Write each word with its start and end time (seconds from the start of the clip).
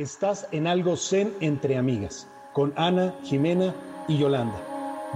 Estás 0.00 0.48
en 0.50 0.66
algo 0.66 0.96
zen 0.96 1.34
entre 1.40 1.76
amigas, 1.76 2.26
con 2.54 2.72
Ana, 2.74 3.14
Jimena 3.22 3.74
y 4.08 4.16
Yolanda. 4.16 4.58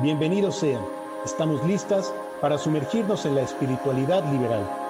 Bienvenidos 0.03 0.57
sean. 0.57 0.85
Estamos 1.25 1.65
listas 1.67 2.13
para 2.43 2.59
sumergirnos 2.59 3.25
en 3.25 3.35
la 3.35 3.41
espiritualidad 3.41 4.31
liberal. 4.31 4.84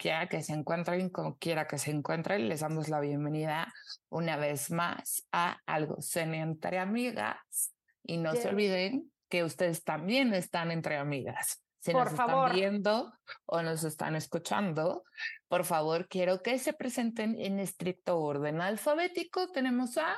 Quiera 0.00 0.26
que 0.28 0.42
se 0.42 0.54
encuentren, 0.54 1.10
como 1.10 1.36
quiera 1.36 1.66
que 1.68 1.76
se 1.76 1.90
encuentren, 1.90 2.48
les 2.48 2.60
damos 2.60 2.88
la 2.88 3.00
bienvenida 3.00 3.70
una 4.08 4.38
vez 4.38 4.70
más 4.70 5.28
a 5.30 5.58
Algo 5.66 6.00
Zen 6.00 6.34
entre 6.34 6.78
Amigas. 6.78 7.74
Y 8.02 8.16
no 8.16 8.32
se 8.32 8.38
Yes. 8.38 8.46
olviden 8.46 9.12
que 9.28 9.44
ustedes 9.44 9.84
también 9.84 10.32
están 10.32 10.70
entre 10.70 10.96
amigas. 10.96 11.62
Si 11.80 11.92
Por 11.92 12.06
nos 12.06 12.14
favor. 12.16 12.46
están 12.46 12.56
viendo 12.56 13.12
o 13.44 13.62
nos 13.62 13.84
están 13.84 14.16
escuchando, 14.16 15.04
por 15.48 15.64
favor, 15.66 16.08
quiero 16.08 16.42
que 16.42 16.58
se 16.58 16.72
presenten 16.72 17.38
en 17.38 17.60
estricto 17.60 18.18
orden 18.18 18.62
alfabético. 18.62 19.52
Tenemos 19.52 19.98
a 19.98 20.16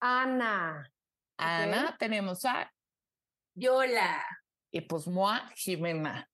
Ana. 0.00 0.92
Ana, 1.38 1.96
tenemos 1.98 2.44
a 2.44 2.70
Yola. 3.54 4.22
y 4.70 4.82
pues 4.82 5.06
moi, 5.08 5.40
Jimena. 5.54 6.28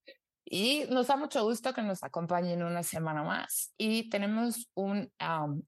Y 0.45 0.85
nos 0.91 1.07
da 1.07 1.17
mucho 1.17 1.43
gusto 1.45 1.73
que 1.73 1.83
nos 1.83 2.03
acompañen 2.03 2.63
una 2.63 2.83
semana 2.83 3.23
más. 3.23 3.73
Y 3.79 4.11
tenemos 4.11 4.69
un 4.75 5.11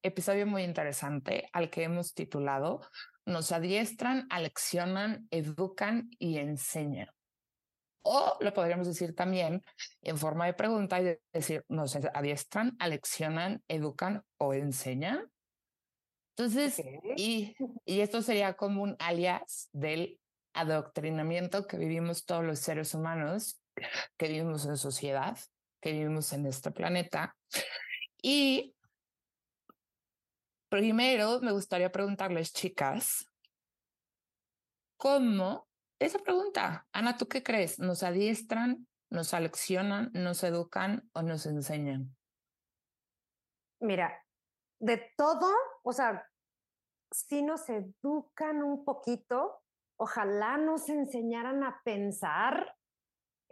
episodio 0.03 0.47
muy 0.47 0.63
interesante 0.63 1.49
al 1.53 1.71
que 1.71 1.85
hemos 1.85 2.13
titulado 2.15 2.81
Nos 3.27 3.53
adiestran, 3.53 4.27
aleccionan, 4.31 5.27
educan 5.31 6.11
y 6.19 6.39
enseñan. 6.39 7.09
O 8.07 8.37
lo 8.41 8.53
podríamos 8.53 8.87
decir 8.87 9.15
también 9.15 9.63
en 10.03 10.19
forma 10.19 10.45
de 10.45 10.53
pregunta 10.53 11.01
y 11.01 11.05
de- 11.05 11.23
decir, 11.33 11.65
nos 11.69 11.97
adiestran, 11.97 12.77
aleccionan, 12.79 13.63
educan 13.67 14.23
o 14.39 14.53
enseñan. 14.53 15.31
Entonces, 16.37 16.83
y, 17.17 17.57
y 17.87 18.01
esto 18.01 18.21
sería 18.21 18.55
como 18.55 18.83
un 18.83 18.97
alias 18.99 19.71
del 19.73 20.21
adoctrinamiento 20.53 21.67
que 21.67 21.79
vivimos 21.79 22.27
todos 22.27 22.45
los 22.45 22.59
seres 22.59 22.93
humanos, 22.93 23.63
que 24.17 24.29
vivimos 24.29 24.67
en 24.67 24.77
sociedad, 24.77 25.37
que 25.81 25.93
vivimos 25.93 26.33
en 26.33 26.47
este 26.47 26.71
planeta. 26.71 27.37
Y 28.23 28.75
primero 30.69 31.41
me 31.41 31.53
gustaría 31.53 31.93
preguntarles, 31.93 32.53
chicas, 32.53 33.31
¿cómo? 34.97 35.69
Esa 35.99 36.19
pregunta, 36.19 36.87
Ana, 36.93 37.17
¿tú 37.17 37.29
qué 37.29 37.43
crees? 37.43 37.79
¿Nos 37.79 38.03
adiestran, 38.03 38.87
nos 39.11 39.35
aleccionan, 39.35 40.11
nos 40.13 40.43
educan 40.43 41.09
o 41.13 41.23
nos 41.23 41.47
enseñan? 41.47 42.17
Mira, 43.81 44.25
de 44.81 45.13
todo, 45.17 45.53
o 45.83 45.93
sea, 45.93 46.29
si 47.11 47.43
nos 47.43 47.69
educan 47.69 48.63
un 48.63 48.85
poquito, 48.85 49.63
ojalá 49.97 50.57
nos 50.59 50.89
enseñaran 50.89 51.63
a 51.63 51.81
pensar 51.85 52.74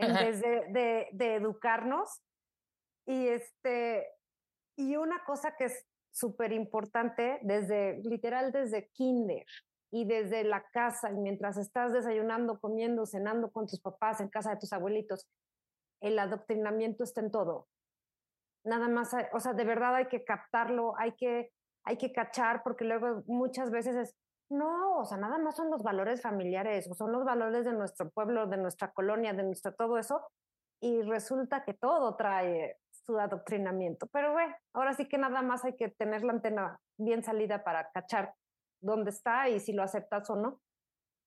en 0.03 0.11
Ajá. 0.11 0.25
vez 0.25 0.41
de, 0.41 0.67
de, 0.69 1.09
de 1.13 1.35
educarnos. 1.37 2.23
Y 3.07 3.29
este, 3.29 4.07
y 4.77 4.97
una 4.97 5.25
cosa 5.25 5.55
que 5.57 5.65
es 5.65 5.87
súper 6.11 6.53
importante, 6.53 7.41
desde, 7.43 8.01
literal, 8.03 8.53
desde 8.53 8.89
kinder 8.91 9.47
y 9.91 10.05
desde 10.05 10.45
la 10.45 10.65
casa, 10.73 11.11
y 11.11 11.17
mientras 11.17 11.57
estás 11.57 11.93
desayunando, 11.93 12.59
comiendo, 12.61 13.07
cenando 13.07 13.51
con 13.51 13.67
tus 13.67 13.81
papás, 13.81 14.21
en 14.21 14.29
casa 14.29 14.51
de 14.51 14.57
tus 14.57 14.73
abuelitos, 14.73 15.29
el 16.01 16.19
adoctrinamiento 16.19 17.05
está 17.05 17.21
en 17.21 17.31
todo. 17.31 17.69
Nada 18.65 18.89
más, 18.89 19.15
o 19.33 19.41
sea, 19.41 19.53
de 19.53 19.65
verdad 19.65 19.95
hay 19.97 20.07
que 20.07 20.25
captarlo, 20.25 20.95
hay 20.99 21.13
que, 21.13 21.53
hay 21.85 21.97
que 21.97 22.13
cachar, 22.13 22.63
porque 22.63 22.85
luego 22.85 23.23
muchas 23.27 23.71
veces 23.71 23.97
es, 23.97 24.17
no, 24.53 24.99
o 24.99 25.05
sea, 25.05 25.17
nada 25.19 25.39
más 25.39 25.57
son 25.57 25.71
los 25.71 25.83
valores 25.83 26.21
familiares, 26.21 26.89
o 26.91 26.95
son 26.95 27.13
los 27.13 27.25
valores 27.25 27.65
de 27.65 27.73
nuestro 27.73 28.11
pueblo, 28.11 28.47
de 28.47 28.57
nuestra 28.57 28.93
colonia, 28.93 29.33
de 29.33 29.43
nuestro 29.43 29.75
todo 29.75 29.99
eso, 29.99 30.21
y 30.81 31.03
resulta 31.03 31.65
que 31.65 31.75
todo 31.75 32.17
trae 32.17 32.79
su 32.91 33.19
adoctrinamiento. 33.19 34.07
Pero 34.09 34.33
bueno, 34.33 34.55
ahora 34.75 34.95
sí 34.95 35.09
que 35.09 35.19
nada 35.19 35.43
más 35.43 35.65
hay 35.65 35.77
que 35.77 35.89
tener 35.89 36.23
la 36.23 36.33
antena 36.33 36.79
bien 36.99 37.23
salida 37.23 37.65
para 37.65 37.91
cachar 37.91 38.35
dónde 38.81 39.11
está 39.11 39.49
y 39.49 39.61
si 39.61 39.73
lo 39.73 39.83
aceptas 39.83 40.29
o 40.31 40.37
no. 40.37 40.61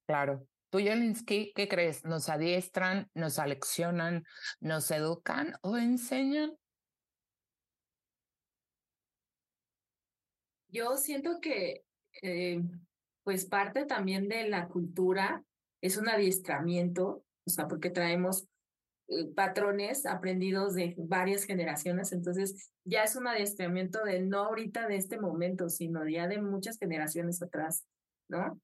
Claro. 0.08 0.46
Tú, 0.70 0.80
Jelinsky, 0.80 1.54
¿qué 1.54 1.68
crees? 1.68 2.04
¿Nos 2.04 2.28
adiestran, 2.28 3.10
nos 3.14 3.40
aleccionan, 3.40 4.26
nos 4.60 4.92
educan 4.92 5.56
o 5.62 5.78
enseñan? 5.78 6.58
Yo 10.68 10.98
siento 10.98 11.40
que, 11.40 11.86
eh, 12.22 12.62
pues 13.26 13.46
parte 13.46 13.86
también 13.86 14.30
de 14.30 14.48
la 14.48 14.68
cultura 14.68 15.44
es 15.82 15.98
un 15.98 16.08
adiestramiento, 16.08 17.26
o 17.46 17.50
sea, 17.50 17.68
porque 17.68 17.90
traemos 17.90 18.48
eh, 19.08 19.26
patrones 19.36 20.06
aprendidos 20.06 20.76
de 20.76 20.94
varias 20.98 21.44
generaciones, 21.44 22.14
entonces 22.14 22.72
ya 22.86 23.04
es 23.04 23.16
un 23.16 23.28
adiestramiento 23.28 24.04
de 24.04 24.22
no 24.22 24.44
ahorita 24.44 24.88
de 24.88 24.98
este 24.98 25.20
momento, 25.20 25.70
sino 25.70 26.08
ya 26.08 26.28
de 26.28 26.40
muchas 26.40 26.78
generaciones 26.78 27.42
atrás, 27.42 27.84
¿no? 28.30 28.62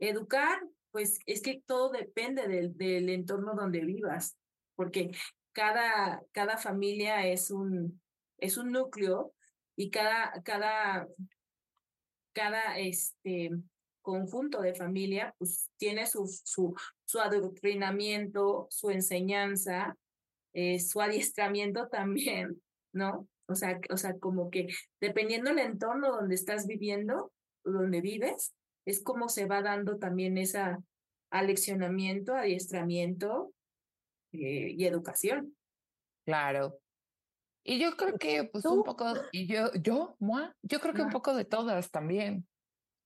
Educar, 0.00 0.60
pues 0.90 1.20
es 1.26 1.40
que 1.40 1.62
todo 1.64 1.90
depende 1.90 2.48
del, 2.48 2.76
del 2.76 3.08
entorno 3.08 3.54
donde 3.54 3.84
vivas, 3.84 4.36
porque 4.74 5.12
cada, 5.52 6.24
cada 6.32 6.58
familia 6.58 7.24
es 7.24 7.52
un, 7.52 8.02
es 8.38 8.56
un 8.56 8.72
núcleo 8.72 9.32
y 9.76 9.90
cada, 9.90 10.42
cada, 10.42 11.06
cada 12.32 12.78
este, 12.78 13.50
conjunto 14.02 14.60
de 14.60 14.74
familia 14.74 15.34
pues 15.38 15.70
tiene 15.78 16.06
su, 16.06 16.26
su, 16.26 16.74
su 17.04 17.20
adoctrinamiento, 17.20 18.66
su 18.70 18.90
enseñanza, 18.90 19.96
eh, 20.52 20.78
su 20.78 21.00
adiestramiento 21.00 21.88
también, 21.90 22.60
¿no? 22.92 23.28
O 23.48 23.54
sea, 23.54 23.80
o 23.90 23.96
sea, 23.96 24.18
como 24.18 24.50
que 24.50 24.68
dependiendo 25.00 25.50
del 25.50 25.60
entorno 25.60 26.12
donde 26.12 26.34
estás 26.34 26.66
viviendo, 26.66 27.32
donde 27.64 28.00
vives, 28.00 28.54
es 28.84 29.02
como 29.02 29.28
se 29.28 29.46
va 29.46 29.62
dando 29.62 29.98
también 29.98 30.38
esa 30.38 30.82
aleccionamiento, 31.30 32.34
adiestramiento 32.34 33.52
eh, 34.32 34.74
y 34.76 34.84
educación. 34.84 35.56
Claro. 36.24 36.78
Y 37.64 37.78
yo 37.78 37.96
creo 37.96 38.18
que, 38.18 38.44
pues, 38.44 38.64
un 38.64 38.82
poco, 38.82 39.06
y 39.30 39.46
yo, 39.46 39.72
yo, 39.74 40.16
moi, 40.18 40.48
yo 40.62 40.80
creo 40.80 40.94
que 40.94 41.02
un 41.02 41.10
poco 41.10 41.34
de 41.34 41.44
todas 41.44 41.90
también. 41.90 42.46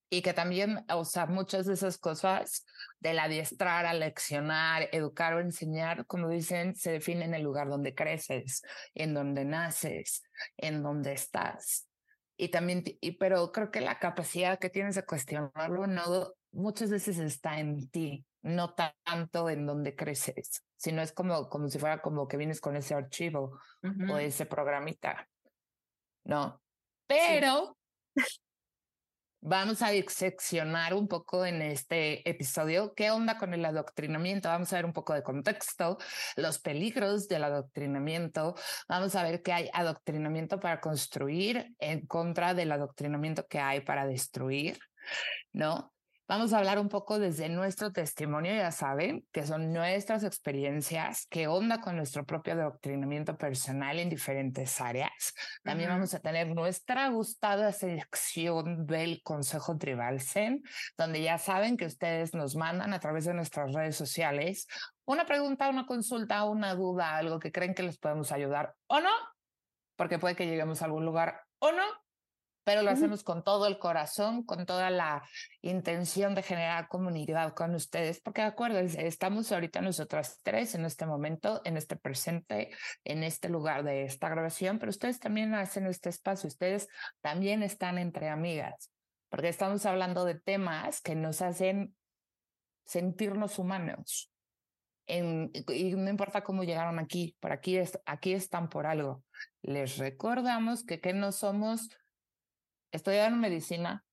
Y 0.09 0.23
que 0.23 0.33
también, 0.33 0.85
o 0.89 1.05
sea, 1.05 1.27
muchas 1.27 1.67
de 1.67 1.75
esas 1.75 1.99
cosas 1.99 2.65
del 3.01 3.19
adiestrar, 3.19 3.87
aleccionar, 3.87 4.89
educar 4.93 5.35
o 5.35 5.41
enseñar, 5.41 6.07
como 6.07 6.29
dicen, 6.29 6.77
se 6.77 6.93
define 6.93 7.25
en 7.25 7.35
el 7.35 7.43
lugar 7.43 7.69
donde 7.69 7.95
creces, 7.95 8.63
en 8.95 9.15
donde 9.15 9.45
naces, 9.45 10.23
en 10.57 10.83
donde 10.83 11.13
estás. 11.13 11.89
Y 12.37 12.51
también, 12.51 12.85
y, 13.01 13.13
pero 13.13 13.51
creo 13.51 13.71
que 13.71 13.81
la 13.81 13.99
capacidad 13.99 14.59
que 14.59 14.71
tienes 14.71 14.95
de 14.95 15.05
cuestionarlo 15.05 15.87
no 15.87 16.35
muchas 16.53 16.91
veces 16.91 17.19
está 17.19 17.59
en 17.59 17.89
ti, 17.91 18.25
no 18.43 18.75
ta- 18.75 18.97
tanto 19.05 19.51
en 19.51 19.67
donde 19.67 19.97
creces, 19.97 20.63
sino 20.77 21.03
es 21.03 21.13
como, 21.13 21.49
como 21.49 21.69
si 21.69 21.79
fuera 21.79 22.01
como 22.01 22.29
que 22.29 22.37
vienes 22.37 22.61
con 22.61 22.77
ese 22.77 22.95
archivo 22.95 23.59
o 24.09 24.19
ese 24.19 24.47
programita, 24.47 25.29
¿no? 26.25 26.63
Pero 27.07 27.77
vamos 29.47 29.81
a 29.81 29.91
diseccionar 29.91 30.93
un 30.93 31.07
poco 31.07 31.47
en 31.47 31.63
este 31.63 32.29
episodio 32.29 32.95
qué 32.95 33.13
onda 33.13 33.39
con 33.39 33.55
el 33.55 33.65
adoctrinamiento. 33.65 34.49
Vamos 34.49 34.73
a 34.73 34.77
ver 34.77 34.85
un 34.85 34.93
poco 34.93 35.15
de 35.15 35.23
contexto, 35.23 35.99
los 36.37 36.59
peligros 36.59 37.29
del 37.29 37.45
adoctrinamiento. 37.45 38.57
Vamos 38.89 39.15
a 39.15 39.23
ver 39.23 39.43
que 39.43 39.53
hay 39.53 39.71
adoctrinamiento 39.73 40.59
para 40.59 40.81
construir 40.81 41.75
en 41.79 42.07
contra 42.07 42.55
del 42.55 42.73
adoctrinamiento 42.73 43.47
que 43.47 43.61
hay 43.61 43.83
para 43.83 44.05
destruir, 44.05 44.79
¿no? 45.53 45.93
Vamos 46.29 46.53
a 46.53 46.59
hablar 46.59 46.81
un 46.81 46.89
poco 46.89 47.21
desde 47.21 47.49
nuestro 47.49 47.93
testimonio, 47.93 48.53
ya 48.53 48.73
saben, 48.73 49.25
que 49.31 49.47
son 49.47 49.73
nuestras 49.73 50.25
experiencias, 50.25 51.29
qué 51.31 51.47
onda 51.47 51.81
con 51.81 51.95
nuestro 51.95 52.27
propio 52.27 52.55
adoctrinamiento 52.55 53.39
personal 53.39 54.01
en 54.01 54.09
diferentes 54.09 54.81
áreas. 54.81 55.35
También 55.63 55.89
vamos 55.89 56.15
a 56.15 56.19
tener 56.19 56.49
nuestra 56.49 57.09
gustada 57.11 57.71
sección 57.71 58.87
del 58.87 59.23
Consejo 59.23 59.79
Tribal 59.79 60.21
Zen, 60.21 60.65
donde 60.99 61.23
ya 61.23 61.39
saben 61.39 61.77
que 61.77 61.87
ustedes 61.87 62.35
nos 62.35 62.57
mandan 62.57 62.93
a 62.93 62.99
través 62.99 63.25
de 63.27 63.35
nuestras 63.35 63.73
redes 63.73 63.95
sociales 63.95 64.67
una 65.05 65.27
pregunta, 65.27 65.69
una 65.69 65.87
consulta, 65.87 66.43
una 66.45 66.75
duda, 66.75 67.17
algo 67.17 67.39
que 67.39 67.53
creen 67.53 67.73
que 67.73 67.85
les 67.85 67.99
podemos 67.99 68.33
ayudar 68.33 68.75
o 68.89 69.01
no, 69.01 69.13
porque 69.95 70.19
puede 70.19 70.35
que 70.35 70.47
lleguemos 70.47 70.83
a 70.83 70.87
algún 70.87 71.05
lugar 71.05 71.43
o 71.61 71.71
no, 71.71 71.85
pero 72.67 72.83
lo 72.83 72.91
hacemos 72.91 73.23
con 73.23 73.45
todo 73.45 73.69
el 73.69 73.79
corazón, 73.79 74.43
con 74.43 74.67
toda 74.67 74.91
la 74.91 75.23
intención 75.63 76.35
de 76.35 76.43
generar 76.43 76.89
comunidad 76.89 77.55
con 77.55 77.77
ustedes, 77.77 78.21
porque 78.21 78.43
acuérdense, 78.43 79.07
estamos 79.07 79.53
ahorita 79.53 79.81
nosotras 79.81 80.41
tres 80.43 80.75
en 80.75 80.85
este 80.85 81.07
momento, 81.07 81.63
en 81.65 81.77
este 81.77 81.95
presente, 81.95 82.71
en 83.05 83.23
este 83.23 83.49
lugar 83.49 83.85
de 83.85 84.03
esta 84.03 84.29
grabación, 84.29 84.81
pero 84.81 84.91
ustedes 84.91 85.21
también 85.21 85.55
hacen 85.55 85.87
este 85.87 86.09
espacio, 86.09 86.49
ustedes 86.49 86.89
también 87.21 87.63
están 87.63 87.99
entre 87.99 88.31
amigas, 88.31 88.91
porque 89.29 89.47
estamos 89.47 89.87
hablando 89.87 90.25
de 90.25 90.35
temas 90.35 91.01
que 91.01 91.15
nos 91.15 91.43
hacen 91.43 91.95
sentirnos 92.85 93.61
humanos. 93.61 94.33
En, 95.07 95.53
y 95.69 95.93
no 95.95 96.11
importa 96.11 96.43
cómo 96.43 96.65
llegaron 96.65 96.99
aquí, 96.99 97.37
por 97.39 97.53
aquí, 97.53 97.77
es, 97.77 97.97
aquí 98.07 98.33
están 98.33 98.69
por 98.69 98.87
algo. 98.87 99.23
Les 99.63 99.99
recordamos 99.99 100.85
que, 100.85 101.01
que 101.01 101.13
no 101.13 101.31
somos 101.31 101.91
¿Estudiaron 102.93 103.41
medicina? 103.41 104.05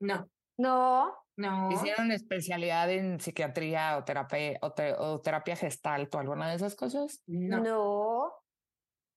No. 0.00 0.28
No. 0.58 1.14
No. 1.36 1.72
¿Hicieron 1.72 2.12
especialidad 2.12 2.90
en 2.90 3.18
psiquiatría 3.18 3.98
o 3.98 4.04
terapia, 4.04 4.58
o, 4.62 5.20
terapia 5.20 5.56
gestal 5.56 6.08
o 6.12 6.18
alguna 6.18 6.48
de 6.48 6.56
esas 6.56 6.76
cosas? 6.76 7.22
No. 7.26 7.60
No. 7.60 8.32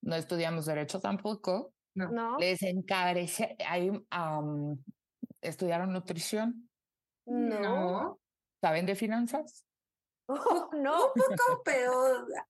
No 0.01 0.15
estudiamos 0.15 0.65
derecho 0.65 0.99
tampoco. 0.99 1.73
No. 1.95 2.37
Les 2.37 2.61
encarece, 2.61 3.55
ahí, 3.67 3.91
¿estudiaron 5.41 5.91
nutrición? 5.91 6.69
No. 7.25 8.19
¿Saben 8.61 8.85
de 8.85 8.95
finanzas? 8.95 9.65
no. 10.29 11.05
Un 11.05 11.11
poco, 11.13 11.61
pero 11.63 11.91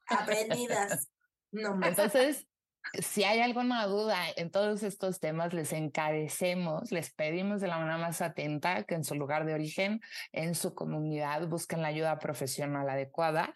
aprendidas. 0.07 1.09
No 1.51 1.75
más. 1.75 1.89
Entonces, 1.89 2.46
si 2.93 3.23
hay 3.23 3.41
alguna 3.41 3.85
duda 3.85 4.17
en 4.35 4.51
todos 4.51 4.83
estos 4.83 5.19
temas, 5.19 5.53
les 5.53 5.73
encarecemos, 5.73 6.91
les 6.91 7.13
pedimos 7.13 7.61
de 7.61 7.67
la 7.67 7.77
manera 7.77 7.97
más 7.97 8.21
atenta 8.21 8.83
que 8.83 8.95
en 8.95 9.03
su 9.03 9.15
lugar 9.15 9.45
de 9.45 9.53
origen, 9.53 10.01
en 10.31 10.55
su 10.55 10.73
comunidad, 10.73 11.47
busquen 11.47 11.81
la 11.81 11.89
ayuda 11.89 12.19
profesional 12.19 12.89
adecuada. 12.89 13.53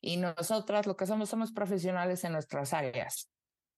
Y 0.00 0.16
nosotras 0.16 0.86
lo 0.86 0.96
que 0.96 1.06
somos, 1.06 1.28
somos 1.28 1.52
profesionales 1.52 2.24
en 2.24 2.32
nuestras 2.32 2.72
áreas. 2.72 3.30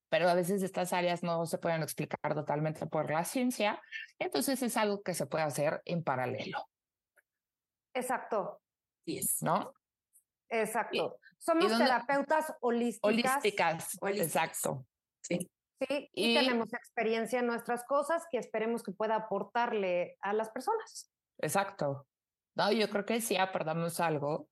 Pero 0.09 0.29
a 0.29 0.35
veces 0.35 0.63
estas 0.63 0.93
áreas 0.93 1.23
no 1.23 1.45
se 1.47 1.59
pueden 1.59 1.83
explicar 1.83 2.35
totalmente 2.35 2.87
por 2.87 3.11
la 3.11 3.25
ciencia, 3.25 3.81
entonces 4.19 4.63
es 4.63 4.77
algo 4.77 5.03
que 5.03 5.15
se 5.15 5.27
puede 5.27 5.45
hacer 5.45 5.83
en 5.85 6.05
paralelo. 6.05 6.69
Exacto. 7.95 8.61
Yes. 9.05 9.43
¿No? 9.43 9.73
Exacto. 10.49 11.19
Somos 11.39 11.77
terapeutas 11.77 12.53
holísticas. 12.61 13.03
Holísticas, 13.03 13.99
exacto. 14.03 14.87
Sí. 15.27 15.51
Sí, 15.81 16.09
y, 16.15 16.35
tenemos 16.35 16.73
experiencia 16.73 17.41
en 17.41 17.47
nuestras 17.47 17.85
cosas 17.85 18.25
que 18.31 18.39
esperemos 18.39 18.83
que 18.83 18.93
pueda 18.93 19.17
aportarle 19.17 20.17
a 20.21 20.33
las 20.33 20.51
personas. 20.51 21.11
Exacto. 21.39 22.07
No, 22.57 22.71
yo 22.71 22.89
creo 22.89 23.05
que 23.05 23.21
sí 23.21 23.37
aportamos 23.37 23.99
algo 23.99 24.49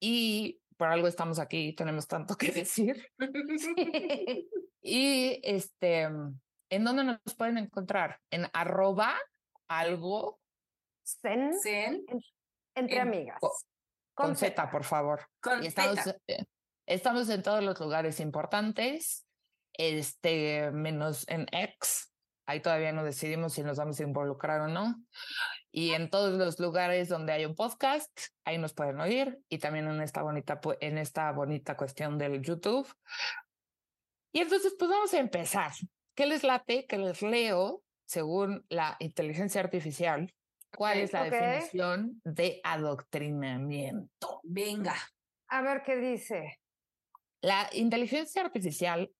y 0.00 0.60
por 0.76 0.88
algo 0.88 1.08
estamos 1.08 1.38
aquí, 1.38 1.74
tenemos 1.74 2.06
tanto 2.06 2.36
que 2.36 2.52
decir. 2.52 3.10
y 4.82 5.40
este, 5.42 6.02
¿en 6.02 6.84
dónde 6.84 7.04
nos 7.04 7.34
pueden 7.36 7.58
encontrar? 7.58 8.20
En 8.30 8.46
arroba 8.52 9.16
algo. 9.68 10.40
Zen. 11.04 11.52
entre 12.74 13.00
amigas. 13.00 13.38
Con, 14.14 14.34
Z, 14.34 14.70
por 14.70 14.84
favor. 14.84 15.20
Con 15.40 15.62
estamos, 15.62 15.98
eh, 16.26 16.44
estamos 16.86 17.28
en 17.28 17.42
todos 17.42 17.62
los 17.62 17.78
lugares 17.78 18.18
importantes 18.18 19.25
este, 19.78 20.70
menos 20.72 21.28
en 21.28 21.46
X. 21.52 22.12
Ahí 22.46 22.60
todavía 22.60 22.92
no 22.92 23.04
decidimos 23.04 23.54
si 23.54 23.62
nos 23.62 23.78
vamos 23.78 23.98
a 23.98 24.04
involucrar 24.04 24.60
o 24.60 24.68
no. 24.68 24.94
Y 25.72 25.92
en 25.92 26.08
todos 26.10 26.38
los 26.38 26.60
lugares 26.60 27.08
donde 27.08 27.32
hay 27.32 27.44
un 27.44 27.54
podcast, 27.54 28.10
ahí 28.44 28.56
nos 28.56 28.72
pueden 28.72 29.00
oír. 29.00 29.38
Y 29.48 29.58
también 29.58 29.88
en 29.88 30.00
esta 30.00 30.22
bonita, 30.22 30.60
en 30.80 30.98
esta 30.98 31.32
bonita 31.32 31.76
cuestión 31.76 32.18
del 32.18 32.40
YouTube. 32.40 32.88
Y 34.32 34.40
entonces, 34.40 34.74
pues 34.78 34.90
vamos 34.90 35.12
a 35.12 35.18
empezar. 35.18 35.72
¿Qué 36.14 36.26
les 36.26 36.44
late? 36.44 36.86
Que 36.86 36.98
les 36.98 37.20
leo, 37.20 37.82
según 38.06 38.64
la 38.68 38.96
inteligencia 39.00 39.60
artificial, 39.60 40.32
cuál 40.74 40.98
es 40.98 41.12
la 41.12 41.24
definición 41.24 42.20
de 42.24 42.60
adoctrinamiento. 42.62 44.40
Venga. 44.44 44.94
A 45.48 45.62
ver 45.62 45.82
qué 45.84 45.96
dice. 45.96 46.60
La 47.40 47.68
inteligencia 47.72 48.42
artificial 48.42 49.10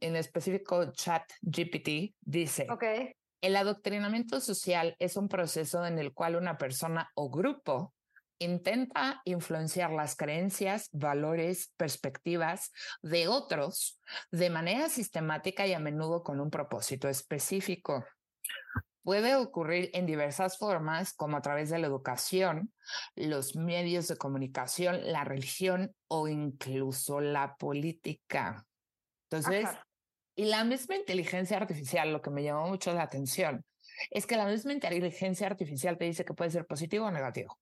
en 0.00 0.16
específico 0.16 0.92
Chat 0.92 1.24
GPT, 1.42 2.14
dice, 2.20 2.66
okay. 2.70 3.12
el 3.40 3.56
adoctrinamiento 3.56 4.40
social 4.40 4.96
es 4.98 5.16
un 5.16 5.28
proceso 5.28 5.84
en 5.86 5.98
el 5.98 6.12
cual 6.12 6.36
una 6.36 6.58
persona 6.58 7.10
o 7.14 7.30
grupo 7.30 7.94
intenta 8.38 9.22
influenciar 9.24 9.92
las 9.92 10.16
creencias, 10.16 10.88
valores, 10.92 11.72
perspectivas 11.76 12.72
de 13.02 13.28
otros 13.28 14.00
de 14.30 14.50
manera 14.50 14.88
sistemática 14.88 15.66
y 15.66 15.72
a 15.72 15.78
menudo 15.78 16.22
con 16.22 16.40
un 16.40 16.50
propósito 16.50 17.08
específico. 17.08 18.04
Puede 19.02 19.36
ocurrir 19.36 19.90
en 19.94 20.04
diversas 20.04 20.58
formas, 20.58 21.14
como 21.14 21.36
a 21.36 21.40
través 21.40 21.70
de 21.70 21.78
la 21.78 21.86
educación, 21.86 22.72
los 23.14 23.54
medios 23.54 24.08
de 24.08 24.16
comunicación, 24.16 25.12
la 25.12 25.22
religión 25.22 25.94
o 26.08 26.26
incluso 26.26 27.20
la 27.20 27.56
política. 27.56 28.65
Entonces, 29.30 29.68
y 30.36 30.44
la 30.44 30.64
misma 30.64 30.96
inteligencia 30.96 31.56
artificial, 31.56 32.12
lo 32.12 32.22
que 32.22 32.30
me 32.30 32.42
llamó 32.42 32.68
mucho 32.68 32.92
la 32.92 33.02
atención, 33.02 33.64
es 34.10 34.26
que 34.26 34.36
la 34.36 34.46
misma 34.46 34.72
inteligencia 34.72 35.46
artificial 35.46 35.96
te 35.96 36.04
dice 36.04 36.24
que 36.24 36.34
puede 36.34 36.50
ser 36.50 36.66
positivo 36.66 37.06
o 37.06 37.10
negativo. 37.10 37.58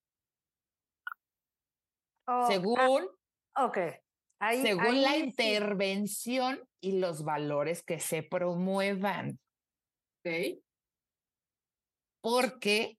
Oh, 2.26 2.46
según, 2.48 3.06
ok. 3.56 3.78
según 4.62 5.02
la 5.02 5.16
intervención 5.16 6.60
y 6.80 6.98
los 6.98 7.22
valores 7.22 7.82
que 7.82 8.00
se 8.00 8.22
promuevan. 8.22 9.38
Porque 12.20 12.98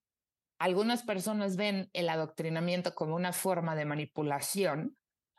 algunas 0.59 1.03
personas 1.03 1.57
ven 1.57 1.89
el 1.93 2.07
adoctrinamiento 2.09 2.95
como 2.95 3.15
una 3.15 3.33
forma 3.33 3.75
de 3.75 3.85
manipulación 3.85 4.95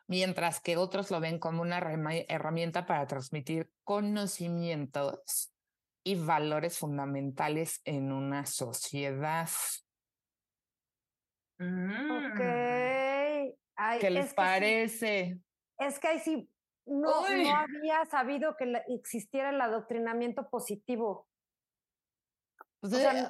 mientras 0.08 0.60
que 0.60 0.76
otros 0.76 1.10
lo 1.10 1.20
ven 1.20 1.38
como 1.38 1.62
una 1.62 1.78
herramienta 1.78 2.86
para 2.86 3.06
transmitir 3.06 3.70
conocimientos 3.84 5.52
y 6.04 6.14
valores 6.14 6.78
fundamentales 6.78 7.80
en 7.84 8.12
una 8.12 8.46
sociedad. 8.46 9.48
Ok. 11.58 12.40
¿Qué 14.00 14.10
les 14.10 14.34
parece? 14.34 15.40
es 15.78 15.98
que 15.98 16.08
ahí 16.08 16.20
sí, 16.20 16.50
no, 16.86 17.24
había 17.26 18.04
sabido 18.06 18.56
que 18.56 18.82
existiera 18.88 19.50
el 19.50 19.60
adoctrinamiento 19.60 20.48
positivo. 20.48 21.28
Pues, 22.80 22.94
eh, 22.94 23.28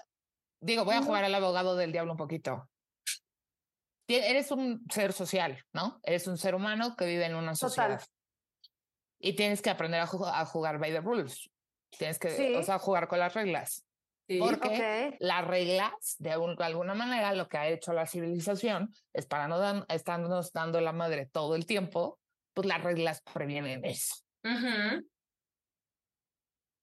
digo, 0.60 0.84
voy 0.84 0.94
a 0.94 1.02
jugar 1.02 1.24
al 1.24 1.34
abogado 1.34 1.76
del 1.76 1.90
diablo 1.90 2.12
un 2.12 2.18
poquito 2.18 2.68
eres 4.08 4.50
un 4.50 4.84
ser 4.90 5.12
social, 5.12 5.64
¿no? 5.72 6.00
Eres 6.02 6.26
un 6.26 6.38
ser 6.38 6.54
humano 6.54 6.96
que 6.96 7.06
vive 7.06 7.26
en 7.26 7.34
una 7.34 7.54
sociedad. 7.54 8.02
Y 9.18 9.34
tienes 9.34 9.62
que 9.62 9.70
aprender 9.70 10.00
a, 10.00 10.06
jugar 10.06 10.78
by 10.78 10.92
the 10.92 11.00
rules. 11.00 11.50
Tienes 11.90 12.18
que, 12.18 12.56
o 12.56 12.62
sea, 12.62 12.78
jugar 12.78 13.08
con 13.08 13.18
las 13.18 13.34
reglas. 13.34 13.86
Porque 14.38 15.16
las 15.20 15.46
reglas, 15.46 16.16
de, 16.18 16.32
alguna 16.32 16.94
manera, 16.94 17.32
lo 17.34 17.48
que 17.48 17.58
ha 17.58 17.68
hecho 17.68 17.92
la 17.92 18.06
civilización 18.06 18.92
es 19.12 19.26
para 19.26 19.46
no 19.46 19.58
dan, 19.58 19.84
estarnos 19.88 20.52
dando 20.52 20.80
la 20.80 20.92
madre 20.92 21.26
todo 21.26 21.54
el 21.54 21.64
tiempo, 21.64 22.18
pues 22.52 22.66
las 22.66 22.82
reglas 22.82 23.22
previenen 23.32 23.84
eso. 23.84 24.16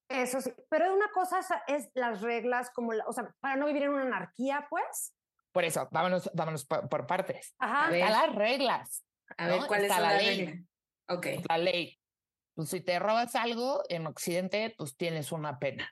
Eso 0.08 0.40
sí, 0.40 0.52
pero 0.70 0.94
una 0.94 1.10
cosa 1.12 1.40
es, 1.66 1.90
las 1.94 2.20
reglas 2.22 2.70
como, 2.70 2.92
o 3.06 3.12
sea, 3.12 3.34
para 3.40 3.56
no 3.56 3.66
vivir 3.66 3.84
en 3.84 3.90
una 3.90 4.02
anarquía, 4.02 4.66
pues, 4.70 5.14
por 5.54 5.62
eso, 5.62 5.88
vámonos, 5.92 6.28
vámonos 6.34 6.64
por, 6.64 7.06
partes. 7.06 7.54
Ajá. 7.60 7.86
A 7.86 7.90
las 8.10 8.34
reglas. 8.34 9.04
A 9.36 9.46
ver, 9.46 9.60
¿cuál 9.68 9.84
es 9.84 9.88
la, 9.88 10.16
ley? 10.16 10.66
Ok. 11.08 11.26
La 11.48 11.58
ley. 11.58 11.96
Pues 12.56 12.70
si 12.70 12.80
te 12.80 12.98
robas 12.98 13.36
algo 13.36 13.84
en 13.88 14.08
Occidente, 14.08 14.74
pues 14.76 14.96
tienes 14.96 15.30
una 15.30 15.60
pena. 15.60 15.88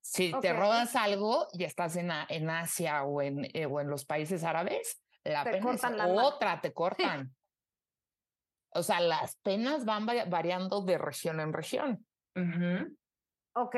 Si 0.00 0.32
te 0.40 0.54
robas 0.54 0.96
algo 0.96 1.46
y 1.52 1.64
estás 1.64 1.96
en, 1.96 2.10
en 2.30 2.48
Asia 2.48 3.04
o 3.04 3.20
en, 3.20 3.50
eh, 3.52 3.66
o 3.66 3.82
en 3.82 3.90
los 3.90 4.06
países 4.06 4.44
árabes, 4.44 5.02
la 5.24 5.44
pena 5.44 5.74
es 5.74 5.84
otra, 6.16 6.62
te 6.62 6.72
cortan. 6.72 7.36
o 8.70 8.82
sea, 8.82 9.00
las 9.00 9.36
penas 9.36 9.84
van 9.84 10.06
variando 10.06 10.80
de 10.80 10.96
región 10.96 11.38
en 11.40 11.52
región. 11.52 12.06
Ok. 13.52 13.76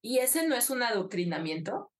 ¿Y 0.00 0.18
ese 0.20 0.48
no 0.48 0.54
es 0.54 0.70
un 0.70 0.82
adoctrinamiento? 0.82 1.91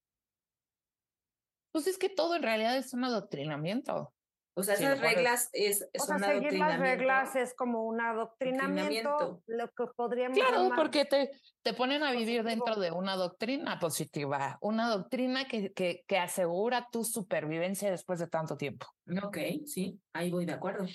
Pues 1.73 1.87
es 1.87 1.97
que 1.97 2.07
todo 2.07 2.35
en 2.35 2.43
realidad 2.43 2.77
es 2.77 2.93
un 2.93 3.03
adoctrinamiento. 3.03 4.13
O 4.55 4.61
sea, 4.61 4.75
esas 4.75 4.99
reglas 4.99 5.49
es, 5.51 5.89
o 5.99 6.05
sea, 6.05 6.19
seguir 6.19 6.59
las 6.59 6.79
reglas 6.79 7.35
es 7.35 7.55
como 7.55 7.85
un 7.85 7.99
adoctrinamiento, 7.99 9.41
lo 9.47 9.67
que 9.69 9.85
podríamos 9.95 10.37
Claro, 10.37 10.69
porque 10.75 11.05
te, 11.05 11.31
te 11.63 11.73
ponen 11.73 12.03
a 12.03 12.11
vivir 12.11 12.43
dentro 12.43 12.75
de 12.75 12.91
una 12.91 13.15
doctrina 13.15 13.79
positiva, 13.79 14.59
una 14.61 14.89
doctrina 14.89 15.47
que, 15.47 15.73
que, 15.73 16.03
que 16.05 16.19
asegura 16.19 16.87
tu 16.91 17.03
supervivencia 17.03 17.89
después 17.89 18.19
de 18.19 18.27
tanto 18.27 18.55
tiempo. 18.55 18.85
Ok, 19.23 19.37
sí, 19.65 19.99
ahí 20.13 20.29
voy 20.29 20.45
de 20.45 20.53
acuerdo. 20.53 20.85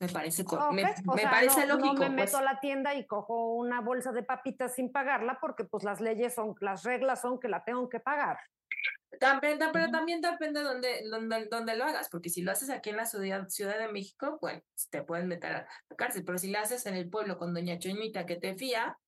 Me 0.00 0.08
parece, 0.08 0.44
me, 0.72 1.22
parece 1.24 1.66
lógico. 1.66 1.92
No 1.92 2.00
me 2.00 2.08
meto 2.08 2.32
pues. 2.32 2.34
a 2.36 2.42
la 2.42 2.60
tienda 2.60 2.94
y 2.94 3.04
cojo 3.06 3.54
una 3.54 3.82
bolsa 3.82 4.12
de 4.12 4.22
papitas 4.22 4.76
sin 4.76 4.92
pagarla 4.92 5.38
porque 5.42 5.64
pues 5.64 5.84
las 5.84 6.00
leyes 6.00 6.34
son, 6.34 6.54
las 6.60 6.84
reglas 6.84 7.20
son 7.20 7.38
que 7.38 7.48
la 7.48 7.64
tengo 7.64 7.88
que 7.90 8.00
pagar. 8.00 8.38
También, 9.20 9.58
pero 9.72 9.90
también 9.90 10.20
depende 10.20 10.60
de 10.60 10.66
dónde, 10.66 11.48
dónde, 11.50 11.76
lo 11.76 11.84
hagas, 11.84 12.08
porque 12.10 12.28
si 12.28 12.42
lo 12.42 12.52
haces 12.52 12.70
aquí 12.70 12.90
en 12.90 12.96
la 12.96 13.06
ciudad, 13.06 13.48
ciudad 13.48 13.78
de 13.78 13.88
México, 13.88 14.38
pues 14.40 14.62
te 14.90 15.02
pueden 15.02 15.28
meter 15.28 15.50
a 15.50 15.68
la 15.88 15.96
cárcel, 15.96 16.24
pero 16.24 16.38
si 16.38 16.50
lo 16.50 16.58
haces 16.58 16.84
en 16.86 16.94
el 16.94 17.08
pueblo 17.08 17.38
con 17.38 17.54
doña 17.54 17.78
Choñita 17.78 18.26
que 18.26 18.36
te 18.36 18.54
fía, 18.54 18.98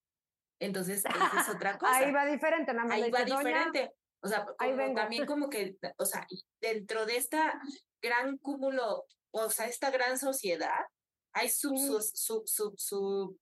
entonces 0.59 1.05
es 1.05 1.49
otra 1.49 1.79
cosa. 1.79 1.97
Ahí 1.97 2.13
va 2.13 2.25
diferente, 2.25 2.73
nada 2.73 2.89
más. 2.89 2.97
Ahí 2.97 3.11
va 3.11 3.25
diferente. 3.25 3.93
O 4.23 4.29
sea, 4.29 4.47
también 4.95 5.27
como 5.27 5.49
que, 5.49 5.77
o 5.97 6.05
sea, 6.05 6.27
dentro 6.61 7.07
de 7.07 7.17
esta 7.17 7.61
gran 8.03 8.37
cúmulo 8.39 9.07
o 9.33 9.51
sea, 9.51 9.67
esta 9.67 9.91
gran 9.91 10.19
sociedad, 10.19 10.87
hay 11.33 11.49
sub, 11.49 11.77
sub, 11.79 12.47
sub, 12.47 12.79
sub, 12.79 13.39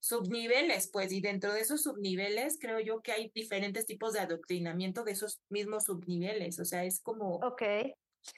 subniveles, 0.00 0.90
pues, 0.92 1.12
y 1.12 1.20
dentro 1.20 1.52
de 1.52 1.60
esos 1.60 1.82
subniveles 1.82 2.58
creo 2.60 2.80
yo 2.80 3.00
que 3.02 3.12
hay 3.12 3.30
diferentes 3.34 3.86
tipos 3.86 4.12
de 4.12 4.20
adoctrinamiento 4.20 5.04
de 5.04 5.12
esos 5.12 5.40
mismos 5.48 5.84
subniveles, 5.84 6.58
o 6.60 6.64
sea, 6.64 6.84
es 6.84 7.00
como... 7.00 7.36
Ok. 7.36 7.62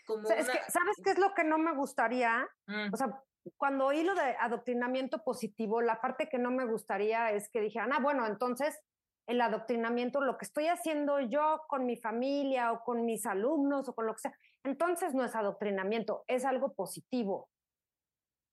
Como 0.06 0.28
¿Sabes 0.28 0.96
qué 1.02 1.10
es 1.10 1.18
lo 1.18 1.34
que 1.34 1.42
no 1.42 1.58
me 1.58 1.74
gustaría? 1.74 2.48
Mm. 2.66 2.92
O 2.92 2.96
sea, 2.96 3.22
cuando 3.56 3.86
oí 3.86 4.02
lo 4.02 4.14
de 4.14 4.36
adoctrinamiento 4.38 5.22
positivo, 5.24 5.80
la 5.80 6.00
parte 6.00 6.28
que 6.28 6.38
no 6.38 6.50
me 6.50 6.66
gustaría 6.66 7.32
es 7.32 7.48
que 7.50 7.60
dijeran, 7.60 7.92
ah, 7.92 8.00
bueno, 8.00 8.26
entonces 8.26 8.78
el 9.26 9.40
adoctrinamiento, 9.40 10.20
lo 10.20 10.36
que 10.36 10.44
estoy 10.44 10.66
haciendo 10.66 11.20
yo 11.20 11.62
con 11.68 11.86
mi 11.86 11.96
familia 11.96 12.72
o 12.72 12.82
con 12.84 13.04
mis 13.04 13.26
alumnos 13.26 13.88
o 13.88 13.94
con 13.94 14.06
lo 14.06 14.14
que 14.14 14.20
sea, 14.20 14.34
entonces 14.64 15.14
no 15.14 15.24
es 15.24 15.34
adoctrinamiento, 15.34 16.24
es 16.26 16.44
algo 16.44 16.72
positivo. 16.72 17.48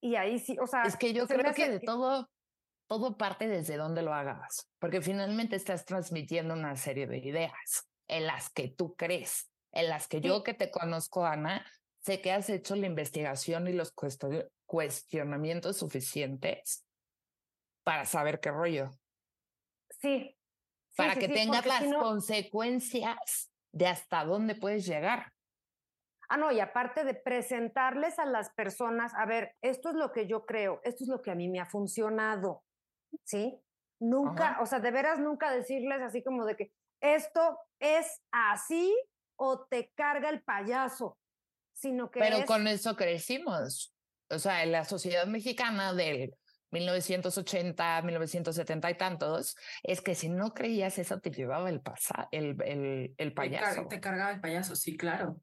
Y 0.02 0.16
ahí 0.16 0.40
sí, 0.40 0.58
o 0.60 0.68
sea... 0.68 0.84
Es 0.84 0.96
que 0.96 1.14
yo 1.14 1.28
creo 1.28 1.54
que 1.54 1.70
de 1.70 1.80
todo, 1.80 2.30
todo 2.88 3.18
parte 3.18 3.48
desde 3.48 3.78
donde 3.78 4.02
lo 4.02 4.14
hagas, 4.14 4.70
porque 4.80 5.02
finalmente 5.02 5.56
estás 5.56 5.86
transmitiendo 5.86 6.54
una 6.54 6.76
serie 6.76 7.08
de 7.08 7.18
ideas 7.18 7.90
en 8.08 8.26
las 8.26 8.50
que 8.50 8.70
tú 8.70 8.96
crees, 8.96 9.52
en 9.72 9.90
las 9.90 10.08
que 10.08 10.22
yo 10.22 10.44
que 10.44 10.54
te 10.54 10.72
conozco, 10.72 11.26
Ana, 11.26 11.66
sé 12.00 12.22
que 12.22 12.32
has 12.32 12.50
hecho 12.50 12.76
la 12.76 12.88
investigación 12.88 13.68
y 13.68 13.74
los 13.74 13.94
cuestionamientos 14.66 15.78
suficientes 15.78 16.86
para 17.84 18.06
saber 18.06 18.40
qué 18.40 18.52
rollo. 18.52 18.92
Sí, 20.02 20.38
para 20.96 21.16
que 21.16 21.28
tengas 21.28 21.66
las 21.66 21.94
consecuencias 21.94 23.52
de 23.72 23.88
hasta 23.88 24.24
dónde 24.24 24.56
puedes 24.56 24.86
llegar. 24.86 25.34
Ah, 26.30 26.38
no, 26.38 26.52
y 26.52 26.60
aparte 26.60 27.06
de 27.06 27.14
presentarles 27.14 28.20
a 28.20 28.26
las 28.26 28.50
personas, 28.54 29.14
a 29.16 29.26
ver, 29.26 29.56
esto 29.62 29.90
es 29.90 29.96
lo 29.96 30.12
que 30.12 30.28
yo 30.28 30.46
creo, 30.46 30.82
esto 30.84 31.06
es 31.06 31.10
lo 31.10 31.22
que 31.22 31.32
a 31.32 31.36
mí 31.36 31.48
me 31.48 31.60
ha 31.60 31.66
funcionado, 31.66 32.64
¿sí? 33.24 33.60
Nunca, 34.00 34.58
o 34.62 34.66
sea, 34.66 34.80
de 34.80 34.92
veras 34.92 35.20
nunca 35.20 35.52
decirles 35.52 36.02
así 36.02 36.24
como 36.24 36.46
de 36.46 36.56
que 36.56 36.72
esto 37.02 37.60
es 37.80 38.22
así 38.32 38.96
o 39.38 39.66
te 39.66 39.92
carga 39.96 40.30
el 40.30 40.44
payaso, 40.44 41.18
sino 41.74 42.10
que... 42.12 42.20
Pero 42.20 42.46
con 42.46 42.68
eso 42.68 42.96
crecimos. 42.96 43.94
O 44.30 44.40
sea, 44.40 44.64
en 44.64 44.72
la 44.72 44.84
sociedad 44.84 45.26
mexicana 45.26 45.94
del 45.94 46.36
1980, 46.72 48.02
1970 48.02 48.92
y 48.92 48.98
tantos, 48.98 49.56
es 49.84 50.02
que 50.02 50.16
si 50.16 50.30
no 50.30 50.54
creías 50.54 50.98
eso 50.98 51.20
te 51.20 51.32
llevaba 51.32 51.70
el, 51.70 51.82
pasa, 51.82 52.28
el, 52.32 52.62
el, 52.64 53.16
el 53.18 53.34
payaso. 53.34 53.88
Te, 53.88 54.00
cargaba 54.00 54.32
el 54.32 54.42
payaso, 54.42 54.76
sí, 54.76 54.98
claro. 54.98 55.40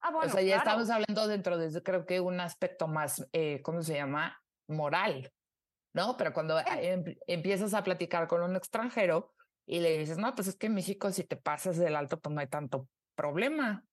Ah, 0.00 0.10
bueno, 0.12 0.28
o 0.28 0.32
sea, 0.32 0.42
ya 0.42 0.58
estamos 0.58 0.88
hablando 0.88 1.26
dentro 1.26 1.58
de, 1.58 1.82
creo 1.82 2.06
que 2.06 2.20
un 2.20 2.40
aspecto 2.40 2.88
más, 2.88 3.26
eh, 3.32 3.60
¿cómo 3.62 3.82
se 3.82 3.94
llama? 3.94 4.40
Moral, 4.68 5.30
¿no? 5.92 6.16
Pero 6.16 6.32
cuando 6.32 6.58
eh. 6.58 6.64
em, 6.80 7.04
empiezas 7.26 7.74
a 7.74 7.82
platicar 7.82 8.28
con 8.28 8.42
un 8.42 8.56
extranjero 8.56 9.32
y 9.66 9.80
le 9.80 9.98
dices, 9.98 10.18
no, 10.18 10.34
pues 10.34 10.48
es 10.48 10.56
que 10.56 10.66
en 10.66 10.74
México 10.74 11.10
si 11.10 11.24
te 11.24 11.36
pasas 11.36 11.76
del 11.76 11.96
alto, 11.96 12.18
pues 12.20 12.34
no 12.34 12.40
hay 12.40 12.48
tanto 12.48 12.88
problema. 13.14 13.84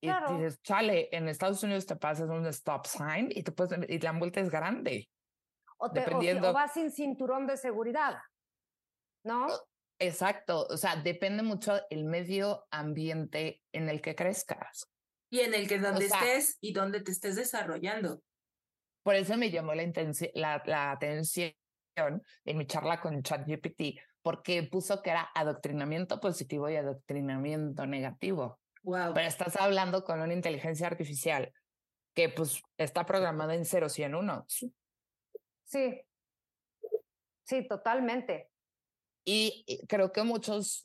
Y 0.00 0.10
dices, 0.34 0.60
chale, 0.62 1.08
en 1.10 1.28
Estados 1.28 1.62
Unidos 1.62 1.86
te 1.86 1.96
pasas 1.96 2.28
un 2.28 2.46
stop 2.46 2.86
sign 2.86 3.28
y, 3.30 3.42
te 3.42 3.50
puedes, 3.50 3.88
y 3.88 3.98
la 3.98 4.12
multa 4.12 4.40
es 4.40 4.50
grande. 4.50 5.08
O, 5.78 5.90
te, 5.90 6.00
o, 6.00 6.52
vas 6.52 6.74
sin 6.74 6.90
cinturón 6.90 7.46
de 7.46 7.56
seguridad, 7.56 8.16
¿no? 9.24 9.46
Exacto, 9.98 10.66
o 10.68 10.76
sea, 10.76 10.96
depende 10.96 11.42
mucho 11.42 11.80
el 11.90 12.04
medio 12.04 12.66
ambiente 12.70 13.62
en 13.72 13.88
el 13.88 14.00
que 14.00 14.14
crezcas. 14.14 14.88
Y 15.30 15.40
en 15.40 15.54
el 15.54 15.66
que 15.66 15.78
donde 15.78 16.06
estés 16.06 16.58
y 16.60 16.72
donde 16.72 17.00
te 17.00 17.10
estés 17.10 17.36
desarrollando. 17.36 18.22
Por 19.06 19.14
eso 19.14 19.36
me 19.36 19.52
llamó 19.52 19.72
la, 19.72 19.84
la, 20.34 20.62
la 20.66 20.90
atención 20.90 21.52
en 22.44 22.58
mi 22.58 22.66
charla 22.66 23.00
con 23.00 23.22
ChatGPT, 23.22 24.00
porque 24.20 24.64
puso 24.64 25.00
que 25.00 25.10
era 25.10 25.30
adoctrinamiento 25.32 26.18
positivo 26.18 26.68
y 26.68 26.74
adoctrinamiento 26.74 27.86
negativo. 27.86 28.58
Wow. 28.82 29.14
Pero 29.14 29.28
estás 29.28 29.54
hablando 29.60 30.02
con 30.02 30.20
una 30.20 30.34
inteligencia 30.34 30.88
artificial 30.88 31.52
que 32.16 32.30
pues 32.30 32.60
está 32.78 33.06
programada 33.06 33.54
en 33.54 33.64
ceros 33.64 33.96
y 34.00 34.02
en 34.02 34.16
unos. 34.16 34.66
Sí, 35.62 36.02
sí, 37.44 37.68
totalmente. 37.68 38.50
Y 39.24 39.86
creo 39.86 40.10
que 40.10 40.24
muchos 40.24 40.82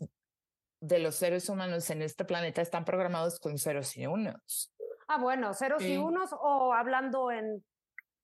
de 0.79 0.99
los 0.99 1.15
seres 1.15 1.49
humanos 1.49 1.89
en 1.89 2.03
este 2.03 2.23
planeta 2.23 2.61
están 2.61 2.85
programados 2.85 3.39
con 3.39 3.57
ceros 3.57 3.97
y 3.97 4.05
unos. 4.05 4.71
Ah, 5.07 5.17
bueno, 5.17 5.55
ceros 5.55 5.81
y 5.81 5.97
unos 5.97 6.29
o 6.33 6.71
hablando 6.71 7.31
en, 7.31 7.65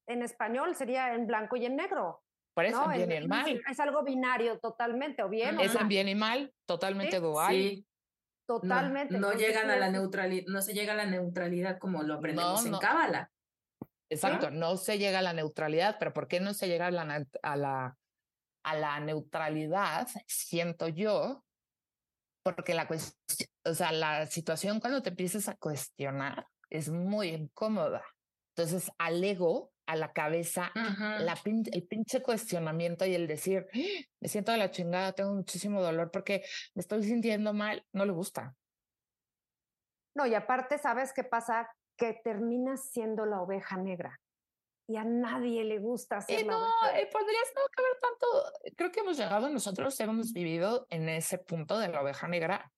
en 0.08 0.24
español 0.24 0.76
sería 0.76 1.14
en 1.14 1.28
blanco 1.28 1.56
y 1.56 1.66
en 1.66 1.76
negro. 1.76 2.24
Por 2.54 2.66
eso, 2.66 2.84
en 2.92 2.98
bien 2.98 3.12
y 3.12 3.16
en 3.16 3.28
mal. 3.28 3.62
Es 3.70 3.80
algo 3.80 4.04
binario 4.04 4.60
totalmente, 4.60 5.22
o 5.22 5.30
bien. 5.30 5.60
Es 5.60 5.76
en 5.76 5.88
bien 5.88 6.08
y 6.10 6.16
mal, 6.16 6.54
totalmente 6.66 7.20
dual. 7.20 7.54
Sí. 7.54 7.86
Totalmente. 8.48 9.18
No, 9.20 9.34
llegan 9.34 9.70
a 9.70 9.76
la 9.76 9.90
neutralidad, 9.90 10.46
no 10.48 10.62
se 10.62 10.74
llega 10.74 10.94
a 10.94 10.96
la 10.96 11.06
neutralidad 11.06 11.78
como 11.80 12.02
lo 12.02 12.16
aprendemos 12.16 12.66
en 12.66 12.78
Cábala. 12.78 13.30
Exacto, 14.10 14.50
no 14.52 14.78
se 14.78 14.98
llega 14.98 15.20
a 15.20 15.22
la 15.22 15.34
neutralidad, 15.34 15.98
pero 16.00 16.14
¿por 16.14 16.30
qué 16.30 16.40
no 16.40 16.54
se 16.54 16.70
llega 16.70 16.88
a 16.88 16.92
la, 16.92 17.26
a 17.44 17.56
la, 17.58 17.98
a 18.64 18.76
la 18.78 19.00
neutralidad? 19.02 20.08
Siento 20.26 20.88
yo, 20.88 21.44
porque 22.42 22.74
la, 22.74 22.88
o 23.66 23.74
sea, 23.74 23.92
la 23.92 24.26
situación 24.28 24.80
cuando 24.80 25.04
te 25.04 25.10
empiezas 25.10 25.50
a 25.50 25.58
cuestionar 25.58 26.48
es 26.70 26.90
muy 26.90 27.28
incómoda. 27.28 28.02
Entonces, 28.56 28.90
al 28.98 29.22
ego, 29.22 29.74
a 29.88 29.96
la 29.96 30.14
cabeza, 30.14 30.72
la 30.76 31.36
el 31.46 31.88
pinche 31.88 32.22
cuestionamiento 32.22 33.06
y 33.06 33.16
el 33.16 33.26
decir, 33.26 33.68
¡Ah! 33.74 33.78
me 34.22 34.28
siento 34.28 34.52
de 34.52 34.60
la 34.60 34.70
chingada, 34.70 35.14
tengo 35.14 35.34
muchísimo 35.34 35.82
dolor 35.82 36.12
porque 36.12 36.44
me 36.76 36.82
estoy 36.82 37.04
sintiendo 37.04 37.54
mal, 37.54 37.84
no 37.94 38.06
le 38.06 38.12
gusta. 38.12 38.54
No, 40.16 40.26
y 40.26 40.36
aparte, 40.36 40.78
¿sabes 40.78 41.14
qué 41.14 41.24
pasa? 41.24 41.70
que 41.98 42.14
terminas 42.24 42.90
siendo 42.92 43.26
la 43.26 43.42
oveja 43.42 43.76
negra. 43.76 44.22
Y 44.90 44.96
a 44.96 45.04
nadie 45.04 45.66
le 45.66 45.80
gusta 45.80 46.22
ser 46.22 46.46
no, 46.46 46.66
eh, 46.94 47.10
podrías 47.12 47.52
no 47.56 47.62
caber 47.72 47.92
tanto. 48.00 48.74
Creo 48.78 48.92
que 48.92 49.02
hemos 49.02 49.18
llegado, 49.18 49.50
nosotros 49.50 50.00
hemos 50.00 50.32
vivido 50.32 50.88
en 50.90 51.10
ese 51.10 51.40
punto 51.40 51.78
de 51.78 51.90
la 51.90 52.02
oveja 52.02 52.30
negra, 52.30 52.72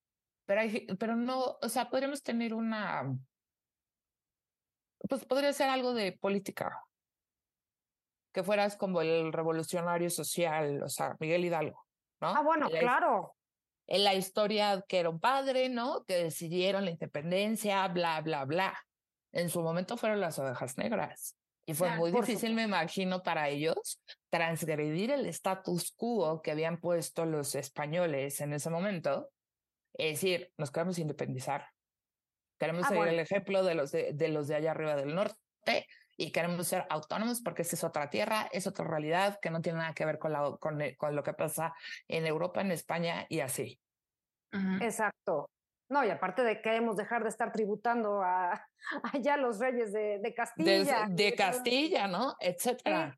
pero, 0.47 0.61
hay, 0.61 0.87
pero 0.99 1.15
no, 1.15 1.57
o 1.61 1.69
sea, 1.69 1.89
podríamos 1.91 2.23
tener 2.23 2.55
una. 2.55 3.15
Pues 5.07 5.23
podría 5.25 5.53
ser 5.53 5.69
algo 5.69 5.93
de 5.93 6.13
política. 6.13 6.83
Que 8.31 8.43
fueras 8.43 8.75
como 8.75 9.01
el 9.01 9.33
revolucionario 9.33 10.09
social, 10.09 10.83
o 10.83 10.89
sea, 10.89 11.15
Miguel 11.19 11.45
Hidalgo, 11.45 11.85
¿no? 12.21 12.27
Ah, 12.29 12.41
bueno, 12.41 12.69
claro. 12.69 13.35
En 13.87 14.03
la 14.03 14.13
historia 14.13 14.83
que 14.87 14.99
era 14.99 15.09
un 15.09 15.19
padre, 15.19 15.69
¿no? 15.69 16.03
Que 16.05 16.23
decidieron 16.23 16.85
la 16.85 16.91
independencia, 16.91 17.87
bla, 17.87 18.21
bla, 18.21 18.45
bla. 18.45 18.77
En 19.31 19.49
su 19.49 19.61
momento 19.61 19.97
fueron 19.97 20.19
las 20.19 20.37
ovejas 20.37 20.77
negras. 20.77 21.35
Y 21.65 21.73
fue 21.75 21.95
muy 21.97 22.11
difícil, 22.11 22.55
me 22.55 22.63
imagino, 22.63 23.21
para 23.21 23.47
ellos 23.49 24.01
transgredir 24.29 25.11
el 25.11 25.27
status 25.27 25.93
quo 25.95 26.41
que 26.41 26.49
habían 26.49 26.79
puesto 26.79 27.25
los 27.25 27.53
españoles 27.53 28.41
en 28.41 28.53
ese 28.53 28.71
momento. 28.71 29.29
Es 29.93 30.13
decir, 30.13 30.51
nos 30.57 30.71
queremos 30.71 30.97
independizar. 30.97 31.67
Queremos 32.59 32.85
ah, 32.85 32.89
seguir 32.89 33.07
el 33.09 33.19
ejemplo 33.19 33.63
de 33.63 33.75
los 33.75 33.91
de, 33.91 34.13
de 34.13 34.29
los 34.29 34.47
de 34.47 34.55
allá 34.55 34.71
arriba 34.71 34.95
del 34.95 35.13
norte 35.13 35.85
y 36.19 36.31
queremos 36.33 36.67
ser 36.67 36.85
autónomos 36.89 37.41
porque 37.41 37.61
esa 37.61 37.77
es 37.77 37.83
otra 37.85 38.09
tierra, 38.09 38.49
es 38.51 38.67
otra 38.67 38.85
realidad 38.85 39.39
que 39.41 39.49
no 39.49 39.61
tiene 39.61 39.79
nada 39.79 39.93
que 39.93 40.03
ver 40.03 40.19
con, 40.19 40.33
la, 40.33 40.57
con, 40.59 40.77
con 40.97 41.15
lo 41.15 41.23
que 41.23 41.33
pasa 41.33 41.73
en 42.09 42.25
Europa, 42.25 42.59
en 42.59 42.71
España 42.71 43.25
y 43.29 43.39
así. 43.39 43.79
Exacto. 44.81 45.49
No, 45.87 46.03
y 46.03 46.09
aparte 46.09 46.43
de 46.43 46.57
que 46.57 46.61
queremos 46.63 46.97
dejar 46.97 47.23
de 47.23 47.29
estar 47.29 47.53
tributando 47.53 48.21
a 48.21 48.67
allá 49.13 49.37
los 49.37 49.59
reyes 49.59 49.93
de, 49.93 50.19
de 50.19 50.33
Castilla. 50.33 51.07
De, 51.09 51.33
Castilla, 51.35 52.07
¿no? 52.07 52.35
Etcétera. 52.41 53.17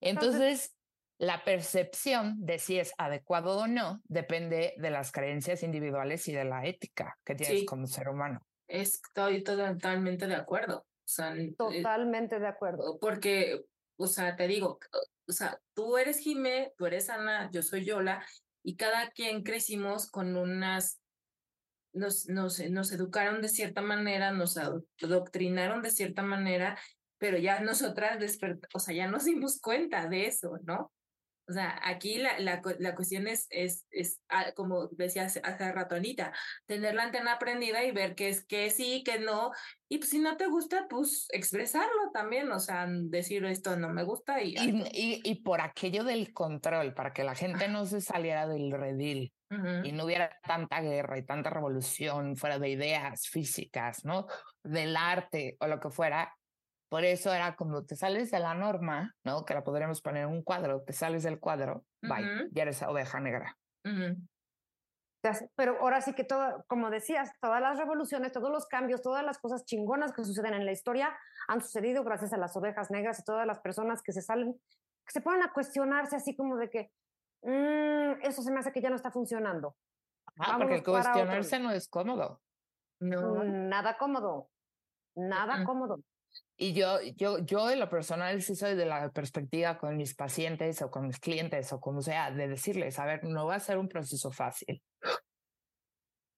Entonces, 0.00 0.74
la 1.18 1.44
percepción 1.44 2.34
de 2.38 2.58
si 2.58 2.78
es 2.78 2.94
adecuado 2.96 3.58
o 3.58 3.66
no 3.66 4.00
depende 4.04 4.72
de 4.78 4.90
las 4.90 5.12
creencias 5.12 5.62
individuales 5.62 6.26
y 6.28 6.32
de 6.32 6.46
la 6.46 6.64
ética 6.64 7.18
que 7.22 7.34
tienes 7.34 7.66
como 7.66 7.86
ser 7.86 8.08
humano. 8.08 8.40
Estoy 8.66 9.44
totalmente 9.44 10.26
de 10.26 10.34
acuerdo. 10.34 10.86
Sea, 11.06 11.36
eh, 11.36 11.54
totalmente 11.56 12.40
de 12.40 12.48
acuerdo. 12.48 12.98
Porque, 12.98 13.64
o 13.96 14.06
sea, 14.06 14.34
te 14.34 14.48
digo, 14.48 14.80
o 15.28 15.32
sea, 15.32 15.58
tú 15.72 15.96
eres 15.96 16.18
Jimé, 16.18 16.72
tú 16.76 16.86
eres 16.86 17.08
Ana, 17.08 17.48
yo 17.52 17.62
soy 17.62 17.84
Yola, 17.84 18.26
y 18.62 18.76
cada 18.76 19.10
quien 19.10 19.44
crecimos 19.44 20.10
con 20.10 20.36
unas 20.36 21.00
nos, 21.92 22.28
nos, 22.28 22.60
nos 22.70 22.92
educaron 22.92 23.40
de 23.40 23.48
cierta 23.48 23.80
manera, 23.80 24.32
nos 24.32 24.58
adoctrinaron 24.58 25.82
de 25.82 25.90
cierta 25.90 26.22
manera, 26.22 26.78
pero 27.18 27.38
ya 27.38 27.60
nosotras, 27.60 28.18
o 28.74 28.78
sea, 28.78 28.94
ya 28.94 29.06
nos 29.06 29.24
dimos 29.24 29.60
cuenta 29.60 30.06
de 30.08 30.26
eso, 30.26 30.58
¿no? 30.64 30.92
O 31.48 31.52
sea, 31.52 31.80
aquí 31.84 32.18
la, 32.18 32.38
la, 32.40 32.60
la 32.78 32.94
cuestión 32.94 33.28
es, 33.28 33.46
es, 33.50 33.86
es, 33.90 34.20
ah, 34.28 34.52
como 34.54 34.88
decías 34.88 35.40
hace 35.42 35.72
rato, 35.72 35.94
Anita, 35.94 36.32
tener 36.66 36.94
la 36.94 37.04
antena 37.04 37.38
prendida 37.38 37.84
y 37.84 37.92
ver 37.92 38.14
qué 38.14 38.28
es 38.28 38.44
que 38.44 38.70
sí, 38.70 39.04
que 39.04 39.20
no. 39.20 39.52
Y 39.88 39.98
pues 39.98 40.10
si 40.10 40.18
no 40.18 40.36
te 40.36 40.48
gusta, 40.48 40.86
pues 40.88 41.28
expresarlo 41.30 42.10
también, 42.12 42.50
o 42.50 42.58
sea, 42.58 42.86
decir 42.88 43.44
esto 43.44 43.76
no 43.76 43.90
me 43.90 44.02
gusta 44.02 44.42
y... 44.42 44.54
Y, 44.56 45.20
y, 45.24 45.34
por 45.42 45.60
aquello 45.60 46.02
del 46.02 46.32
control, 46.32 46.94
para 46.94 47.12
que 47.12 47.22
la 47.22 47.34
gente 47.36 47.68
no 47.68 47.86
se 47.86 48.00
saliera 48.00 48.48
del 48.48 48.72
redil 48.72 49.32
y 49.84 49.92
no 49.92 50.04
hubiera 50.04 50.36
tanta 50.42 50.80
guerra 50.80 51.18
y 51.18 51.24
tanta 51.24 51.50
revolución 51.50 52.36
fuera 52.36 52.58
de 52.58 52.70
ideas 52.70 53.28
físicas, 53.28 54.04
¿no? 54.04 54.26
Del 54.64 54.96
arte 54.96 55.56
o 55.60 55.68
lo 55.68 55.78
que 55.78 55.90
fuera, 55.90 56.34
por 56.88 57.04
eso 57.04 57.32
era 57.32 57.56
como 57.56 57.84
te 57.84 57.96
sales 57.96 58.30
de 58.30 58.38
la 58.38 58.54
norma, 58.54 59.14
¿no? 59.24 59.44
Que 59.44 59.54
la 59.54 59.64
podríamos 59.64 60.00
poner 60.00 60.24
en 60.24 60.30
un 60.30 60.42
cuadro, 60.42 60.82
te 60.82 60.92
sales 60.92 61.22
del 61.22 61.40
cuadro, 61.40 61.84
bye, 62.02 62.48
ya 62.52 62.62
eres 62.62 62.82
oveja 62.82 63.20
negra. 63.20 63.56
Pero 65.56 65.80
ahora 65.80 66.00
sí 66.00 66.14
que 66.14 66.24
todo, 66.24 66.64
como 66.68 66.90
decías, 66.90 67.32
todas 67.40 67.60
las 67.60 67.78
revoluciones, 67.78 68.32
todos 68.32 68.50
los 68.50 68.66
cambios, 68.66 69.02
todas 69.02 69.24
las 69.24 69.38
cosas 69.38 69.64
chingonas 69.64 70.12
que 70.12 70.24
suceden 70.24 70.54
en 70.54 70.66
la 70.66 70.72
historia 70.72 71.16
han 71.48 71.60
sucedido 71.60 72.04
gracias 72.04 72.32
a 72.32 72.36
las 72.36 72.56
ovejas 72.56 72.90
negras 72.90 73.18
y 73.18 73.24
todas 73.24 73.46
las 73.46 73.60
personas 73.60 74.02
que 74.02 74.12
se 74.12 74.22
salen, 74.22 74.52
que 74.52 75.12
se 75.12 75.20
ponen 75.20 75.42
a 75.42 75.52
cuestionarse 75.52 76.16
así 76.16 76.36
como 76.36 76.56
de 76.56 76.70
que 76.70 76.92
mm, 77.42 78.22
eso 78.22 78.42
se 78.42 78.52
me 78.52 78.60
hace 78.60 78.72
que 78.72 78.80
ya 78.80 78.90
no 78.90 78.96
está 78.96 79.10
funcionando. 79.10 79.76
Ah, 80.38 80.58
porque 80.58 80.82
cuestionarse 80.82 81.58
no 81.58 81.70
es 81.70 81.88
cómodo. 81.88 82.40
No. 83.00 83.42
Nada 83.44 83.96
cómodo. 83.98 84.48
Nada 85.16 85.64
cómodo. 85.64 85.98
Y 86.58 86.72
yo, 86.72 87.00
yo, 87.16 87.38
yo 87.38 87.70
en 87.70 87.80
lo 87.80 87.88
personal 87.90 88.40
sí 88.40 88.54
soy 88.56 88.74
de 88.74 88.86
la 88.86 89.10
perspectiva 89.10 89.76
con 89.76 89.96
mis 89.96 90.14
pacientes 90.14 90.80
o 90.80 90.90
con 90.90 91.06
mis 91.06 91.20
clientes 91.20 91.70
o 91.72 91.80
como 91.80 92.00
sea, 92.00 92.30
de 92.30 92.48
decirles, 92.48 92.98
a 92.98 93.04
ver, 93.04 93.24
no 93.24 93.46
va 93.46 93.56
a 93.56 93.60
ser 93.60 93.76
un 93.76 93.88
proceso 93.88 94.30
fácil. 94.30 94.82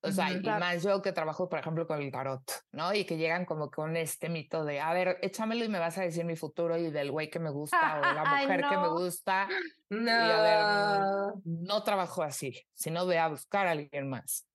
O 0.00 0.12
sea, 0.12 0.32
y 0.32 0.40
más 0.40 0.82
yo 0.82 1.02
que 1.02 1.12
trabajo, 1.12 1.48
por 1.48 1.58
ejemplo, 1.58 1.86
con 1.86 2.00
el 2.00 2.12
tarot, 2.12 2.42
¿no? 2.72 2.94
Y 2.94 3.04
que 3.04 3.16
llegan 3.16 3.44
como 3.44 3.68
con 3.70 3.96
este 3.96 4.28
mito 4.28 4.64
de, 4.64 4.80
a 4.80 4.92
ver, 4.92 5.18
échamelo 5.22 5.64
y 5.64 5.68
me 5.68 5.80
vas 5.80 5.98
a 5.98 6.02
decir 6.02 6.24
mi 6.24 6.36
futuro 6.36 6.76
y 6.76 6.90
del 6.90 7.10
güey 7.10 7.30
que 7.30 7.40
me 7.40 7.50
gusta 7.50 7.98
o 7.98 8.14
la 8.14 8.24
mujer 8.42 8.64
que 8.68 8.76
me 8.76 8.88
gusta. 8.88 9.48
No. 9.90 10.10
Y 10.10 10.30
a 10.30 10.40
ver, 10.42 11.42
no 11.44 11.82
trabajo 11.82 12.22
así, 12.22 12.64
sino 12.74 13.04
voy 13.04 13.16
a 13.16 13.28
buscar 13.28 13.66
a 13.66 13.72
alguien 13.72 14.08
más. 14.08 14.47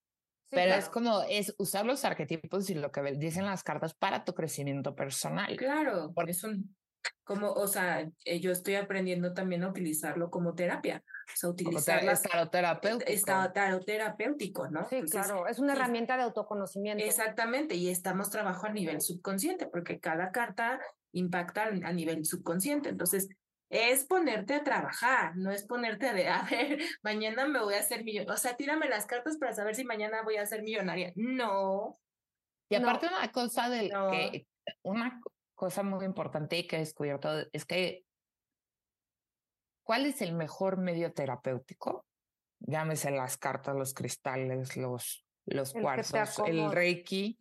Pero 0.54 0.76
es 0.76 0.90
como, 0.90 1.22
es 1.24 1.54
usar 1.58 1.86
los 1.86 2.06
arquetipos 2.06 2.70
y 2.70 2.76
lo 2.76 2.92
que 2.92 3.02
dicen 3.14 3.46
las 3.46 3.64
cartas 3.64 3.94
para 3.94 4.24
tu 4.24 4.34
crecimiento 4.34 4.96
personal. 4.96 5.56
Claro, 5.58 6.12
porque 6.14 6.32
es 6.32 6.44
un, 6.44 6.76
como, 7.24 7.52
o 7.52 7.68
sea, 7.68 8.10
eh, 8.26 8.40
yo 8.40 8.52
estoy 8.52 8.76
aprendiendo 8.76 9.34
también 9.34 9.64
a 9.64 9.70
utilizarlo 9.70 10.30
como 10.30 10.56
terapia. 10.56 11.04
O 11.08 11.38
sea, 11.38 11.50
utilizar 11.50 12.04
estado 12.04 12.50
terapéutico. 12.50 13.10
Estado 13.10 13.54
terapéutico, 13.86 14.68
¿no? 14.70 14.86
Sí, 14.90 15.02
claro, 15.04 15.48
es 15.48 15.58
una 15.60 15.74
herramienta 15.74 16.18
de 16.18 16.24
autoconocimiento. 16.24 17.04
Exactamente, 17.04 17.76
y 17.76 17.90
estamos 17.90 18.30
trabajando 18.30 18.68
a 18.68 18.74
nivel 18.74 19.02
subconsciente, 19.02 19.68
porque 19.68 20.00
cada 20.00 20.32
carta 20.32 20.82
impacta 21.14 21.64
a 21.64 21.94
nivel 21.94 22.26
subconsciente. 22.26 22.90
Entonces, 22.90 23.30
es 23.70 24.06
ponerte 24.06 24.54
a 24.54 24.64
trabajar, 24.64 25.36
no 25.36 25.52
es 25.52 25.64
ponerte 25.66 26.08
a, 26.08 26.14
de, 26.14 26.28
a 26.30 26.44
ver, 26.44 26.80
mañana 27.02 27.48
me 27.48 27.60
voy 27.60 27.74
a 27.74 27.80
hacer 27.80 28.04
millonaria. 28.04 28.34
O 28.34 28.38
sea, 28.38 28.56
tírame 28.56 28.88
las 28.88 29.06
cartas 29.06 29.38
para 29.38 29.54
saber 29.54 29.76
si 29.76 29.84
mañana 29.84 30.22
voy 30.24 30.38
a 30.38 30.46
ser 30.46 30.62
millonaria. 30.62 31.12
No. 31.16 32.00
Y 32.70 32.76
aparte 32.76 33.08
una 33.08 33.32
cosa 33.32 33.70
del 33.70 33.90
que, 33.90 34.48
una 34.84 35.22
cosa 35.56 35.84
muy 35.84 36.06
importante 36.06 36.66
que 36.68 36.78
he 36.78 36.80
descubierto 36.80 37.30
es 37.52 37.66
que, 37.66 38.06
¿cuál 39.84 40.06
es 40.06 40.22
el 40.22 40.34
mejor 40.34 40.78
medio 40.78 41.14
terapéutico? 41.14 42.06
Llámese 42.60 43.12
las 43.12 43.38
cartas, 43.38 43.76
los 43.76 43.94
cristales, 43.94 44.78
los, 44.78 45.26
los 45.46 45.74
cuarzos, 45.74 46.40
el 46.48 46.72
reiki. 46.72 47.38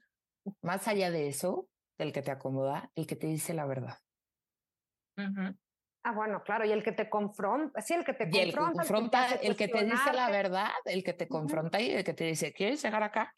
Más 0.61 0.88
allá 0.88 1.11
de 1.11 1.28
eso, 1.28 1.68
el 1.98 2.12
que 2.12 2.22
te 2.22 2.30
acomoda, 2.32 2.90
el 2.94 3.06
que 3.06 3.16
te 3.16 3.28
dice 3.28 3.54
la 3.54 3.64
verdad. 3.64 3.98
Ah, 6.04 6.12
bueno, 6.12 6.42
claro, 6.42 6.64
y 6.64 6.72
el 6.72 6.82
que 6.82 6.90
te 6.90 7.08
confronta, 7.08 7.80
sí, 7.80 7.94
el 7.94 8.04
que 8.04 8.12
te 8.12 8.28
y 8.28 8.52
confronta. 8.52 9.34
El 9.36 9.56
que, 9.56 9.68
te 9.68 9.84
dice 9.84 10.12
la 10.12 10.30
verdad, 10.30 10.70
el 10.84 11.04
que 11.04 11.12
te 11.12 11.28
confronta 11.28 11.80
y 11.80 11.92
el 11.92 12.02
que 12.02 12.12
te 12.12 12.24
dice, 12.24 12.52
¿quieres 12.52 12.82
llegar 12.82 13.04
acá? 13.04 13.34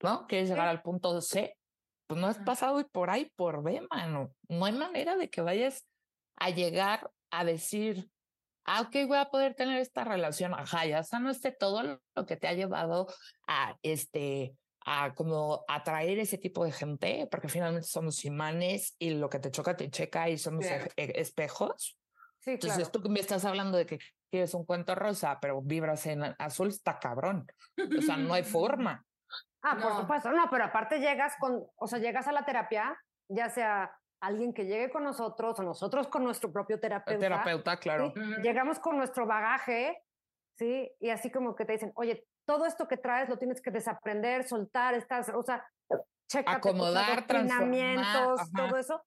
¿No? 0.00 0.26
¿Quieres 0.28 0.48
llegar 0.48 0.68
al 0.68 0.82
punto 0.82 1.20
C? 1.20 1.56
Pues 2.06 2.20
no 2.20 2.28
has 2.28 2.38
pasado 2.38 2.86
por 2.88 3.10
ahí 3.10 3.30
por 3.34 3.62
B, 3.62 3.86
mano. 3.90 4.32
No 4.48 4.64
hay 4.66 4.72
manera 4.72 5.16
de 5.16 5.28
que 5.30 5.40
vayas 5.40 5.84
a 6.36 6.50
llegar 6.50 7.10
a 7.30 7.44
decir, 7.44 8.08
ah, 8.64 8.82
ok, 8.82 9.08
voy 9.08 9.18
a 9.18 9.30
poder 9.30 9.54
tener 9.54 9.78
esta 9.80 10.04
relación. 10.04 10.54
Ajá, 10.54 10.86
ya 10.86 11.00
esté 11.00 11.50
todo 11.50 11.82
lo 11.82 12.26
que 12.26 12.36
te 12.36 12.46
ha 12.46 12.52
llevado 12.52 13.08
a 13.48 13.76
este 13.82 14.54
a 14.92 15.14
como 15.14 15.64
atraer 15.68 16.18
ese 16.18 16.36
tipo 16.36 16.64
de 16.64 16.72
gente, 16.72 17.28
porque 17.30 17.48
finalmente 17.48 17.86
somos 17.86 18.24
imanes 18.24 18.96
y 18.98 19.10
lo 19.10 19.30
que 19.30 19.38
te 19.38 19.52
choca 19.52 19.76
te 19.76 19.88
checa 19.88 20.28
y 20.28 20.36
somos 20.36 20.64
e, 20.66 20.90
espejos. 20.96 21.96
Sí, 22.40 22.52
Entonces 22.52 22.90
tú 22.90 23.00
me 23.08 23.20
estás 23.20 23.44
hablando 23.44 23.78
de 23.78 23.86
que 23.86 24.00
quieres 24.28 24.52
un 24.52 24.64
cuento 24.64 24.96
rosa, 24.96 25.38
pero 25.40 25.62
vibras 25.62 26.06
en 26.06 26.34
azul, 26.38 26.68
está 26.68 26.98
cabrón. 26.98 27.46
O 27.78 28.02
sea, 28.02 28.16
no 28.16 28.34
hay 28.34 28.42
forma. 28.58 29.04
Ah, 29.62 29.78
por 29.80 29.94
supuesto, 29.94 30.32
no, 30.32 30.50
pero 30.50 30.64
aparte 30.64 30.98
llegas 30.98 31.34
con, 31.38 31.62
o 31.76 31.86
sea, 31.86 32.00
llegas 32.00 32.26
a 32.26 32.32
la 32.32 32.44
terapia, 32.44 32.98
ya 33.28 33.48
sea 33.48 33.96
alguien 34.20 34.52
que 34.52 34.64
llegue 34.64 34.90
con 34.90 35.04
nosotros 35.04 35.56
o 35.60 35.62
nosotros 35.62 36.08
con 36.08 36.24
nuestro 36.24 36.52
propio 36.52 36.80
terapeuta. 36.80 37.20
terapeuta, 37.20 37.76
claro. 37.76 38.12
Llegamos 38.42 38.80
con 38.80 38.96
nuestro 38.96 39.24
bagaje, 39.24 40.02
¿sí? 40.56 40.90
Y 41.00 41.10
así 41.10 41.30
como 41.30 41.54
que 41.54 41.64
te 41.64 41.72
dicen, 41.72 41.92
oye, 41.96 42.26
todo 42.46 42.66
esto 42.66 42.88
que 42.88 42.96
traes 42.96 43.28
lo 43.28 43.38
tienes 43.38 43.60
que 43.60 43.70
desaprender, 43.70 44.46
soltar, 44.46 44.94
estás, 44.94 45.30
o 45.34 45.42
sea, 45.42 45.64
checa 46.28 46.52
acomodar, 46.52 47.26
transformar, 47.26 48.36
todo 48.56 48.76
eso. 48.76 49.02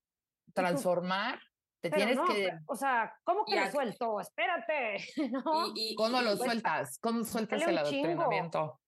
Transformar. 0.53 1.39
Te 1.81 1.91
tienes 1.91 2.17
que. 2.21 2.57
O 2.67 2.75
sea, 2.75 3.13
¿cómo 3.25 3.43
que 3.43 3.59
lo 3.59 3.69
suelto? 3.69 4.19
Espérate. 4.21 4.97
¿no? 5.31 5.73
Y, 5.75 5.95
¿Cómo 5.95 6.21
lo 6.21 6.37
sueltas? 6.37 6.97
¿Cómo 6.99 7.23
sueltas 7.25 7.61
el 7.61 7.77
adoctrinamiento? 7.77 8.79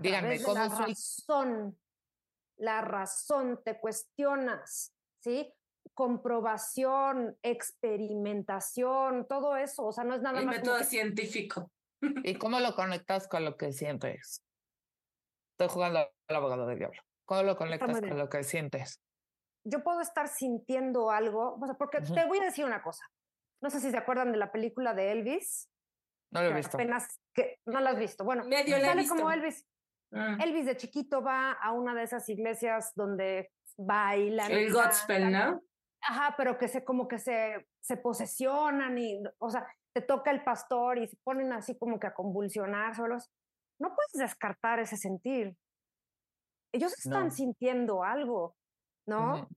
Díganme, 0.00 0.42
¿cómo 0.42 0.54
la 0.54 0.68
razón? 0.68 1.78
La 2.58 2.80
razón, 2.82 3.62
te 3.64 3.78
cuestionas, 3.78 4.92
¿sí? 5.22 5.50
Comprobación, 5.94 7.36
experimentación, 7.42 9.26
todo 9.28 9.56
eso. 9.56 9.86
O 9.86 9.92
sea, 9.92 10.04
no 10.04 10.14
es 10.14 10.22
nada 10.22 10.40
el 10.40 10.46
más. 10.46 10.56
método 10.56 10.82
científico. 10.84 11.70
¿Y 12.00 12.34
cómo 12.36 12.60
lo 12.60 12.74
conectas 12.74 13.28
con 13.28 13.44
lo 13.44 13.56
que 13.56 13.72
sientes? 13.72 14.44
Estoy 15.52 15.74
jugando 15.74 15.98
al 16.28 16.36
abogado 16.36 16.66
del 16.66 16.78
diablo. 16.78 17.00
¿Cómo 17.26 17.42
lo 17.42 17.56
conectas 17.56 18.00
con 18.00 18.18
lo 18.18 18.28
que 18.28 18.44
sientes? 18.44 19.02
Yo 19.64 19.82
puedo 19.82 20.00
estar 20.00 20.28
sintiendo 20.28 21.10
algo, 21.10 21.58
o 21.60 21.66
sea, 21.66 21.74
porque 21.74 22.00
te 22.00 22.24
voy 22.26 22.38
a 22.38 22.44
decir 22.44 22.64
una 22.64 22.82
cosa. 22.82 23.04
No 23.60 23.70
sé 23.70 23.80
si 23.80 23.90
se 23.90 23.96
acuerdan 23.96 24.32
de 24.32 24.38
la 24.38 24.52
película 24.52 24.94
de 24.94 25.12
Elvis. 25.12 25.68
No 26.32 26.42
lo 26.42 26.50
he 26.50 26.54
visto. 26.54 26.76
Apenas 26.76 27.20
que 27.34 27.58
no 27.66 27.80
la 27.80 27.90
has 27.90 27.98
visto. 27.98 28.24
Bueno, 28.24 28.44
Medio 28.44 28.80
sale 28.80 29.06
como 29.08 29.30
Elvis. 29.30 29.66
Ah. 30.12 30.38
Elvis 30.40 30.66
de 30.66 30.76
chiquito 30.76 31.22
va 31.22 31.52
a 31.52 31.72
una 31.72 31.94
de 31.94 32.04
esas 32.04 32.28
iglesias 32.28 32.92
donde 32.94 33.50
bailan. 33.76 34.50
El 34.50 34.72
gospel, 34.72 35.30
¿no? 35.30 35.62
Ajá, 36.00 36.34
pero 36.36 36.58
que 36.58 36.68
se 36.68 36.84
como 36.84 37.08
que 37.08 37.18
se, 37.18 37.66
se 37.80 37.96
posesionan 37.96 38.98
y, 38.98 39.22
o 39.38 39.50
sea, 39.50 39.66
te 39.92 40.02
toca 40.02 40.30
el 40.30 40.44
pastor 40.44 40.98
y 40.98 41.08
se 41.08 41.16
ponen 41.24 41.52
así 41.52 41.76
como 41.76 41.98
que 41.98 42.06
a 42.06 42.14
convulsionar 42.14 42.94
solos. 42.94 43.30
No 43.80 43.94
puedes 43.94 44.12
descartar 44.12 44.78
ese 44.78 44.96
sentir. 44.96 45.56
Ellos 46.72 46.92
están 46.98 47.32
sintiendo 47.32 48.04
algo, 48.04 48.54
¿no? 49.06 49.48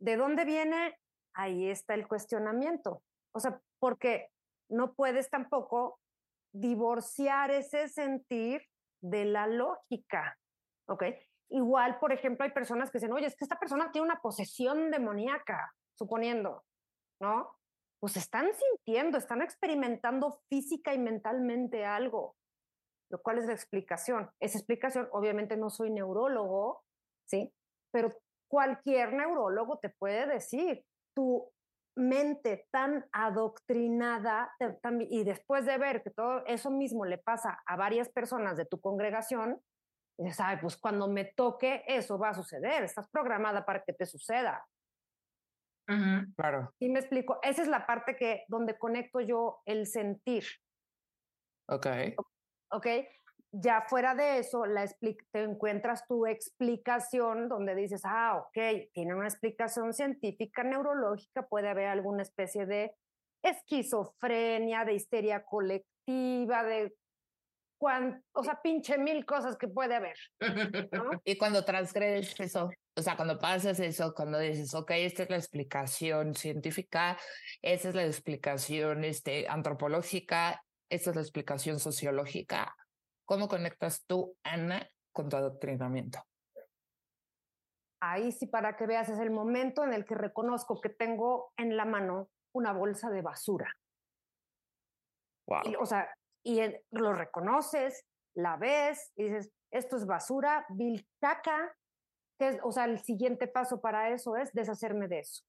¿De 0.00 0.16
dónde 0.16 0.44
viene? 0.44 0.98
Ahí 1.34 1.70
está 1.70 1.94
el 1.94 2.06
cuestionamiento. 2.06 3.02
O 3.34 3.40
sea, 3.40 3.60
porque 3.78 4.28
no 4.68 4.94
puedes 4.94 5.30
tampoco 5.30 5.98
divorciar 6.52 7.50
ese 7.50 7.88
sentir 7.88 8.62
de 9.00 9.24
la 9.24 9.46
lógica, 9.46 10.38
¿ok? 10.88 11.04
Igual, 11.54 11.98
por 11.98 12.12
ejemplo, 12.12 12.44
hay 12.44 12.50
personas 12.50 12.90
que 12.90 12.96
dicen, 12.96 13.12
oye, 13.12 13.26
es 13.26 13.36
que 13.36 13.44
esta 13.44 13.58
persona 13.58 13.92
tiene 13.92 14.06
una 14.06 14.22
posesión 14.22 14.90
demoníaca, 14.90 15.74
suponiendo, 15.98 16.64
¿no? 17.20 17.58
Pues 18.00 18.16
están 18.16 18.48
sintiendo, 18.54 19.18
están 19.18 19.42
experimentando 19.42 20.40
física 20.48 20.94
y 20.94 20.98
mentalmente 20.98 21.84
algo, 21.84 22.36
lo 23.10 23.20
cual 23.20 23.38
es 23.38 23.46
la 23.46 23.52
explicación. 23.52 24.30
Esa 24.40 24.56
explicación, 24.56 25.08
obviamente 25.12 25.58
no 25.58 25.68
soy 25.68 25.90
neurólogo, 25.90 26.84
¿sí? 27.28 27.52
Pero 27.92 28.08
cualquier 28.48 29.12
neurólogo 29.12 29.78
te 29.78 29.90
puede 29.90 30.26
decir, 30.26 30.86
tu 31.14 31.50
mente 31.94 32.66
tan 32.70 33.04
adoctrinada 33.12 34.54
y 35.10 35.24
después 35.24 35.66
de 35.66 35.76
ver 35.76 36.02
que 36.02 36.10
todo 36.10 36.46
eso 36.46 36.70
mismo 36.70 37.04
le 37.04 37.18
pasa 37.18 37.58
a 37.66 37.76
varias 37.76 38.08
personas 38.08 38.56
de 38.56 38.64
tu 38.64 38.80
congregación, 38.80 39.60
dices, 40.16 40.40
ay, 40.40 40.58
pues 40.60 40.76
cuando 40.76 41.08
me 41.08 41.24
toque 41.24 41.84
eso 41.86 42.18
va 42.18 42.30
a 42.30 42.34
suceder, 42.34 42.84
estás 42.84 43.08
programada 43.08 43.64
para 43.64 43.82
que 43.82 43.92
te 43.92 44.06
suceda. 44.06 44.66
Claro. 46.36 46.72
Y 46.78 46.88
me 46.88 47.00
explico, 47.00 47.38
esa 47.42 47.62
es 47.62 47.68
la 47.68 47.86
parte 47.86 48.16
que 48.16 48.44
donde 48.48 48.78
conecto 48.78 49.20
yo 49.20 49.60
el 49.66 49.86
sentir. 49.86 50.44
Ok. 51.68 51.86
Ok. 52.70 52.86
Ya 53.54 53.82
fuera 53.82 54.14
de 54.14 54.38
eso, 54.38 54.64
la 54.64 54.86
te 54.86 55.42
encuentras 55.42 56.06
tu 56.06 56.24
explicación 56.24 57.50
donde 57.50 57.74
dices, 57.74 58.00
ah, 58.06 58.38
ok, 58.38 58.88
tiene 58.94 59.14
una 59.14 59.28
explicación 59.28 59.92
científica, 59.92 60.64
neurológica, 60.64 61.46
puede 61.46 61.68
haber 61.68 61.88
alguna 61.88 62.22
especie 62.22 62.64
de 62.64 62.96
esquizofrenia, 63.42 64.86
de 64.86 64.94
histeria 64.94 65.44
colectiva, 65.44 66.64
de 66.64 66.94
o 68.32 68.44
sea, 68.44 68.60
pinche 68.62 68.98
mil 68.98 69.24
cosas 69.26 69.56
que 69.56 69.68
puede 69.68 69.94
haber. 69.94 70.16
Y 71.24 71.36
cuando 71.36 71.64
transgredes 71.64 72.38
eso, 72.38 72.70
o 72.96 73.02
sea, 73.02 73.16
cuando 73.16 73.38
pasas 73.38 73.80
eso, 73.80 74.14
cuando 74.14 74.38
dices, 74.38 74.74
ok, 74.74 74.90
esta 74.92 75.22
es 75.24 75.30
la 75.30 75.36
explicación 75.36 76.34
científica, 76.34 77.18
esta 77.60 77.88
es 77.88 77.94
la 77.94 78.04
explicación 78.04 79.04
este, 79.04 79.48
antropológica, 79.48 80.62
esta 80.90 81.10
es 81.10 81.16
la 81.16 81.22
explicación 81.22 81.78
sociológica, 81.78 82.74
¿cómo 83.24 83.48
conectas 83.48 84.04
tú, 84.06 84.36
Ana, 84.42 84.88
con 85.12 85.28
tu 85.28 85.36
adoctrinamiento? 85.36 86.22
Ahí 88.00 88.32
sí, 88.32 88.46
para 88.46 88.76
que 88.76 88.86
veas, 88.86 89.08
es 89.08 89.18
el 89.20 89.30
momento 89.30 89.84
en 89.84 89.92
el 89.92 90.04
que 90.04 90.16
reconozco 90.16 90.80
que 90.80 90.88
tengo 90.88 91.52
en 91.56 91.76
la 91.76 91.84
mano 91.84 92.28
una 92.52 92.72
bolsa 92.72 93.10
de 93.10 93.22
basura. 93.22 93.72
Wow. 95.46 95.62
o 95.80 95.86
sea, 95.86 96.08
y 96.44 96.60
lo 96.90 97.12
reconoces, 97.12 98.04
la 98.34 98.56
ves 98.56 99.12
y 99.16 99.24
dices, 99.24 99.52
esto 99.70 99.96
es 99.96 100.06
basura, 100.06 100.66
vil 100.70 101.06
caca, 101.20 101.74
que 102.38 102.58
o 102.62 102.72
sea, 102.72 102.84
el 102.84 102.98
siguiente 103.00 103.46
paso 103.46 103.80
para 103.80 104.10
eso 104.10 104.36
es 104.36 104.52
deshacerme 104.52 105.08
de 105.08 105.20
eso. 105.20 105.44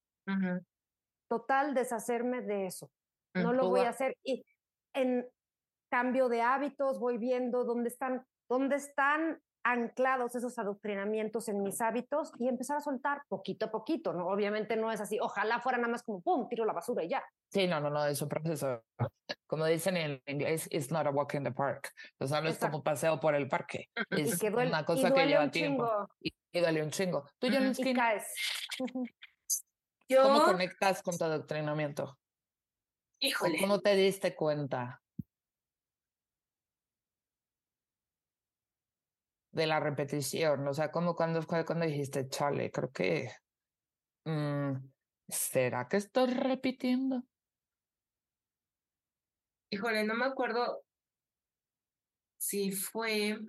Total, 1.29 1.73
deshacerme 1.73 2.41
de 2.41 2.67
eso. 2.67 2.89
No 3.33 3.53
lo 3.53 3.69
voy 3.69 3.81
a 3.81 3.89
hacer. 3.89 4.15
Y 4.23 4.45
en 4.93 5.27
cambio 5.91 6.29
de 6.29 6.41
hábitos 6.41 6.99
voy 6.99 7.17
viendo 7.17 7.63
dónde 7.63 7.89
están, 7.89 8.25
dónde 8.49 8.75
están 8.75 9.41
anclados 9.63 10.35
esos 10.35 10.57
adoctrinamientos 10.59 11.47
en 11.47 11.61
mis 11.63 11.79
hábitos 11.81 12.31
y 12.39 12.47
empezar 12.47 12.77
a 12.77 12.81
soltar 12.81 13.23
poquito 13.27 13.65
a 13.65 13.71
poquito, 13.71 14.13
¿no? 14.13 14.27
Obviamente 14.27 14.75
no 14.75 14.91
es 14.91 14.99
así, 14.99 15.19
ojalá 15.19 15.59
fuera 15.59 15.77
nada 15.77 15.91
más 15.91 16.03
como, 16.03 16.21
¡pum!, 16.21 16.47
tiro 16.49 16.65
la 16.65 16.73
basura 16.73 17.03
y 17.03 17.09
ya. 17.09 17.23
Sí, 17.51 17.67
no, 17.67 17.79
no, 17.79 17.89
no, 17.89 18.05
es 18.05 18.21
un 18.21 18.29
proceso. 18.29 18.83
Como 19.47 19.65
dicen 19.65 19.97
en 19.97 20.21
inglés, 20.27 20.67
it's 20.71 20.91
not 20.91 21.07
a 21.07 21.11
walk 21.11 21.33
in 21.35 21.43
the 21.43 21.51
park. 21.51 21.91
O 22.19 22.27
sea, 22.27 22.41
no 22.41 22.49
es 22.49 22.57
como 22.57 22.83
paseo 22.83 23.19
por 23.19 23.35
el 23.35 23.47
parque. 23.47 23.89
Es 24.09 24.41
una 24.41 24.85
cosa 24.85 25.13
que 25.13 25.25
lleva 25.25 25.49
tiempo. 25.49 26.07
Y, 26.19 26.33
duele 26.59 26.83
un 26.83 26.91
chingo. 26.91 27.25
Tú, 27.39 27.47
ya 27.47 27.59
y 27.61 27.93
caes. 27.93 28.25
¿Cómo 30.21 30.43
conectas 30.43 31.01
con 31.01 31.17
tu 31.17 31.23
adoctrinamiento? 31.23 32.17
Híjole. 33.19 33.59
¿Cómo 33.59 33.79
te 33.79 33.95
diste 33.95 34.35
cuenta? 34.35 35.02
De 39.53 39.67
la 39.67 39.79
repetición, 39.79 40.67
o 40.67 40.73
sea, 40.73 40.91
como 40.91 41.15
cuando 41.15 41.45
cuando 41.45 41.85
dijiste, 41.85 42.27
chale, 42.27 42.71
creo 42.71 42.91
que, 42.91 43.29
mm, 44.25 44.73
¿será 45.29 45.87
que 45.87 45.97
estoy 45.97 46.33
repitiendo? 46.33 47.23
Híjole, 49.69 50.03
no 50.05 50.15
me 50.15 50.25
acuerdo 50.25 50.83
si 52.37 52.71
fue... 52.71 53.39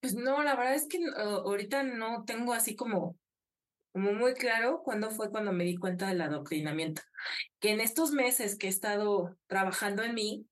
Pues 0.00 0.14
no, 0.14 0.42
la 0.44 0.54
verdad 0.54 0.74
es 0.74 0.86
que 0.86 1.00
ahorita 1.16 1.82
no 1.82 2.24
tengo 2.24 2.52
así 2.52 2.76
como, 2.76 3.16
como 3.92 4.12
muy 4.12 4.34
claro 4.34 4.82
cuándo 4.84 5.10
fue 5.10 5.30
cuando 5.30 5.52
me 5.52 5.64
di 5.64 5.76
cuenta 5.76 6.06
del 6.06 6.20
adoctrinamiento. 6.20 7.02
Que 7.58 7.72
en 7.72 7.80
estos 7.80 8.12
meses 8.12 8.56
que 8.56 8.68
he 8.68 8.70
estado 8.70 9.36
trabajando 9.48 10.04
en 10.04 10.14
mí, 10.14 10.46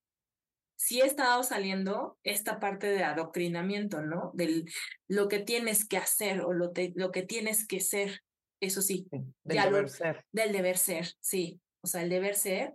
sí 0.76 1.00
he 1.00 1.06
estado 1.06 1.42
saliendo 1.42 2.18
esta 2.22 2.60
parte 2.60 2.86
de 2.88 3.02
adoctrinamiento, 3.02 4.02
¿no? 4.02 4.30
Del 4.34 4.70
lo 5.08 5.28
que 5.28 5.40
tienes 5.40 5.86
que 5.86 5.96
hacer 5.96 6.42
o 6.42 6.52
lo, 6.52 6.72
lo 6.94 7.10
que 7.10 7.22
tienes 7.22 7.66
que 7.66 7.80
ser, 7.80 8.22
eso 8.60 8.82
sí. 8.82 9.08
Del 9.44 9.62
deber 9.62 9.88
ser. 9.88 10.24
Del 10.32 10.52
deber 10.52 10.78
ser, 10.78 11.12
sí. 11.20 11.60
O 11.80 11.86
sea, 11.86 12.02
el 12.02 12.10
deber 12.10 12.34
ser, 12.34 12.74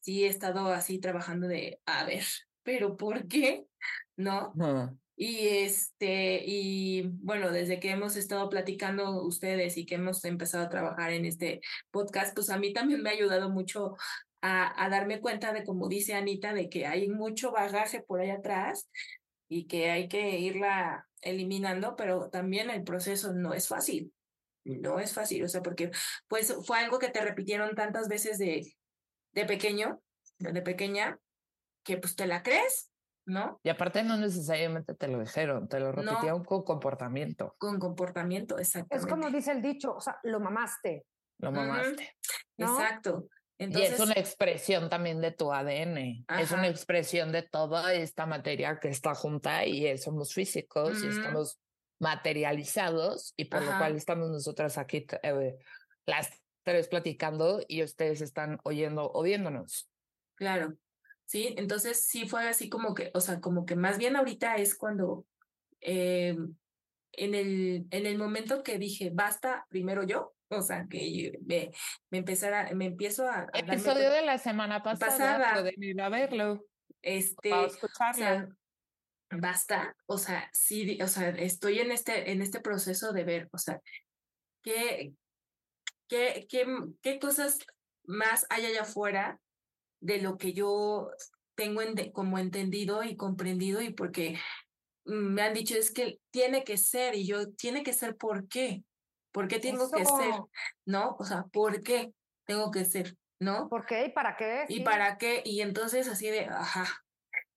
sí 0.00 0.24
he 0.24 0.28
estado 0.28 0.68
así 0.68 0.98
trabajando 0.98 1.48
de, 1.48 1.80
a 1.86 2.04
ver, 2.04 2.24
pero 2.62 2.96
¿por 2.96 3.26
qué? 3.28 3.66
¿No? 4.16 4.52
Y 5.16 5.48
este, 5.48 6.42
y 6.44 7.02
bueno, 7.20 7.50
desde 7.50 7.78
que 7.78 7.90
hemos 7.90 8.16
estado 8.16 8.48
platicando 8.48 9.22
ustedes 9.22 9.76
y 9.76 9.86
que 9.86 9.96
hemos 9.96 10.24
empezado 10.24 10.64
a 10.64 10.68
trabajar 10.68 11.12
en 11.12 11.26
este 11.26 11.60
podcast, 11.90 12.34
pues 12.34 12.50
a 12.50 12.58
mí 12.58 12.72
también 12.72 13.02
me 13.02 13.10
ha 13.10 13.12
ayudado 13.12 13.50
mucho 13.50 13.94
a, 14.42 14.88
darme 14.90 15.20
cuenta 15.20 15.52
de, 15.52 15.64
como 15.64 15.88
dice 15.88 16.14
Anita, 16.14 16.52
de 16.52 16.68
que 16.68 16.86
hay 16.86 17.08
mucho 17.08 17.52
bagaje 17.52 18.00
por 18.00 18.20
ahí 18.20 18.30
atrás 18.30 18.90
y 19.48 19.66
que 19.66 19.90
hay 19.90 20.08
que 20.08 20.38
irla 20.40 21.08
eliminando, 21.20 21.94
pero 21.94 22.28
también 22.28 22.68
el 22.68 22.82
proceso 22.82 23.32
no 23.32 23.54
es 23.54 23.68
fácil. 23.68 24.12
No 24.64 24.98
es 25.00 25.12
fácil, 25.12 25.42
o 25.44 25.48
sea, 25.48 25.62
porque 25.62 25.90
pues 26.28 26.56
fue 26.64 26.78
algo 26.78 26.98
que 26.98 27.08
te 27.08 27.20
repitieron 27.20 27.74
tantas 27.74 28.08
veces 28.08 28.38
de, 28.38 28.76
de 29.32 29.44
pequeño, 29.44 30.00
de 30.38 30.62
pequeña, 30.62 31.18
que 31.84 31.96
pues 31.96 32.14
te 32.14 32.26
la 32.26 32.44
crees, 32.44 32.90
¿no? 33.26 33.58
Y 33.64 33.70
aparte 33.70 34.04
no 34.04 34.16
necesariamente 34.16 34.94
te 34.94 35.08
lo 35.08 35.18
dijeron, 35.18 35.68
te 35.68 35.80
lo 35.80 35.90
repitieron 35.90 36.44
con 36.44 36.62
comportamiento. 36.62 37.56
Con 37.58 37.80
comportamiento, 37.80 38.58
exactamente. 38.58 39.04
Es 39.04 39.12
como 39.12 39.30
dice 39.30 39.50
el 39.50 39.62
dicho, 39.62 39.96
o 39.96 40.00
sea, 40.00 40.18
lo 40.22 40.38
mamaste. 40.38 41.06
Lo 41.38 41.50
mamaste. 41.50 42.16
Exacto 42.56 43.28
y 43.70 43.82
es 43.82 44.00
una 44.00 44.14
expresión 44.14 44.88
también 44.88 45.20
de 45.20 45.30
tu 45.30 45.52
ADN, 45.52 46.24
es 46.40 46.50
una 46.50 46.68
expresión 46.68 47.32
de 47.32 47.42
toda 47.42 47.94
esta 47.94 48.26
materia 48.26 48.78
que 48.80 48.88
está 48.88 49.14
junta 49.14 49.66
y 49.66 49.96
somos 49.98 50.34
físicos 50.34 51.02
y 51.02 51.08
estamos 51.08 51.60
materializados 51.98 53.34
y 53.36 53.44
por 53.44 53.62
lo 53.62 53.78
cual 53.78 53.96
estamos 53.96 54.28
nosotras 54.30 54.76
aquí 54.76 55.06
eh, 55.22 55.56
las 56.06 56.30
tres 56.64 56.88
platicando 56.88 57.60
y 57.68 57.82
ustedes 57.82 58.20
están 58.20 58.58
oyendo 58.64 59.10
o 59.12 59.22
viéndonos. 59.22 59.88
Claro, 60.34 60.74
sí, 61.24 61.54
entonces 61.56 62.06
sí 62.06 62.28
fue 62.28 62.48
así 62.48 62.68
como 62.68 62.94
que, 62.94 63.10
o 63.14 63.20
sea, 63.20 63.40
como 63.40 63.64
que 63.64 63.76
más 63.76 63.98
bien 63.98 64.16
ahorita 64.16 64.56
es 64.56 64.74
cuando 64.74 65.26
eh, 65.80 66.36
en, 67.12 67.34
el, 67.34 67.86
en 67.90 68.06
el 68.06 68.18
momento 68.18 68.62
que 68.62 68.78
dije, 68.78 69.10
basta, 69.12 69.66
primero 69.68 70.02
yo, 70.04 70.34
o 70.52 70.62
sea, 70.62 70.86
que 70.88 71.38
me, 71.44 71.70
me 72.10 72.18
empezara, 72.18 72.72
me 72.74 72.86
empiezo 72.86 73.28
a... 73.28 73.48
Episodio 73.54 74.10
de 74.10 74.22
la 74.22 74.38
semana 74.38 74.82
pasada, 74.82 75.54
pueden 75.54 75.82
ir 75.82 76.00
a 76.00 76.08
verlo. 76.08 76.64
Este, 77.00 77.50
escucharlo. 77.64 78.54
basta, 79.30 79.96
o 80.06 80.18
sea, 80.18 80.48
sí, 80.52 81.00
o 81.02 81.08
sea, 81.08 81.30
estoy 81.30 81.80
en 81.80 81.90
este, 81.90 82.30
en 82.30 82.42
este 82.42 82.60
proceso 82.60 83.12
de 83.12 83.24
ver, 83.24 83.48
o 83.52 83.58
sea, 83.58 83.80
qué, 84.62 85.12
qué, 86.08 86.46
qué, 86.48 86.66
qué 87.02 87.18
cosas 87.18 87.58
más 88.04 88.46
hay 88.50 88.66
allá 88.66 88.82
afuera 88.82 89.40
de 90.00 90.20
lo 90.20 90.36
que 90.36 90.52
yo 90.52 91.10
tengo 91.54 91.82
como 92.12 92.38
entendido 92.38 93.02
y 93.04 93.16
comprendido 93.16 93.82
y 93.82 93.92
porque 93.92 94.38
me 95.04 95.42
han 95.42 95.54
dicho 95.54 95.76
es 95.76 95.90
que 95.90 96.20
tiene 96.30 96.64
que 96.64 96.76
ser 96.76 97.14
y 97.14 97.26
yo 97.26 97.52
tiene 97.52 97.82
que 97.82 97.92
ser 97.92 98.16
por 98.16 98.48
qué 98.48 98.84
¿Por 99.32 99.48
qué 99.48 99.58
tengo 99.58 99.90
que 99.90 100.04
ser? 100.04 100.34
¿No? 100.86 101.16
O 101.18 101.24
sea, 101.24 101.44
¿por 101.44 101.82
qué 101.82 102.12
tengo 102.46 102.70
que 102.70 102.84
ser? 102.84 103.16
¿No? 103.40 103.68
¿Por 103.68 103.86
qué? 103.86 104.06
¿Y 104.06 104.10
para 104.10 104.36
qué? 104.36 104.64
¿Y 104.68 104.80
para 104.80 105.18
qué? 105.18 105.42
Y 105.44 105.62
entonces 105.62 106.06
así 106.08 106.28
de, 106.28 106.46
ajá. 106.46 107.04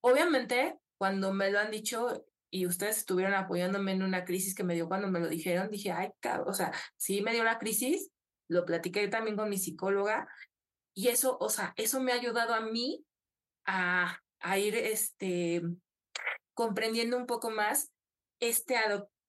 Obviamente, 0.01 0.77
cuando 0.97 1.33
me 1.33 1.51
lo 1.51 1.59
han 1.59 1.71
dicho 1.71 2.25
y 2.49 2.65
ustedes 2.65 2.99
estuvieron 2.99 3.33
apoyándome 3.33 3.91
en 3.91 4.03
una 4.03 4.23
crisis 4.23 4.55
que 4.55 4.63
me 4.63 4.73
dio 4.73 4.88
cuando 4.88 5.09
me 5.09 5.19
lo 5.19 5.27
dijeron, 5.27 5.69
dije, 5.69 5.91
ay, 5.91 6.11
cabrón, 6.21 6.47
o 6.49 6.53
sea, 6.53 6.71
sí 6.95 7.21
me 7.21 7.33
dio 7.33 7.43
la 7.43 7.59
crisis, 7.59 8.11
lo 8.47 8.65
platiqué 8.65 9.07
también 9.07 9.35
con 9.35 9.49
mi 9.49 9.57
psicóloga 9.57 10.27
y 10.95 11.09
eso, 11.09 11.38
o 11.39 11.49
sea, 11.49 11.73
eso 11.75 11.99
me 11.99 12.13
ha 12.13 12.15
ayudado 12.15 12.53
a 12.53 12.61
mí 12.61 13.05
a, 13.65 14.19
a 14.39 14.57
ir, 14.57 14.75
este, 14.75 15.61
comprendiendo 16.53 17.17
un 17.17 17.25
poco 17.25 17.51
más 17.51 17.91
este, 18.39 18.77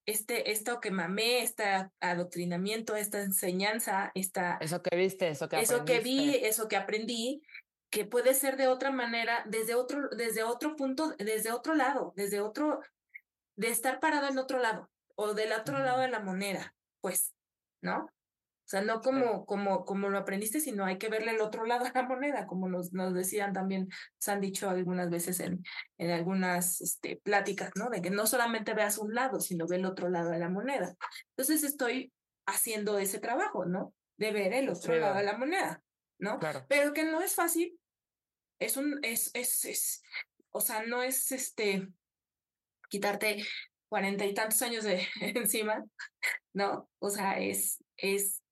este, 0.06 0.52
esto 0.52 0.80
que 0.80 0.90
mamé, 0.90 1.42
este 1.42 1.64
adoctrinamiento, 2.00 2.94
esta 2.94 3.20
enseñanza, 3.20 4.12
esta... 4.14 4.56
Eso 4.60 4.80
que 4.82 4.96
viste, 4.96 5.28
eso 5.28 5.48
que 5.48 5.60
Eso 5.60 5.84
que 5.84 5.98
vi, 5.98 6.36
eso 6.36 6.68
que 6.68 6.76
aprendí, 6.76 7.42
que 7.90 8.04
puede 8.04 8.34
ser 8.34 8.56
de 8.56 8.68
otra 8.68 8.90
manera, 8.90 9.44
desde 9.46 9.74
otro, 9.74 10.08
desde 10.10 10.44
otro 10.44 10.76
punto, 10.76 11.14
desde 11.18 11.50
otro 11.50 11.74
lado, 11.74 12.12
desde 12.16 12.40
otro, 12.40 12.80
de 13.56 13.68
estar 13.68 14.00
parado 14.00 14.28
en 14.28 14.38
otro 14.38 14.60
lado, 14.60 14.90
o 15.16 15.34
del 15.34 15.52
otro 15.52 15.78
lado 15.80 16.00
de 16.00 16.08
la 16.08 16.20
moneda, 16.20 16.74
pues, 17.00 17.34
¿no? 17.82 18.08
O 18.66 18.68
sea, 18.68 18.82
no 18.82 19.00
como, 19.00 19.46
como, 19.46 19.84
como 19.84 20.08
lo 20.08 20.18
aprendiste, 20.18 20.58
sino 20.58 20.84
hay 20.84 20.98
que 20.98 21.08
verle 21.08 21.30
el 21.30 21.40
otro 21.40 21.66
lado 21.66 21.84
a 21.84 21.92
la 21.94 22.02
moneda, 22.02 22.48
como 22.48 22.68
nos, 22.68 22.92
nos 22.92 23.14
decían 23.14 23.52
también, 23.52 23.88
se 24.18 24.32
han 24.32 24.40
dicho 24.40 24.68
algunas 24.68 25.08
veces 25.08 25.38
en, 25.38 25.62
en 25.98 26.10
algunas 26.10 26.80
este, 26.80 27.20
pláticas, 27.22 27.70
¿no? 27.76 27.90
De 27.90 28.02
que 28.02 28.10
no 28.10 28.26
solamente 28.26 28.74
veas 28.74 28.98
un 28.98 29.14
lado, 29.14 29.38
sino 29.38 29.68
ve 29.68 29.76
el 29.76 29.86
otro 29.86 30.08
lado 30.08 30.30
de 30.30 30.40
la 30.40 30.48
moneda. 30.48 30.96
Entonces 31.36 31.62
estoy 31.62 32.12
haciendo 32.44 32.98
ese 32.98 33.20
trabajo, 33.20 33.66
¿no? 33.66 33.94
De 34.16 34.32
ver 34.32 34.52
el 34.52 34.68
otro 34.68 34.96
lado 34.96 35.14
de 35.14 35.22
la 35.22 35.38
moneda, 35.38 35.80
¿no? 36.18 36.40
Claro. 36.40 36.66
Pero 36.68 36.92
que 36.92 37.04
no 37.04 37.20
es 37.20 37.36
fácil, 37.36 37.78
es 38.58 38.76
un, 38.76 38.98
es, 39.04 39.30
es, 39.34 39.64
es, 39.64 40.02
o 40.50 40.60
sea, 40.60 40.82
no 40.82 41.04
es 41.04 41.30
este, 41.30 41.86
quitarte 42.88 43.46
cuarenta 43.88 44.26
y 44.26 44.34
tantos 44.34 44.60
años 44.62 44.82
de 44.82 45.06
encima, 45.20 45.84
¿no? 46.52 46.90
O 46.98 47.10
sea, 47.10 47.38
es, 47.38 47.78
es 47.96 48.42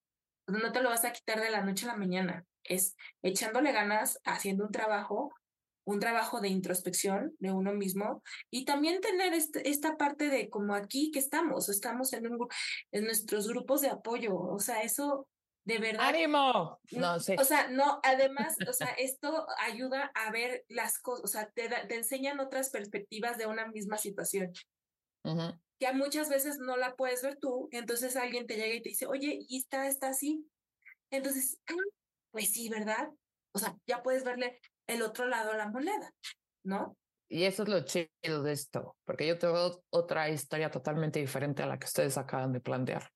no 0.47 0.73
te 0.73 0.83
lo 0.83 0.91
vas 0.91 1.05
a 1.05 1.13
quitar 1.13 1.41
de 1.41 1.51
la 1.51 1.63
noche 1.63 1.87
a 1.87 1.93
la 1.93 1.97
mañana. 1.97 2.45
Es 2.63 2.97
echándole 3.23 3.73
ganas, 3.73 4.21
haciendo 4.25 4.65
un 4.65 4.73
trabajo, 4.73 5.33
un 5.87 6.01
trabajo 6.01 6.41
de 6.41 6.49
introspección 6.49 7.35
de 7.39 7.53
uno 7.53 7.73
mismo 7.75 8.23
y 8.51 8.65
también 8.65 9.01
tener 9.01 9.35
este, 9.35 9.69
esta 9.69 9.97
parte 9.97 10.29
de 10.29 10.49
como 10.49 10.75
aquí 10.75 11.11
que 11.11 11.19
estamos, 11.19 11.69
estamos 11.69 12.13
en, 12.15 12.27
un, 12.27 12.49
en 12.93 13.05
nuestros 13.05 13.49
grupos 13.49 13.83
de 13.83 13.89
apoyo. 13.89 14.37
O 14.37 14.59
sea, 14.59 14.83
eso 14.83 15.29
de 15.65 15.79
verdad. 15.79 16.09
¡Ánimo! 16.09 16.79
No 16.93 17.21
sé. 17.21 17.37
O 17.39 17.45
sea, 17.45 17.69
no, 17.69 18.01
además, 18.03 18.57
o 18.69 18.73
sea, 18.73 18.89
esto 18.99 19.47
ayuda 19.61 20.11
a 20.15 20.31
ver 20.31 20.65
las 20.69 20.99
cosas, 20.99 21.25
o 21.25 21.29
sea, 21.29 21.51
te, 21.51 21.69
te 21.69 21.95
enseñan 21.97 22.41
otras 22.41 22.71
perspectivas 22.71 23.39
de 23.39 23.47
una 23.47 23.67
misma 23.67 23.99
situación 23.99 24.53
que 25.85 25.93
muchas 25.93 26.29
veces 26.29 26.59
no 26.59 26.77
la 26.77 26.95
puedes 26.95 27.23
ver 27.23 27.37
tú, 27.37 27.69
entonces 27.73 28.17
alguien 28.17 28.47
te 28.47 28.57
llega 28.57 28.75
y 28.75 28.83
te 28.83 28.91
dice, 28.91 29.07
oye, 29.07 29.45
y 29.49 29.59
está, 29.59 29.87
está 29.87 30.09
así. 30.09 30.47
Entonces, 31.11 31.59
ah, 31.69 31.75
pues 32.31 32.53
sí, 32.53 32.69
¿verdad? 32.69 33.09
O 33.53 33.59
sea, 33.59 33.77
ya 33.87 34.03
puedes 34.03 34.25
verle 34.25 34.59
el 34.87 35.03
otro 35.03 35.27
lado 35.27 35.53
a 35.53 35.57
la 35.57 35.71
moneda, 35.71 36.13
¿no? 36.65 36.97
Y 37.29 37.45
eso 37.45 37.63
es 37.63 37.69
lo 37.69 37.85
chido 37.85 38.43
de 38.43 38.53
esto, 38.53 38.97
porque 39.05 39.27
yo 39.27 39.39
tengo 39.39 39.83
otra 39.91 40.29
historia 40.29 40.71
totalmente 40.71 41.21
diferente 41.21 41.63
a 41.63 41.67
la 41.67 41.79
que 41.79 41.87
ustedes 41.87 42.17
acaban 42.19 42.53
de 42.53 42.61
plantear. 42.61 43.11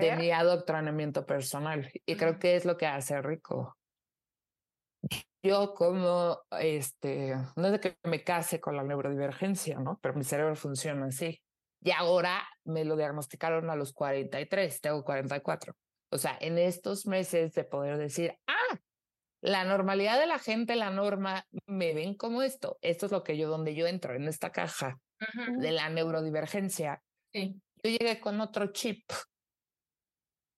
De 0.00 0.14
mi 0.16 0.30
adoctrinamiento 0.30 1.24
personal. 1.24 1.90
Y 2.04 2.16
creo 2.16 2.38
que 2.38 2.54
es 2.54 2.66
lo 2.66 2.76
que 2.76 2.86
hace 2.86 3.20
rico. 3.22 3.78
Yo 5.42 5.72
como, 5.72 6.38
este, 6.58 7.34
no 7.56 7.66
es 7.66 7.72
de 7.72 7.80
que 7.80 7.96
me 8.04 8.22
case 8.22 8.60
con 8.60 8.76
la 8.76 8.84
neurodivergencia, 8.84 9.78
¿no? 9.78 9.98
Pero 10.02 10.14
mi 10.14 10.24
cerebro 10.24 10.54
funciona 10.54 11.06
así. 11.06 11.40
Y 11.82 11.92
ahora 11.92 12.46
me 12.64 12.84
lo 12.84 12.96
diagnosticaron 12.96 13.70
a 13.70 13.76
los 13.76 13.92
43, 13.92 14.80
tengo 14.80 15.04
44. 15.04 15.74
O 16.10 16.18
sea, 16.18 16.36
en 16.40 16.58
estos 16.58 17.06
meses 17.06 17.54
de 17.54 17.64
poder 17.64 17.96
decir, 17.96 18.36
ah, 18.46 18.78
la 19.40 19.64
normalidad 19.64 20.20
de 20.20 20.26
la 20.26 20.38
gente, 20.38 20.76
la 20.76 20.90
norma, 20.90 21.46
me 21.66 21.94
ven 21.94 22.14
como 22.14 22.42
esto. 22.42 22.78
Esto 22.82 23.06
es 23.06 23.12
lo 23.12 23.22
que 23.22 23.38
yo, 23.38 23.48
donde 23.48 23.74
yo 23.74 23.86
entro 23.86 24.14
en 24.14 24.28
esta 24.28 24.50
caja 24.50 25.00
de 25.58 25.72
la 25.72 25.88
neurodivergencia. 25.88 27.02
Yo 27.32 27.50
llegué 27.82 28.20
con 28.20 28.40
otro 28.40 28.72
chip. 28.72 29.10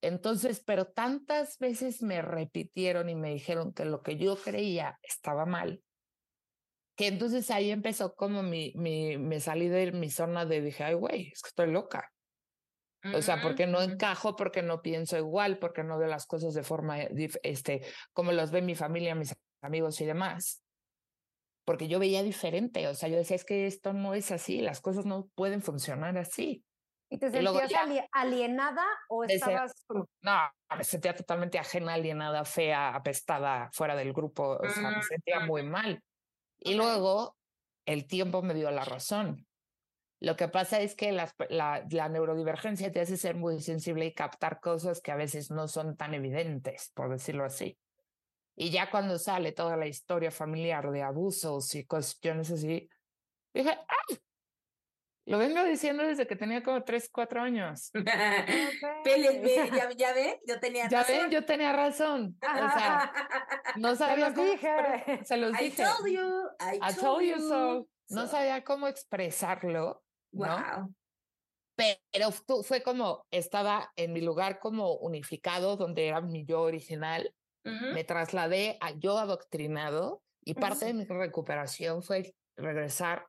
Entonces, 0.03 0.63
pero 0.67 0.87
tantas 0.87 1.59
veces 1.59 2.03
me 2.03 2.23
repitieron 2.23 3.09
y 3.09 3.15
me 3.15 3.33
dijeron 3.33 3.73
que 3.73 3.85
lo 3.85 4.03
que 4.03 4.17
yo 4.17 4.37
creía 4.37 4.99
estaba 5.03 5.47
mal, 5.47 5.81
que 7.03 7.09
entonces 7.09 7.51
ahí 7.51 7.73
empezó 7.73 8.15
como 8.15 8.45
mi, 8.45 8.73
mi, 8.77 9.19
me 9.19 9.41
salí 9.41 9.69
de 9.69 9.91
mi 9.91 10.09
zona 10.09 10.47
de 10.47 10.61
dije, 10.61 10.85
ay, 10.85 10.95
güey, 10.95 11.33
es 11.33 11.43
que 11.43 11.49
estoy 11.49 11.73
loca. 11.73 12.13
O 13.13 13.21
sea, 13.21 13.43
porque 13.43 13.67
no 13.67 13.83
encajo, 13.83 14.37
porque 14.37 14.63
no 14.63 14.81
pienso 14.81 15.19
igual, 15.19 15.59
porque 15.59 15.83
no 15.83 15.99
veo 15.99 16.07
las 16.07 16.27
cosas 16.27 16.55
de 16.55 16.63
forma, 16.63 17.01
este, 17.43 17.85
como 18.13 18.31
las 18.31 18.53
ve 18.53 18.63
mi 18.63 18.77
familia, 18.77 19.17
mis 19.17 19.35
amigos 19.61 20.01
y 20.01 20.07
demás. 20.07 20.63
Porque 21.65 21.89
yo 21.89 21.99
veía 21.99 22.23
diferente, 22.23 22.87
o 22.87 22.95
sea, 22.95 23.09
yo 23.09 23.17
decía, 23.17 23.35
es 23.35 23.45
que 23.45 23.67
esto 23.67 23.93
no 23.93 24.15
es 24.15 24.31
así, 24.31 24.61
las 24.61 24.81
cosas 24.81 25.05
no 25.05 25.27
pueden 25.35 25.61
funcionar 25.61 26.17
así. 26.17 26.65
¿Y 27.11 27.19
te 27.19 27.33
sentías 27.33 27.73
alienada 28.13 28.87
o 29.09 29.25
estabas 29.25 29.73
No, 30.21 30.39
me 30.77 30.85
sentía 30.85 31.15
totalmente 31.17 31.59
ajena, 31.59 31.95
alienada, 31.95 32.45
fea, 32.45 32.95
apestada, 32.95 33.69
fuera 33.73 33.97
del 33.97 34.13
grupo, 34.13 34.59
o 34.63 34.69
sea, 34.69 34.91
me 34.91 35.03
sentía 35.03 35.41
muy 35.41 35.65
mal. 35.65 36.01
Y 36.65 36.75
luego 36.75 37.37
el 37.87 38.07
tiempo 38.07 38.43
me 38.43 38.55
dio 38.55 38.71
la 38.71 38.85
razón. 38.85 39.47
Lo 40.21 40.37
que 40.37 40.47
pasa 40.47 40.81
es 40.81 40.95
que 40.95 41.11
la, 41.11 41.35
la, 41.49 42.09
neurodivergencia 42.09 42.93
te 42.93 43.01
hace 43.01 43.17
ser 43.17 43.35
muy 43.35 43.61
sensible 43.61 44.07
y 44.07 44.15
captar 44.15 44.61
cosas 44.61 45.01
que 45.01 45.11
a 45.11 45.17
veces 45.17 45.51
no 45.51 45.67
son 45.67 45.97
tan 45.97 46.15
evidentes, 46.15 46.93
por 46.95 47.11
decirlo 47.11 47.45
así. 47.45 47.77
Y 48.55 48.71
ya 48.71 48.89
cuando 48.89 49.19
sale 49.19 49.51
toda 49.51 49.77
la 49.77 49.89
historia 49.89 50.31
familiar 50.31 50.89
de 50.93 51.03
abusos 51.03 51.75
y 51.75 51.85
cuestiones 51.87 52.53
así, 52.53 52.89
dije, 53.53 53.71
¡ay! 53.71 54.19
Lo 55.25 55.39
vengo 55.39 55.63
diciendo 55.65 56.03
desde 56.03 56.27
que 56.27 56.35
tenía 56.35 56.63
como 56.63 56.83
3, 56.83 57.09
4 57.13 57.43
años. 57.43 57.91
¿Ya, 59.05 59.91
¿Ya 59.97 60.13
ve? 60.13 60.41
Yo 60.47 60.59
tenía 60.59 60.89
razón. 60.89 61.07
Ya 61.07 61.07
ven, 61.07 61.31
yo 61.31 61.45
tenía 61.45 61.73
razón. 61.73 62.37
O 62.41 62.79
sea, 62.79 63.13
no 63.77 63.95
sabía 63.95 64.31
se 64.31 64.37
los 64.37 64.51
dije. 64.51 65.25
Se 65.25 65.37
los 65.37 65.53
dije. 65.53 65.83
I 65.83 65.85
told 65.85 66.09
you. 66.09 66.49
I, 66.61 66.95
told, 66.95 67.23
you. 67.23 67.39
so. 67.39 67.89
No 68.09 68.27
sabía 68.27 68.65
cómo 68.65 68.89
expresarlo. 68.89 70.03
Wow. 70.33 70.93
Pero 71.77 72.31
fue 72.63 72.83
como, 72.83 73.27
estaba 73.31 73.93
en 73.97 74.13
mi 74.13 74.21
lugar 74.21 74.59
como 74.59 74.95
unificado, 74.95 75.77
donde 75.77 76.09
era 76.09 76.21
mi 76.21 76.45
yo 76.45 76.63
original. 76.63 77.35
Me 77.65 78.03
trasladé 78.03 78.77
a 78.81 78.91
yo 78.91 79.19
adoctrinado 79.19 80.21
y 80.45 80.55
parte 80.55 80.87
de 80.87 80.95
mi 80.95 81.05
recuperación 81.05 82.03
fue 82.03 82.35
regresar 82.57 83.29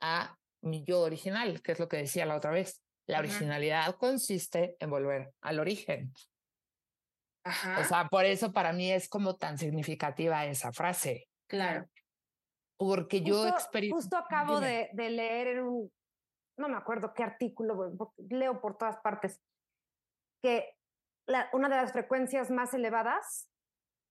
a 0.00 0.38
mi 0.62 0.84
yo 0.84 1.00
original, 1.00 1.60
que 1.62 1.72
es 1.72 1.78
lo 1.78 1.88
que 1.88 1.98
decía 1.98 2.26
la 2.26 2.36
otra 2.36 2.50
vez. 2.50 2.82
La 3.06 3.18
originalidad 3.18 3.96
consiste 3.96 4.76
en 4.78 4.90
volver 4.90 5.32
al 5.40 5.58
origen. 5.58 6.12
Ajá. 7.44 7.80
O 7.80 7.84
sea, 7.84 8.08
por 8.08 8.24
eso 8.24 8.52
para 8.52 8.72
mí 8.72 8.90
es 8.90 9.08
como 9.08 9.36
tan 9.36 9.58
significativa 9.58 10.46
esa 10.46 10.72
frase. 10.72 11.28
Claro. 11.48 11.86
Porque 12.78 13.22
yo 13.22 13.48
experimento. 13.48 13.96
Justo 13.96 14.16
acabo 14.16 14.60
de, 14.60 14.90
de, 14.92 15.10
leer 15.10 15.48
en 15.48 15.60
un, 15.60 15.92
no 16.56 16.68
me 16.68 16.76
acuerdo 16.76 17.12
qué 17.14 17.22
artículo, 17.24 17.96
leo 18.30 18.60
por 18.60 18.76
todas 18.76 18.98
partes, 18.98 19.40
que 20.42 20.76
la, 21.26 21.48
una 21.52 21.68
de 21.68 21.76
las 21.76 21.92
frecuencias 21.92 22.50
más 22.50 22.74
elevadas, 22.74 23.48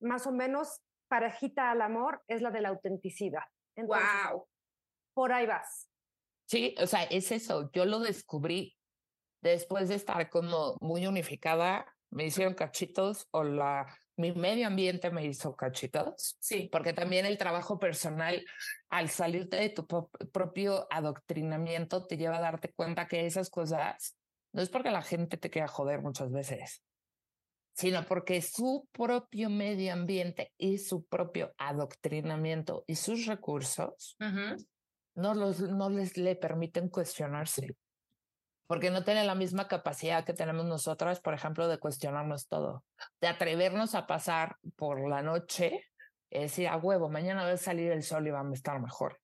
más 0.02 0.28
o 0.28 0.32
menos 0.32 0.82
parejita 1.10 1.72
al 1.72 1.82
amor, 1.82 2.24
es 2.28 2.42
la 2.42 2.52
de 2.52 2.62
la 2.62 2.70
autenticidad. 2.70 3.44
wow. 3.78 4.48
Por 5.14 5.34
ahí 5.34 5.46
vas. 5.46 5.91
Sí, 6.52 6.76
o 6.80 6.86
sea, 6.86 7.04
es 7.04 7.32
eso. 7.32 7.72
Yo 7.72 7.86
lo 7.86 8.00
descubrí 8.00 8.78
después 9.42 9.88
de 9.88 9.96
estar 9.96 10.30
como 10.30 10.76
muy 10.82 11.08
unificada. 11.08 11.86
Me 12.10 12.26
hicieron 12.26 12.56
cachitos 12.56 13.30
o 13.32 13.46
la 13.46 13.88
mi 14.18 14.34
medio 14.34 14.68
ambiente 14.68 15.12
me 15.12 15.26
hizo 15.26 15.56
cachitos. 15.56 16.36
Sí. 16.42 16.68
Porque 16.70 16.92
también 16.92 17.26
el 17.26 17.38
trabajo 17.38 17.80
personal, 17.80 18.46
al 18.90 19.10
salirte 19.10 19.56
de 19.56 19.70
tu 19.70 19.88
propio 19.88 20.88
adoctrinamiento, 20.92 22.06
te 22.06 22.18
lleva 22.18 22.40
a 22.40 22.42
darte 22.42 22.74
cuenta 22.74 23.08
que 23.08 23.26
esas 23.26 23.50
cosas 23.50 24.18
no 24.52 24.62
es 24.62 24.68
porque 24.68 24.92
la 24.92 25.04
gente 25.04 25.38
te 25.38 25.50
quiera 25.50 25.70
joder 25.70 26.02
muchas 26.02 26.34
veces, 26.34 26.84
sino 27.74 28.06
porque 28.06 28.42
su 28.42 28.90
propio 28.92 29.50
medio 29.50 29.94
ambiente 29.94 30.52
y 30.58 30.80
su 30.80 31.06
propio 31.06 31.54
adoctrinamiento 31.58 32.84
y 32.88 32.96
sus 32.96 33.26
recursos 33.26 34.18
no, 35.22 35.34
los, 35.34 35.60
no 35.62 35.90
les 35.90 36.18
le 36.18 36.36
permiten 36.36 36.90
cuestionarse. 36.90 37.76
porque 38.68 38.90
no 38.90 39.04
tiene 39.04 39.26
la 39.26 39.36
misma 39.36 39.68
capacidad 39.68 40.24
que 40.24 40.34
tenemos 40.34 40.66
nosotras, 40.66 41.20
por 41.20 41.34
ejemplo, 41.34 41.68
de 41.68 41.78
cuestionarnos 41.78 42.48
todo, 42.48 42.86
de 43.20 43.28
atrevernos 43.28 43.96
a 43.96 44.08
pasar 44.08 44.56
por 44.78 45.10
la 45.10 45.22
noche, 45.22 45.86
es 46.30 46.42
decir, 46.44 46.70
a 46.70 46.78
huevo, 46.78 47.10
mañana 47.10 47.44
va 47.44 47.52
a 47.52 47.58
salir 47.58 47.92
el 47.92 48.02
sol 48.02 48.26
y 48.26 48.32
va 48.32 48.40
a 48.40 48.54
estar 48.54 48.80
mejor. 48.80 49.20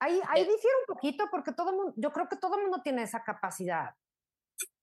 Ahí, 0.00 0.18
ahí 0.28 0.42
difiere 0.44 0.76
un 0.88 0.94
poquito 0.94 1.26
porque 1.30 1.52
todo 1.52 1.72
mundo, 1.72 1.92
yo 1.96 2.10
creo 2.10 2.26
que 2.26 2.36
todo 2.36 2.56
el 2.56 2.62
mundo 2.62 2.80
tiene 2.82 3.02
esa 3.02 3.22
capacidad. 3.22 3.94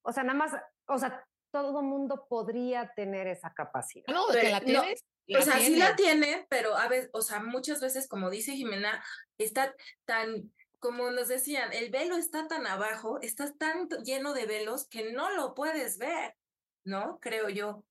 O 0.03 0.11
sea, 0.11 0.23
nada 0.23 0.37
más, 0.37 0.51
o 0.87 0.97
sea, 0.99 1.25
todo 1.51 1.79
el 1.79 1.85
mundo 1.87 2.27
podría 2.29 2.91
tener 2.95 3.27
esa 3.27 3.51
capacidad. 3.53 4.05
No, 4.13 4.27
de 4.27 4.41
que 4.41 4.49
la 4.49 4.61
tienes. 4.61 5.03
o 5.35 5.41
sea, 5.41 5.57
sí 5.59 5.77
la 5.77 5.95
tiene, 5.95 6.45
pero 6.49 6.75
a 6.75 6.87
veces, 6.87 7.09
o 7.13 7.21
sea, 7.21 7.39
muchas 7.39 7.81
veces, 7.81 8.07
como 8.07 8.29
dice 8.29 8.51
Jimena, 8.55 9.03
está 9.37 9.75
tan 10.05 10.51
como 10.85 11.09
nos 11.09 11.29
decían, 11.29 11.73
el 11.73 11.89
velo 11.89 12.15
está 12.15 12.47
tan 12.47 12.67
abajo, 12.67 13.19
estás 13.21 13.57
tan 13.57 13.89
lleno 14.03 14.35
de 14.35 14.45
velos 14.45 14.87
que 14.87 15.11
no 15.13 15.31
lo 15.31 15.55
puedes 15.55 15.97
ver, 15.97 16.35
¿no? 16.83 17.17
Creo 17.19 17.49
yo. 17.49 17.83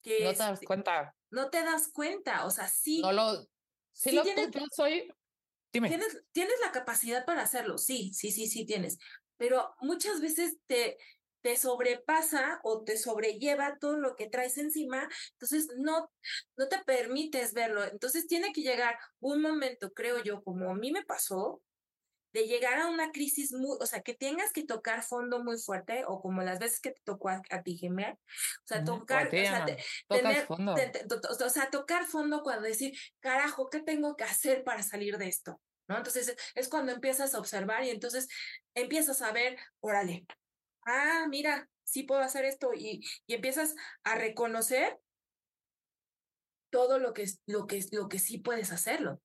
Que 0.00 0.24
no 0.24 0.32
te 0.32 0.38
das 0.38 0.60
cuenta. 0.64 1.14
No 1.28 1.50
te 1.50 1.62
das 1.62 1.88
cuenta, 1.92 2.46
o 2.46 2.50
sea, 2.50 2.66
sí. 2.66 3.02
No 3.02 3.12
lo. 3.12 3.46
Sí, 3.92 4.12
lo 4.12 4.22
tienes, 4.22 4.48
soy. 4.74 5.12
Dime. 5.70 5.88
Tienes, 5.88 6.22
tienes 6.32 6.54
la 6.64 6.72
capacidad 6.72 7.26
para 7.26 7.42
hacerlo, 7.42 7.76
sí, 7.76 8.14
sí, 8.14 8.30
sí, 8.30 8.46
sí 8.46 8.64
tienes. 8.64 8.98
Pero 9.36 9.74
muchas 9.80 10.22
veces 10.22 10.56
te, 10.66 10.96
te 11.48 11.56
sobrepasa 11.56 12.60
o 12.62 12.84
te 12.84 12.98
sobrelleva 12.98 13.78
todo 13.78 13.96
lo 13.96 14.16
que 14.16 14.28
traes 14.28 14.58
encima, 14.58 15.08
entonces 15.32 15.70
no, 15.78 16.12
no 16.58 16.68
te 16.68 16.84
permites 16.84 17.54
verlo. 17.54 17.84
Entonces 17.84 18.26
tiene 18.26 18.52
que 18.52 18.60
llegar 18.60 18.98
un 19.20 19.40
momento, 19.40 19.94
creo 19.94 20.22
yo, 20.22 20.42
como 20.42 20.70
a 20.70 20.74
mí 20.74 20.92
me 20.92 21.06
pasó, 21.06 21.62
de 22.34 22.46
llegar 22.46 22.78
a 22.78 22.88
una 22.88 23.12
crisis 23.12 23.54
muy, 23.54 23.78
o 23.80 23.86
sea, 23.86 24.02
que 24.02 24.12
tengas 24.12 24.52
que 24.52 24.66
tocar 24.66 25.02
fondo 25.02 25.42
muy 25.42 25.56
fuerte, 25.56 26.04
o 26.06 26.20
como 26.20 26.42
las 26.42 26.58
veces 26.58 26.80
que 26.80 26.90
te 26.90 27.00
tocó 27.02 27.30
a, 27.30 27.62
ti, 27.64 27.78
Jiménez, 27.78 28.18
o 28.18 28.66
sea, 28.66 28.84
tocar, 28.84 29.28
o 29.28 29.30
sea, 29.30 29.64
tener, 30.06 30.44
fondo. 30.44 30.74
o 30.74 31.48
sea, 31.48 31.70
tocar 31.70 32.04
fondo 32.04 32.42
cuando 32.42 32.68
decir, 32.68 32.92
carajo, 33.20 33.70
¿qué 33.70 33.80
tengo 33.80 34.16
que 34.16 34.24
hacer 34.24 34.64
para 34.64 34.82
salir 34.82 35.16
de 35.16 35.28
esto? 35.28 35.58
¿No? 35.88 35.96
Entonces 35.96 36.36
es 36.54 36.68
cuando 36.68 36.92
empiezas 36.92 37.34
a 37.34 37.38
observar 37.38 37.84
y 37.84 37.88
entonces 37.88 38.28
empiezas 38.74 39.22
a 39.22 39.32
ver, 39.32 39.56
órale, 39.80 40.26
ah, 40.88 41.26
mira, 41.28 41.68
sí 41.84 42.02
puedo 42.02 42.20
hacer 42.20 42.44
esto 42.44 42.72
y, 42.74 43.04
y 43.26 43.34
empiezas 43.34 43.74
a 44.04 44.14
reconocer 44.14 44.98
todo 46.70 46.98
lo 46.98 47.14
que, 47.14 47.26
lo 47.46 47.66
que, 47.66 47.84
lo 47.92 48.08
que 48.08 48.18
sí 48.18 48.38
puedes 48.38 48.72
hacerlo. 48.72 49.20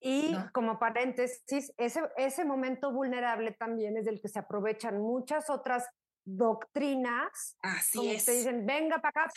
Y 0.00 0.36
como 0.52 0.78
paréntesis, 0.78 1.72
ese, 1.78 2.00
ese 2.16 2.44
momento 2.44 2.92
vulnerable 2.92 3.52
también 3.52 3.96
es 3.96 4.04
del 4.04 4.20
que 4.20 4.28
se 4.28 4.38
aprovechan 4.38 5.00
muchas 5.00 5.50
otras 5.50 5.88
doctrinas. 6.24 7.56
Así 7.62 7.98
como 7.98 8.10
es. 8.12 8.24
Te 8.24 8.32
dicen, 8.32 8.66
venga 8.66 9.00
para 9.00 9.24
acá, 9.24 9.32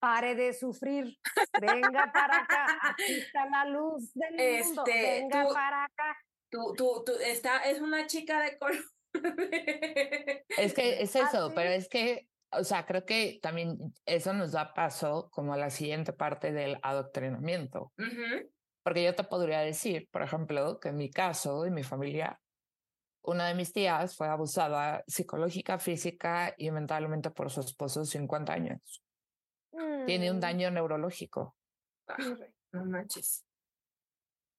pare 0.00 0.34
de 0.34 0.52
sufrir, 0.52 1.16
venga 1.60 2.10
para 2.12 2.38
acá, 2.38 2.78
aquí 2.90 3.12
está 3.12 3.48
la 3.50 3.66
luz 3.66 4.12
del 4.14 4.40
este, 4.40 4.64
mundo, 4.64 4.84
venga 4.84 5.48
para 5.52 5.84
acá. 5.84 6.16
Tú, 6.50 6.74
tú, 6.76 7.04
tú, 7.04 7.12
está, 7.20 7.58
es 7.58 7.80
una 7.80 8.06
chica 8.06 8.40
de 8.40 8.58
color. 8.58 8.82
Es 10.58 10.74
que 10.74 11.02
es 11.02 11.14
eso, 11.16 11.52
pero 11.54 11.70
es 11.70 11.88
que, 11.88 12.28
o 12.52 12.64
sea, 12.64 12.86
creo 12.86 13.04
que 13.04 13.38
también 13.42 13.78
eso 14.06 14.32
nos 14.32 14.52
da 14.52 14.74
paso 14.74 15.28
como 15.32 15.54
a 15.54 15.56
la 15.56 15.70
siguiente 15.70 16.12
parte 16.12 16.52
del 16.52 16.78
adoctrinamiento. 16.82 17.92
Porque 18.82 19.04
yo 19.04 19.14
te 19.14 19.24
podría 19.24 19.60
decir, 19.60 20.08
por 20.10 20.22
ejemplo, 20.22 20.80
que 20.80 20.88
en 20.88 20.96
mi 20.96 21.10
caso, 21.10 21.66
en 21.66 21.74
mi 21.74 21.82
familia, 21.82 22.40
una 23.22 23.48
de 23.48 23.54
mis 23.54 23.72
tías 23.72 24.16
fue 24.16 24.28
abusada 24.28 25.04
psicológica, 25.06 25.78
física 25.78 26.54
y 26.56 26.70
mentalmente 26.70 27.30
por 27.30 27.50
su 27.50 27.60
esposo 27.60 28.00
de 28.00 28.06
50 28.06 28.52
años. 28.52 29.02
Tiene 30.06 30.30
un 30.30 30.38
mm. 30.38 30.40
daño 30.40 30.70
neurológico. 30.70 31.54
no 32.72 32.84
manches. 32.86 33.44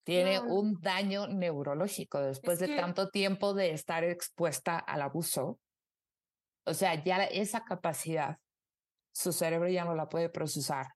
Tiene 0.04 0.40
un 0.40 0.80
daño 0.82 1.28
neurológico 1.28 2.20
después 2.20 2.60
de 2.60 2.76
tanto 2.76 3.10
tiempo 3.10 3.54
de 3.54 3.72
estar 3.72 4.04
expuesta 4.04 4.80
al 4.80 5.02
abuso. 5.02 5.60
O 6.66 6.74
sea, 6.74 7.04
ya 7.04 7.24
esa 7.26 7.64
capacidad, 7.64 8.38
su 9.14 9.32
cerebro 9.32 9.70
ya 9.70 9.86
no 9.86 9.96
la 9.96 10.10
puede 10.10 10.30
procesar 10.30 10.88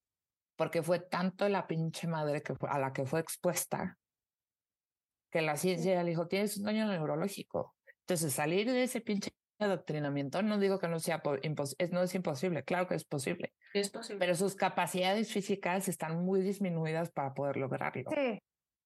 porque 0.56 0.82
fue 0.82 1.00
tanto 1.00 1.48
la 1.50 1.68
pinche 1.68 2.08
madre 2.08 2.42
que 2.42 2.54
a 2.68 2.80
la 2.80 2.94
que 2.94 3.06
fue 3.06 3.20
expuesta 3.20 3.98
que 5.32 5.42
la 5.42 5.58
ciencia 5.58 6.02
le 6.02 6.12
dijo, 6.12 6.28
tienes 6.28 6.56
un 6.58 6.64
daño 6.64 6.88
neurológico. 6.88 7.76
Entonces, 8.08 8.32
salir 8.32 8.72
de 8.72 8.84
ese 8.84 9.02
pinche 9.02 9.32
adoctrinamiento, 9.60 10.42
no 10.42 10.58
digo 10.60 10.80
que 10.80 10.88
no 10.88 11.00
sea 11.00 11.22
es, 11.78 11.92
no 11.92 12.04
es 12.04 12.16
imposible, 12.16 12.64
claro 12.64 12.88
que 12.88 12.96
es 12.96 13.04
posible. 13.04 13.54
Es 13.74 13.90
posible. 13.90 14.20
Pero 14.20 14.36
sus 14.36 14.56
capacidades 14.56 15.34
físicas 15.34 15.90
están 15.90 16.24
muy 16.24 16.42
disminuidas 16.42 17.12
para 17.12 17.34
poder 17.34 17.58
lograrlo. 17.58 18.10
Sí, 18.12 18.42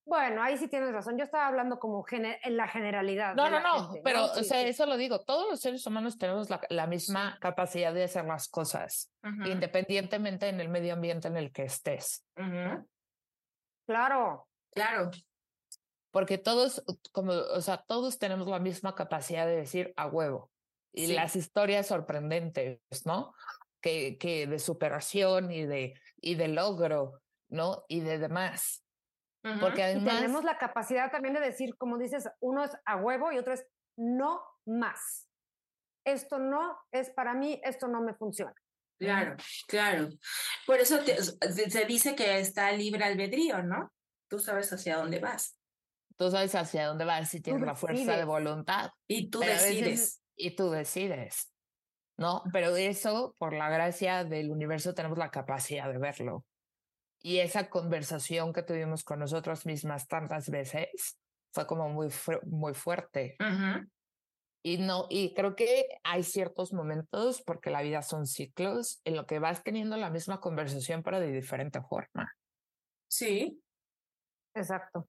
bueno, 0.10 0.41
ahí 0.41 0.58
sí 0.58 0.67
tienes 0.67 0.91
razón. 0.91 1.17
Yo 1.17 1.24
estaba 1.24 1.48
hablando 1.48 1.80
como 1.80 2.04
en 2.12 2.58
la 2.58 2.67
generalidad. 2.67 3.36
No, 3.36 3.50
no, 3.50 3.60
no, 3.60 3.93
pero 4.04 4.26
o 4.26 4.43
sea, 4.43 4.62
eso 4.63 4.86
lo 4.88 4.98
digo. 4.98 5.19
Todos 5.19 5.48
los 5.50 5.60
seres 5.62 5.86
humanos 5.86 6.17
tenemos 6.17 6.50
la, 6.69 6.88
misma 6.88 7.38
capacidad 7.39 7.93
de 7.93 8.04
hacer 8.04 8.26
las 8.26 8.50
cosas, 8.50 9.12
independientemente 9.24 10.50
en 10.50 10.60
el 10.60 10.67
medio 10.67 10.93
ambiente 10.93 11.28
en 11.28 11.38
el 11.38 11.52
que 11.52 11.63
estés. 11.63 12.26
Claro. 13.86 14.48
Claro. 14.72 15.12
Porque 16.12 16.39
todos, 16.39 16.84
como, 17.12 17.34
o 17.34 17.62
sea, 17.62 17.78
todos 17.78 18.17
tenemos 18.17 18.48
la 18.48 18.60
misma 18.60 18.95
capacidad 18.95 19.45
de 19.45 19.58
decir 19.58 19.93
a 19.95 20.08
huevo. 20.08 20.52
Y 20.91 21.13
las 21.13 21.36
historias 21.36 21.88
sorprendentes, 21.88 22.80
¿no? 23.06 23.34
Que, 23.80 24.17
que 24.17 24.48
de 24.48 24.58
superación 24.58 25.52
y 25.52 25.65
de, 25.65 25.93
y 26.19 26.34
de 26.34 26.48
logro, 26.48 27.22
¿no? 27.48 27.84
Y 27.88 28.00
de 28.00 28.17
demás. 28.17 28.84
Porque 29.60 29.84
además... 29.84 30.15
tenemos 30.15 30.43
la 30.43 30.58
capacidad 30.58 31.12
también 31.12 31.34
de 31.34 31.39
decir, 31.39 31.75
como 31.78 31.97
dices, 31.97 32.30
uno 32.41 32.63
es 32.63 32.71
a 32.86 32.97
huevo 32.97 33.32
y 33.32 33.38
otro 33.38 33.54
es 33.54 33.65
no 33.97 34.41
más. 34.65 35.28
Esto 36.06 36.39
no 36.39 36.78
es 36.91 37.10
para 37.10 37.34
mí, 37.34 37.60
esto 37.63 37.88
no 37.88 38.02
me 38.02 38.13
funciona. 38.13 38.54
Claro, 38.99 39.38
claro. 39.67 40.10
Por 40.65 40.80
eso 40.80 40.99
se 41.02 41.86
dice 41.86 42.15
que 42.15 42.39
está 42.39 42.71
libre 42.73 43.06
albedrío, 43.06 43.63
¿no? 43.63 43.93
Tú 44.30 44.39
sabes 44.39 44.71
hacia 44.73 44.97
dónde 44.97 45.19
vas. 45.19 45.58
Tú 46.17 46.30
sabes 46.30 46.54
hacia 46.54 46.88
dónde 46.88 47.06
vas 47.06 47.30
si 47.30 47.41
tienes 47.41 47.62
la 47.62 47.75
fuerza 47.75 48.17
de 48.17 48.25
voluntad. 48.25 48.91
Y 49.08 49.30
tú 49.30 49.39
decides. 49.39 50.21
y 50.36 50.56
tú 50.56 50.69
decides. 50.69 51.54
¿No? 52.17 52.43
Pero 52.52 52.75
eso, 52.75 53.36
por 53.38 53.54
la 53.54 53.69
gracia 53.69 54.25
del 54.25 54.52
universo, 54.52 54.93
tenemos 54.93 55.17
la 55.17 55.32
capacidad 55.32 55.89
de 55.89 55.97
verlo 55.97 56.43
y 57.21 57.39
esa 57.39 57.69
conversación 57.69 58.53
que 58.53 58.63
tuvimos 58.63 59.03
con 59.03 59.19
nosotros 59.19 59.65
mismas 59.65 60.08
tantas 60.08 60.49
veces 60.49 61.19
fue 61.51 61.67
como 61.67 61.89
muy, 61.89 62.10
muy 62.43 62.73
fuerte. 62.73 63.38
Y 64.62 64.77
no, 64.77 65.08
y 65.10 65.34
creo 65.34 65.55
que 65.55 65.88
hay 66.03 66.23
ciertos 66.23 66.73
momentos, 66.73 67.41
porque 67.41 67.69
la 67.69 67.82
vida 67.82 68.01
son 68.01 68.25
ciclos, 68.25 69.01
en 69.05 69.15
lo 69.15 69.25
que 69.25 69.39
vas 69.39 69.63
teniendo 69.63 69.95
la 69.95 70.10
misma 70.10 70.41
conversación, 70.41 71.01
pero 71.01 71.19
de 71.19 71.32
diferente 71.32 71.82
forma. 71.82 72.34
Sí. 73.10 73.62
Exacto. 74.53 75.08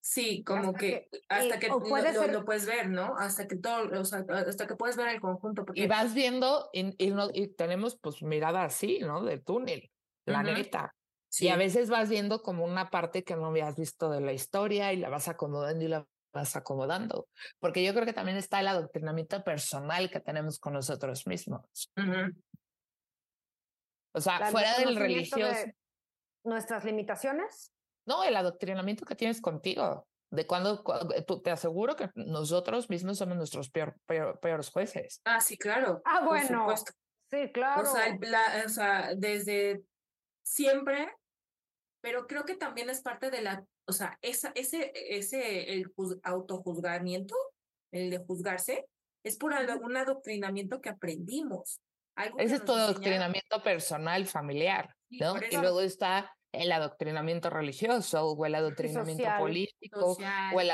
Sí, 0.00 0.42
como 0.42 0.72
que, 0.72 1.08
hasta 1.28 1.58
que 1.58 1.68
lo, 1.68 1.80
puedes 1.80 2.66
ver, 2.66 2.88
¿no? 2.88 3.16
Hasta 3.16 3.46
que 3.46 3.56
todo, 3.56 4.00
o 4.00 4.04
sea, 4.04 4.24
hasta 4.28 4.66
que 4.66 4.74
puedes 4.74 4.96
ver 4.96 5.08
el 5.08 5.20
conjunto. 5.20 5.66
Y 5.74 5.86
vas 5.86 6.14
viendo, 6.14 6.70
y, 6.72 6.94
y, 6.98 7.48
tenemos 7.48 7.98
pues 8.00 8.22
mirada 8.22 8.64
así, 8.64 9.00
¿no? 9.00 9.22
De 9.22 9.38
túnel, 9.38 9.90
la 10.24 10.42
neta. 10.42 10.94
Y 11.40 11.48
a 11.48 11.56
veces 11.56 11.90
vas 11.90 12.08
viendo 12.08 12.42
como 12.42 12.64
una 12.64 12.90
parte 12.90 13.22
que 13.22 13.36
no 13.36 13.46
habías 13.46 13.76
visto 13.76 14.10
de 14.10 14.20
la 14.20 14.32
historia 14.32 14.92
y 14.92 14.96
la 14.96 15.08
vas 15.08 15.28
acomodando 15.28 15.84
y 15.84 15.88
la 15.88 16.06
vas 16.32 16.56
acomodando. 16.56 17.28
Porque 17.58 17.84
yo 17.84 17.92
creo 17.92 18.06
que 18.06 18.12
también 18.12 18.38
está 18.38 18.60
el 18.60 18.68
adoctrinamiento 18.68 19.42
personal 19.44 20.10
que 20.10 20.20
tenemos 20.20 20.58
con 20.58 20.72
nosotros 20.72 21.26
mismos. 21.26 21.92
O 24.12 24.20
sea, 24.20 24.50
fuera 24.50 24.78
del 24.78 24.96
religioso. 24.96 25.54
¿Nuestras 26.44 26.84
limitaciones? 26.84 27.72
No, 28.06 28.24
el 28.24 28.36
adoctrinamiento 28.36 29.04
que 29.04 29.14
tienes 29.14 29.40
contigo. 29.40 30.06
De 30.30 30.46
cuando, 30.46 30.82
tú, 31.26 31.40
te 31.40 31.50
aseguro 31.50 31.96
que 31.96 32.10
nosotros 32.14 32.90
mismos 32.90 33.18
somos 33.18 33.36
nuestros 33.36 33.70
peor, 33.70 33.98
peores 34.06 34.70
jueces. 34.70 35.22
Ah, 35.24 35.40
sí, 35.40 35.56
claro. 35.56 36.02
Ah, 36.04 36.22
bueno. 36.24 36.66
Sí, 37.30 37.50
claro. 37.52 37.82
o 37.82 38.68
sea, 38.68 39.14
desde 39.14 39.82
siempre 40.48 41.08
pero 42.00 42.26
creo 42.26 42.44
que 42.44 42.54
también 42.54 42.90
es 42.90 43.00
parte 43.00 43.30
de 43.30 43.42
la, 43.42 43.64
o 43.86 43.92
sea, 43.92 44.18
esa, 44.22 44.52
ese, 44.54 44.92
ese, 44.94 45.72
el 45.72 45.92
autojuzgamiento, 46.22 47.34
el 47.92 48.10
de 48.10 48.18
juzgarse, 48.18 48.86
es 49.24 49.36
por 49.36 49.52
algún 49.52 49.96
adoctrinamiento 49.96 50.80
que 50.80 50.90
aprendimos. 50.90 51.80
ese 52.38 52.56
es 52.56 52.64
tu 52.64 52.72
adoctrinamiento 52.72 53.62
personal, 53.62 54.26
familiar, 54.26 54.94
¿no? 55.10 55.34
Y 55.50 55.56
luego 55.56 55.80
está 55.80 56.32
el 56.52 56.72
adoctrinamiento 56.72 57.50
religioso 57.50 58.30
o 58.30 58.46
el 58.46 58.54
adoctrinamiento 58.54 59.28
político 59.38 60.16
o 60.54 60.60
el, 60.60 60.70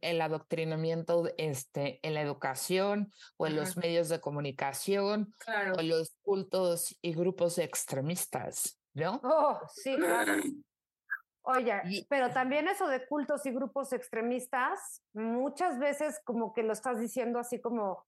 el, 0.00 0.20
adoctrinamiento 0.20 1.30
este, 1.36 2.00
en 2.02 2.14
la 2.14 2.22
educación 2.22 3.12
o 3.36 3.46
en 3.46 3.54
los 3.54 3.76
medios 3.76 4.08
de 4.08 4.20
comunicación 4.20 5.34
o 5.76 5.82
los 5.82 6.16
cultos 6.22 6.98
y 7.00 7.12
grupos 7.12 7.58
extremistas, 7.58 8.77
¿no? 8.98 9.20
Oh, 9.22 9.60
sí, 9.68 9.96
claro. 9.96 10.34
Oye, 11.42 12.04
pero 12.10 12.30
también 12.30 12.68
eso 12.68 12.86
de 12.88 13.06
cultos 13.06 13.46
y 13.46 13.52
grupos 13.52 13.94
extremistas, 13.94 15.02
muchas 15.14 15.78
veces 15.78 16.20
como 16.24 16.52
que 16.52 16.62
lo 16.62 16.74
estás 16.74 17.00
diciendo 17.00 17.38
así 17.38 17.58
como, 17.58 18.06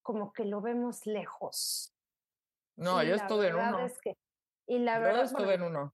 como 0.00 0.32
que 0.32 0.44
lo 0.44 0.60
vemos 0.60 1.04
lejos. 1.04 1.92
No, 2.76 3.02
yo 3.02 3.16
estuve 3.16 3.48
en 3.48 3.56
uno. 3.56 3.78
y 4.68 4.78
la 4.78 5.00
verdad, 5.00 5.24
estuve 5.24 5.54
en 5.54 5.62
uno. 5.62 5.92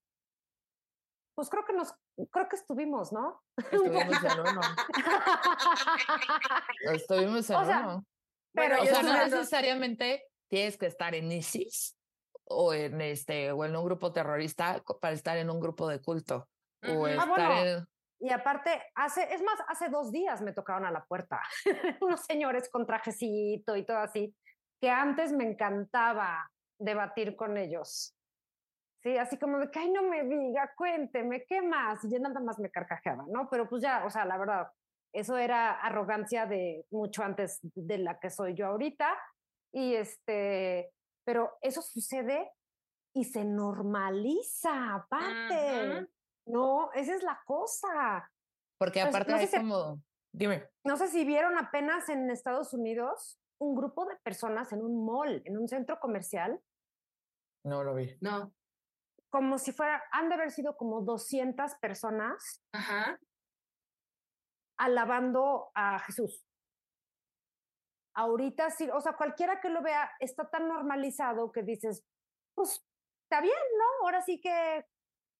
Pues 1.34 1.48
creo 1.48 1.64
que 1.64 1.72
nos, 1.72 1.94
creo 2.30 2.48
que 2.50 2.56
estuvimos, 2.56 3.14
¿no? 3.14 3.42
Estuvimos 3.56 4.22
en 4.22 4.40
uno. 4.40 4.60
estuvimos 6.92 7.48
en 7.48 7.56
uno. 7.56 8.04
Pero 8.52 8.82
o 8.82 8.84
sea, 8.84 9.02
no 9.02 9.14
necesariamente 9.14 10.26
tienes 10.48 10.76
que 10.76 10.86
estar 10.86 11.14
en 11.14 11.32
ISIS 11.32 11.97
o 12.50 12.72
en 12.72 13.00
este 13.00 13.52
o 13.52 13.64
en 13.64 13.76
un 13.76 13.84
grupo 13.84 14.12
terrorista 14.12 14.82
para 15.00 15.14
estar 15.14 15.36
en 15.36 15.50
un 15.50 15.60
grupo 15.60 15.88
de 15.88 16.00
culto. 16.00 16.48
O 16.86 17.06
ah, 17.06 17.12
estar 17.12 17.86
Y 18.20 18.30
aparte, 18.30 18.82
hace, 18.94 19.32
es 19.32 19.42
más, 19.42 19.58
hace 19.68 19.88
dos 19.88 20.12
días 20.12 20.40
me 20.40 20.52
tocaron 20.52 20.86
a 20.86 20.90
la 20.90 21.04
puerta 21.04 21.40
unos 22.00 22.20
señores 22.20 22.68
con 22.70 22.86
trajecito 22.86 23.76
y 23.76 23.84
todo 23.84 23.98
así, 23.98 24.34
que 24.80 24.90
antes 24.90 25.32
me 25.32 25.44
encantaba 25.44 26.48
debatir 26.78 27.36
con 27.36 27.56
ellos. 27.56 28.14
Sí, 29.02 29.16
así 29.16 29.38
como 29.38 29.58
de 29.58 29.70
que, 29.70 29.78
ay, 29.78 29.90
no 29.90 30.02
me 30.02 30.24
diga, 30.24 30.72
cuénteme, 30.76 31.44
¿qué 31.46 31.62
más? 31.62 32.04
Y 32.04 32.10
ya 32.10 32.18
nada 32.18 32.40
más 32.40 32.58
me 32.58 32.70
carcajeaba, 32.70 33.24
¿no? 33.28 33.48
Pero 33.48 33.68
pues 33.68 33.82
ya, 33.82 34.04
o 34.04 34.10
sea, 34.10 34.24
la 34.24 34.36
verdad, 34.36 34.68
eso 35.12 35.36
era 35.36 35.72
arrogancia 35.80 36.46
de 36.46 36.84
mucho 36.90 37.22
antes 37.22 37.60
de 37.62 37.98
la 37.98 38.18
que 38.18 38.30
soy 38.30 38.54
yo 38.54 38.66
ahorita. 38.66 39.16
Y 39.72 39.94
este, 39.94 40.90
pero 41.28 41.58
eso 41.60 41.82
sucede 41.82 42.50
y 43.14 43.24
se 43.24 43.44
normaliza 43.44 44.94
aparte. 44.94 46.08
No, 46.46 46.90
esa 46.94 47.14
es 47.14 47.22
la 47.22 47.38
cosa. 47.44 48.32
Porque 48.78 49.02
pues, 49.02 49.14
aparte 49.14 49.42
es 49.42 49.50
como, 49.50 50.02
dime. 50.32 50.70
No 50.84 50.96
sé 50.96 51.08
si 51.08 51.26
vieron 51.26 51.58
apenas 51.58 52.08
en 52.08 52.30
Estados 52.30 52.72
Unidos 52.72 53.38
un 53.60 53.74
grupo 53.74 54.06
de 54.06 54.16
personas 54.16 54.72
en 54.72 54.80
un 54.80 55.04
mall, 55.04 55.42
en 55.44 55.58
un 55.58 55.68
centro 55.68 56.00
comercial. 56.00 56.62
No 57.62 57.84
lo 57.84 57.94
vi. 57.94 58.16
No. 58.22 58.54
Como 59.28 59.58
si 59.58 59.72
fuera, 59.72 60.02
han 60.12 60.30
de 60.30 60.34
haber 60.36 60.50
sido 60.50 60.78
como 60.78 61.02
200 61.02 61.74
personas 61.74 62.64
Ajá. 62.72 63.20
alabando 64.78 65.72
a 65.74 65.98
Jesús. 65.98 66.47
Ahorita 68.18 68.70
sí, 68.70 68.88
o 68.90 69.00
sea, 69.00 69.12
cualquiera 69.12 69.60
que 69.60 69.70
lo 69.70 69.80
vea 69.80 70.10
está 70.18 70.50
tan 70.50 70.66
normalizado 70.68 71.52
que 71.52 71.62
dices, 71.62 72.04
pues 72.54 72.84
está 73.24 73.40
bien, 73.40 73.54
¿no? 73.78 74.06
Ahora 74.06 74.22
sí 74.22 74.40
que 74.40 74.84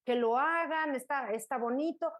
que 0.08 0.14
lo 0.14 0.38
hagan, 0.38 0.94
está, 0.94 1.32
está 1.32 1.58
bonito, 1.58 2.10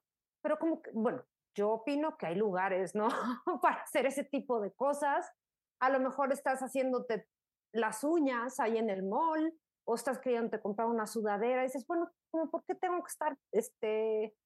pero 0.43 0.59
como 0.59 0.83
que, 0.83 0.91
bueno, 0.93 1.25
yo 1.57 1.71
opino 1.71 2.19
que 2.19 2.27
hay 2.27 2.35
lugares, 2.35 2.95
¿no? 2.95 3.09
Para 3.63 3.77
hacer 3.81 4.05
ese 4.05 4.25
tipo 4.25 4.61
de 4.61 4.75
cosas. 4.75 5.33
A 5.81 5.89
lo 5.89 5.99
mejor 5.99 6.31
estás 6.31 6.61
haciéndote 6.61 7.27
las 7.73 8.05
uñas 8.05 8.61
ahí 8.61 8.77
en 8.77 8.91
el 8.91 9.05
mall 9.05 9.59
o 9.87 9.95
estás 9.95 10.19
queriendo 10.19 10.61
comprar 10.61 10.87
una 10.87 11.07
sudadera 11.07 11.63
y 11.63 11.69
dices, 11.69 11.87
bueno, 11.87 12.11
¿por 12.31 12.63
qué 12.67 12.75
tengo 12.75 13.03
que 13.03 13.09
estar 13.09 13.39
este, 13.53 14.37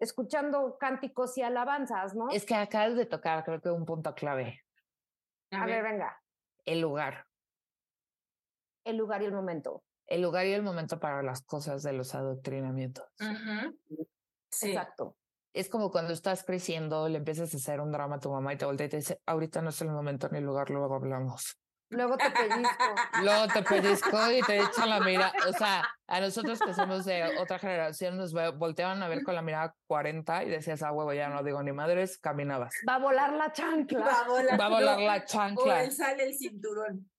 escuchando 0.00 0.76
cánticos 0.80 1.38
y 1.38 1.42
alabanzas, 1.42 2.16
no? 2.16 2.28
Es 2.30 2.44
que 2.44 2.56
acabas 2.56 2.96
de 2.96 3.06
tocar, 3.06 3.44
creo 3.44 3.60
que 3.60 3.70
un 3.70 3.84
punto 3.84 4.16
clave. 4.16 4.64
A, 5.50 5.66
ver, 5.66 5.82
venga. 5.82 6.22
El 6.64 6.80
lugar. 6.80 7.26
El 8.84 8.96
lugar 8.96 9.22
y 9.22 9.26
el 9.26 9.32
momento 9.32 9.84
el 10.10 10.22
lugar 10.22 10.44
y 10.46 10.52
el 10.52 10.62
momento 10.62 10.98
para 10.98 11.22
las 11.22 11.42
cosas 11.42 11.82
de 11.82 11.92
los 11.92 12.14
adoctrinamientos. 12.14 13.06
sí. 14.50 14.70
Exacto. 14.70 15.16
Es 15.52 15.68
como 15.68 15.90
cuando 15.90 16.12
estás 16.12 16.44
creciendo, 16.44 17.08
le 17.08 17.18
empiezas 17.18 17.54
a 17.54 17.56
hacer 17.56 17.80
un 17.80 17.90
drama 17.90 18.16
a 18.16 18.20
tu 18.20 18.30
mamá 18.30 18.52
y 18.52 18.56
te 18.56 18.64
voltea 18.64 18.86
y 18.86 18.90
te 18.90 18.96
dice, 18.98 19.20
ahorita 19.26 19.62
no 19.62 19.70
es 19.70 19.80
el 19.80 19.90
momento 19.90 20.28
ni 20.28 20.38
el 20.38 20.44
lugar, 20.44 20.70
luego 20.70 20.94
hablamos. 20.94 21.59
Luego 21.90 22.16
te 22.16 22.30
pellizco. 22.30 22.84
Luego 23.22 23.48
te 23.48 23.62
pellizco 23.62 24.30
y 24.30 24.40
te 24.42 24.58
echa 24.58 24.86
la 24.86 25.00
mirada. 25.00 25.32
O 25.48 25.52
sea, 25.52 25.88
a 26.06 26.20
nosotros 26.20 26.60
que 26.60 26.72
somos 26.72 27.04
de 27.04 27.38
otra 27.38 27.58
generación 27.58 28.16
nos 28.16 28.32
volteaban 28.32 29.02
a 29.02 29.08
ver 29.08 29.24
con 29.24 29.34
la 29.34 29.42
mirada 29.42 29.74
40 29.88 30.44
y 30.44 30.50
decías, 30.50 30.82
ah, 30.82 30.92
huevo, 30.92 31.12
ya 31.12 31.28
no 31.28 31.42
digo 31.42 31.62
ni 31.62 31.72
madres, 31.72 32.18
caminabas. 32.18 32.72
Va 32.88 32.94
a 32.94 32.98
volar 32.98 33.32
la 33.32 33.52
chancla. 33.52 34.00
Va 34.00 34.20
a 34.20 34.28
volar, 34.28 34.60
Va 34.60 34.66
a 34.66 34.68
volar 34.68 35.00
la 35.00 35.24
chancla. 35.24 35.82
O 35.82 35.90
sale 35.90 36.24
el 36.24 36.34
cinturón. 36.34 37.10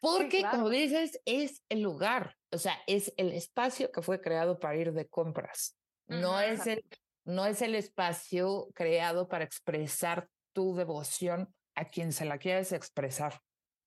Porque, 0.00 0.44
como 0.50 0.68
dices, 0.68 1.20
es 1.24 1.62
el 1.68 1.82
lugar, 1.82 2.36
o 2.52 2.58
sea, 2.58 2.74
es 2.86 3.12
el 3.16 3.32
espacio 3.32 3.90
que 3.90 4.02
fue 4.02 4.20
creado 4.20 4.58
para 4.58 4.76
ir 4.76 4.92
de 4.92 5.08
compras. 5.08 5.76
No, 6.06 6.40
es 6.40 6.66
el, 6.66 6.84
no 7.24 7.46
es 7.46 7.62
el 7.62 7.74
espacio 7.74 8.68
creado 8.74 9.28
para 9.28 9.44
expresar 9.44 10.28
tu 10.52 10.74
devoción 10.74 11.52
a 11.74 11.84
quien 11.84 12.12
se 12.12 12.24
la 12.24 12.38
quieres 12.38 12.72
expresar. 12.72 13.40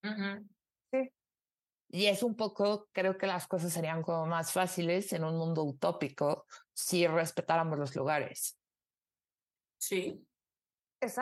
Sí. 0.04 1.12
Y 1.90 2.06
es 2.06 2.24
un 2.24 2.36
poco, 2.36 2.88
creo 2.94 3.18
que 3.18 3.28
las 3.28 3.48
cosas 3.48 3.74
serían 3.74 4.02
como 4.02 4.26
más 4.26 4.52
fáciles 4.52 5.12
en 5.14 5.24
un 5.24 5.38
mundo 5.38 5.64
utópico 5.64 6.46
si 6.74 7.06
respetáramos 7.06 7.78
los 7.78 7.96
lugares. 7.96 8.58
Sí. 9.78 10.26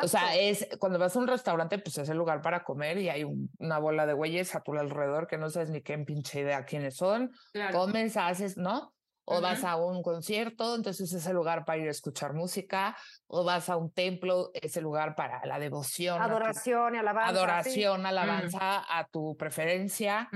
O 0.02 0.08
sea, 0.08 0.36
es 0.36 0.68
cuando 0.78 1.00
vas 1.00 1.16
a 1.16 1.20
un 1.20 1.28
restaurante, 1.28 1.80
pues 1.80 1.98
es 1.98 2.10
el 2.10 2.18
lugar 2.18 2.42
para 2.42 2.66
comer 2.66 2.98
y 2.98 3.08
hay 3.08 3.24
una 3.58 3.80
bola 3.80 4.06
de 4.06 4.14
güeyes 4.14 4.54
a 4.54 4.62
tu 4.62 4.74
alrededor 4.74 5.26
que 5.26 5.38
no 5.38 5.50
sabes 5.50 5.70
ni 5.70 5.82
qué 5.82 5.98
pinche 6.00 6.42
idea 6.42 6.66
quiénes 6.66 6.98
son. 6.98 7.32
Comes, 7.72 8.18
haces, 8.18 8.58
¿no? 8.58 8.94
O 9.32 9.42
vas 9.42 9.64
a 9.64 9.76
un 9.76 10.02
concierto, 10.02 10.76
entonces 10.76 11.14
es 11.14 11.26
el 11.26 11.36
lugar 11.36 11.66
para 11.66 11.80
ir 11.80 11.88
a 11.88 11.92
escuchar 11.92 12.34
música. 12.34 12.98
O 13.28 13.44
vas 13.44 13.70
a 13.70 13.78
un 13.78 13.92
templo, 13.92 14.52
es 14.54 14.76
el 14.78 14.84
lugar 14.84 15.16
para 15.16 15.46
la 15.46 15.60
devoción. 15.60 16.22
Adoración 16.22 16.96
y 16.96 16.98
alabanza. 16.98 17.30
Adoración, 17.30 18.06
alabanza 18.06 18.86
a 18.88 19.08
tu 19.08 19.36
preferencia. 19.38 20.30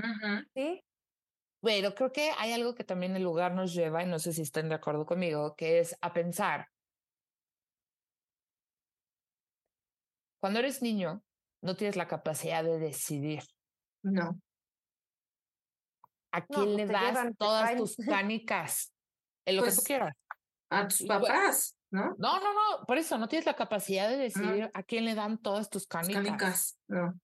Sí. 0.54 0.82
Pero 1.60 1.94
creo 1.94 2.12
que 2.12 2.30
hay 2.38 2.52
algo 2.52 2.74
que 2.74 2.84
también 2.84 3.16
el 3.16 3.22
lugar 3.22 3.54
nos 3.54 3.72
lleva, 3.72 4.02
y 4.02 4.06
no 4.06 4.18
sé 4.18 4.32
si 4.32 4.42
estén 4.42 4.68
de 4.68 4.74
acuerdo 4.74 5.06
conmigo, 5.06 5.54
que 5.56 5.80
es 5.80 5.96
a 6.00 6.12
pensar 6.12 6.68
Cuando 10.44 10.58
eres 10.58 10.82
niño, 10.82 11.22
no 11.62 11.74
tienes 11.74 11.96
la 11.96 12.06
capacidad 12.06 12.62
de 12.62 12.78
decidir. 12.78 13.42
No. 14.02 14.38
¿A 16.34 16.44
quién 16.44 16.76
le 16.76 16.86
das 16.86 17.28
todas 17.38 17.76
tus 17.76 17.96
canicas? 18.08 18.92
En 19.46 19.56
lo 19.56 19.62
que 19.62 19.70
tú 19.70 19.76
pues, 19.76 19.86
quieras. 19.86 20.16
A 20.70 20.88
tus 20.88 21.06
papás, 21.06 21.76
¿no? 21.92 22.14
No, 22.18 22.40
no, 22.40 22.52
no. 22.52 22.84
Por 22.86 22.98
eso 22.98 23.18
no 23.18 23.28
tienes 23.28 23.46
la 23.46 23.54
capacidad 23.54 24.08
de 24.08 24.16
decidir 24.16 24.68
a 24.74 24.82
quién 24.82 25.04
le 25.04 25.14
dan 25.14 25.38
todas 25.38 25.70
tus 25.70 25.86
canicas. 25.86 26.24
Canicas, 26.24 26.78
no. 26.88 27.14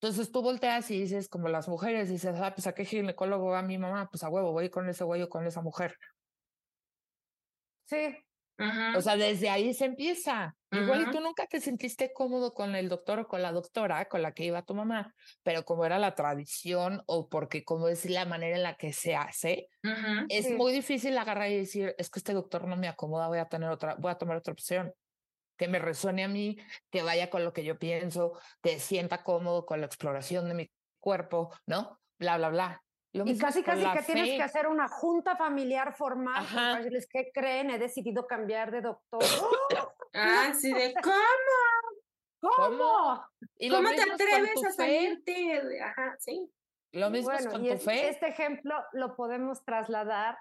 Entonces 0.00 0.32
tú 0.32 0.40
volteas 0.40 0.90
y 0.90 1.00
dices, 1.00 1.28
como 1.28 1.48
las 1.48 1.68
mujeres, 1.68 2.08
dices, 2.08 2.36
ah, 2.40 2.54
pues 2.54 2.66
a 2.66 2.74
qué 2.74 2.86
ginecólogo 2.86 3.50
va 3.50 3.62
mi 3.62 3.76
mamá, 3.76 4.08
pues 4.10 4.22
a 4.22 4.30
huevo, 4.30 4.52
voy 4.52 4.70
con 4.70 4.88
ese 4.88 5.04
güey 5.04 5.22
o 5.22 5.28
con 5.28 5.46
esa 5.46 5.60
mujer. 5.60 5.98
Sí, 7.84 8.23
o 8.58 9.00
sea, 9.00 9.16
desde 9.16 9.50
ahí 9.50 9.74
se 9.74 9.84
empieza. 9.84 10.56
Igual 10.70 11.02
y 11.02 11.10
tú 11.10 11.20
nunca 11.20 11.46
te 11.46 11.60
sentiste 11.60 12.12
cómodo 12.12 12.52
con 12.52 12.74
el 12.74 12.88
doctor 12.88 13.20
o 13.20 13.28
con 13.28 13.42
la 13.42 13.52
doctora 13.52 14.06
con 14.06 14.22
la 14.22 14.32
que 14.32 14.44
iba 14.44 14.62
tu 14.62 14.74
mamá, 14.74 15.14
pero 15.42 15.64
como 15.64 15.84
era 15.84 15.98
la 15.98 16.14
tradición 16.14 17.02
o 17.06 17.28
porque 17.28 17.64
como 17.64 17.88
es 17.88 18.06
la 18.06 18.24
manera 18.24 18.56
en 18.56 18.62
la 18.64 18.76
que 18.76 18.92
se 18.92 19.14
hace, 19.14 19.68
es 20.28 20.50
muy 20.50 20.72
difícil 20.72 21.16
agarrar 21.16 21.50
y 21.50 21.58
decir, 21.58 21.94
es 21.98 22.10
que 22.10 22.18
este 22.18 22.32
doctor 22.32 22.66
no 22.66 22.76
me 22.76 22.88
acomoda, 22.88 23.28
voy 23.28 23.38
a 23.38 23.48
tener 23.48 23.70
otra, 23.70 23.94
voy 23.96 24.10
a 24.10 24.18
tomar 24.18 24.36
otra 24.36 24.52
opción 24.52 24.92
que 25.56 25.68
me 25.68 25.78
resuene 25.78 26.24
a 26.24 26.28
mí, 26.28 26.56
que 26.90 27.02
vaya 27.02 27.30
con 27.30 27.44
lo 27.44 27.52
que 27.52 27.62
yo 27.62 27.78
pienso, 27.78 28.36
que 28.60 28.80
sienta 28.80 29.22
cómodo 29.22 29.64
con 29.66 29.80
la 29.80 29.86
exploración 29.86 30.48
de 30.48 30.54
mi 30.54 30.70
cuerpo, 30.98 31.54
¿no? 31.66 32.00
Bla, 32.18 32.36
bla, 32.38 32.48
bla 32.48 32.83
y 33.14 33.38
casi 33.38 33.62
casi 33.62 33.84
que 33.84 34.02
tienes 34.02 34.30
que 34.30 34.42
hacer 34.42 34.66
una 34.66 34.88
junta 34.88 35.36
familiar 35.36 35.94
formal 35.94 36.44
para 36.52 36.76
decirles 36.78 37.06
que 37.06 37.30
creen, 37.32 37.70
he 37.70 37.78
decidido 37.78 38.26
cambiar 38.26 38.72
de 38.72 38.80
doctor. 38.80 39.22
ah, 40.14 40.52
sí, 40.58 40.72
de 40.72 40.94
cómo. 41.02 41.14
¿Cómo? 42.40 43.24
¿Y 43.56 43.70
¿Cómo 43.70 43.88
te 43.90 44.02
atreves 44.02 44.64
a 44.64 44.72
salirte? 44.72 45.80
Ajá, 45.80 46.16
sí. 46.18 46.52
Lo 46.92 47.08
mismo 47.08 47.32
es 47.32 47.46
con 47.46 47.64
tu 47.64 47.78
fe. 47.78 48.08
Este 48.08 48.28
ejemplo 48.28 48.74
lo 48.92 49.14
podemos 49.14 49.64
trasladar 49.64 50.36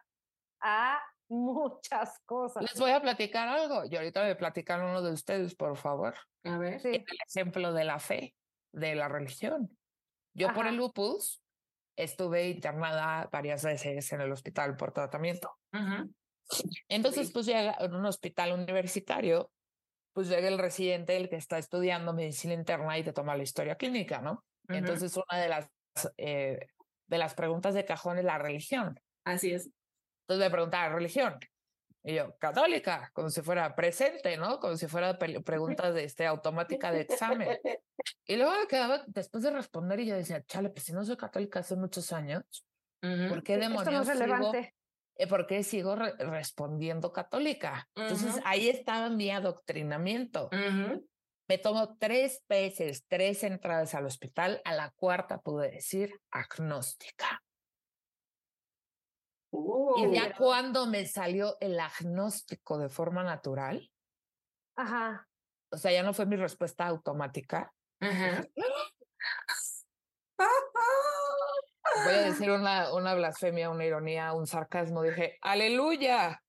a 0.60 1.00
muchas 1.30 2.20
cosas. 2.26 2.64
Les 2.64 2.80
voy 2.80 2.92
a 2.92 3.02
platicar 3.02 3.48
algo. 3.48 3.84
Y 3.86 3.96
ahorita 3.96 4.22
voy 4.22 4.32
a 4.32 4.38
platicar 4.38 4.82
uno 4.82 5.02
de 5.04 5.12
ustedes, 5.14 5.54
por 5.56 5.78
favor. 5.78 6.16
A 6.44 6.58
ver. 6.58 6.82
El 6.86 7.06
ejemplo 7.28 7.72
de 7.72 7.84
la 7.84 8.00
fe, 8.00 8.36
de 8.74 8.96
la 8.96 9.08
religión. 9.08 9.78
Yo 10.36 10.52
por 10.54 10.66
el 10.66 10.76
lupus 10.76 11.43
estuve 11.96 12.50
internada 12.50 13.30
varias 13.32 13.64
veces 13.64 14.12
en 14.12 14.22
el 14.22 14.32
hospital 14.32 14.76
por 14.76 14.92
tratamiento. 14.92 15.52
Entonces, 16.88 17.32
pues 17.32 17.46
llega 17.46 17.76
en 17.80 17.96
un 17.96 18.06
hospital 18.06 18.52
universitario, 18.54 19.52
pues 20.14 20.30
llega 20.30 20.48
el 20.48 20.60
residente, 20.60 21.18
el 21.18 21.30
que 21.30 21.38
está 21.38 21.58
estudiando 21.58 22.14
medicina 22.14 22.54
interna 22.54 22.98
y 22.98 23.04
te 23.04 23.14
toma 23.14 23.36
la 23.36 23.44
historia 23.44 23.76
clínica, 23.76 24.22
¿no? 24.22 24.44
Entonces, 24.70 25.16
una 25.18 25.42
de 25.42 25.50
las, 25.50 25.70
eh, 26.18 26.68
de 27.08 27.18
las 27.18 27.34
preguntas 27.34 27.74
de 27.74 27.86
cajón 27.86 28.18
es 28.18 28.26
la 28.26 28.38
religión. 28.38 29.00
Así 29.26 29.52
es. 29.52 29.70
Entonces 30.24 30.46
me 30.46 30.52
preguntaba, 30.52 30.90
¿religión? 30.90 31.38
Y 32.06 32.16
yo, 32.16 32.38
católica, 32.38 33.10
como 33.14 33.30
si 33.30 33.42
fuera 33.42 33.74
presente, 33.76 34.36
¿no? 34.36 34.60
Como 34.60 34.76
si 34.76 34.88
fuera 34.88 35.18
preguntas 35.18 35.94
de 35.94 36.04
este, 36.04 36.26
automática 36.26 36.92
de 36.92 37.02
examen. 37.02 37.50
Y 38.26 38.36
luego 38.36 38.52
me 38.60 38.68
quedaba, 38.68 39.04
después 39.08 39.44
de 39.44 39.52
responder, 39.52 40.00
y 40.02 40.08
yo 40.08 40.16
decía, 40.16 40.44
chale, 40.46 40.70
pues 40.70 40.84
si 40.84 40.92
no 40.92 41.06
soy 41.06 41.16
católica 41.16 41.60
hace 41.60 41.78
muchos 41.78 42.12
años, 42.12 42.66
¿por 43.30 43.44
qué 43.44 43.58
demonios 43.58 44.08
sigo, 44.08 44.52
eh, 44.56 45.28
¿por 45.28 45.48
qué 45.48 45.64
sigo 45.64 45.96
respondiendo 45.96 47.14
católica? 47.14 47.88
Entonces 47.96 48.42
ahí 48.44 48.68
estaba 48.68 49.10
mi 49.10 49.30
adoctrinamiento. 49.30 50.50
Me 51.48 51.58
tomó 51.58 51.98
tres 51.98 52.44
veces, 52.50 53.06
tres 53.08 53.44
entradas 53.44 53.94
al 53.96 54.06
hospital, 54.06 54.62
a 54.66 54.74
la 54.74 54.92
cuarta 54.92 55.40
pude 55.40 55.72
decir 55.72 56.20
agnóstica. 56.32 57.42
Y 59.98 60.16
ya 60.16 60.36
cuando 60.36 60.88
me 60.88 61.06
salió 61.06 61.58
el 61.60 61.80
agnóstico 61.80 62.78
de 62.78 62.90
forma 62.90 63.24
natural, 63.24 63.92
Ajá. 64.76 65.28
o 65.72 65.78
sea, 65.78 65.92
ya 65.92 66.02
no 66.02 66.14
fue 66.14 66.26
mi 66.26 66.36
respuesta 66.36 66.88
automática. 66.88 67.72
Ajá. 68.00 68.44
Voy 72.06 72.14
a 72.14 72.22
decir 72.30 72.50
una, 72.50 72.94
una 72.94 73.14
blasfemia, 73.14 73.70
una 73.70 73.86
ironía, 73.86 74.34
un 74.34 74.48
sarcasmo. 74.48 75.04
Dije, 75.04 75.38
aleluya. 75.42 76.42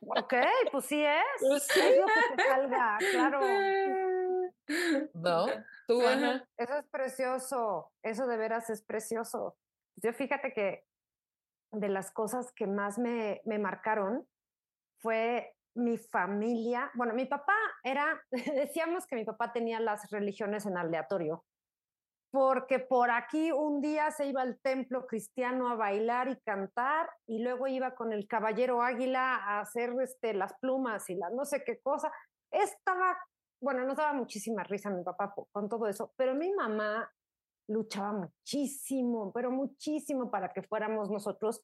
Ok, 0.00 0.34
pues 0.72 0.84
sí 0.86 1.04
es. 1.04 1.22
Pues 1.40 1.66
sí. 1.72 1.80
Es 1.80 1.98
lo 1.98 2.06
que 2.06 2.36
te 2.36 2.42
salga, 2.48 2.98
claro. 3.12 3.40
¿No? 5.14 5.46
Tú, 5.86 6.06
Ana. 6.06 6.44
Eso 6.56 6.78
es 6.78 6.86
precioso. 6.90 7.92
Eso 8.02 8.26
de 8.26 8.36
veras 8.36 8.70
es 8.70 8.82
precioso. 8.82 9.56
Yo 9.96 10.12
fíjate 10.12 10.52
que 10.52 10.84
de 11.72 11.88
las 11.88 12.10
cosas 12.12 12.52
que 12.54 12.66
más 12.66 12.98
me, 12.98 13.40
me 13.44 13.58
marcaron 13.58 14.26
fue 15.00 15.54
mi 15.74 15.98
familia. 15.98 16.90
Bueno, 16.94 17.14
mi 17.14 17.26
papá 17.26 17.54
era, 17.82 18.20
decíamos 18.54 19.06
que 19.06 19.16
mi 19.16 19.24
papá 19.24 19.52
tenía 19.52 19.80
las 19.80 20.10
religiones 20.10 20.66
en 20.66 20.76
aleatorio, 20.76 21.44
porque 22.32 22.78
por 22.78 23.10
aquí 23.10 23.52
un 23.52 23.80
día 23.80 24.10
se 24.10 24.26
iba 24.26 24.42
al 24.42 24.60
templo 24.60 25.06
cristiano 25.06 25.68
a 25.68 25.74
bailar 25.74 26.28
y 26.28 26.40
cantar 26.40 27.08
y 27.26 27.42
luego 27.42 27.66
iba 27.66 27.94
con 27.94 28.12
el 28.12 28.26
caballero 28.26 28.82
águila 28.82 29.36
a 29.36 29.60
hacer 29.60 29.92
este, 30.00 30.34
las 30.34 30.54
plumas 30.60 31.08
y 31.10 31.16
las 31.16 31.32
no 31.32 31.44
sé 31.44 31.64
qué 31.64 31.80
cosa. 31.80 32.12
Estaba, 32.50 33.16
bueno, 33.60 33.84
nos 33.84 33.96
daba 33.96 34.12
muchísima 34.12 34.64
risa 34.64 34.90
mi 34.90 35.02
papá 35.02 35.32
con 35.52 35.68
todo 35.68 35.86
eso, 35.86 36.12
pero 36.16 36.34
mi 36.34 36.52
mamá 36.52 37.10
luchaba 37.70 38.12
muchísimo, 38.12 39.32
pero 39.32 39.50
muchísimo 39.50 40.30
para 40.30 40.52
que 40.52 40.62
fuéramos 40.62 41.10
nosotros, 41.10 41.62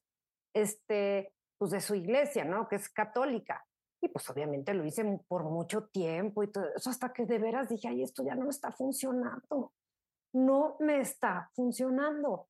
este, 0.53 1.33
pues 1.57 1.71
de 1.71 1.81
su 1.81 1.95
iglesia, 1.95 2.45
¿no? 2.45 2.67
Que 2.67 2.77
es 2.77 2.89
católica. 2.89 3.65
Y 4.01 4.09
pues 4.09 4.29
obviamente 4.29 4.73
lo 4.73 4.85
hice 4.85 5.03
por 5.27 5.43
mucho 5.43 5.87
tiempo 5.87 6.43
y 6.43 6.51
todo 6.51 6.65
eso, 6.75 6.89
hasta 6.89 7.11
que 7.11 7.25
de 7.25 7.39
veras 7.39 7.69
dije, 7.69 7.87
ay, 7.87 8.03
esto 8.03 8.23
ya 8.23 8.35
no 8.35 8.43
me 8.43 8.51
está 8.51 8.71
funcionando. 8.71 9.73
No 10.33 10.77
me 10.79 10.99
está 10.99 11.49
funcionando. 11.53 12.47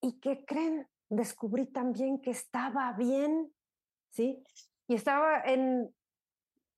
¿Y 0.00 0.20
qué 0.20 0.44
creen? 0.44 0.88
Descubrí 1.10 1.66
también 1.66 2.20
que 2.20 2.30
estaba 2.30 2.92
bien, 2.92 3.52
¿sí? 4.10 4.42
Y 4.86 4.94
estaba 4.94 5.42
en, 5.42 5.92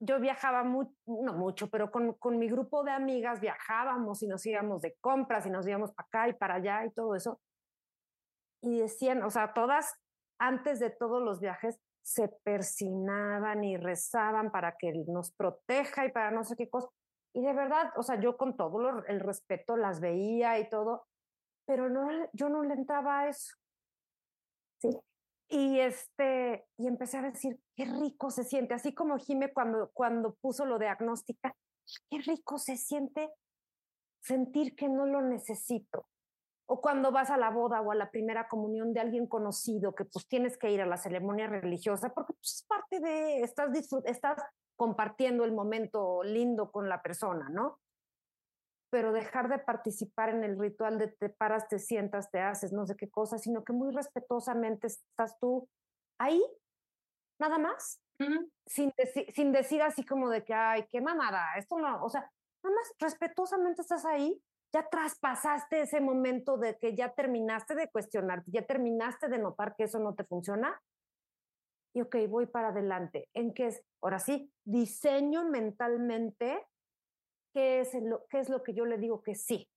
yo 0.00 0.18
viajaba 0.18 0.64
no 0.64 1.34
mucho, 1.34 1.68
pero 1.68 1.90
con, 1.90 2.14
con, 2.14 2.38
mi 2.38 2.48
grupo 2.48 2.82
de 2.82 2.90
amigas 2.90 3.40
viajábamos 3.40 4.22
y 4.22 4.26
nos 4.26 4.44
íbamos 4.46 4.80
de 4.80 4.96
compras 5.00 5.46
y 5.46 5.50
nos 5.50 5.66
íbamos 5.66 5.92
para 5.92 6.06
acá 6.06 6.28
y 6.28 6.32
para 6.32 6.54
allá 6.54 6.86
y 6.86 6.90
todo 6.90 7.14
eso. 7.14 7.40
Y 8.62 8.80
decían, 8.80 9.22
o 9.22 9.30
sea, 9.30 9.52
todas 9.52 9.94
antes 10.38 10.80
de 10.80 10.90
todos 10.90 11.22
los 11.22 11.40
viajes 11.40 11.78
se 12.02 12.28
persinaban 12.28 13.62
y 13.62 13.76
rezaban 13.76 14.50
para 14.50 14.76
que 14.76 14.92
nos 15.06 15.32
proteja 15.32 16.06
y 16.06 16.12
para 16.12 16.30
no 16.30 16.44
sé 16.44 16.56
qué 16.56 16.68
cosa. 16.68 16.88
Y 17.34 17.42
de 17.42 17.52
verdad, 17.52 17.92
o 17.96 18.02
sea, 18.02 18.18
yo 18.18 18.36
con 18.36 18.56
todo 18.56 19.04
el 19.06 19.20
respeto 19.20 19.76
las 19.76 20.00
veía 20.00 20.58
y 20.58 20.68
todo, 20.68 21.06
pero 21.66 21.88
no, 21.90 22.08
yo 22.32 22.48
no 22.48 22.62
le 22.62 22.74
entraba 22.74 23.20
a 23.20 23.28
eso. 23.28 23.54
¿sí? 24.80 24.88
Y, 25.52 25.80
este, 25.80 26.64
y 26.78 26.86
empecé 26.86 27.18
a 27.18 27.22
decir, 27.22 27.58
qué 27.74 27.84
rico 27.84 28.30
se 28.30 28.44
siente, 28.44 28.72
así 28.72 28.94
como 28.94 29.18
Jime 29.18 29.52
cuando, 29.52 29.90
cuando 29.92 30.36
puso 30.36 30.64
lo 30.64 30.78
de 30.78 30.86
agnóstica, 30.86 31.56
qué 32.08 32.18
rico 32.18 32.56
se 32.58 32.76
siente 32.76 33.30
sentir 34.20 34.76
que 34.76 34.88
no 34.88 35.06
lo 35.06 35.22
necesito. 35.22 36.06
O 36.66 36.80
cuando 36.80 37.10
vas 37.10 37.30
a 37.30 37.36
la 37.36 37.50
boda 37.50 37.80
o 37.80 37.90
a 37.90 37.96
la 37.96 38.12
primera 38.12 38.46
comunión 38.46 38.92
de 38.92 39.00
alguien 39.00 39.26
conocido, 39.26 39.92
que 39.92 40.04
pues 40.04 40.28
tienes 40.28 40.56
que 40.56 40.70
ir 40.70 40.80
a 40.82 40.86
la 40.86 40.96
ceremonia 40.96 41.48
religiosa, 41.48 42.14
porque 42.14 42.32
pues, 42.34 42.54
es 42.54 42.66
parte 42.68 43.00
de, 43.00 43.40
estás, 43.40 43.70
estás 44.04 44.40
compartiendo 44.76 45.44
el 45.44 45.50
momento 45.50 46.22
lindo 46.22 46.70
con 46.70 46.88
la 46.88 47.02
persona, 47.02 47.48
¿no? 47.48 47.80
Pero 48.90 49.12
dejar 49.12 49.48
de 49.48 49.58
participar 49.58 50.30
en 50.30 50.44
el 50.44 50.58
ritual 50.58 50.98
de 50.98 51.08
te 51.08 51.28
paras, 51.28 51.68
te 51.68 51.78
sientas, 51.78 52.30
te 52.30 52.40
haces, 52.40 52.72
no 52.72 52.86
sé 52.86 52.96
qué 52.96 53.08
cosa, 53.08 53.38
sino 53.38 53.64
que 53.64 53.72
muy 53.72 53.92
respetuosamente 53.92 54.88
estás 54.88 55.38
tú 55.38 55.68
ahí, 56.18 56.42
nada 57.38 57.58
más, 57.58 58.02
sin, 58.66 58.92
sin 59.34 59.52
decir 59.52 59.80
así 59.82 60.04
como 60.04 60.28
de 60.28 60.44
que, 60.44 60.52
ay, 60.52 60.86
qué 60.90 61.00
mamada, 61.00 61.54
esto 61.56 61.78
no, 61.78 62.04
o 62.04 62.08
sea, 62.10 62.30
nada 62.62 62.76
más 62.76 62.92
respetuosamente 62.98 63.80
estás 63.80 64.04
ahí, 64.04 64.42
ya 64.72 64.88
traspasaste 64.88 65.82
ese 65.82 66.00
momento 66.00 66.56
de 66.56 66.78
que 66.78 66.94
ya 66.94 67.12
terminaste 67.14 67.74
de 67.74 67.90
cuestionarte, 67.90 68.50
ya 68.50 68.66
terminaste 68.66 69.28
de 69.28 69.38
notar 69.38 69.74
que 69.76 69.84
eso 69.84 69.98
no 69.98 70.14
te 70.14 70.24
funciona. 70.24 70.80
Y 71.92 72.02
ok, 72.02 72.16
voy 72.28 72.46
para 72.46 72.68
adelante. 72.68 73.28
¿En 73.34 73.52
qué 73.52 73.66
es? 73.66 73.82
Ahora 74.00 74.20
sí, 74.20 74.52
diseño 74.64 75.48
mentalmente 75.48 76.64
qué 77.52 77.80
es, 77.80 77.94
lo, 77.94 78.26
qué 78.28 78.40
es 78.40 78.48
lo 78.48 78.62
que 78.62 78.74
yo 78.74 78.84
le 78.84 78.98
digo 78.98 79.22
que 79.22 79.34
sí. 79.34 79.68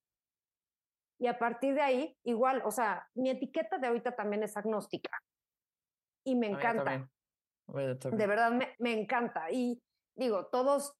Y 1.19 1.27
a 1.27 1.37
partir 1.37 1.75
de 1.75 1.81
ahí, 1.81 2.17
igual, 2.23 2.61
o 2.65 2.71
sea, 2.71 3.07
mi 3.13 3.29
etiqueta 3.29 3.77
de 3.77 3.87
ahorita 3.87 4.15
también 4.15 4.43
es 4.43 4.57
agnóstica. 4.57 5.11
Y 6.25 6.35
me 6.35 6.47
encanta. 6.47 7.09
De 7.67 8.27
verdad, 8.27 8.51
me, 8.51 8.75
me 8.79 8.91
encanta. 8.91 9.49
Y 9.51 9.81
digo, 10.15 10.47
todos 10.47 10.97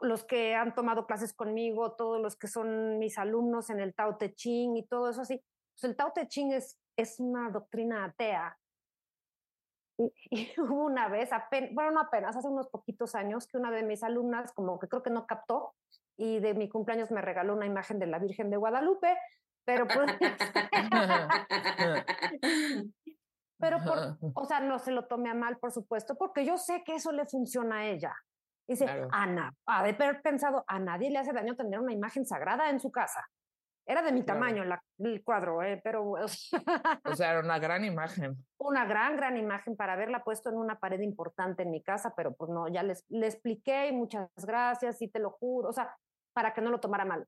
los 0.00 0.24
que 0.24 0.54
han 0.54 0.74
tomado 0.74 1.06
clases 1.06 1.34
conmigo, 1.34 1.92
todos 1.92 2.20
los 2.20 2.36
que 2.36 2.48
son 2.48 2.98
mis 2.98 3.18
alumnos 3.18 3.70
en 3.70 3.80
el 3.80 3.94
Tao 3.94 4.16
Te 4.16 4.34
Ching 4.34 4.76
y 4.76 4.86
todo 4.86 5.10
eso 5.10 5.22
así, 5.22 5.42
pues 5.74 5.84
el 5.84 5.96
Tao 5.96 6.12
Te 6.12 6.28
Ching 6.28 6.52
es, 6.52 6.78
es 6.96 7.20
una 7.20 7.50
doctrina 7.50 8.04
atea. 8.04 8.58
Y, 9.98 10.12
y, 10.30 10.60
hubo 10.60 10.84
una 10.84 11.08
vez, 11.08 11.32
apenas, 11.32 11.70
bueno, 11.74 11.90
no 11.92 12.00
apenas, 12.00 12.36
hace 12.36 12.48
unos 12.48 12.68
poquitos 12.68 13.14
años, 13.14 13.46
que 13.46 13.58
una 13.58 13.70
de 13.70 13.82
mis 13.82 14.02
alumnas 14.02 14.52
como 14.52 14.78
que 14.78 14.88
creo 14.88 15.02
que 15.02 15.10
no 15.10 15.26
captó 15.26 15.74
y 16.16 16.40
de 16.40 16.54
mi 16.54 16.68
cumpleaños 16.68 17.10
me 17.10 17.20
regaló 17.20 17.54
una 17.54 17.66
imagen 17.66 17.98
de 17.98 18.06
la 18.06 18.18
Virgen 18.18 18.50
de 18.50 18.56
Guadalupe, 18.56 19.16
pero 19.64 19.86
pues... 19.86 20.10
pero, 23.58 23.78
por, 23.84 24.18
o 24.34 24.44
sea, 24.44 24.60
no 24.60 24.78
se 24.78 24.92
lo 24.92 25.06
tome 25.06 25.30
a 25.30 25.34
mal, 25.34 25.58
por 25.58 25.72
supuesto, 25.72 26.16
porque 26.16 26.44
yo 26.44 26.56
sé 26.56 26.82
que 26.84 26.94
eso 26.94 27.12
le 27.12 27.26
funciona 27.26 27.78
a 27.78 27.86
ella. 27.86 28.14
Dice, 28.68 28.86
Ana, 29.12 29.54
ha 29.66 29.84
de 29.84 29.90
haber 29.90 30.22
pensado, 30.22 30.64
a 30.66 30.78
nadie 30.78 31.10
le 31.10 31.18
hace 31.18 31.32
daño 31.32 31.54
tener 31.54 31.78
una 31.78 31.92
imagen 31.92 32.26
sagrada 32.26 32.70
en 32.70 32.80
su 32.80 32.90
casa. 32.90 33.24
Era 33.88 34.02
de 34.02 34.10
mi 34.10 34.24
tamaño 34.24 34.64
el 34.98 35.22
cuadro, 35.22 35.62
¿eh? 35.62 35.80
pero... 35.82 36.10
o 36.10 37.14
sea, 37.14 37.30
era 37.30 37.40
una 37.40 37.60
gran 37.60 37.84
imagen. 37.84 38.36
Una 38.58 38.84
gran, 38.84 39.16
gran 39.16 39.36
imagen 39.36 39.76
para 39.76 39.92
haberla 39.92 40.24
puesto 40.24 40.50
en 40.50 40.56
una 40.56 40.80
pared 40.80 41.00
importante 41.00 41.62
en 41.62 41.70
mi 41.70 41.84
casa, 41.84 42.14
pero 42.16 42.34
pues 42.34 42.50
no, 42.50 42.66
ya 42.66 42.82
les, 42.82 43.04
le 43.08 43.26
expliqué 43.26 43.86
y 43.86 43.92
muchas 43.92 44.28
gracias 44.44 45.00
y 45.02 45.08
te 45.08 45.20
lo 45.20 45.30
juro. 45.30 45.68
O 45.68 45.72
sea, 45.72 45.94
para 46.36 46.52
que 46.52 46.60
no 46.60 46.70
lo 46.70 46.80
tomara 46.80 47.06
mal. 47.06 47.26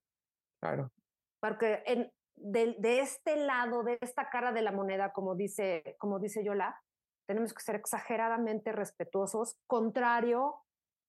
Claro. 0.63 0.93
Porque 1.41 1.83
en, 1.87 2.13
de, 2.37 2.77
de, 2.79 3.01
este 3.01 3.37
lado, 3.37 3.83
de 3.83 3.97
esta 4.03 4.29
cara 4.29 4.53
de 4.53 4.61
la 4.61 4.71
moneda, 4.71 5.13
como 5.15 5.35
dice, 5.35 5.97
como 5.99 6.19
dice 6.19 6.45
Yola, 6.45 6.79
tenemos 7.27 7.55
que 7.55 7.63
ser 7.63 7.75
exageradamente 7.75 8.71
respetuosos, 8.71 9.57
contrario 9.67 10.57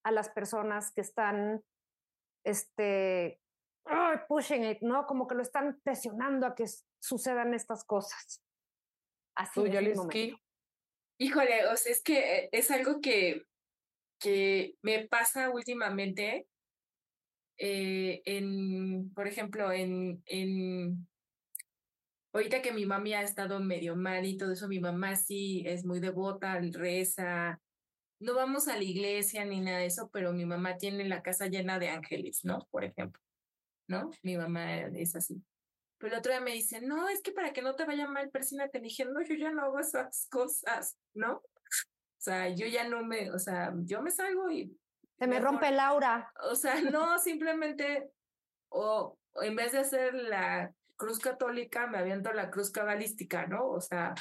a 0.06 0.12
las 0.12 0.30
personas 0.30 0.94
que 0.94 1.02
están 1.02 1.62
este, 2.46 3.42
pushing 4.30 4.64
it, 4.64 4.80
¿no? 4.80 5.06
Como 5.06 5.28
que 5.28 5.36
lo 5.36 5.42
están 5.42 5.82
presionando 5.84 6.48
a 6.48 6.56
que 6.56 6.66
sucedan 7.02 7.54
estas 7.54 7.84
cosas. 7.84 8.42
Así 9.36 9.62
es. 9.66 10.36
Híjole, 11.22 11.68
o 11.68 11.76
sea, 11.76 11.92
es 11.92 12.02
que 12.02 12.38
eh, 12.38 12.50
es 12.54 12.72
algo 12.72 13.02
que, 13.02 13.44
que 14.22 14.76
me 14.82 15.06
pasa 15.10 15.50
últimamente 15.50 16.48
eh, 17.60 18.22
en, 18.26 19.14
por 19.14 19.28
ejemplo, 19.28 19.72
en, 19.72 20.24
en, 20.26 21.08
ahorita 22.34 22.62
que 22.62 22.72
mi 22.72 22.86
mami 22.86 23.14
ha 23.14 23.22
estado 23.22 23.60
medio 23.60 23.96
mal 23.96 24.26
y 24.26 24.38
todo 24.38 24.54
eso, 24.54 24.68
mi 24.68 24.80
mamá 24.80 25.16
sí 25.16 25.64
es 25.66 25.86
muy 25.86 26.00
devota, 26.00 26.60
reza. 26.60 27.62
No 28.20 28.34
vamos 28.34 28.68
a 28.68 28.78
la 28.78 28.84
iglesia 28.84 29.46
ni 29.46 29.60
nada 29.60 29.80
de 29.80 29.88
eso, 29.88 30.10
pero 30.12 30.34
mi 30.34 30.46
mamá 30.46 30.78
tiene 30.78 31.08
la 31.08 31.22
casa 31.22 31.48
llena 31.48 31.80
de 31.80 31.90
ángeles, 31.90 32.42
¿no? 32.44 32.68
Por 32.72 32.86
ejemplo, 32.86 33.22
¿no? 33.88 34.10
Mi 34.24 34.38
mamá 34.38 34.82
es 34.82 35.16
así. 35.16 35.44
Pero 35.98 36.14
el 36.14 36.20
otro 36.20 36.32
día 36.32 36.42
me 36.42 36.54
dice, 36.54 36.80
no, 36.80 37.10
es 37.10 37.22
que 37.22 37.34
para 37.34 37.52
que 37.52 37.62
no 37.62 37.76
te 37.76 37.84
vaya 37.84 38.08
mal, 38.08 38.30
persínate. 38.30 38.80
Le 38.80 38.86
dije, 38.86 39.04
no, 39.04 39.22
yo 39.22 39.36
ya 39.36 39.52
no 39.52 39.64
hago 39.64 39.80
esas 39.80 40.28
cosas, 40.32 40.98
¿no? 41.14 41.34
O 41.36 42.22
sea, 42.22 42.50
yo 42.50 42.68
ya 42.68 42.88
no 42.88 43.04
me, 43.04 43.32
o 43.32 43.40
sea, 43.40 43.74
yo 43.84 44.02
me 44.02 44.12
salgo 44.12 44.50
y... 44.50 44.78
Se 45.20 45.28
me 45.28 45.40
rompe 45.40 45.72
Laura. 45.72 46.32
O 46.50 46.56
sea, 46.56 46.82
no, 46.82 47.20
simplemente, 47.20 48.10
o 48.70 49.18
en 49.42 49.56
vez 49.56 49.74
de 49.74 49.80
hacer 49.80 50.14
la 50.14 50.72
cruz 50.96 51.20
católica, 51.20 51.88
me 51.88 51.98
aviento 51.98 52.32
la 52.34 52.50
cruz 52.50 52.72
cabalística, 52.72 53.46
¿no? 53.46 53.68
O 53.68 53.82
sea, 53.82 54.16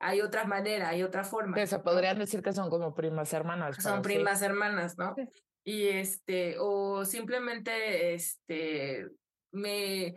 hay 0.00 0.20
otra 0.20 0.44
manera, 0.44 0.88
hay 0.88 1.02
otra 1.02 1.24
forma. 1.24 1.54
Que 1.54 1.66
se 1.66 1.78
podrían 1.78 2.18
decir 2.18 2.42
que 2.42 2.52
son 2.52 2.68
como 2.68 2.94
primas 2.94 3.32
hermanas. 3.32 3.76
Son 3.82 4.02
primas 4.02 4.42
hermanas, 4.42 4.98
¿no? 4.98 5.14
Y 5.64 5.88
este, 5.88 6.56
o 6.58 7.04
simplemente, 7.04 8.14
este, 8.14 9.06
me, 9.52 10.14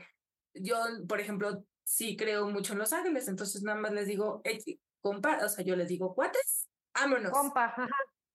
yo, 0.53 0.77
por 1.07 1.19
ejemplo, 1.19 1.63
sí 1.83 2.15
creo 2.15 2.47
mucho 2.47 2.73
en 2.73 2.79
Los 2.79 2.93
Ángeles, 2.93 3.27
entonces 3.27 3.61
nada 3.61 3.79
más 3.79 3.91
les 3.91 4.07
digo, 4.07 4.41
compa, 5.01 5.39
o 5.43 5.49
sea, 5.49 5.65
yo 5.65 5.75
les 5.75 5.89
digo, 5.89 6.15
cuates, 6.15 6.69
vámonos. 6.93 7.31
Compa, 7.31 7.75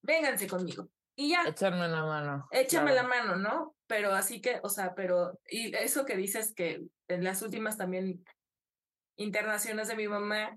Vénganse 0.03 0.46
conmigo. 0.46 0.88
Y 1.18 1.30
ya. 1.30 1.42
Échame 1.48 1.88
la 1.88 2.04
mano. 2.04 2.46
Échame 2.52 2.94
la 2.94 3.02
mano, 3.02 3.34
¿no? 3.34 3.74
Pero 3.88 4.12
así 4.12 4.40
que, 4.40 4.60
o 4.62 4.68
sea, 4.68 4.94
pero, 4.94 5.40
y 5.50 5.74
eso 5.74 6.04
que 6.04 6.16
dices 6.16 6.54
que 6.54 6.80
en 7.08 7.24
las 7.24 7.42
últimas 7.42 7.76
también 7.76 8.24
internaciones 9.16 9.88
de 9.88 9.96
mi 9.96 10.06
mamá, 10.06 10.56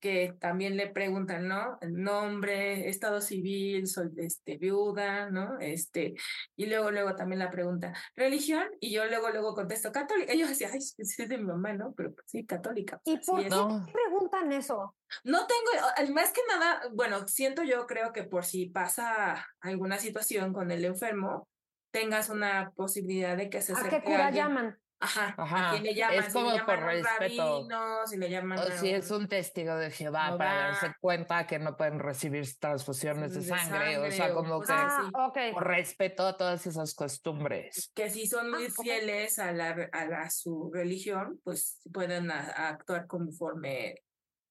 que 0.00 0.34
también 0.38 0.76
le 0.76 0.88
preguntan, 0.88 1.48
¿no? 1.48 1.78
El 1.80 2.02
nombre, 2.02 2.88
estado 2.88 3.20
civil, 3.20 3.86
soy 3.86 4.10
este, 4.16 4.56
viuda, 4.56 5.30
¿no? 5.30 5.58
Este, 5.60 6.14
y 6.56 6.66
luego, 6.66 6.90
luego 6.90 7.16
también 7.16 7.40
la 7.40 7.50
pregunta, 7.50 7.92
¿religión? 8.14 8.68
Y 8.80 8.92
yo 8.92 9.06
luego, 9.06 9.30
luego 9.30 9.54
contesto, 9.54 9.92
católica. 9.92 10.32
Ellos 10.32 10.48
decían, 10.48 10.70
ay, 10.72 10.78
es 10.78 11.16
de 11.16 11.38
mi 11.38 11.44
mamá, 11.44 11.72
¿no? 11.72 11.94
Pero 11.96 12.14
pues, 12.14 12.26
sí, 12.28 12.46
católica. 12.46 13.00
¿Y 13.04 13.18
por 13.18 13.42
qué 13.42 13.48
preguntan 13.92 14.52
eso? 14.52 14.94
No 15.24 15.46
tengo, 15.46 16.14
más 16.14 16.32
que 16.32 16.40
nada, 16.48 16.82
bueno, 16.92 17.26
siento 17.28 17.62
yo, 17.62 17.86
creo 17.86 18.12
que 18.12 18.24
por 18.24 18.44
si 18.44 18.66
pasa 18.66 19.46
alguna 19.60 19.98
situación 19.98 20.52
con 20.52 20.70
el 20.70 20.84
enfermo, 20.84 21.48
tengas 21.90 22.30
una 22.30 22.72
posibilidad 22.74 23.36
de 23.36 23.50
que 23.50 23.60
se 23.60 23.72
acerque 23.72 23.96
¿A 23.96 24.00
qué 24.00 24.04
cura 24.04 24.30
llaman? 24.30 24.78
Ajá, 25.02 25.34
Ajá. 25.36 25.80
le 25.80 25.94
llaman? 25.94 26.16
Es 26.16 26.32
como 26.32 26.56
por 26.64 26.78
respeto. 26.78 27.66
si 28.06 28.16
le 28.16 28.30
llaman 28.30 28.58
o 28.60 28.70
si 28.78 28.90
es 28.90 29.10
un 29.10 29.26
testigo 29.26 29.74
de 29.74 29.90
Jehová 29.90 30.38
para 30.38 30.54
darse 30.68 30.94
cuenta 31.00 31.44
que 31.44 31.58
no 31.58 31.76
pueden 31.76 31.98
recibir 31.98 32.46
transfusiones 32.60 33.34
de, 33.34 33.42
sangre, 33.42 33.98
o 33.98 34.10
sea, 34.12 34.32
como 34.32 34.60
que 34.60 34.72
ah, 34.72 35.10
por 35.52 35.66
respeto 35.66 36.24
a 36.24 36.36
todas 36.36 36.68
esas 36.68 36.94
costumbres. 36.94 37.90
Que 37.94 38.10
si 38.10 38.28
son 38.28 38.52
muy 38.52 38.66
ah, 38.66 38.74
fieles 38.80 39.40
a, 39.40 39.50
la, 39.50 39.90
a, 39.92 40.30
su 40.30 40.70
religión, 40.72 41.40
pues 41.42 41.80
pueden 41.92 42.30
actuar 42.30 43.08
conforme 43.08 43.96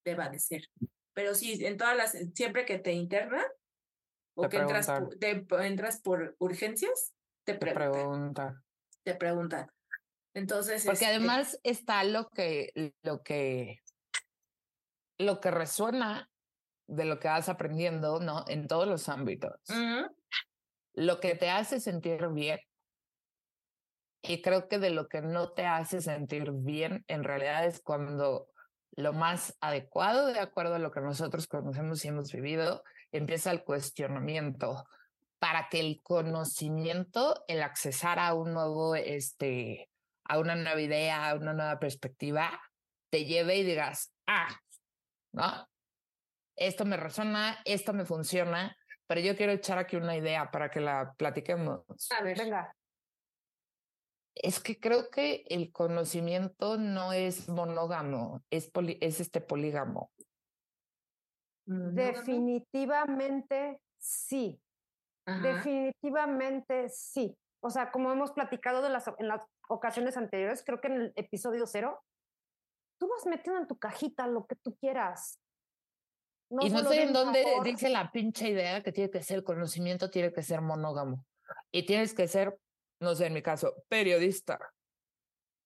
deba 0.04 0.28
de 0.28 0.39
ser. 0.39 0.64
Pero 1.14 1.34
sí, 1.34 1.66
en 1.66 1.78
todas 1.78 1.95
las, 1.95 2.18
siempre 2.36 2.66
que 2.66 2.78
te 2.78 2.91
internan 2.91 3.45
o 4.36 4.49
que 4.49 4.58
entras, 4.58 4.91
te, 5.18 5.45
entras 5.62 6.02
por 6.02 6.36
urgencias, 6.39 7.14
te 7.45 7.54
preguntan. 7.56 8.62
Te 9.04 9.16
preguntan. 9.16 9.72
Entonces. 10.34 10.86
Porque 10.86 11.06
este 11.06 11.16
además 11.16 11.60
está 11.64 12.04
lo 12.04 12.30
que, 12.30 12.94
lo 13.04 13.24
que, 13.24 13.80
lo 15.18 15.40
que 15.40 15.52
resuena 15.52 16.30
de 16.88 17.06
lo 17.06 17.20
que 17.20 17.30
vas 17.30 17.50
aprendiendo, 17.50 18.20
¿no? 18.20 18.44
En 18.48 18.68
todos 18.68 18.88
los 18.88 19.08
ámbitos. 19.10 19.54
Lo 20.94 21.20
que 21.20 21.36
te 21.36 21.50
hace 21.50 21.80
sentir 21.80 22.28
bien. 22.30 22.60
Y 24.24 24.42
creo 24.42 24.68
que 24.68 24.78
de 24.78 24.92
lo 24.92 25.08
que 25.08 25.22
no 25.22 25.52
te 25.54 25.66
hace 25.66 26.02
sentir 26.02 26.52
bien, 26.52 27.04
en 27.08 27.24
realidad 27.24 27.66
es 27.66 27.82
cuando 27.82 28.50
lo 28.92 29.14
más 29.14 29.58
adecuado, 29.62 30.28
de 30.28 30.40
acuerdo 30.40 30.76
a 30.76 30.80
lo 30.80 30.92
que 30.92 31.02
nosotros 31.02 31.48
conocemos 31.48 32.04
y 32.04 32.10
hemos 32.10 32.32
vivido, 32.32 32.84
empieza 33.12 33.52
el 33.52 33.64
cuestionamiento 33.64 34.86
para 35.40 35.70
que 35.70 35.80
el 35.80 36.02
conocimiento, 36.04 37.44
el 37.48 37.64
accesar 37.64 38.20
a 38.20 38.34
un 38.34 38.54
nuevo, 38.54 38.96
este, 38.96 39.90
a 40.26 40.40
una 40.40 40.56
nueva 40.56 40.82
idea, 40.82 41.30
a 41.30 41.36
una 41.36 41.54
nueva 41.54 41.80
perspectiva, 41.80 42.62
te 43.12 43.26
lleve 43.26 43.58
y 43.58 43.64
digas, 43.64 44.14
ah, 44.28 44.50
¿no? 45.34 45.68
Esto 46.56 46.86
me 46.86 46.98
resuena, 46.98 47.58
esto 47.66 47.94
me 47.94 48.06
funciona, 48.06 48.76
pero 49.08 49.22
yo 49.22 49.36
quiero 49.36 49.52
echar 49.52 49.78
aquí 49.78 49.96
una 49.96 50.16
idea 50.16 50.52
para 50.52 50.70
que 50.70 50.80
la 50.80 51.14
platiquemos. 51.18 51.84
A 52.18 52.24
ver, 52.24 52.38
venga. 52.38 52.76
Es 54.34 54.60
que 54.60 54.80
creo 54.80 55.10
que 55.10 55.44
el 55.50 55.72
conocimiento 55.72 56.78
no 56.78 57.12
es 57.12 57.50
monógamo, 57.50 58.42
es, 58.50 58.72
es 59.02 59.20
este 59.20 59.42
polígamo. 59.42 60.12
Definitivamente 61.66 63.82
sí. 64.00 64.60
Definitivamente 65.26 66.90
sí. 66.90 67.38
O 67.62 67.70
sea, 67.70 67.92
como 67.92 68.12
hemos 68.12 68.32
platicado 68.32 68.82
de 68.82 68.90
las, 68.90 69.08
en 69.20 69.28
las 69.28 69.42
ocasiones 69.72 70.18
anteriores, 70.18 70.64
creo 70.66 70.82
que 70.82 70.88
en 70.88 70.94
el 70.94 71.14
episodio 71.16 71.66
cero, 71.66 72.04
tú 73.00 73.08
vas 73.08 73.26
metiendo 73.26 73.62
en 73.62 73.68
tu 73.68 73.78
cajita 73.80 74.28
lo 74.28 74.46
que 74.46 74.56
tú 74.56 74.76
quieras. 74.78 75.40
y 76.50 76.70
no 76.70 76.84
sé 76.84 77.04
en 77.04 77.14
dónde 77.14 77.46
dice 77.64 77.90
la 77.90 78.12
pinche 78.12 78.50
idea 78.50 78.84
que 78.84 78.92
tiene 78.92 79.10
que 79.10 79.24
ser 79.24 79.44
conocimiento, 79.44 80.12
tiene 80.12 80.34
que 80.34 80.44
ser 80.44 80.62
monógamo. 80.62 81.26
Y 81.72 81.86
tienes 81.86 82.14
que 82.14 82.28
ser, 82.28 82.58
no 83.02 83.16
sé, 83.16 83.28
en 83.28 83.34
mi 83.34 83.42
caso, 83.42 83.74
periodista. 83.88 84.60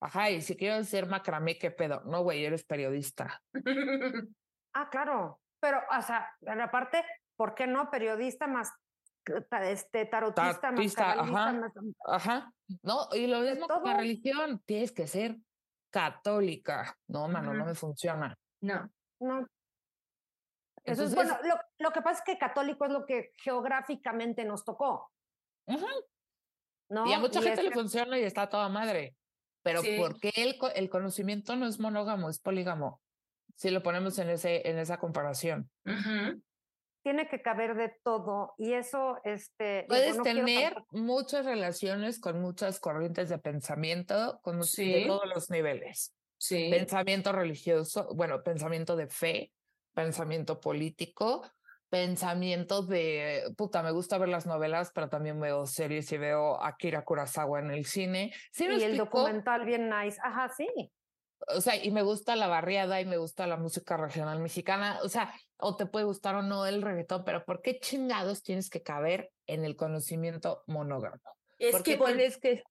Ajá, 0.02 0.30
y 0.30 0.42
si 0.42 0.56
quiero 0.56 0.84
ser 0.84 1.08
macramé, 1.08 1.58
¿qué 1.58 1.72
pedo? 1.72 2.02
No, 2.06 2.22
güey, 2.22 2.46
eres 2.46 2.64
periodista. 2.64 3.42
ah, 4.74 4.90
claro. 4.90 5.42
Pero, 5.60 5.80
o 5.98 6.02
sea, 6.02 6.32
aparte, 6.62 7.04
¿por 7.36 7.56
qué 7.56 7.66
no 7.66 7.90
periodista 7.90 8.46
más 8.46 8.72
este 9.64 10.06
tarotista, 10.06 11.12
ajá, 11.12 11.72
ajá. 12.06 12.54
No, 12.84 13.08
y 13.14 13.28
lo 13.28 13.42
mismo 13.42 13.68
con 13.68 13.84
la 13.84 13.98
religión, 13.98 14.62
tienes 14.66 14.92
que 14.92 15.08
ser 15.08 15.38
católica. 15.90 16.98
No, 17.08 17.28
mano, 17.28 17.54
no 17.54 17.66
me 17.66 17.76
funciona. 17.76 18.38
No. 18.62 18.90
No. 19.20 19.48
Eso 20.84 21.04
es 21.04 21.16
bueno, 21.16 21.38
lo, 21.44 21.56
lo, 21.80 21.92
que 21.92 22.02
pasa 22.02 22.20
es 22.20 22.26
que 22.26 22.38
católico 22.38 22.86
es 22.86 22.92
lo 22.92 23.06
que 23.06 23.32
geográficamente 23.38 24.46
nos 24.46 24.64
tocó. 24.64 25.12
¿No? 26.90 27.08
Y 27.08 27.14
a 27.14 27.20
mucha 27.20 27.42
gente 27.42 27.64
le 27.64 27.72
funciona 27.72 28.20
y 28.20 28.24
está 28.24 28.48
toda 28.48 28.70
madre. 28.70 29.16
Pero 29.64 29.82
¿por 29.98 30.20
qué 30.20 30.32
el, 30.36 30.58
el 30.76 30.90
conocimiento 30.92 31.56
no 31.56 31.66
es 31.66 31.80
monógamo, 31.80 32.30
es 32.30 32.40
polígamo? 32.40 33.02
Si 33.56 33.72
lo 33.72 33.82
ponemos 33.82 34.20
en, 34.20 34.30
ese, 34.30 34.70
en 34.70 34.78
esa 34.78 34.98
comparación 35.00 35.72
tiene 37.06 37.28
que 37.28 37.44
caber 37.44 37.76
de 37.76 37.94
todo 38.04 38.56
y 38.58 38.74
eso, 38.74 39.20
este... 39.24 39.86
Puedes 39.88 40.20
tener 40.24 40.76
muchas 40.90 41.46
relaciones 41.46 42.20
con 42.20 42.42
muchas 42.42 42.80
corrientes 42.80 43.30
de 43.30 43.38
pensamiento, 43.38 44.40
con 44.42 44.60
de 44.60 45.04
todos 45.06 45.28
los 45.28 45.52
niveles. 45.52 46.16
Sí. 46.40 46.70
Pensamiento 46.72 47.32
religioso, 47.32 48.10
bueno, 48.16 48.42
pensamiento 48.42 48.96
de 48.96 49.06
fe, 49.06 49.54
pensamiento 49.94 50.60
político, 50.60 51.48
pensamiento 51.90 52.82
de, 52.82 53.54
puta, 53.56 53.84
me 53.84 53.92
gusta 53.92 54.18
ver 54.18 54.30
las 54.30 54.48
novelas, 54.48 54.90
pero 54.92 55.08
también 55.08 55.40
veo 55.40 55.68
series 55.68 56.12
y 56.12 56.18
veo 56.18 56.60
Akira 56.60 57.06
Kurosawa 57.06 57.60
en 57.60 57.70
el 57.70 57.86
cine. 57.86 58.34
¿Sí 58.52 58.66
y 58.66 58.82
el 58.82 58.98
documental 58.98 59.64
bien 59.64 59.92
nice. 59.92 60.20
Ajá, 60.24 60.50
sí 60.50 60.92
o 61.48 61.62
sea, 61.62 61.76
y 61.84 61.92
me 61.92 62.02
gusta 62.02 62.36
la 62.36 62.48
barriada 62.48 63.02
y 63.02 63.06
me 63.06 63.18
gusta 63.18 63.48
la 63.48 63.58
música 63.58 63.98
regional 63.98 64.40
mexicana, 64.40 65.00
o 65.04 65.10
sea, 65.10 65.34
o 65.58 65.76
te 65.76 65.86
puede 65.86 66.06
gustar 66.06 66.36
o 66.36 66.42
no 66.42 66.66
el 66.66 66.82
reggaetón, 66.82 67.24
pero 67.24 67.46
¿por 67.46 67.62
qué 67.62 67.80
chingados 67.80 68.44
tienes 68.44 68.70
que 68.70 68.84
caber 68.84 69.32
en 69.48 69.64
el 69.66 69.76
conocimiento 69.76 70.64
monógamo? 70.68 71.22
Es 71.58 71.82
que, 71.84 72.00
es 72.20 72.38
que 72.38 72.64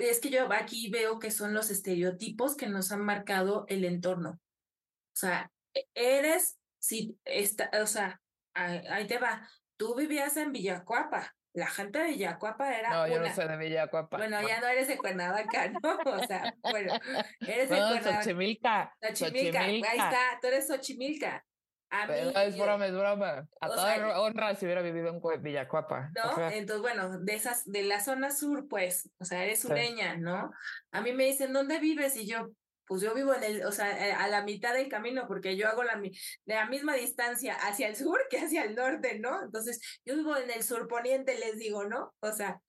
es 0.00 0.20
que 0.20 0.30
yo 0.30 0.52
aquí 0.52 0.90
veo 0.90 1.18
que 1.18 1.30
son 1.30 1.54
los 1.54 1.70
estereotipos 1.70 2.56
que 2.56 2.68
nos 2.68 2.92
han 2.92 3.00
marcado 3.00 3.64
el 3.68 3.84
entorno. 3.84 4.32
O 4.32 5.16
sea, 5.16 5.50
e, 5.74 5.88
eres, 5.94 6.58
si, 6.78 7.18
está, 7.24 7.70
o 7.82 7.86
sea, 7.86 8.20
ahí 8.54 9.06
te 9.06 9.18
va, 9.18 9.48
tú 9.76 9.94
vivías 9.94 10.36
en 10.36 10.52
Villacuapa, 10.52 11.34
la 11.52 11.66
gente 11.66 11.98
de 11.98 12.10
Villacuapa 12.10 12.76
era. 12.78 12.90
No, 12.90 13.08
yo 13.08 13.20
no 13.20 13.34
soy 13.34 13.48
de 13.48 13.56
Villacuapa. 13.56 14.18
Bueno, 14.18 14.46
ya 14.46 14.60
no 14.60 14.68
eres 14.68 14.86
de 14.86 14.96
Cuernavaca, 14.96 15.68
¿no? 15.68 15.80
O 16.06 16.26
sea, 16.26 16.54
bueno, 16.62 16.94
eres 17.40 17.68
de 17.70 17.76
no, 17.76 17.88
Cuernavaca. 17.88 18.22
Xochimilca. 18.22 18.96
Xochimilca. 19.00 19.60
Ahí 19.60 19.80
está, 19.80 20.38
tú 20.40 20.46
eres 20.46 20.68
Xochimilca. 20.68 21.44
A 21.90 22.06
mí, 22.06 22.14
es 22.14 22.56
broma, 22.56 22.86
es 22.86 22.92
broma. 22.92 23.48
A 23.60 23.68
toda 23.68 24.20
honra 24.20 24.54
si 24.54 24.64
hubiera 24.64 24.80
vivido 24.80 25.08
en 25.08 25.42
Villacuapa. 25.42 26.10
No, 26.14 26.50
entonces, 26.50 26.80
bueno, 26.80 27.18
de 27.18 27.34
esas, 27.34 27.64
de 27.64 27.82
la 27.82 28.00
zona 28.00 28.30
sur, 28.30 28.68
pues, 28.68 29.10
o 29.18 29.24
sea, 29.24 29.42
eres 29.42 29.60
sureña, 29.60 30.16
¿no? 30.16 30.52
A 30.92 31.00
mí 31.00 31.12
me 31.12 31.24
dicen, 31.24 31.52
¿dónde 31.52 31.80
vives? 31.80 32.16
Y 32.16 32.26
yo, 32.26 32.50
pues 32.86 33.02
yo 33.02 33.12
vivo 33.14 33.34
en 33.34 33.42
el, 33.42 33.66
o 33.66 33.72
sea, 33.72 34.08
eh, 34.08 34.12
a 34.12 34.28
la 34.28 34.42
mitad 34.42 34.72
del 34.72 34.88
camino, 34.88 35.26
porque 35.26 35.56
yo 35.56 35.68
hago 35.68 35.82
la, 35.82 35.96
de 35.96 36.12
la 36.46 36.66
misma 36.66 36.94
distancia 36.94 37.54
hacia 37.54 37.88
el 37.88 37.96
sur 37.96 38.20
que 38.30 38.38
hacia 38.38 38.64
el 38.64 38.76
norte, 38.76 39.18
¿no? 39.18 39.42
Entonces, 39.42 39.80
yo 40.04 40.16
vivo 40.16 40.36
en 40.36 40.50
el 40.50 40.62
sur 40.62 40.86
poniente, 40.86 41.38
les 41.38 41.58
digo, 41.58 41.84
¿no? 41.84 42.14
O 42.20 42.32
sea, 42.32 42.60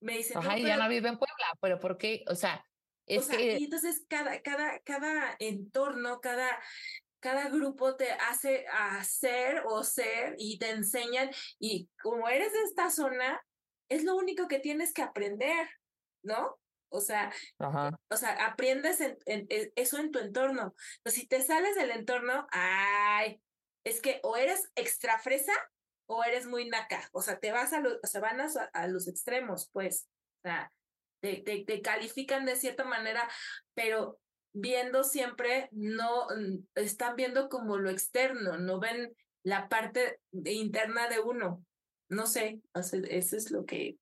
me 0.00 0.16
dicen. 0.16 0.38
Ajá, 0.38 0.58
y 0.58 0.64
ya 0.64 0.76
no 0.76 0.88
vive 0.88 1.08
en 1.08 1.18
Puebla, 1.18 1.46
pero 1.60 1.78
¿por 1.80 1.98
qué? 1.98 2.24
O 2.28 2.34
sea, 2.34 2.64
es 3.06 3.26
que. 3.26 3.58
Y 3.58 3.64
entonces 3.64 4.04
cada, 4.08 4.40
cada, 4.42 4.78
cada 4.80 5.36
entorno, 5.38 6.20
cada, 6.20 6.48
cada 7.22 7.48
grupo 7.48 7.96
te 7.96 8.10
hace 8.10 8.66
hacer 8.68 9.62
o 9.66 9.84
ser 9.84 10.34
y 10.38 10.58
te 10.58 10.70
enseñan 10.70 11.30
y 11.58 11.88
como 12.02 12.28
eres 12.28 12.52
de 12.52 12.62
esta 12.62 12.90
zona, 12.90 13.40
es 13.88 14.02
lo 14.02 14.16
único 14.16 14.48
que 14.48 14.58
tienes 14.58 14.92
que 14.92 15.02
aprender, 15.02 15.68
¿no? 16.24 16.58
O 16.90 17.00
sea, 17.00 17.32
o 18.10 18.16
sea, 18.16 18.44
aprendes 18.44 19.00
en, 19.00 19.16
eso 19.76 19.98
en 19.98 20.10
tu 20.10 20.18
entorno. 20.18 20.74
Pero 21.02 21.14
si 21.14 21.26
te 21.26 21.40
sales 21.40 21.74
del 21.76 21.90
entorno, 21.90 22.46
ay, 22.50 23.40
es 23.84 24.02
que 24.02 24.20
o 24.24 24.36
eres 24.36 24.70
extra 24.74 25.18
fresa 25.18 25.54
o 26.06 26.24
eres 26.24 26.46
muy 26.46 26.68
naca. 26.68 27.08
O 27.12 27.22
sea, 27.22 27.38
te 27.38 27.52
vas 27.52 27.72
a 27.72 27.80
los, 27.80 27.98
o 28.02 28.06
sea, 28.06 28.20
van 28.20 28.40
a, 28.40 28.86
los 28.88 29.08
extremos, 29.08 29.70
pues. 29.72 30.08
O 30.44 30.48
sea, 30.48 30.72
te, 31.22 31.36
te, 31.36 31.64
te 31.64 31.80
califican 31.80 32.44
de 32.44 32.56
cierta 32.56 32.84
manera, 32.84 33.26
pero 33.74 34.20
viendo 34.52 35.04
siempre, 35.04 35.68
no, 35.72 36.26
están 36.74 37.16
viendo 37.16 37.48
como 37.48 37.78
lo 37.78 37.90
externo, 37.90 38.58
no 38.58 38.78
ven 38.80 39.14
la 39.42 39.68
parte 39.68 40.20
interna 40.32 41.08
de 41.08 41.20
uno. 41.20 41.64
No 42.08 42.26
sé, 42.26 42.60
eso 42.74 43.36
es 43.36 43.50
lo 43.50 43.64
que 43.64 43.96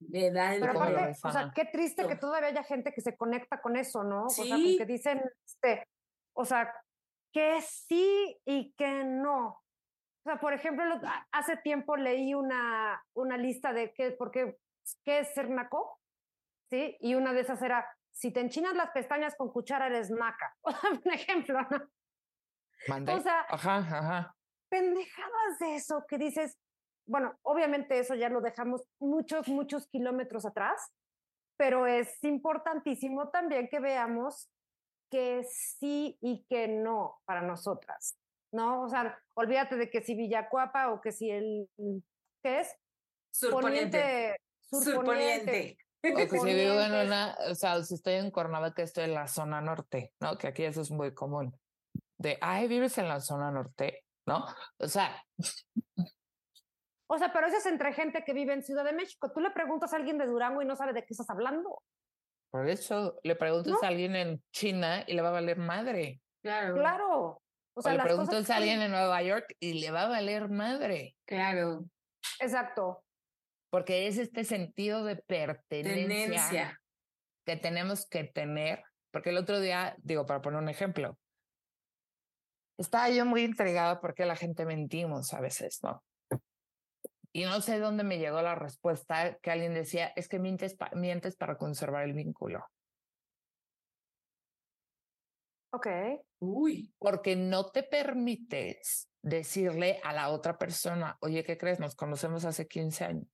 me 0.00 0.30
da 0.30 0.54
el 0.54 0.60
Pero 0.60 0.72
aparte, 0.72 1.16
o 1.22 1.30
sea, 1.30 1.52
qué 1.54 1.64
triste 1.66 2.06
que 2.06 2.16
todavía 2.16 2.48
haya 2.48 2.64
gente 2.64 2.92
que 2.92 3.00
se 3.00 3.16
conecta 3.16 3.60
con 3.60 3.76
eso, 3.76 4.02
¿no? 4.02 4.28
¿Sí? 4.28 4.42
O 4.42 4.44
sea, 4.44 4.56
que 4.56 4.86
dicen, 4.86 5.22
este, 5.46 5.88
o 6.34 6.44
sea, 6.44 6.72
que 7.32 7.60
sí 7.62 8.40
y 8.44 8.72
que 8.72 9.04
no. 9.04 9.46
O 9.48 10.24
sea, 10.24 10.40
por 10.40 10.54
ejemplo, 10.54 10.84
hace 11.32 11.56
tiempo 11.58 11.96
leí 11.96 12.32
una, 12.34 13.04
una 13.12 13.36
lista 13.36 13.72
de 13.72 13.92
qué, 13.92 14.12
porque, 14.12 14.56
qué 15.04 15.20
es 15.20 15.34
ser 15.34 15.50
naco, 15.50 16.00
¿sí? 16.70 16.96
Y 17.00 17.14
una 17.14 17.32
de 17.32 17.40
esas 17.40 17.60
era, 17.60 17.86
si 18.14 18.32
te 18.32 18.40
enchinas 18.40 18.74
las 18.74 18.90
pestañas 18.90 19.34
con 19.36 19.52
cuchara 19.52 19.88
eres 19.88 20.10
naca. 20.10 20.56
Un 20.62 21.12
ejemplo, 21.12 21.60
¿no? 21.70 23.14
O 23.14 23.20
sea, 23.20 23.46
ajá, 23.48 23.76
ajá. 23.78 24.36
pendejadas 24.68 25.58
de 25.58 25.76
eso 25.76 26.04
que 26.06 26.18
dices, 26.18 26.58
bueno, 27.06 27.38
obviamente 27.42 27.98
eso 27.98 28.14
ya 28.14 28.28
lo 28.28 28.40
dejamos 28.40 28.82
muchos, 28.98 29.48
muchos 29.48 29.88
kilómetros 29.88 30.44
atrás, 30.44 30.92
pero 31.56 31.86
es 31.86 32.22
importantísimo 32.24 33.30
también 33.30 33.68
que 33.68 33.80
veamos 33.80 34.50
que 35.10 35.44
sí 35.44 36.18
y 36.20 36.44
que 36.48 36.68
no 36.68 37.20
para 37.24 37.42
nosotras, 37.42 38.16
¿no? 38.52 38.82
O 38.82 38.88
sea, 38.88 39.18
olvídate 39.34 39.76
de 39.76 39.90
que 39.90 40.02
si 40.02 40.14
Villacuapa 40.14 40.90
o 40.92 41.00
que 41.00 41.12
si 41.12 41.30
el, 41.30 41.68
¿qué 42.42 42.60
es? 42.60 42.76
Surponiente. 43.32 44.36
Surponiente. 44.60 45.78
O 46.12 46.16
que 46.16 46.28
si 46.28 46.54
vivo 46.54 46.80
en 46.80 46.92
una, 46.92 47.36
o 47.48 47.54
sea, 47.54 47.82
si 47.82 47.94
estoy 47.94 48.14
en 48.14 48.30
Cuernavaca, 48.30 48.82
estoy 48.82 49.04
en 49.04 49.14
la 49.14 49.26
zona 49.26 49.60
norte, 49.60 50.12
¿no? 50.20 50.36
Que 50.36 50.48
aquí 50.48 50.64
eso 50.64 50.82
es 50.82 50.90
muy 50.90 51.14
común. 51.14 51.58
De, 52.18 52.36
ay, 52.40 52.68
vives 52.68 52.98
en 52.98 53.08
la 53.08 53.20
zona 53.20 53.50
norte, 53.50 54.04
¿no? 54.26 54.44
O 54.78 54.86
sea. 54.86 55.22
O 57.06 57.18
sea, 57.18 57.32
pero 57.32 57.46
eso 57.46 57.56
es 57.58 57.66
entre 57.66 57.92
gente 57.92 58.22
que 58.24 58.32
vive 58.32 58.52
en 58.52 58.62
Ciudad 58.62 58.84
de 58.84 58.92
México. 58.92 59.30
Tú 59.32 59.40
le 59.40 59.50
preguntas 59.50 59.92
a 59.92 59.96
alguien 59.96 60.18
de 60.18 60.26
Durango 60.26 60.62
y 60.62 60.66
no 60.66 60.76
sabe 60.76 60.92
de 60.92 61.02
qué 61.02 61.12
estás 61.12 61.30
hablando. 61.30 61.82
Por 62.50 62.68
eso 62.68 63.18
le 63.22 63.36
preguntas 63.36 63.82
a 63.82 63.88
alguien 63.88 64.16
en 64.16 64.42
China 64.52 65.04
y 65.06 65.14
le 65.14 65.22
va 65.22 65.28
a 65.28 65.32
valer 65.32 65.58
madre. 65.58 66.20
Claro. 66.42 66.74
Claro. 66.74 67.42
O 67.76 67.82
sea, 67.82 67.94
le 67.94 68.02
preguntas 68.02 68.48
a 68.50 68.56
alguien 68.56 68.80
en 68.80 68.90
Nueva 68.90 69.22
York 69.22 69.56
y 69.58 69.80
le 69.80 69.90
va 69.90 70.02
a 70.02 70.08
valer 70.08 70.48
madre. 70.48 71.16
Claro. 71.26 71.84
Exacto 72.40 73.03
porque 73.74 74.06
es 74.06 74.18
este 74.18 74.44
sentido 74.44 75.02
de 75.02 75.16
pertenencia 75.16 76.80
que 77.44 77.56
tenemos 77.56 78.06
que 78.06 78.22
tener, 78.22 78.84
porque 79.10 79.30
el 79.30 79.36
otro 79.36 79.58
día, 79.58 79.96
digo, 79.98 80.26
para 80.26 80.40
poner 80.40 80.60
un 80.60 80.68
ejemplo, 80.68 81.18
estaba 82.78 83.10
yo 83.10 83.26
muy 83.26 83.42
intrigada 83.42 84.00
porque 84.00 84.26
la 84.26 84.36
gente 84.36 84.64
mentimos 84.64 85.34
a 85.34 85.40
veces, 85.40 85.80
¿no? 85.82 86.04
Y 87.32 87.46
no 87.46 87.60
sé 87.62 87.80
dónde 87.80 88.04
me 88.04 88.18
llegó 88.18 88.40
la 88.42 88.54
respuesta 88.54 89.38
que 89.42 89.50
alguien 89.50 89.74
decía, 89.74 90.12
es 90.14 90.28
que 90.28 90.38
mientes, 90.38 90.76
mientes 90.92 91.34
para 91.34 91.58
conservar 91.58 92.04
el 92.04 92.12
vínculo. 92.12 92.64
Ok. 95.72 95.88
Uy. 96.38 96.94
Porque 97.00 97.34
no 97.34 97.72
te 97.72 97.82
permites 97.82 99.10
decirle 99.20 100.00
a 100.04 100.12
la 100.12 100.28
otra 100.28 100.58
persona, 100.58 101.18
oye, 101.22 101.42
¿qué 101.42 101.58
crees? 101.58 101.80
Nos 101.80 101.96
conocemos 101.96 102.44
hace 102.44 102.68
15 102.68 103.04
años 103.04 103.33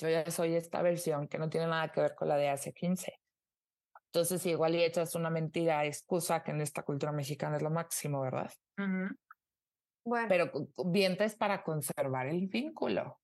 yo 0.00 0.08
ya 0.08 0.30
soy 0.30 0.54
esta 0.54 0.82
versión 0.82 1.28
que 1.28 1.38
no 1.38 1.48
tiene 1.48 1.66
nada 1.66 1.92
que 1.92 2.00
ver 2.00 2.14
con 2.14 2.28
la 2.28 2.36
de 2.36 2.48
hace 2.48 2.72
15. 2.72 3.20
Entonces, 4.06 4.44
igual 4.46 4.74
y 4.74 4.82
echas 4.82 5.14
una 5.14 5.30
mentira 5.30 5.84
excusa 5.84 6.42
que 6.42 6.50
en 6.50 6.60
esta 6.60 6.82
cultura 6.82 7.12
mexicana 7.12 7.56
es 7.56 7.62
lo 7.62 7.70
máximo, 7.70 8.22
¿verdad? 8.22 8.50
Bueno. 10.04 10.26
Pero 10.28 10.50
vientes 10.84 11.36
para 11.36 11.62
conservar 11.62 12.26
el 12.26 12.48
vínculo. 12.48 13.20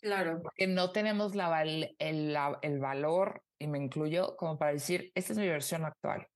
Claro. 0.00 0.40
Porque 0.42 0.66
no 0.66 0.90
tenemos 0.90 1.36
la, 1.36 1.62
el, 1.62 1.94
el 2.00 2.78
valor, 2.80 3.44
y 3.60 3.68
me 3.68 3.78
incluyo, 3.78 4.36
como 4.36 4.58
para 4.58 4.72
decir, 4.72 5.12
esta 5.14 5.34
es 5.34 5.38
mi 5.38 5.46
versión 5.46 5.84
actual. 5.84 6.26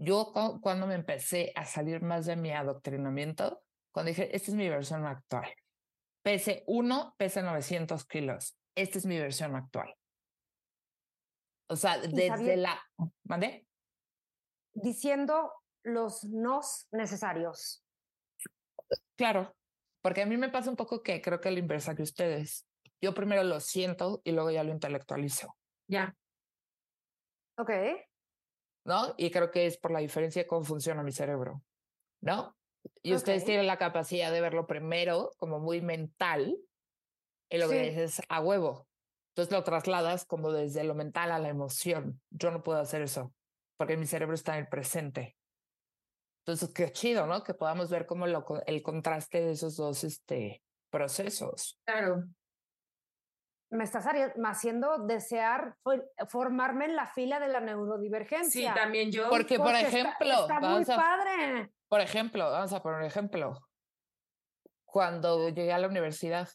Yo 0.00 0.32
cuando 0.62 0.86
me 0.86 0.94
empecé 0.94 1.52
a 1.56 1.64
salir 1.64 2.02
más 2.02 2.26
de 2.26 2.36
mi 2.36 2.52
adoctrinamiento, 2.52 3.60
cuando 3.92 4.10
dije, 4.10 4.34
esta 4.36 4.52
es 4.52 4.56
mi 4.56 4.68
versión 4.68 5.04
actual. 5.04 5.52
Pese 6.22 6.62
1, 6.66 7.14
pese 7.18 7.42
900 7.42 8.06
kilos. 8.06 8.56
Esta 8.78 8.98
es 8.98 9.06
mi 9.06 9.18
versión 9.18 9.56
actual. 9.56 9.92
O 11.68 11.74
sea, 11.74 11.98
desde 11.98 12.56
la... 12.56 12.80
¿Mandé? 13.24 13.66
Diciendo 14.72 15.52
los 15.82 16.22
nos 16.22 16.86
necesarios. 16.92 17.84
Claro, 19.16 19.56
porque 20.00 20.22
a 20.22 20.26
mí 20.26 20.36
me 20.36 20.48
pasa 20.48 20.70
un 20.70 20.76
poco 20.76 21.02
que 21.02 21.20
creo 21.20 21.40
que 21.40 21.50
la 21.50 21.58
inversa 21.58 21.96
que 21.96 22.04
ustedes. 22.04 22.68
Yo 23.02 23.14
primero 23.14 23.42
lo 23.42 23.58
siento 23.58 24.20
y 24.22 24.30
luego 24.30 24.52
ya 24.52 24.62
lo 24.62 24.70
intelectualizo. 24.70 25.56
Ya. 25.88 26.16
Ok. 27.56 27.70
¿No? 28.84 29.14
Y 29.16 29.32
creo 29.32 29.50
que 29.50 29.66
es 29.66 29.76
por 29.76 29.90
la 29.90 29.98
diferencia 29.98 30.42
de 30.42 30.46
cómo 30.46 30.62
funciona 30.62 31.02
mi 31.02 31.10
cerebro. 31.10 31.64
¿No? 32.20 32.56
Y 33.02 33.12
ustedes 33.12 33.44
tienen 33.44 33.66
la 33.66 33.76
capacidad 33.76 34.30
de 34.30 34.40
verlo 34.40 34.68
primero 34.68 35.32
como 35.36 35.58
muy 35.58 35.80
mental 35.80 36.56
y 37.50 37.58
lo 37.58 37.68
que 37.68 37.90
dices 37.90 38.22
a 38.28 38.40
huevo. 38.40 38.86
Entonces 39.30 39.52
lo 39.52 39.62
trasladas 39.64 40.24
como 40.24 40.52
desde 40.52 40.84
lo 40.84 40.94
mental 40.94 41.30
a 41.30 41.38
la 41.38 41.48
emoción. 41.48 42.20
Yo 42.30 42.50
no 42.50 42.62
puedo 42.62 42.80
hacer 42.80 43.02
eso 43.02 43.32
porque 43.78 43.96
mi 43.96 44.06
cerebro 44.06 44.34
está 44.34 44.54
en 44.54 44.64
el 44.64 44.68
presente. 44.68 45.36
Entonces, 46.44 46.72
qué 46.74 46.90
chido, 46.92 47.26
¿no? 47.26 47.42
Que 47.44 47.54
podamos 47.54 47.90
ver 47.90 48.06
como 48.06 48.26
lo, 48.26 48.44
el 48.66 48.82
contraste 48.82 49.40
de 49.40 49.52
esos 49.52 49.76
dos 49.76 50.02
este, 50.02 50.62
procesos. 50.90 51.78
Claro. 51.86 52.24
Me 53.70 53.84
estás 53.84 54.06
haciendo 54.06 55.04
desear 55.06 55.76
formarme 56.28 56.86
en 56.86 56.96
la 56.96 57.06
fila 57.06 57.38
de 57.38 57.48
la 57.48 57.60
neurodivergencia. 57.60 58.72
Sí, 58.72 58.78
también 58.80 59.12
yo. 59.12 59.28
Porque, 59.28 59.58
por 59.58 59.74
ejemplo, 59.74 60.40
está, 60.42 60.58
muy 60.60 60.84
padre. 60.86 61.70
Por 61.86 62.00
ejemplo, 62.00 62.50
vamos 62.50 62.72
a 62.72 62.82
poner 62.82 63.00
un 63.00 63.04
ejemplo. 63.04 63.60
Cuando 64.86 65.50
llegué 65.50 65.72
a 65.72 65.78
la 65.78 65.86
universidad, 65.86 66.48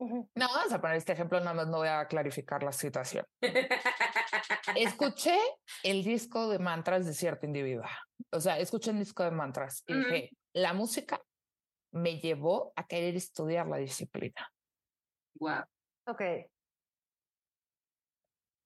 no, 0.00 0.28
vamos 0.34 0.72
a 0.72 0.80
poner 0.80 0.96
este 0.96 1.12
ejemplo, 1.12 1.40
nada 1.40 1.54
más 1.54 1.66
no 1.66 1.78
voy 1.78 1.88
a 1.88 2.06
clarificar 2.06 2.62
la 2.62 2.72
situación. 2.72 3.24
escuché 4.76 5.36
el 5.82 6.04
disco 6.04 6.48
de 6.48 6.58
mantras 6.58 7.06
de 7.06 7.14
cierta 7.14 7.46
individua. 7.46 7.90
O 8.30 8.40
sea, 8.40 8.58
escuché 8.58 8.90
el 8.90 8.98
disco 8.98 9.24
de 9.24 9.30
mantras 9.30 9.82
y 9.86 9.94
dije, 9.94 10.30
la 10.52 10.72
música 10.72 11.20
me 11.92 12.20
llevó 12.20 12.72
a 12.76 12.86
querer 12.86 13.16
estudiar 13.16 13.66
la 13.66 13.78
disciplina. 13.78 14.52
Wow. 15.40 15.64
Ok. 16.06 16.22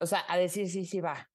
O 0.01 0.05
sea, 0.05 0.25
a 0.27 0.37
decir 0.37 0.69
sí, 0.69 0.85
sí 0.85 1.01
va. 1.01 1.29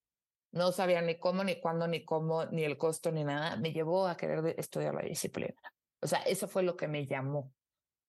No 0.53 0.73
sabía 0.73 1.03
ni 1.03 1.19
cómo, 1.19 1.45
ni 1.45 1.61
cuándo, 1.61 1.87
ni 1.89 2.05
cómo, 2.05 2.47
ni 2.47 2.65
el 2.65 2.79
costo, 2.79 3.11
ni 3.11 3.25
nada. 3.25 3.57
Me 3.57 3.73
llevó 3.73 4.07
a 4.07 4.17
querer 4.17 4.55
estudiar 4.59 4.95
la 4.95 5.03
disciplina. 5.03 5.61
O 6.01 6.07
sea, 6.07 6.21
eso 6.23 6.49
fue 6.49 6.63
lo 6.63 6.77
que 6.77 6.89
me 6.89 7.07
llamó, 7.07 7.53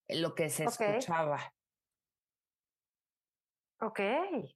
lo 0.08 0.36
que 0.36 0.50
se 0.50 0.66
escuchaba. 0.66 1.54
Ok. 3.82 4.00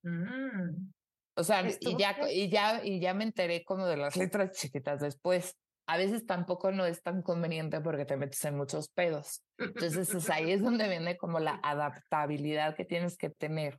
Mm. 0.04 0.92
O 1.36 1.44
sea, 1.44 1.64
y 1.80 1.98
ya, 1.98 2.16
y, 2.30 2.50
ya, 2.50 2.84
y 2.84 3.00
ya 3.00 3.14
me 3.14 3.24
enteré 3.24 3.64
como 3.64 3.86
de 3.86 3.98
las 3.98 4.16
letras 4.18 4.52
chiquitas 4.52 5.00
después. 5.00 5.58
A 5.86 5.98
veces 5.98 6.26
tampoco 6.26 6.72
no 6.72 6.86
es 6.86 7.04
tan 7.04 7.22
conveniente 7.22 7.82
porque 7.82 8.06
te 8.06 8.16
metes 8.16 8.44
en 8.46 8.56
muchos 8.56 8.88
pedos. 8.90 9.44
Entonces 9.58 10.30
ahí 10.30 10.52
es 10.52 10.62
donde 10.62 10.88
viene 10.88 11.18
como 11.18 11.40
la 11.40 11.60
adaptabilidad 11.64 12.76
que 12.76 12.86
tienes 12.86 13.18
que 13.18 13.30
tener 13.30 13.78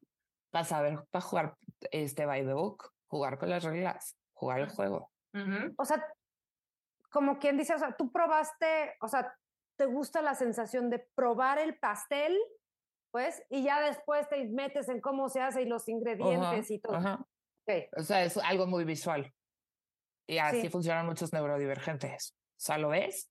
para 0.51 0.65
saber, 0.65 0.99
para 1.11 1.23
jugar 1.23 1.57
este 1.91 2.27
by 2.27 2.45
the 2.45 2.53
book, 2.53 2.91
jugar 3.07 3.39
con 3.39 3.51
las 3.51 3.65
reglas. 3.65 4.17
jugar 4.35 4.61
el 4.61 4.69
juego. 4.69 5.11
O 5.77 5.85
sea, 5.85 6.05
como 7.11 7.39
quien 7.39 7.57
dice, 7.57 7.75
o 7.75 7.79
sea, 7.79 7.97
tú 7.97 8.13
probaste, 8.13 8.95
o 9.01 9.09
sea, 9.09 9.35
te 9.77 9.87
gusta 9.87 10.23
la 10.23 10.35
sensación 10.35 10.91
de 10.91 11.05
probar 11.15 11.59
el 11.59 11.77
pastel, 11.79 12.37
pues, 13.15 13.45
y 13.49 13.63
ya 13.63 13.81
después 13.81 14.29
te 14.29 14.45
metes 14.49 14.89
en 14.89 15.01
cómo 15.01 15.29
se 15.29 15.41
hace 15.41 15.63
y 15.63 15.67
los 15.67 15.89
ingredientes 15.89 16.69
y 16.69 16.81
todo. 16.81 17.25
O 17.97 18.03
sea, 18.03 18.25
es 18.25 18.37
algo 18.39 18.67
muy 18.67 18.85
visual. 18.85 19.33
Y 20.29 20.39
así 20.39 20.69
funcionan 20.69 21.07
muchos 21.07 21.33
neurodivergentes. 21.33 22.35
O 22.35 22.61
sea, 22.61 22.77
lo 22.77 22.89
ves 22.89 23.31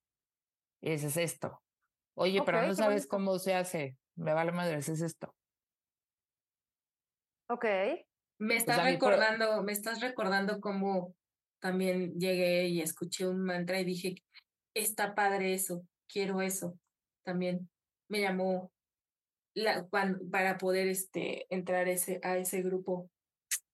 y 0.81 0.91
dices 0.91 1.17
esto. 1.17 1.61
Oye, 2.15 2.41
pero 2.45 2.65
no 2.65 2.73
sabes 2.73 3.05
cómo 3.07 3.37
se 3.39 3.55
hace. 3.55 3.97
Me 4.15 4.33
vale 4.33 4.53
madre, 4.53 4.77
es 4.77 4.87
esto. 4.87 5.35
Ok. 7.49 7.65
Me 8.39 8.55
estás 8.55 8.85
recordando, 8.85 9.63
me 9.63 9.73
estás 9.73 9.99
recordando 9.99 10.61
cómo 10.61 11.13
también 11.61 12.17
llegué 12.17 12.67
y 12.67 12.79
escuché 12.79 13.27
un 13.27 13.43
mantra 13.43 13.81
y 13.81 13.83
dije, 13.83 14.15
está 14.73 15.13
padre 15.13 15.53
eso, 15.53 15.85
quiero 16.07 16.41
eso. 16.41 16.79
También 17.25 17.69
me 18.07 18.21
llamó 18.21 18.71
la, 19.53 19.87
para 20.31 20.57
poder 20.57 20.87
este, 20.87 21.45
entrar 21.53 21.87
ese, 21.87 22.19
a 22.23 22.37
ese 22.37 22.61
grupo. 22.61 23.09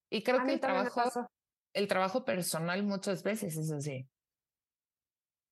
Y 0.10 0.24
creo 0.24 0.44
que 0.46 0.54
el 0.54 0.60
trabajo, 0.60 1.30
el 1.74 1.88
trabajo 1.88 2.26
personal 2.26 2.84
muchas 2.84 3.24
veces 3.24 3.56
es 3.58 3.72
así. 3.72 4.08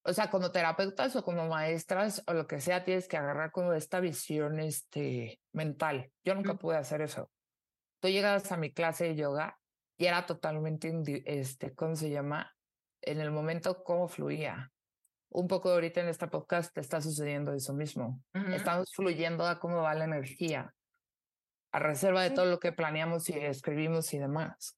O 0.03 0.13
sea, 0.13 0.29
como 0.29 0.51
terapeutas 0.51 1.15
o 1.17 1.23
como 1.23 1.47
maestras 1.47 2.23
o 2.27 2.33
lo 2.33 2.47
que 2.47 2.61
sea, 2.61 2.85
tienes 2.85 3.07
que 3.07 3.17
agarrar 3.17 3.51
como 3.51 3.73
esta 3.73 3.99
visión 3.99 4.59
este, 4.59 5.41
mental. 5.51 6.11
Yo 6.23 6.33
nunca 6.33 6.55
pude 6.55 6.77
hacer 6.77 7.01
eso. 7.01 7.29
Tú 7.99 8.07
llegas 8.07 8.51
a 8.51 8.57
mi 8.57 8.71
clase 8.71 9.05
de 9.05 9.15
yoga 9.15 9.59
y 9.97 10.05
era 10.05 10.25
totalmente, 10.25 10.93
este, 11.25 11.75
¿cómo 11.75 11.95
se 11.95 12.09
llama? 12.09 12.55
En 13.01 13.19
el 13.19 13.31
momento, 13.31 13.83
cómo 13.83 14.07
fluía. 14.07 14.71
Un 15.37 15.47
poco 15.47 15.69
ahorita 15.69 16.01
en 16.01 16.07
esta 16.07 16.31
podcast 16.31 16.73
te 16.73 16.81
está 16.81 16.99
sucediendo 16.99 17.53
eso 17.53 17.71
mismo. 17.71 18.23
Estamos 18.51 18.91
fluyendo 18.91 19.45
a 19.45 19.59
cómo 19.59 19.83
va 19.83 19.93
la 19.93 20.05
energía 20.05 20.73
a 21.71 21.79
reserva 21.79 22.23
de 22.23 22.31
todo 22.31 22.45
lo 22.45 22.59
que 22.59 22.71
planeamos 22.71 23.29
y 23.29 23.33
escribimos 23.33 24.11
y 24.15 24.17
demás. 24.17 24.75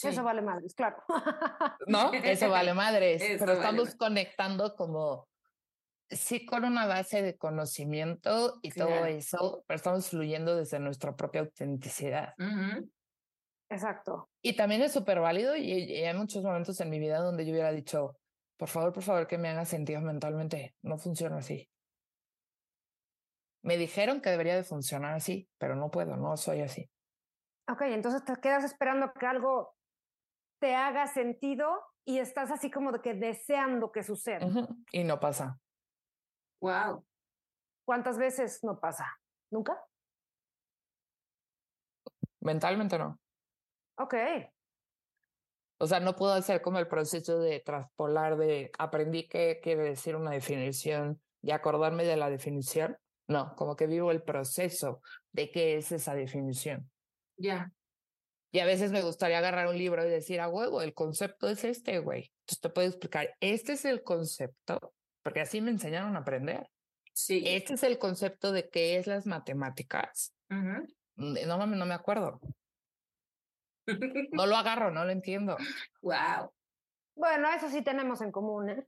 Eso 0.00 0.22
vale 0.22 0.40
madres, 0.40 0.72
claro. 0.76 0.98
No, 1.88 2.12
eso 2.12 2.48
vale 2.48 2.74
madres, 2.74 3.24
pero 3.40 3.54
estamos 3.54 3.96
conectando 3.96 4.76
como, 4.76 5.28
sí, 6.08 6.46
con 6.46 6.64
una 6.64 6.86
base 6.86 7.20
de 7.20 7.36
conocimiento 7.36 8.60
y 8.62 8.70
todo 8.70 9.04
eso, 9.06 9.64
pero 9.66 9.76
estamos 9.76 10.08
fluyendo 10.08 10.54
desde 10.54 10.78
nuestra 10.78 11.16
propia 11.16 11.40
autenticidad. 11.40 12.34
Exacto. 13.68 14.30
Y 14.42 14.54
también 14.54 14.82
es 14.82 14.92
súper 14.92 15.18
válido 15.18 15.56
y, 15.56 15.72
y, 15.72 16.04
hay 16.04 16.14
muchos 16.14 16.44
momentos 16.44 16.80
en 16.80 16.88
mi 16.88 17.00
vida 17.00 17.18
donde 17.18 17.44
yo 17.44 17.50
hubiera 17.50 17.72
dicho, 17.72 18.16
por 18.62 18.68
favor, 18.68 18.92
por 18.92 19.02
favor, 19.02 19.26
que 19.26 19.38
me 19.38 19.48
haga 19.48 19.64
sentido 19.64 20.00
mentalmente. 20.00 20.76
No 20.82 20.96
funciona 20.96 21.38
así. 21.38 21.68
Me 23.64 23.76
dijeron 23.76 24.20
que 24.20 24.30
debería 24.30 24.54
de 24.54 24.62
funcionar 24.62 25.14
así, 25.14 25.50
pero 25.58 25.74
no 25.74 25.90
puedo, 25.90 26.16
no 26.16 26.36
soy 26.36 26.60
así. 26.60 26.88
Ok, 27.68 27.80
entonces 27.86 28.24
te 28.24 28.36
quedas 28.36 28.62
esperando 28.62 29.12
que 29.14 29.26
algo 29.26 29.74
te 30.60 30.76
haga 30.76 31.08
sentido 31.08 31.82
y 32.04 32.20
estás 32.20 32.52
así 32.52 32.70
como 32.70 32.92
de 32.92 33.00
que 33.00 33.14
deseando 33.14 33.90
que 33.90 34.04
suceda. 34.04 34.46
Y 34.92 35.02
no 35.02 35.18
pasa. 35.18 35.58
Wow. 36.60 37.04
¿Cuántas 37.84 38.16
veces 38.16 38.62
no 38.62 38.78
pasa? 38.78 39.08
¿Nunca? 39.50 39.84
Mentalmente 42.38 42.96
no. 42.96 43.18
Ok. 43.98 44.14
O 45.82 45.86
sea, 45.88 45.98
no 45.98 46.14
puedo 46.14 46.32
hacer 46.32 46.62
como 46.62 46.78
el 46.78 46.86
proceso 46.86 47.40
de 47.40 47.58
traspolar 47.58 48.36
de 48.36 48.70
aprendí 48.78 49.26
qué 49.26 49.58
quiere 49.60 49.82
decir 49.82 50.14
una 50.14 50.30
definición 50.30 51.20
y 51.42 51.50
acordarme 51.50 52.04
de 52.04 52.16
la 52.16 52.30
definición 52.30 52.96
no, 53.26 53.56
como 53.56 53.74
que 53.74 53.88
vivo 53.88 54.12
el 54.12 54.22
proceso 54.22 55.02
de 55.32 55.50
qué 55.50 55.76
es 55.76 55.90
esa 55.90 56.14
definición. 56.14 56.88
Ya. 57.36 57.72
Y 58.52 58.60
a 58.60 58.64
veces 58.64 58.92
me 58.92 59.02
gustaría 59.02 59.38
agarrar 59.38 59.66
un 59.66 59.76
libro 59.76 60.06
y 60.06 60.10
decir, 60.10 60.40
a 60.40 60.48
huevo, 60.48 60.82
el 60.82 60.94
concepto 60.94 61.48
es 61.48 61.64
este, 61.64 61.98
güey. 61.98 62.30
Entonces 62.42 62.60
te 62.60 62.68
puedo 62.68 62.86
explicar, 62.86 63.34
este 63.40 63.72
es 63.72 63.84
el 63.84 64.04
concepto, 64.04 64.94
porque 65.22 65.40
así 65.40 65.60
me 65.60 65.72
enseñaron 65.72 66.14
a 66.14 66.20
aprender. 66.20 66.68
Sí. 67.12 67.42
Este 67.44 67.74
es 67.74 67.82
el 67.82 67.98
concepto 67.98 68.52
de 68.52 68.68
qué 68.68 68.98
es 68.98 69.08
las 69.08 69.26
matemáticas. 69.26 70.32
No, 70.48 71.66
no 71.66 71.86
me 71.86 71.94
acuerdo. 71.94 72.40
No 74.32 74.46
lo 74.46 74.56
agarro, 74.56 74.90
no 74.90 75.04
lo 75.04 75.10
entiendo. 75.10 75.56
Wow. 76.02 76.52
Bueno, 77.14 77.48
eso 77.52 77.68
sí 77.68 77.82
tenemos 77.82 78.20
en 78.22 78.32
común, 78.32 78.70
¿eh? 78.70 78.86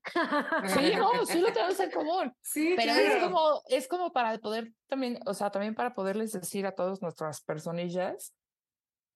Sí, 0.67 0.95
no, 0.97 1.11
sí 1.27 1.41
lo 1.41 1.53
tenemos 1.53 1.79
en 1.79 1.91
común. 1.91 2.35
Sí, 2.43 2.75
pero 2.77 2.93
es 2.93 3.23
como, 3.23 3.63
es 3.69 3.89
como 3.89 4.13
para 4.13 4.39
poder 4.39 4.73
también, 4.89 5.21
o 5.27 5.35
sea, 5.35 5.51
también 5.51 5.75
para 5.75 5.95
poderles 5.95 6.33
decir 6.33 6.67
a 6.67 6.75
todas 6.75 7.03
nuestras 7.03 7.43
personillas, 7.43 8.35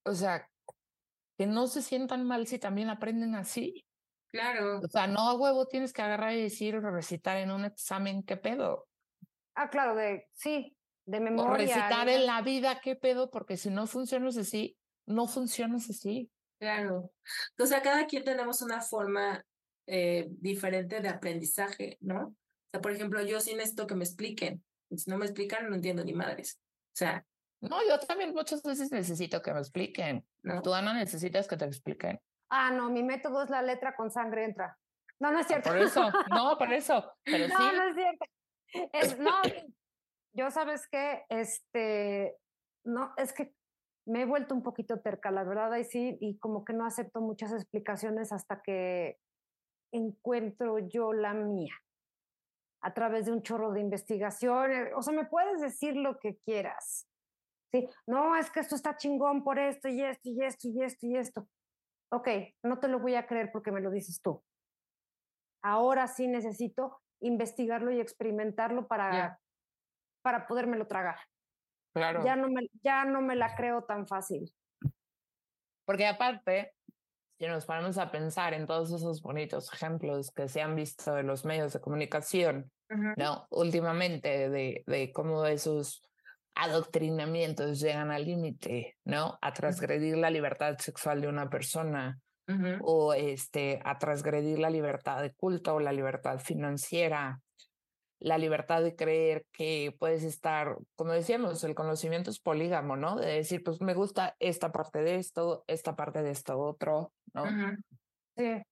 o 0.04 0.12
sea, 0.12 0.48
que 1.38 1.46
no 1.46 1.66
se 1.68 1.82
sientan 1.82 2.26
mal 2.26 2.46
si 2.46 2.58
también 2.58 2.90
aprenden 2.90 3.34
así. 3.34 3.84
Claro. 4.30 4.80
O 4.80 4.88
sea, 4.88 5.06
no 5.06 5.20
a 5.20 5.34
huevo 5.34 5.66
tienes 5.66 5.92
que 5.92 6.02
agarrar 6.02 6.34
y 6.34 6.42
decir 6.42 6.76
o 6.76 6.80
recitar 6.80 7.38
en 7.38 7.50
un 7.50 7.64
examen 7.64 8.22
qué 8.22 8.36
pedo. 8.36 8.86
Ah, 9.54 9.70
claro, 9.70 9.96
de 9.96 10.28
sí, 10.34 10.76
de 11.06 11.20
memoria. 11.20 11.50
O 11.50 11.56
recitar 11.56 12.08
en 12.08 12.26
la 12.26 12.42
vida 12.42 12.80
qué 12.80 12.94
pedo, 12.94 13.30
porque 13.30 13.56
si 13.56 13.70
no 13.70 13.86
funcionas 13.86 14.36
así, 14.36 14.77
no 15.08 15.26
funcionas 15.26 15.88
así. 15.90 16.30
Claro. 16.60 17.10
O 17.58 17.66
sea, 17.66 17.82
cada 17.82 18.06
quien 18.06 18.24
tenemos 18.24 18.62
una 18.62 18.80
forma 18.80 19.44
eh, 19.86 20.26
diferente 20.30 21.00
de 21.00 21.08
aprendizaje, 21.08 21.96
¿no? 22.00 22.26
O 22.28 22.70
sea, 22.70 22.80
por 22.80 22.92
ejemplo, 22.92 23.22
yo 23.22 23.40
sí 23.40 23.54
necesito 23.54 23.86
que 23.86 23.94
me 23.94 24.04
expliquen. 24.04 24.62
Si 24.94 25.10
no 25.10 25.18
me 25.18 25.26
explican, 25.26 25.68
no 25.68 25.76
entiendo 25.76 26.04
ni 26.04 26.12
madres. 26.12 26.60
O 26.88 26.96
sea. 26.96 27.24
No, 27.60 27.78
yo 27.86 27.98
también 28.00 28.32
muchas 28.32 28.62
veces 28.62 28.92
necesito 28.92 29.42
que 29.42 29.52
me 29.52 29.60
expliquen. 29.60 30.26
¿No? 30.42 30.62
Tú, 30.62 30.74
Ana, 30.74 30.94
necesitas 30.94 31.48
que 31.48 31.56
te 31.56 31.64
expliquen. 31.64 32.20
Ah, 32.50 32.70
no, 32.70 32.90
mi 32.90 33.02
método 33.02 33.42
es 33.42 33.50
la 33.50 33.62
letra 33.62 33.94
con 33.94 34.10
sangre 34.10 34.44
entra. 34.44 34.78
No, 35.18 35.32
no 35.32 35.40
es 35.40 35.46
cierto. 35.46 35.70
Por 35.70 35.78
eso, 35.78 36.10
no, 36.30 36.56
por 36.56 36.72
eso. 36.72 37.12
Pero 37.24 37.48
no, 37.58 37.72
no 37.72 37.88
es 37.88 37.94
cierto. 37.94 38.26
Es, 38.92 39.18
no, 39.18 39.42
yo 40.32 40.50
sabes 40.50 40.86
que, 40.88 41.24
este, 41.28 42.36
no, 42.84 43.12
es 43.16 43.32
que 43.32 43.52
me 44.08 44.22
he 44.22 44.26
vuelto 44.26 44.54
un 44.54 44.62
poquito 44.62 45.00
terca, 45.00 45.30
la 45.30 45.44
verdad, 45.44 45.72
ahí 45.72 45.84
sí, 45.84 46.16
y 46.20 46.38
como 46.38 46.64
que 46.64 46.72
no 46.72 46.86
acepto 46.86 47.20
muchas 47.20 47.52
explicaciones 47.52 48.32
hasta 48.32 48.62
que 48.62 49.18
encuentro 49.92 50.78
yo 50.78 51.12
la 51.12 51.34
mía 51.34 51.74
a 52.80 52.94
través 52.94 53.26
de 53.26 53.32
un 53.32 53.42
chorro 53.42 53.72
de 53.72 53.80
investigación. 53.80 54.72
Eh, 54.72 54.94
o 54.94 55.02
sea, 55.02 55.14
me 55.14 55.26
puedes 55.26 55.60
decir 55.60 55.96
lo 55.96 56.18
que 56.18 56.38
quieras. 56.38 57.06
Sí, 57.70 57.88
no, 58.06 58.34
es 58.34 58.50
que 58.50 58.60
esto 58.60 58.74
está 58.74 58.96
chingón 58.96 59.44
por 59.44 59.58
esto 59.58 59.88
y 59.88 60.02
esto 60.02 60.30
y 60.30 60.42
esto 60.42 60.68
y 60.68 60.82
esto 60.82 61.06
y 61.06 61.16
esto. 61.16 61.48
Ok, 62.10 62.28
no 62.62 62.78
te 62.78 62.88
lo 62.88 63.00
voy 63.00 63.14
a 63.14 63.26
creer 63.26 63.50
porque 63.52 63.72
me 63.72 63.80
lo 63.80 63.90
dices 63.90 64.22
tú. 64.22 64.42
Ahora 65.62 66.06
sí 66.06 66.28
necesito 66.28 67.02
investigarlo 67.20 67.90
y 67.90 68.00
experimentarlo 68.00 68.86
para, 68.86 69.38
para 70.22 70.46
podérmelo 70.46 70.86
tragar. 70.86 71.18
Ya 72.24 72.36
no, 72.36 72.48
me, 72.48 72.68
ya 72.82 73.04
no 73.04 73.20
me 73.20 73.36
la 73.36 73.54
creo 73.54 73.82
tan 73.82 74.06
fácil. 74.06 74.52
Porque 75.84 76.06
aparte, 76.06 76.74
si 77.38 77.46
nos 77.46 77.64
ponemos 77.64 77.98
a 77.98 78.10
pensar 78.10 78.54
en 78.54 78.66
todos 78.66 78.92
esos 78.92 79.22
bonitos 79.22 79.72
ejemplos 79.72 80.30
que 80.30 80.48
se 80.48 80.60
han 80.60 80.74
visto 80.74 81.16
en 81.18 81.26
los 81.26 81.44
medios 81.44 81.72
de 81.72 81.80
comunicación, 81.80 82.70
¿no? 83.16 83.46
Últimamente, 83.50 84.48
de, 84.48 84.82
de 84.86 85.12
cómo 85.12 85.44
esos 85.46 86.02
adoctrinamientos 86.54 87.80
llegan 87.80 88.10
al 88.10 88.24
límite, 88.24 88.96
¿no? 89.04 89.38
A 89.40 89.52
transgredir 89.52 90.16
la 90.16 90.30
libertad 90.30 90.76
sexual 90.78 91.20
de 91.20 91.28
una 91.28 91.48
persona 91.48 92.20
o 92.80 93.12
este, 93.12 93.78
a 93.84 93.98
transgredir 93.98 94.58
la 94.58 94.70
libertad 94.70 95.20
de 95.20 95.34
culto 95.34 95.74
o 95.74 95.80
la 95.80 95.92
libertad 95.92 96.38
financiera 96.38 97.40
la 98.20 98.38
libertad 98.38 98.82
de 98.82 98.96
creer 98.96 99.46
que 99.52 99.94
puedes 99.98 100.24
estar, 100.24 100.76
como 100.96 101.12
decíamos, 101.12 101.62
el 101.64 101.74
conocimiento 101.74 102.30
es 102.30 102.40
polígamo, 102.40 102.96
¿no? 102.96 103.16
De 103.16 103.26
decir, 103.26 103.62
pues 103.62 103.80
me 103.80 103.94
gusta 103.94 104.36
esta 104.38 104.72
parte 104.72 105.00
de 105.00 105.16
esto, 105.16 105.64
esta 105.66 105.94
parte 105.94 106.22
de 106.22 106.30
esto 106.30 106.58
otro, 106.58 107.12
¿no? 107.32 107.44
Sí. 108.36 108.62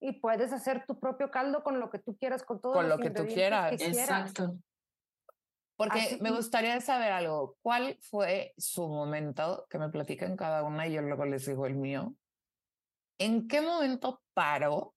Y 0.00 0.12
puedes 0.20 0.52
hacer 0.52 0.84
tu 0.86 1.00
propio 1.00 1.30
caldo 1.30 1.62
con 1.62 1.80
lo 1.80 1.90
que 1.90 1.98
tú 1.98 2.16
quieras, 2.16 2.42
con 2.42 2.60
todo 2.60 2.74
Con 2.74 2.88
lo 2.88 2.98
que 2.98 3.10
tú 3.10 3.26
quieras. 3.26 3.80
Exacto. 3.80 4.56
Porque 5.76 6.18
me 6.20 6.30
gustaría 6.30 6.80
saber 6.80 7.10
algo. 7.10 7.56
¿Cuál 7.62 7.98
fue 8.00 8.54
su 8.56 8.86
momento? 8.86 9.66
Que 9.68 9.78
me 9.78 9.88
platiquen 9.88 10.36
cada 10.36 10.62
una 10.62 10.86
y 10.86 10.92
yo 10.92 11.02
luego 11.02 11.24
les 11.24 11.46
digo 11.46 11.66
el 11.66 11.74
mío. 11.74 12.14
¿En 13.18 13.48
qué 13.48 13.60
momento 13.60 14.22
paró 14.34 14.93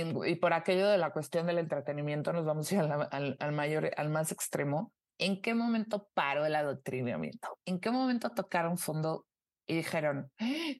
y, 0.00 0.34
por 0.36 0.52
aquello 0.52 0.88
de 0.88 0.98
la 0.98 1.12
cuestión 1.12 1.46
del 1.46 1.58
entretenimiento 1.58 2.32
nos 2.32 2.44
vamos 2.44 2.70
a 2.70 2.74
ir 2.74 2.80
al, 2.80 3.36
al, 3.38 3.52
mayor, 3.52 3.90
al 3.96 4.08
más 4.10 4.32
extremo. 4.32 4.92
¿En 5.18 5.40
qué 5.40 5.54
momento 5.54 6.08
paró 6.14 6.44
el 6.44 6.56
adoctrinamiento? 6.56 7.58
¿En 7.64 7.80
qué 7.80 7.90
momento 7.90 8.30
tocaron 8.30 8.78
fondo 8.78 9.26
y 9.66 9.76
dijeron, 9.76 10.30
¡Ah! 10.40 10.74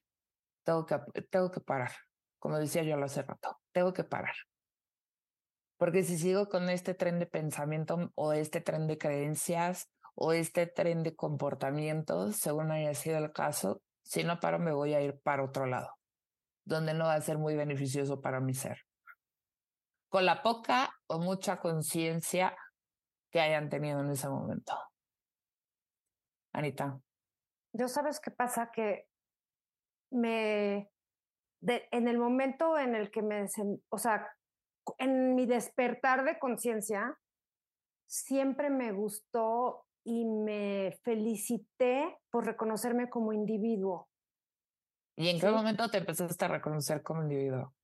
tengo 0.65 0.87
que, 0.87 0.99
tengo 1.31 1.51
que 1.51 1.61
parar. 1.61 1.93
Como 2.39 2.59
decía 2.59 2.83
yo 2.83 3.03
hace 3.03 3.23
rato, 3.23 3.61
tengo 3.73 3.93
que 3.93 4.05
parar. 4.05 4.35
Porque 5.77 6.03
si 6.03 6.19
sigo 6.19 6.49
con 6.49 6.69
este 6.69 6.95
tren 6.95 7.19
de 7.19 7.27
pensamiento 7.27 8.13
o 8.15 8.33
este 8.33 8.61
tren 8.61 8.87
de 8.87 8.99
creencias 8.99 9.91
o 10.15 10.33
este 10.33 10.67
tren 10.67 11.03
de 11.03 11.15
comportamientos, 11.15 12.37
según 12.37 12.71
haya 12.71 12.95
sido 12.95 13.19
el 13.19 13.33
caso, 13.33 13.83
si 14.03 14.25
no 14.25 14.39
paro 14.41 14.59
me 14.59 14.73
voy 14.73 14.95
a 14.95 15.01
ir 15.01 15.19
para 15.23 15.45
otro 15.45 15.67
lado, 15.67 15.91
donde 16.65 16.95
no 16.95 17.07
va 17.07 17.15
a 17.15 17.21
ser 17.21 17.39
muy 17.39 17.57
beneficioso 17.57 18.21
para 18.21 18.41
mi 18.41 18.55
ser. 18.55 18.79
Con 20.15 20.27
la 20.27 20.45
poca 20.45 20.95
o 21.09 21.19
mucha 21.19 21.59
conciencia 21.59 22.57
que 23.33 23.41
hayan 23.41 23.69
tenido 23.69 23.99
en 23.99 24.13
ese 24.13 24.29
momento. 24.29 24.73
Anita. 26.53 27.01
Yo 27.73 27.89
sabes 27.89 28.21
qué 28.21 28.31
pasa 28.31 28.71
que 28.71 29.09
me 30.13 30.89
en 31.67 32.07
el 32.07 32.19
momento 32.19 32.79
en 32.79 32.95
el 32.95 33.11
que 33.11 33.23
me, 33.23 33.49
o 33.89 33.99
sea, 33.99 34.25
en 34.99 35.35
mi 35.35 35.47
despertar 35.47 36.25
de 36.25 36.39
conciencia, 36.39 37.19
siempre 38.07 38.71
me 38.71 38.93
gustó 38.93 39.85
y 40.05 40.27
me 40.27 40.97
felicité 41.03 42.21
por 42.31 42.47
reconocerme 42.47 43.11
como 43.11 43.33
individuo. 43.33 44.09
¿Y 45.17 45.29
en 45.31 45.41
qué 45.41 45.51
momento 45.51 45.91
te 45.91 45.99
empezaste 45.99 46.45
a 46.45 46.49
reconocer 46.49 47.03
como 47.03 47.23
individuo? 47.23 47.75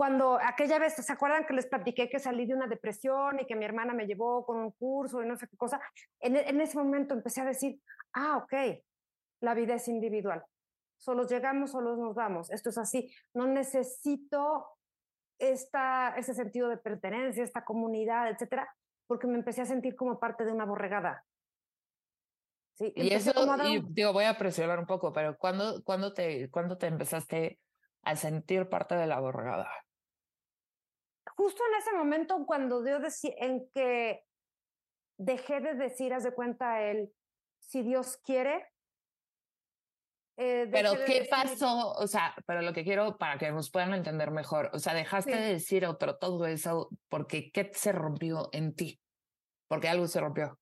Cuando 0.00 0.38
aquella 0.42 0.78
vez, 0.78 0.94
¿se 0.94 1.12
acuerdan 1.12 1.44
que 1.44 1.52
les 1.52 1.66
platiqué 1.66 2.08
que 2.08 2.18
salí 2.18 2.46
de 2.46 2.54
una 2.54 2.66
depresión 2.66 3.38
y 3.38 3.44
que 3.44 3.54
mi 3.54 3.66
hermana 3.66 3.92
me 3.92 4.06
llevó 4.06 4.46
con 4.46 4.56
un 4.56 4.70
curso 4.70 5.22
y 5.22 5.26
no 5.26 5.36
sé 5.36 5.46
qué 5.46 5.58
cosa? 5.58 5.78
En, 6.20 6.36
en 6.36 6.58
ese 6.62 6.78
momento 6.78 7.12
empecé 7.12 7.42
a 7.42 7.44
decir, 7.44 7.78
ah, 8.14 8.38
ok, 8.38 8.80
la 9.40 9.52
vida 9.52 9.74
es 9.74 9.88
individual. 9.88 10.42
Solo 10.96 11.26
llegamos, 11.26 11.72
solo 11.72 11.98
nos 11.98 12.14
vamos. 12.14 12.50
Esto 12.50 12.70
es 12.70 12.78
así. 12.78 13.12
No 13.34 13.46
necesito 13.46 14.68
esta, 15.38 16.14
ese 16.16 16.32
sentido 16.32 16.70
de 16.70 16.78
pertenencia, 16.78 17.44
esta 17.44 17.66
comunidad, 17.66 18.30
etcétera, 18.30 18.74
porque 19.06 19.26
me 19.26 19.34
empecé 19.34 19.60
a 19.60 19.66
sentir 19.66 19.96
como 19.96 20.18
parte 20.18 20.46
de 20.46 20.52
una 20.52 20.64
borregada. 20.64 21.26
Sí, 22.72 22.90
y 22.96 23.12
eso, 23.12 23.32
y, 23.66 23.84
digo, 23.90 24.14
voy 24.14 24.24
a 24.24 24.38
presionar 24.38 24.78
un 24.78 24.86
poco, 24.86 25.12
pero 25.12 25.36
¿cuándo, 25.36 25.84
cuándo, 25.84 26.14
te, 26.14 26.48
¿cuándo 26.48 26.78
te 26.78 26.86
empezaste 26.86 27.60
a 28.00 28.16
sentir 28.16 28.70
parte 28.70 28.94
de 28.94 29.06
la 29.06 29.20
borregada? 29.20 29.70
Justo 31.40 31.62
en 31.72 31.78
ese 31.78 31.96
momento 31.96 32.44
cuando 32.44 32.82
decía, 32.82 33.32
en 33.38 33.66
que 33.70 34.26
dejé 35.16 35.60
de 35.60 35.72
decir, 35.72 36.12
haz 36.12 36.22
de 36.22 36.34
cuenta, 36.34 36.82
el, 36.82 37.10
si 37.60 37.80
Dios 37.80 38.18
quiere, 38.18 38.68
eh, 40.36 40.68
pero 40.70 40.92
¿qué 41.06 41.26
pasó? 41.30 41.92
O 41.92 42.06
sea, 42.06 42.34
pero 42.46 42.60
lo 42.60 42.74
que 42.74 42.84
quiero 42.84 43.16
para 43.16 43.38
que 43.38 43.50
nos 43.50 43.70
puedan 43.70 43.94
entender 43.94 44.30
mejor, 44.30 44.68
o 44.74 44.78
sea, 44.78 44.92
dejaste 44.92 45.34
de 45.34 45.52
decir 45.52 45.86
otro 45.86 46.18
todo 46.18 46.44
eso 46.44 46.90
porque 47.08 47.50
¿qué 47.50 47.70
se 47.72 47.92
rompió 47.92 48.50
en 48.52 48.74
ti? 48.74 49.00
Porque 49.66 49.88
algo 49.88 50.06
se 50.08 50.20
rompió. 50.20 50.58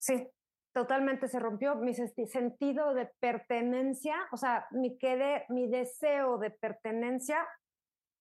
Sí, 0.00 0.28
totalmente 0.74 1.28
se 1.28 1.38
rompió 1.38 1.76
mi 1.76 1.94
sentido 1.94 2.94
de 2.94 3.08
pertenencia, 3.20 4.16
o 4.32 4.36
sea, 4.36 4.66
mi, 4.72 4.98
quedé, 4.98 5.44
mi 5.50 5.68
deseo 5.68 6.38
de 6.38 6.50
pertenencia 6.50 7.46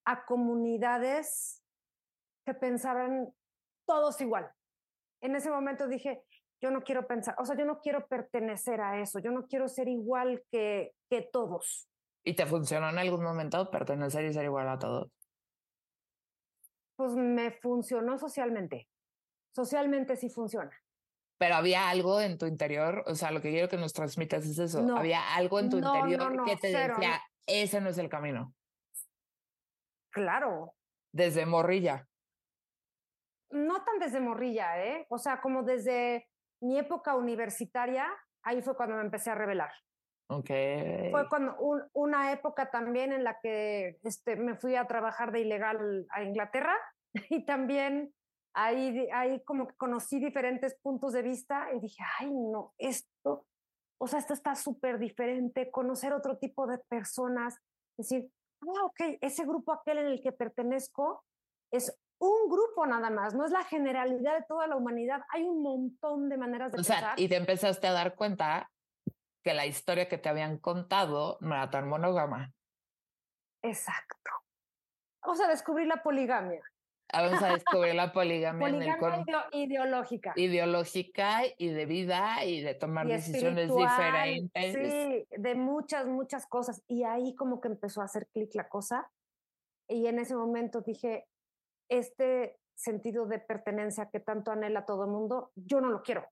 a 0.06 0.24
comunidades 0.26 1.59
que 2.46 2.54
pensaban 2.54 3.34
todos 3.86 4.20
igual. 4.22 4.52
En 5.22 5.36
ese 5.36 5.50
momento 5.50 5.88
dije, 5.88 6.24
yo 6.62 6.72
no 6.72 6.82
quiero 6.82 7.08
pensar, 7.08 7.36
o 7.38 7.46
sea, 7.46 7.56
yo 7.58 7.66
no 7.66 7.80
quiero 7.80 8.08
pertenecer 8.08 8.82
a 8.82 9.00
eso, 9.02 9.20
yo 9.20 9.32
no 9.32 9.48
quiero 9.48 9.68
ser 9.68 9.88
igual 9.88 10.44
que, 10.52 10.94
que 11.10 11.22
todos. 11.22 11.90
¿Y 12.24 12.36
te 12.36 12.46
funcionó 12.46 12.90
en 12.90 12.98
algún 12.98 13.24
momento 13.24 13.70
pertenecer 13.72 14.26
y 14.26 14.34
ser 14.34 14.46
igual 14.46 14.68
a 14.68 14.78
todos? 14.78 15.10
Pues 16.98 17.16
me 17.16 17.52
funcionó 17.52 18.18
socialmente. 18.18 18.90
Socialmente 19.56 20.16
sí 20.18 20.30
funciona. 20.30 20.72
Pero 21.38 21.56
había 21.56 21.90
algo 21.90 22.20
en 22.20 22.38
tu 22.38 22.46
interior, 22.46 23.06
o 23.08 23.16
sea, 23.16 23.32
lo 23.32 23.42
que 23.42 23.52
quiero 23.52 23.70
que 23.70 23.78
nos 23.78 23.94
transmitas 23.94 24.46
es 24.46 24.60
eso. 24.60 24.86
había 24.98 25.36
algo 25.36 25.60
en 25.60 25.70
tu 25.70 25.78
interior 25.78 26.44
que 26.44 26.58
te 26.58 26.68
decía, 26.68 27.22
ese 27.48 27.80
no 27.80 27.90
es 27.90 27.98
el 27.98 28.10
camino. 28.10 28.54
Claro. 30.12 30.74
Desde 31.14 31.46
morrilla. 31.46 32.09
No 33.52 33.84
tan 33.84 34.00
desde 34.00 34.20
morrilla, 34.20 34.84
¿eh? 34.84 35.06
O 35.10 35.18
sea, 35.18 35.42
como 35.42 35.64
desde 35.64 36.28
mi 36.62 36.78
época 36.78 37.16
universitaria, 37.16 38.08
ahí 38.44 38.62
fue 38.62 38.76
cuando 38.76 38.96
me 38.96 39.02
empecé 39.02 39.32
a 39.32 39.36
revelar. 39.36 39.72
Okay. 40.32 41.10
Fue 41.10 41.28
cuando 41.28 41.58
una 41.94 42.32
época 42.32 42.70
también 42.70 43.12
en 43.12 43.24
la 43.24 43.40
que 43.40 43.98
este, 44.04 44.36
me 44.36 44.56
fui 44.56 44.76
a 44.76 44.86
trabajar 44.86 45.32
de 45.32 45.42
ilegal 45.42 46.06
a 46.12 46.24
Inglaterra 46.24 46.76
y 47.30 47.46
también 47.46 48.14
ahí, 48.54 49.08
ahí 49.12 49.44
como 49.44 49.68
que 49.68 49.76
conocí 49.76 50.20
diferentes 50.20 50.76
puntos 50.82 51.14
de 51.14 51.24
vista 51.24 51.74
y 51.74 51.80
dije, 51.80 52.04
ay, 52.20 52.32
no, 52.32 52.74
esto, 52.78 53.48
o 54.00 54.08
sea, 54.08 54.20
esto 54.20 54.34
está 54.34 54.56
súper 54.56 55.00
diferente, 55.00 55.72
conocer 55.72 56.14
otro 56.14 56.38
tipo 56.38 56.68
de 56.68 56.78
personas, 56.78 57.58
decir, 57.98 58.30
ah, 58.62 58.86
ok, 58.86 59.18
ese 59.22 59.46
grupo 59.46 59.74
aquel 59.74 59.98
en 59.98 60.08
el 60.08 60.22
que 60.22 60.32
pertenezco 60.32 61.24
es 61.72 61.98
un 62.20 62.50
grupo 62.50 62.86
nada 62.86 63.10
más, 63.10 63.34
no 63.34 63.46
es 63.46 63.52
la 63.52 63.64
generalidad 63.64 64.38
de 64.38 64.46
toda 64.46 64.68
la 64.68 64.76
humanidad. 64.76 65.22
Hay 65.30 65.44
un 65.44 65.62
montón 65.62 66.30
de 66.30 66.38
maneras 66.38 66.72
de 66.72 66.82
o 66.82 66.84
Sea, 66.84 67.14
y 67.18 67.28
te 67.30 67.38
empezaste 67.38 67.88
a 67.88 67.94
dar 67.94 68.16
cuenta 68.16 68.70
que 69.44 69.54
la 69.54 69.66
historia 69.66 70.10
que 70.10 70.18
te 70.18 70.30
habían 70.30 70.58
contado 70.58 71.38
no 71.40 71.56
era 71.56 71.70
tan 71.70 71.88
monógama. 71.88 72.52
Exacto. 73.62 74.32
Vamos 75.22 75.40
a 75.42 75.48
descubrir 75.48 75.88
la 75.88 76.04
poligamia. 76.04 76.62
Ah, 77.12 77.24
vamos 77.24 77.42
a 77.42 77.54
descubrir 77.54 77.96
la 77.96 78.12
poligamia. 78.14 78.68
poligamia 78.68 79.46
ideológica. 79.52 80.34
Ideológica 80.36 81.42
y 81.58 81.70
de 81.70 81.86
vida 81.86 82.44
y 82.46 82.62
de 82.62 82.76
tomar 82.76 83.08
decisiones 83.08 83.74
diferentes. 83.74 84.74
Sí, 84.74 85.28
de 85.30 85.56
muchas, 85.56 86.06
muchas 86.06 86.46
cosas. 86.48 86.84
Y 86.88 87.04
ahí 87.04 87.34
como 87.36 87.62
que 87.62 87.70
empezó 87.70 88.02
a 88.02 88.06
hacer 88.06 88.28
clic 88.28 88.54
la 88.56 88.68
cosa. 88.68 89.10
Y 89.88 90.06
en 90.08 90.20
ese 90.20 90.36
momento 90.36 90.82
dije, 90.82 91.26
este 91.90 92.58
sentido 92.76 93.26
de 93.26 93.40
pertenencia 93.40 94.10
que 94.10 94.20
tanto 94.20 94.52
anhela 94.52 94.86
todo 94.86 95.04
el 95.04 95.12
mundo, 95.12 95.52
yo 95.56 95.82
no 95.82 95.90
lo 95.90 96.02
quiero. 96.02 96.26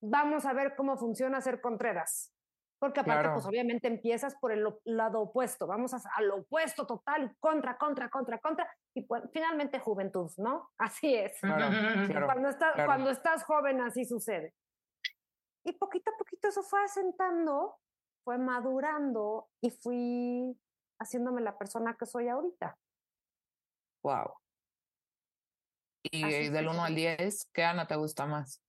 Vamos, 0.00 0.44
a, 0.44 0.52
ver 0.52 0.74
cómo 0.76 0.96
funciona 0.96 1.40
ser 1.40 1.60
Contreras. 1.60 2.34
Porque 2.78 3.00
aparte, 3.00 3.28
pues 3.34 3.44
obviamente 3.44 3.88
empiezas 3.88 4.34
por 4.36 4.52
el 4.52 4.66
lado 4.84 5.20
opuesto, 5.20 5.66
vamos 5.66 5.92
a, 5.92 6.00
al 6.16 6.30
opuesto 6.30 6.86
total, 6.86 7.36
contra, 7.38 7.76
contra, 7.76 8.08
contra, 8.08 8.38
contra, 8.38 8.74
y 8.94 9.02
pues, 9.02 9.22
finalmente 9.34 9.78
juventud, 9.78 10.30
¿no? 10.38 10.70
Así 10.78 11.14
es. 11.14 11.38
cuando, 11.40 12.48
estás, 12.48 12.74
cuando 12.86 13.10
estás 13.10 13.44
joven 13.44 13.82
así 13.82 14.06
sucede. 14.06 14.54
Y 15.62 15.72
poquito 15.72 16.10
a 16.10 16.16
poquito 16.16 16.48
eso 16.48 16.62
fue 16.62 16.82
asentando, 16.82 17.76
fue 18.24 18.38
madurando 18.38 19.50
y 19.60 19.70
fui 19.70 20.58
haciéndome 21.00 21.40
la 21.40 21.58
persona 21.58 21.96
que 21.96 22.06
soy 22.06 22.28
ahorita. 22.28 22.76
Wow. 24.02 24.34
Y 26.02 26.48
del 26.48 26.68
1 26.68 26.84
al 26.84 26.94
10, 26.94 27.50
¿qué 27.52 27.64
Ana 27.64 27.86
te 27.86 27.96
gusta 27.96 28.26
más? 28.26 28.62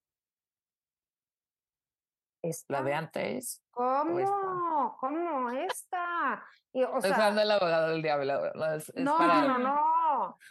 ¿La 2.68 2.82
de 2.82 2.94
antes? 2.94 3.62
¿Cómo? 3.70 4.96
¿Cómo 4.98 5.50
esta? 5.50 6.44
Y, 6.72 6.82
o 6.82 7.00
sea, 7.00 7.28
el 7.28 7.50
abogado 7.50 7.90
del 7.90 8.02
diablo. 8.02 8.52
No, 8.96 9.18
no, 9.18 9.48
no, 9.48 9.58
no, 9.58 9.91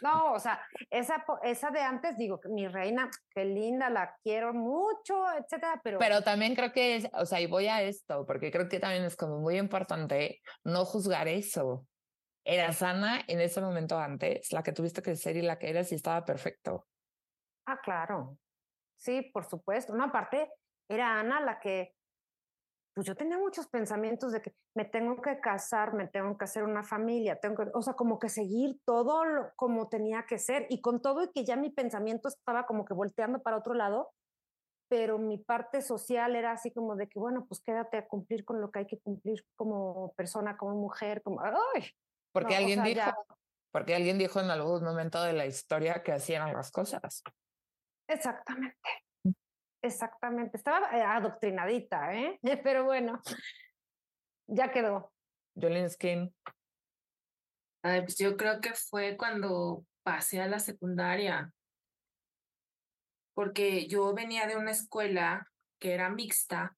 no, 0.00 0.32
o 0.32 0.38
sea, 0.38 0.60
esa, 0.90 1.24
esa 1.42 1.70
de 1.70 1.80
antes, 1.80 2.16
digo, 2.16 2.40
mi 2.50 2.68
reina, 2.68 3.10
qué 3.34 3.44
linda, 3.44 3.90
la 3.90 4.16
quiero 4.22 4.52
mucho, 4.52 5.24
etcétera, 5.38 5.80
pero... 5.82 5.98
Pero 5.98 6.22
también 6.22 6.54
creo 6.54 6.72
que, 6.72 6.96
es, 6.96 7.08
o 7.14 7.26
sea, 7.26 7.40
y 7.40 7.46
voy 7.46 7.66
a 7.66 7.82
esto, 7.82 8.24
porque 8.26 8.50
creo 8.50 8.68
que 8.68 8.80
también 8.80 9.04
es 9.04 9.16
como 9.16 9.38
muy 9.38 9.58
importante 9.58 10.40
no 10.64 10.84
juzgar 10.84 11.28
eso. 11.28 11.86
Eras 12.44 12.82
Ana 12.82 13.22
en 13.28 13.40
ese 13.40 13.60
momento 13.60 13.98
antes, 13.98 14.52
la 14.52 14.62
que 14.62 14.72
tuviste 14.72 15.02
que 15.02 15.14
ser 15.16 15.36
y 15.36 15.42
la 15.42 15.58
que 15.58 15.70
eras 15.70 15.92
y 15.92 15.94
estaba 15.94 16.24
perfecto. 16.24 16.86
Ah, 17.66 17.80
claro. 17.80 18.38
Sí, 18.96 19.22
por 19.32 19.44
supuesto. 19.44 19.94
No, 19.94 20.04
aparte, 20.04 20.50
era 20.88 21.20
Ana 21.20 21.40
la 21.40 21.60
que, 21.60 21.94
pues 22.94 23.06
yo 23.06 23.14
tenía 23.14 23.38
muchos 23.38 23.68
pensamientos 23.68 24.32
de 24.32 24.42
que 24.42 24.54
me 24.76 24.84
tengo 24.84 25.20
que 25.22 25.40
casar, 25.40 25.94
me 25.94 26.08
tengo 26.08 26.36
que 26.36 26.44
hacer 26.44 26.62
una 26.64 26.82
familia, 26.82 27.40
tengo 27.40 27.56
que, 27.64 27.70
o 27.72 27.82
sea, 27.82 27.94
como 27.94 28.18
que 28.18 28.28
seguir 28.28 28.78
todo 28.84 29.22
como 29.56 29.88
tenía 29.88 30.24
que 30.26 30.38
ser 30.38 30.66
y 30.68 30.80
con 30.80 31.00
todo 31.00 31.24
y 31.24 31.32
que 31.32 31.44
ya 31.44 31.56
mi 31.56 31.70
pensamiento 31.70 32.28
estaba 32.28 32.66
como 32.66 32.84
que 32.84 32.94
volteando 32.94 33.42
para 33.42 33.56
otro 33.56 33.74
lado, 33.74 34.10
pero 34.88 35.18
mi 35.18 35.38
parte 35.38 35.80
social 35.80 36.36
era 36.36 36.52
así 36.52 36.70
como 36.70 36.96
de 36.96 37.08
que, 37.08 37.18
bueno, 37.18 37.46
pues 37.46 37.62
quédate 37.62 37.96
a 37.96 38.06
cumplir 38.06 38.44
con 38.44 38.60
lo 38.60 38.70
que 38.70 38.80
hay 38.80 38.86
que 38.86 38.98
cumplir 38.98 39.42
como 39.56 40.12
persona, 40.14 40.58
como 40.58 40.74
mujer, 40.74 41.22
como, 41.22 41.40
¡ay! 41.40 41.90
Porque 42.32 42.56
alguien 42.56 42.82
dijo, 42.82 43.10
porque 43.72 43.94
alguien 43.94 44.18
dijo 44.18 44.38
en 44.40 44.50
algún 44.50 44.84
momento 44.84 45.22
de 45.22 45.32
la 45.32 45.46
historia 45.46 46.02
que 46.02 46.12
hacían 46.12 46.52
las 46.52 46.70
cosas. 46.70 47.22
Exactamente. 48.06 49.01
Exactamente. 49.82 50.56
Estaba 50.56 50.96
eh, 50.96 51.02
adoctrinadita, 51.02 52.14
¿eh? 52.14 52.38
Pero 52.64 52.84
bueno, 52.84 53.20
ya 54.46 54.70
quedó. 54.70 55.12
Jolene 55.54 55.88
Skin. 55.88 56.34
pues 57.82 58.16
yo 58.16 58.36
creo 58.36 58.60
que 58.60 58.72
fue 58.74 59.16
cuando 59.16 59.84
pasé 60.02 60.40
a 60.40 60.46
la 60.46 60.58
secundaria, 60.58 61.52
porque 63.34 63.86
yo 63.86 64.14
venía 64.14 64.46
de 64.46 64.56
una 64.56 64.70
escuela 64.70 65.46
que 65.78 65.92
era 65.92 66.10
mixta 66.10 66.76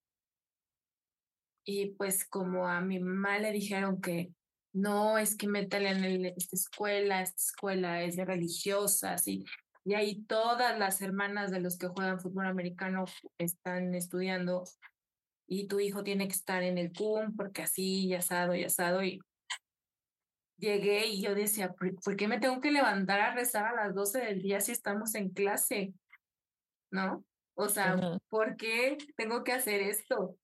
y 1.65 1.93
pues 1.93 2.29
como 2.29 2.69
a 2.69 2.81
mi 2.81 3.01
mamá 3.01 3.39
le 3.39 3.53
dijeron 3.53 4.01
que 4.01 4.33
no, 4.73 5.19
es 5.19 5.37
que 5.37 5.47
métele 5.47 5.91
en 5.91 6.27
esta 6.27 6.57
escuela, 6.57 7.23
esta 7.23 7.41
escuela 7.41 8.03
es 8.03 8.17
de 8.17 8.25
religiosas 8.25 9.27
y, 9.29 9.45
y 9.85 9.95
ahí 9.95 10.23
todas 10.23 10.79
las 10.79 11.03
hermanas 11.03 11.51
de 11.51 11.61
los 11.61 11.77
que 11.77 11.89
juegan 11.89 12.19
fútbol 12.19 12.47
americano 12.47 13.05
están 13.39 13.95
estudiando 13.95 14.65
y 15.47 15.69
tu 15.69 15.79
hijo 15.79 16.03
tiene 16.03 16.27
que 16.27 16.35
estar 16.35 16.63
en 16.63 16.79
el 16.79 16.93
CUM 16.93 17.37
porque 17.37 17.63
así, 17.63 18.07
y 18.07 18.15
asado, 18.15 18.55
y 18.55 18.65
asado, 18.65 19.05
y 19.05 19.21
llegué 20.57 21.07
y 21.07 21.21
yo 21.21 21.35
decía, 21.35 21.75
¿por 21.75 22.17
qué 22.17 22.29
me 22.29 22.41
tengo 22.41 22.63
que 22.63 22.73
levantar 22.73 23.21
a 23.21 23.35
rezar 23.35 23.67
a 23.67 23.75
las 23.75 23.95
12 23.95 24.21
del 24.21 24.41
día 24.41 24.61
si 24.61 24.73
estamos 24.73 25.15
en 25.15 25.29
clase? 25.29 25.93
¿No? 26.91 27.25
O 27.55 27.69
sea, 27.69 28.19
¿por 28.31 28.57
qué 28.57 28.97
tengo 29.17 29.45
que 29.45 29.53
hacer 29.53 29.83
esto? 29.83 30.39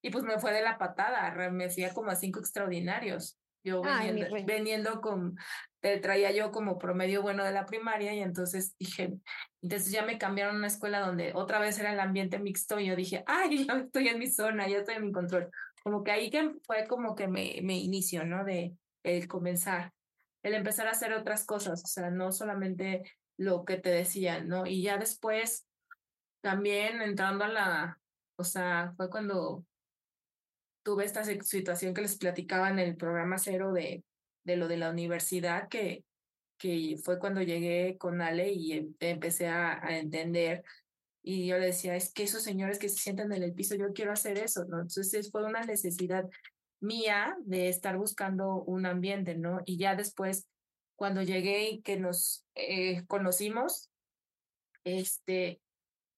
Y 0.00 0.10
pues 0.10 0.22
me 0.22 0.38
fue 0.38 0.52
de 0.52 0.62
la 0.62 0.78
patada, 0.78 1.50
me 1.50 1.64
hacía 1.64 1.92
como 1.92 2.10
a 2.10 2.16
cinco 2.16 2.38
extraordinarios. 2.38 3.39
Yo 3.62 3.82
vendiendo, 4.46 5.00
con, 5.00 5.36
te 5.80 5.98
traía 5.98 6.30
yo 6.30 6.50
como 6.50 6.78
promedio 6.78 7.20
bueno 7.20 7.44
de 7.44 7.52
la 7.52 7.66
primaria 7.66 8.14
y 8.14 8.20
entonces 8.20 8.74
dije, 8.78 9.18
entonces 9.60 9.92
ya 9.92 10.02
me 10.02 10.18
cambiaron 10.18 10.54
a 10.54 10.58
una 10.58 10.66
escuela 10.66 11.00
donde 11.00 11.32
otra 11.34 11.58
vez 11.58 11.78
era 11.78 11.92
el 11.92 12.00
ambiente 12.00 12.38
mixto 12.38 12.80
y 12.80 12.86
yo 12.86 12.96
dije, 12.96 13.22
ay, 13.26 13.66
ya 13.66 13.74
estoy 13.78 14.08
en 14.08 14.18
mi 14.18 14.30
zona, 14.30 14.68
ya 14.68 14.78
estoy 14.78 14.96
en 14.96 15.06
mi 15.06 15.12
control. 15.12 15.50
Como 15.82 16.02
que 16.02 16.10
ahí 16.10 16.30
que 16.30 16.52
fue 16.66 16.86
como 16.86 17.14
que 17.14 17.28
me, 17.28 17.60
me 17.62 17.76
inicio, 17.76 18.24
¿no? 18.24 18.44
De 18.44 18.74
el 19.02 19.28
comenzar, 19.28 19.92
el 20.42 20.54
empezar 20.54 20.86
a 20.86 20.92
hacer 20.92 21.12
otras 21.12 21.44
cosas, 21.44 21.82
o 21.84 21.86
sea, 21.86 22.10
no 22.10 22.32
solamente 22.32 23.02
lo 23.36 23.64
que 23.64 23.76
te 23.78 23.90
decían, 23.90 24.48
¿no? 24.48 24.66
Y 24.66 24.82
ya 24.82 24.98
después, 24.98 25.66
también 26.42 27.00
entrando 27.00 27.44
a 27.44 27.48
la, 27.48 28.00
o 28.36 28.44
sea, 28.44 28.92
fue 28.96 29.08
cuando 29.08 29.64
tuve 30.82 31.04
esta 31.04 31.24
situación 31.24 31.94
que 31.94 32.02
les 32.02 32.16
platicaba 32.16 32.70
en 32.70 32.78
el 32.78 32.96
programa 32.96 33.38
cero 33.38 33.72
de, 33.72 34.04
de 34.44 34.56
lo 34.56 34.68
de 34.68 34.76
la 34.76 34.90
universidad, 34.90 35.68
que, 35.68 36.04
que 36.58 36.96
fue 37.02 37.18
cuando 37.18 37.42
llegué 37.42 37.96
con 37.98 38.20
Ale 38.20 38.52
y 38.52 38.72
em, 38.72 38.94
empecé 39.00 39.48
a, 39.48 39.84
a, 39.84 39.98
entender. 39.98 40.64
Y 41.22 41.46
yo 41.46 41.58
le 41.58 41.66
decía, 41.66 41.96
es 41.96 42.12
que 42.12 42.22
esos 42.22 42.42
señores 42.42 42.78
que 42.78 42.88
se 42.88 42.98
sientan 42.98 43.32
en 43.32 43.42
el 43.42 43.54
piso, 43.54 43.74
yo 43.74 43.92
quiero 43.92 44.12
hacer 44.12 44.38
eso, 44.38 44.64
¿no? 44.64 44.80
Entonces 44.80 45.30
fue 45.30 45.44
una 45.44 45.62
necesidad 45.64 46.24
mía 46.80 47.36
de 47.40 47.68
estar 47.68 47.96
buscando 47.98 48.62
un 48.62 48.86
ambiente, 48.86 49.36
¿no? 49.36 49.60
Y 49.66 49.76
ya 49.76 49.94
después, 49.94 50.48
cuando 50.96 51.22
llegué 51.22 51.70
y 51.70 51.82
que 51.82 51.98
nos 51.98 52.44
eh, 52.54 53.04
conocimos, 53.06 53.90
este, 54.84 55.60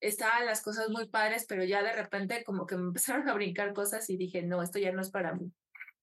estaban 0.02 0.44
las 0.44 0.62
cosas 0.62 0.90
muy 0.90 1.08
padres, 1.08 1.46
pero 1.48 1.64
ya 1.64 1.82
de 1.82 1.92
repente 1.92 2.44
como 2.44 2.66
que 2.66 2.76
me 2.76 2.82
empezaron 2.88 3.28
a 3.28 3.34
brincar 3.34 3.72
cosas 3.72 4.10
y 4.10 4.16
dije, 4.16 4.42
no, 4.42 4.62
esto 4.62 4.78
ya 4.78 4.92
no 4.92 5.00
es 5.00 5.10
para 5.10 5.34
mí. 5.34 5.50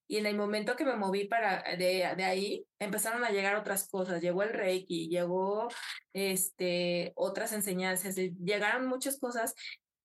Y 0.08 0.18
en 0.18 0.26
el 0.26 0.36
momento 0.36 0.76
que 0.76 0.86
me 0.86 0.96
moví 0.96 1.26
para 1.26 1.62
de, 1.78 2.12
de 2.18 2.24
ahí, 2.24 2.66
empezaron 2.80 3.24
a 3.24 3.30
llegar 3.30 3.56
otras 3.56 3.88
cosas. 3.88 4.24
Llegó 4.24 4.42
el 4.42 4.54
Reiki, 4.54 5.08
llegó 5.08 5.68
este, 6.14 7.14
otras 7.16 7.54
enseñanzas, 7.54 8.16
llegaron 8.16 8.88
muchas 8.88 9.20
cosas 9.20 9.54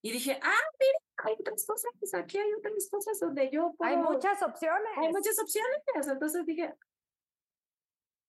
y 0.02 0.12
dije, 0.12 0.38
ah, 0.42 0.60
mira, 0.78 0.98
hay 1.24 1.36
otras 1.40 1.64
cosas, 1.66 1.90
aquí 2.12 2.36
hay 2.36 2.52
otras 2.52 2.86
cosas 2.90 3.18
donde 3.18 3.48
yo 3.50 3.72
puedo... 3.78 3.90
Hay 3.90 3.96
muchas 3.96 4.42
opciones. 4.42 4.90
Hay 4.98 5.08
muchas 5.08 5.38
opciones. 5.38 5.80
Entonces 6.06 6.44
dije, 6.44 6.74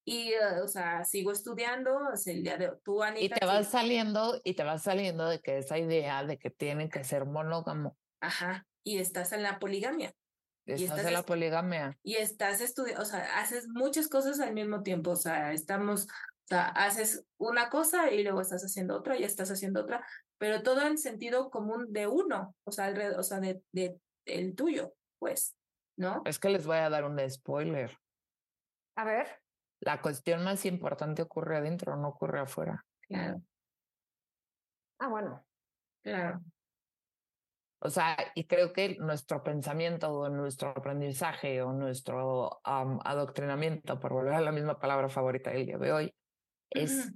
y, 0.08 0.34
eh, 0.34 0.62
o 0.64 0.68
sea, 0.68 1.04
sigo 1.04 1.32
estudiando, 1.32 2.16
sea, 2.16 2.34
el 2.34 2.44
día 2.44 2.58
de 2.58 2.72
tú, 2.84 3.02
Anita. 3.02 3.36
Y 3.36 3.40
te 3.40 3.46
vas 3.46 3.70
saliendo, 3.70 4.40
y 4.44 4.54
te 4.54 4.64
vas 4.64 4.84
saliendo 4.84 5.28
de 5.28 5.42
que 5.42 5.58
esa 5.58 5.80
idea 5.80 6.24
de 6.24 6.38
que 6.38 6.52
tienen 6.52 6.90
que 6.90 7.04
ser 7.04 7.26
monógamo. 7.26 7.98
Ajá, 8.22 8.68
y 8.84 9.00
estás 9.00 9.34
en 9.34 9.42
la 9.42 9.58
poligamia. 9.58 10.14
Estás, 10.68 10.82
y 10.82 10.84
estás 10.86 11.06
en 11.06 11.14
la 11.14 11.24
poligamia. 11.24 11.98
Y 12.04 12.16
estás 12.18 12.62
estudiando, 12.62 13.02
o 13.02 13.06
sea, 13.06 13.40
haces 13.40 13.68
muchas 13.68 14.08
cosas 14.08 14.40
al 14.40 14.54
mismo 14.54 14.84
tiempo, 14.84 15.12
o 15.12 15.16
sea, 15.16 15.54
estamos, 15.54 16.06
o 16.06 16.48
sea, 16.48 16.68
haces 16.68 17.26
una 17.38 17.70
cosa 17.70 18.12
y 18.12 18.24
luego 18.24 18.42
estás 18.42 18.64
haciendo 18.64 18.96
otra 18.96 19.18
y 19.18 19.24
estás 19.24 19.50
haciendo 19.50 19.82
otra, 19.82 20.06
pero 20.38 20.62
todo 20.62 20.86
en 20.86 21.00
sentido 21.00 21.50
común 21.50 21.92
de 21.92 22.06
uno, 22.06 22.56
o 22.64 22.72
sea, 22.72 22.86
alrededor, 22.86 23.20
o 23.20 23.24
sea, 23.24 23.40
de, 23.40 23.64
de 23.72 23.98
el 24.26 24.54
tuyo, 24.54 24.94
pues, 25.18 25.56
¿no? 25.98 26.22
Es 26.26 26.38
que 26.38 26.50
les 26.50 26.66
voy 26.68 26.78
a 26.78 26.90
dar 26.92 27.06
un 27.06 27.20
spoiler. 27.28 27.98
A 28.98 29.04
ver 29.04 29.45
la 29.80 30.02
cuestión 30.02 30.44
más 30.44 30.66
importante 30.66 31.22
ocurre 31.22 31.58
adentro, 31.58 31.96
no 31.96 32.10
ocurre 32.10 32.40
afuera. 32.40 32.86
Claro. 33.02 33.42
Ah, 35.00 35.08
bueno. 35.08 35.46
Claro. 36.02 36.42
O 37.80 37.90
sea, 37.90 38.18
y 38.34 38.46
creo 38.46 38.74
que 38.74 38.96
nuestro 38.98 39.44
pensamiento 39.44 40.12
o 40.12 40.30
nuestro 40.30 40.70
aprendizaje 40.70 41.62
o 41.62 41.74
nuestro 41.74 42.62
adoctrinamiento, 42.64 44.00
por 44.00 44.14
volver 44.14 44.34
a 44.34 44.42
la 44.42 44.52
misma 44.52 44.80
palabra 44.80 45.10
favorita 45.10 45.52
del 45.52 45.66
día 45.66 45.78
de 45.78 45.92
hoy, 45.92 46.16
es 46.72 47.12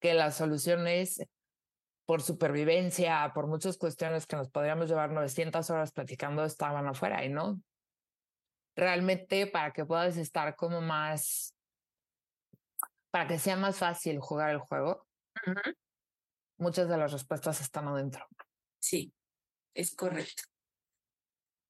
que 0.00 0.14
la 0.14 0.30
solución 0.30 0.86
es 0.86 1.20
por 2.06 2.22
supervivencia, 2.22 3.32
por 3.34 3.46
muchas 3.46 3.78
cuestiones 3.78 4.26
que 4.26 4.36
nos 4.36 4.50
podríamos 4.50 4.88
llevar 4.88 5.10
900 5.10 5.68
horas 5.70 5.90
platicando, 5.90 6.44
estaban 6.44 6.86
afuera 6.86 7.24
y 7.24 7.30
no. 7.30 7.60
Realmente 8.76 9.46
para 9.46 9.72
que 9.72 9.84
puedas 9.84 10.16
estar 10.16 10.54
como 10.54 10.80
más 10.80 11.53
para 13.14 13.28
que 13.28 13.38
sea 13.38 13.54
más 13.54 13.78
fácil 13.78 14.18
jugar 14.18 14.50
el 14.50 14.58
juego, 14.58 15.06
muchas 16.58 16.88
de 16.88 16.96
las 16.96 17.12
respuestas 17.12 17.60
están 17.60 17.86
adentro. 17.86 18.26
Sí, 18.80 19.14
es 19.72 19.94
correcto. 19.94 20.42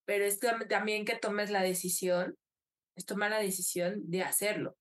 Pero 0.05 0.25
es 0.25 0.39
también 0.39 1.05
que 1.05 1.19
tomes 1.19 1.51
la 1.51 1.61
decisión, 1.61 2.35
es 2.95 3.05
tomar 3.05 3.29
la 3.29 3.37
decisión 3.37 4.09
de 4.09 4.23
hacerlo, 4.23 4.75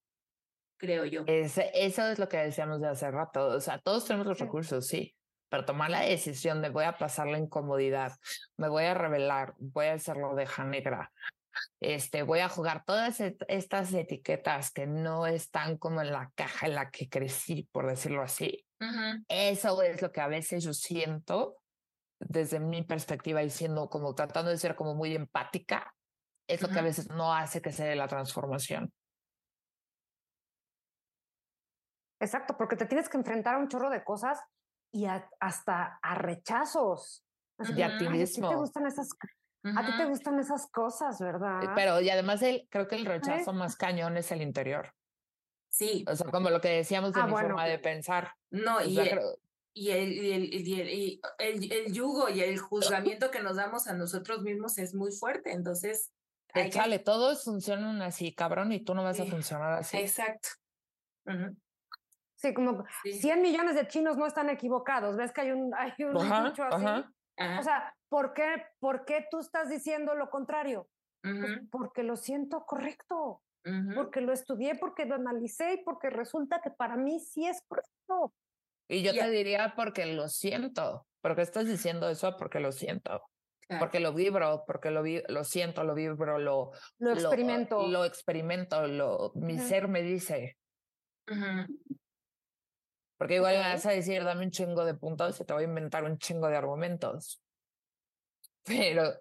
creo 0.78 1.04
yo. 1.04 1.24
eso 1.26 2.08
es 2.08 2.18
lo 2.18 2.30
que 2.30 2.38
decíamos 2.38 2.80
de 2.80 2.88
hace 2.88 3.10
rato. 3.10 3.48
O 3.48 3.60
sea, 3.60 3.78
todos 3.78 4.06
tenemos 4.06 4.26
los 4.26 4.38
recursos, 4.38 4.86
sí, 4.86 5.14
pero 5.50 5.66
tomar 5.66 5.90
la 5.90 6.00
decisión 6.00 6.62
de 6.62 6.70
voy 6.70 6.84
a 6.84 6.96
pasar 6.96 7.26
la 7.26 7.36
incomodidad, 7.36 8.12
me 8.56 8.70
voy 8.70 8.84
a 8.84 8.94
revelar, 8.94 9.52
voy 9.58 9.84
a 9.84 9.92
hacerlo 9.92 10.34
de 10.34 10.48
negra, 10.64 11.12
este, 11.80 12.22
voy 12.22 12.40
a 12.40 12.48
jugar 12.48 12.84
todas 12.84 13.20
estas 13.20 13.92
etiquetas 13.92 14.70
que 14.70 14.86
no 14.86 15.26
están 15.26 15.78
como 15.78 16.00
en 16.00 16.12
la 16.12 16.30
caja 16.34 16.66
en 16.66 16.74
la 16.74 16.90
que 16.90 17.09
crecí, 17.09 17.68
por 17.72 17.86
decirlo 17.86 18.22
así. 18.22 18.66
Eso 19.28 19.82
es 19.82 20.02
lo 20.02 20.12
que 20.12 20.20
a 20.20 20.28
veces 20.28 20.62
yo 20.64 20.74
siento 20.74 21.57
desde 22.18 22.61
mi 22.61 22.82
perspectiva 22.82 23.42
y 23.42 23.50
siendo 23.50 23.88
como 23.88 24.14
tratando 24.14 24.50
de 24.50 24.59
ser 24.59 24.74
como 24.74 24.94
muy 24.94 25.14
empática, 25.14 25.94
es 26.46 26.61
lo 26.61 26.68
que 26.68 26.78
a 26.78 26.82
veces 26.82 27.09
no 27.09 27.34
hace 27.34 27.62
que 27.62 27.72
se 27.72 27.84
dé 27.84 27.96
la 27.96 28.09
transformación. 28.09 28.92
Exacto, 32.20 32.57
porque 32.57 32.76
te 32.76 32.86
tienes 32.86 33.09
que 33.09 33.16
enfrentar 33.16 33.55
a 33.55 33.59
un 33.59 33.68
chorro 33.68 33.90
de 33.90 34.05
cosas 34.05 34.40
y 34.92 35.07
hasta 35.40 35.98
a 36.02 36.14
rechazos. 36.14 37.24
De 37.59 37.84
a 37.84 37.98
ti 37.98 38.09
mismo. 38.09 38.48
te 38.48 38.57
gustan 38.57 38.86
esas 38.86 39.11
a 39.64 39.86
ti 39.86 39.96
te 39.96 40.04
gustan 40.04 40.38
esas 40.38 40.66
cosas, 40.70 41.20
eh, 41.20 41.24
¿verdad? 41.24 41.60
Pero 41.74 42.00
y 42.00 42.10
además 42.10 42.42
el, 42.42 42.66
creo 42.70 42.86
que 42.86 42.96
el 42.96 43.06
rechazo 43.06 43.52
más 43.52 43.76
cañón 43.76 44.16
es 44.16 44.30
el 44.30 44.43
interior. 44.43 44.93
Sí. 45.70 46.05
O 46.06 46.14
sea, 46.14 46.30
como 46.30 46.51
lo 46.51 46.60
que 46.60 46.68
decíamos 46.68 47.12
de 47.12 47.20
ah, 47.20 47.26
mi 47.26 47.32
forma 47.32 47.66
de 47.66 47.78
pensar. 47.78 48.32
No, 48.51 48.84
y, 48.84 48.98
el, 48.98 49.20
y, 49.72 49.90
el, 49.90 50.12
y, 50.12 50.32
el, 50.32 50.55
y, 50.55 51.20
el, 51.39 51.72
el, 51.72 51.93
yugo 51.93 52.28
y 52.28 52.43
el 52.43 52.59
juzgamiento 52.59 53.30
que 53.30 53.40
nos 53.40 53.56
damos 53.56 53.89
a 53.89 53.94
nosotros 53.94 54.43
mismos 54.43 54.78
es 54.78 54.94
muy 54.94 55.12
fuerte. 55.12 55.52
Entonces. 55.52 56.12
Échale, 56.55 56.98
que... 56.98 57.05
todos 57.05 57.43
funcionan 57.43 58.02
así, 58.02 58.32
cabrón, 58.34 58.70
y 58.70 58.84
tú 58.84 58.94
no 58.94 59.02
vas 59.02 59.18
a 59.18 59.24
funcionar 59.24 59.72
así. 59.72 59.97
Exacto. 59.97 60.51
Sí, 62.36 62.52
como 62.52 62.84
100 63.02 63.40
millones 63.40 63.74
de 63.74 63.89
chinos 63.89 64.16
no 64.18 64.26
están 64.26 64.51
equivocados. 64.51 65.16
¿Ves 65.16 65.32
que 65.32 65.40
hay 65.40 65.51
un, 65.52 65.72
hay 65.74 65.93
un 66.05 66.18
así? 66.18 66.60
O 67.59 67.62
sea, 67.62 67.94
¿por 68.15 68.32
qué, 68.32 68.47
¿por 68.78 69.05
qué 69.05 69.27
tú 69.28 69.41
estás 69.41 69.69
diciendo 69.69 70.15
lo 70.15 70.31
contrario? 70.31 70.89
Pues 71.20 71.59
porque 71.69 72.05
lo 72.05 72.15
siento 72.15 72.65
correcto, 72.65 73.43
porque 73.93 74.20
lo 74.20 74.32
estudié, 74.32 74.77
porque 74.77 75.05
lo 75.05 75.16
analicé 75.16 75.74
y 75.74 75.82
porque 75.82 76.11
resulta 76.11 76.61
que 76.61 76.70
para 76.70 76.97
mí 76.97 77.19
sí 77.19 77.45
es 77.45 77.61
correcto. 77.66 78.32
Y 78.89 79.03
yo 79.03 79.12
te 79.12 79.28
diría 79.31 79.73
porque 79.74 80.07
lo 80.07 80.28
siento, 80.28 81.09
porque 81.23 81.43
estás 81.43 81.66
diciendo 81.66 82.09
eso 82.09 82.36
porque 82.36 82.61
lo 82.61 82.70
siento. 82.70 83.20
Porque 83.81 83.99
lo 83.99 84.12
vibro, 84.12 84.62
porque 84.65 84.93
lo, 84.93 85.03
vi, 85.03 85.20
lo 85.28 85.43
siento, 85.43 85.82
lo 85.82 85.95
vibro, 85.95 86.39
lo, 86.39 86.70
lo 86.99 87.12
experimento. 87.15 87.89
Lo, 87.89 88.05
experimento, 88.05 88.86
lo, 88.86 89.32
mi 89.35 89.59
ser 89.59 89.89
me 89.89 90.03
dice. 90.03 90.57
Porque 93.19 93.36
igual 93.36 93.57
me 93.57 93.61
vas 93.61 93.86
a 93.86 93.91
decir, 93.91 94.23
dame 94.23 94.45
un 94.45 94.53
chingo 94.53 94.85
de 94.85 94.95
puntos 94.95 95.41
y 95.41 95.45
te 95.45 95.53
voy 95.53 95.65
a 95.65 95.66
inventar 95.66 96.05
un 96.05 96.16
chingo 96.19 96.47
de 96.47 96.57
argumentos. 96.57 97.43
Pero, 98.65 99.15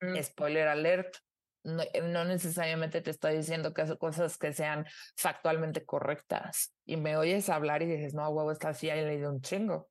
Mm. 0.00 0.16
spoiler 0.22 0.68
alert, 0.68 1.16
no, 1.64 1.82
eh, 1.82 2.00
no 2.02 2.24
necesariamente 2.24 3.00
te 3.00 3.10
estoy 3.10 3.36
diciendo 3.36 3.74
que 3.74 3.86
son 3.86 3.96
cosas 3.96 4.38
que 4.38 4.52
sean 4.52 4.86
factualmente 5.16 5.84
correctas. 5.84 6.74
Y 6.84 6.96
me 6.96 7.16
oyes 7.16 7.48
hablar 7.48 7.82
y 7.82 7.86
dices, 7.86 8.14
no, 8.14 8.28
huevo, 8.30 8.52
esta 8.52 8.74
sí 8.74 8.88
he 8.88 9.02
leído 9.02 9.30
un 9.30 9.40
chingo. 9.40 9.90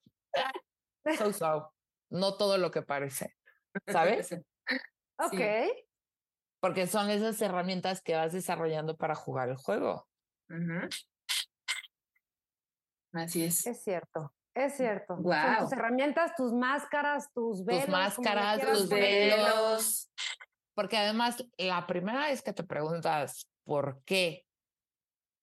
So, 1.17 1.33
so. 1.33 1.73
No 2.09 2.37
todo 2.37 2.57
lo 2.57 2.71
que 2.71 2.81
parece, 2.81 3.35
¿sabes? 3.87 4.29
Ok. 5.19 5.41
Porque 6.61 6.85
son 6.85 7.09
esas 7.09 7.41
herramientas 7.41 8.03
que 8.03 8.15
vas 8.15 8.33
desarrollando 8.33 8.97
para 8.97 9.15
jugar 9.15 9.49
el 9.49 9.55
juego. 9.55 10.07
Así 13.13 13.43
es. 13.43 13.65
Es 13.65 13.83
cierto. 13.83 14.36
Es 14.57 14.75
cierto. 14.75 15.15
Son 15.15 15.23
Guau. 15.23 15.63
tus 15.63 15.71
herramientas, 15.71 16.35
tus 16.35 16.51
máscaras, 16.51 17.31
tus 17.31 17.63
velos. 17.63 17.85
le 17.85 17.91
máscaras, 17.91 18.61
tus 18.61 18.89
velos. 18.89 20.11
Porque 20.75 20.97
además, 20.97 21.43
la 21.57 21.85
primera 21.85 22.27
vez 22.27 22.41
que 22.41 22.53
te 22.53 22.63
preguntas 22.63 23.47
por 23.63 24.01
qué 24.03 24.45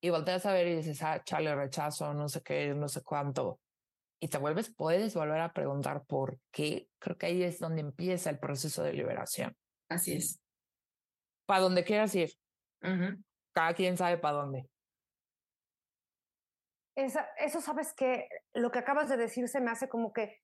y 0.03 0.11
volteas 0.11 0.45
a 0.47 0.53
ver 0.53 0.66
y 0.66 0.77
dices, 0.77 1.01
ah, 1.03 1.23
chale, 1.24 1.55
rechazo, 1.55 2.12
no 2.12 2.28
sé 2.28 2.43
qué, 2.43 2.74
no 2.74 2.89
sé 2.89 3.03
cuánto, 3.03 3.61
y 4.20 4.28
te 4.28 4.39
vuelves, 4.39 4.70
puedes 4.74 5.15
volver 5.15 5.41
a 5.41 5.53
preguntar 5.53 6.05
por 6.07 6.39
qué, 6.51 6.89
creo 6.99 7.16
que 7.16 7.27
ahí 7.27 7.43
es 7.43 7.59
donde 7.59 7.81
empieza 7.81 8.31
el 8.31 8.39
proceso 8.39 8.82
de 8.82 8.93
liberación. 8.93 9.57
Así 9.89 10.15
es. 10.15 10.41
Para 11.47 11.61
donde 11.61 11.85
quieras 11.85 12.15
ir, 12.15 12.32
Ujú. 12.82 13.23
cada 13.53 13.74
quien 13.74 13.97
sabe 13.97 14.19
para 14.19 14.39
dónde. 14.39 14.69
Esa- 16.97 17.29
eso 17.39 17.61
sabes 17.61 17.93
que 17.95 18.29
lo 18.55 18.71
que 18.71 18.79
acabas 18.79 19.09
de 19.09 19.16
decir 19.16 19.49
se 19.49 19.61
me 19.61 19.71
hace 19.71 19.89
como 19.89 20.12
que 20.12 20.41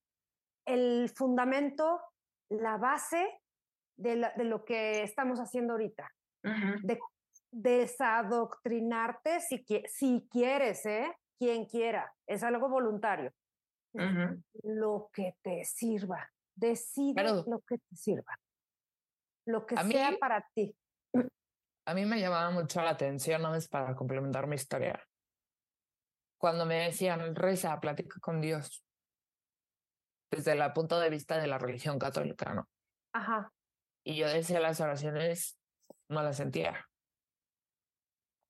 el 0.67 1.11
fundamento, 1.15 2.01
la 2.51 2.77
base 2.77 3.41
de, 3.97 4.17
la- 4.17 4.33
de 4.37 4.45
lo 4.45 4.65
que 4.65 5.03
estamos 5.03 5.39
haciendo 5.39 5.75
ahorita. 5.75 6.11
De 6.83 6.99
desadoctrinarte 7.53 9.41
si, 9.41 9.65
si 9.89 10.29
quieres, 10.31 10.85
¿eh? 10.87 11.13
Quien 11.39 11.67
quiera. 11.67 12.13
Es 12.27 12.43
algo 12.43 12.69
voluntario. 12.69 13.33
Lo 14.63 15.11
que 15.13 15.37
te 15.43 15.65
sirva. 15.65 16.29
Decide 16.55 17.15
Claro. 17.23 17.45
lo 17.47 17.61
que 17.61 17.79
te 17.79 17.97
sirva. 17.97 18.37
Lo 19.47 19.67
que 19.67 19.75
A 19.79 19.83
mí- 19.85 19.93
sea 19.93 20.13
para 20.19 20.47
ti. 20.55 20.75
A 21.87 21.95
mí 21.95 22.05
me 22.05 22.21
llamaba 22.21 22.51
mucho 22.51 22.83
la 22.83 22.91
atención, 22.91 23.43
no 23.43 23.55
es 23.55 23.69
para 23.69 23.95
complementar 23.97 24.47
mi 24.47 24.55
historia. 24.57 25.03
Cuando 26.41 26.65
me 26.65 26.87
decían, 26.87 27.35
reza, 27.35 27.79
platica 27.81 28.19
con 28.19 28.41
Dios. 28.41 28.83
Desde 30.31 30.53
el 30.53 30.73
punto 30.73 30.99
de 30.99 31.11
vista 31.11 31.37
de 31.39 31.47
la 31.47 31.59
religión 31.59 31.99
católica, 31.99 32.55
¿no? 32.55 32.67
Ajá. 33.13 33.53
Y 34.05 34.17
yo 34.17 34.27
decía 34.27 34.59
las 34.59 34.81
oraciones, 34.81 35.59
no 36.09 36.23
las 36.23 36.39
sentía. 36.39 36.89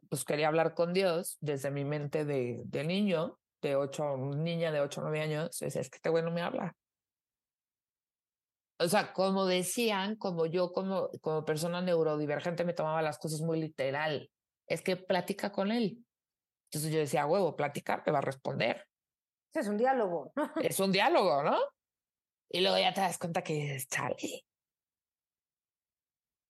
Pues 0.08 0.24
quería 0.24 0.46
hablar 0.46 0.74
con 0.74 0.92
Dios 0.92 1.36
desde 1.40 1.72
mi 1.72 1.84
mente 1.84 2.24
de, 2.24 2.62
de 2.64 2.84
niño, 2.84 3.40
de 3.60 3.74
ocho, 3.74 4.16
niña 4.16 4.70
de 4.70 4.82
ocho, 4.82 5.00
nueve 5.00 5.20
años. 5.20 5.58
Decía, 5.58 5.80
es 5.80 5.90
que 5.90 5.96
este 5.96 6.10
güey 6.10 6.22
no 6.22 6.30
me 6.30 6.42
habla. 6.42 6.76
O 8.78 8.86
sea, 8.86 9.12
como 9.12 9.46
decían, 9.46 10.14
como 10.14 10.46
yo, 10.46 10.70
como, 10.70 11.10
como 11.20 11.44
persona 11.44 11.82
neurodivergente, 11.82 12.64
me 12.64 12.72
tomaba 12.72 13.02
las 13.02 13.18
cosas 13.18 13.40
muy 13.40 13.60
literal. 13.60 14.30
Es 14.68 14.80
que 14.80 14.96
platica 14.96 15.50
con 15.50 15.72
él. 15.72 16.04
Entonces 16.70 16.92
yo 16.92 17.00
decía, 17.00 17.26
huevo, 17.26 17.56
platicar, 17.56 18.04
te 18.04 18.12
va 18.12 18.18
a 18.18 18.22
responder. 18.22 18.86
Es 19.52 19.66
un 19.66 19.76
diálogo. 19.76 20.32
Es 20.62 20.78
un 20.78 20.92
diálogo, 20.92 21.42
¿no? 21.42 21.58
Y 22.48 22.60
luego 22.60 22.78
ya 22.78 22.94
te 22.94 23.00
das 23.00 23.18
cuenta 23.18 23.42
que 23.42 23.54
dices, 23.54 23.88
chale. 23.88 24.44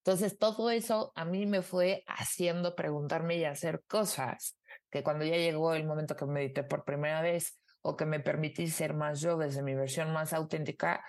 Entonces, 0.05 0.39
todo 0.39 0.71
eso 0.71 1.13
a 1.15 1.25
mí 1.25 1.47
me 1.47 1.63
fue 1.63 2.05
haciendo 2.07 2.75
preguntarme 2.77 3.37
y 3.37 3.45
hacer 3.45 3.83
cosas 3.87 4.59
que 4.91 5.03
cuando 5.03 5.25
ya 5.25 5.37
llegó 5.37 5.73
el 5.73 5.87
momento 5.87 6.17
que 6.17 6.27
medité 6.27 6.65
por 6.65 6.85
primera 6.85 7.23
vez 7.23 7.59
o 7.81 7.97
que 7.97 8.05
me 8.05 8.21
permití 8.21 8.67
ser 8.69 8.93
más 8.93 9.23
yo 9.23 9.39
desde 9.39 9.63
mi 9.63 9.75
versión 9.75 10.13
más 10.13 10.35
auténtica, 10.35 11.03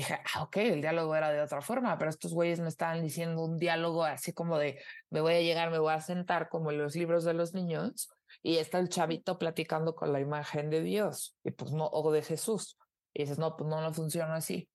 dije, 0.00 0.18
ah, 0.34 0.42
ok, 0.42 0.56
el 0.58 0.80
diálogo 0.80 1.14
era 1.14 1.30
de 1.30 1.40
otra 1.40 1.60
forma, 1.62 1.96
pero 1.98 2.10
estos 2.10 2.32
güeyes 2.34 2.60
me 2.60 2.68
estaban 2.68 3.02
diciendo 3.02 3.44
un 3.44 3.56
diálogo 3.58 4.04
así 4.04 4.32
como 4.32 4.58
de, 4.58 4.80
me 5.10 5.20
voy 5.20 5.34
a 5.34 5.40
llegar, 5.40 5.70
me 5.70 5.78
voy 5.78 5.92
a 5.92 6.00
sentar 6.00 6.48
como 6.48 6.70
en 6.70 6.78
los 6.78 6.96
libros 6.96 7.24
de 7.24 7.34
los 7.34 7.54
niños 7.54 8.10
y 8.42 8.56
está 8.58 8.78
el 8.78 8.88
chavito 8.88 9.38
platicando 9.38 9.94
con 9.94 10.12
la 10.12 10.20
imagen 10.20 10.68
de 10.70 10.82
Dios 10.82 11.36
y 11.44 11.52
pues 11.52 11.72
no, 11.72 11.86
o 11.86 12.10
de 12.12 12.22
Jesús. 12.22 12.76
Y 13.14 13.22
dices, 13.22 13.38
no, 13.38 13.56
pues 13.56 13.68
no, 13.70 13.80
no 13.80 13.92
funciona 13.94 14.34
así. 14.34 14.68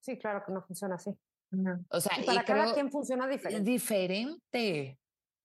Sí, 0.00 0.18
claro 0.18 0.42
que 0.44 0.52
no 0.52 0.62
funciona 0.62 0.96
así. 0.96 1.10
Ujú. 1.52 1.84
O 1.90 2.00
sea, 2.00 2.18
Y 2.18 2.22
y 2.22 2.26
para 2.26 2.44
cada 2.44 2.74
quien 2.74 2.90
funciona 2.90 3.28
diferente. 3.28 3.70
diferente. 3.70 4.98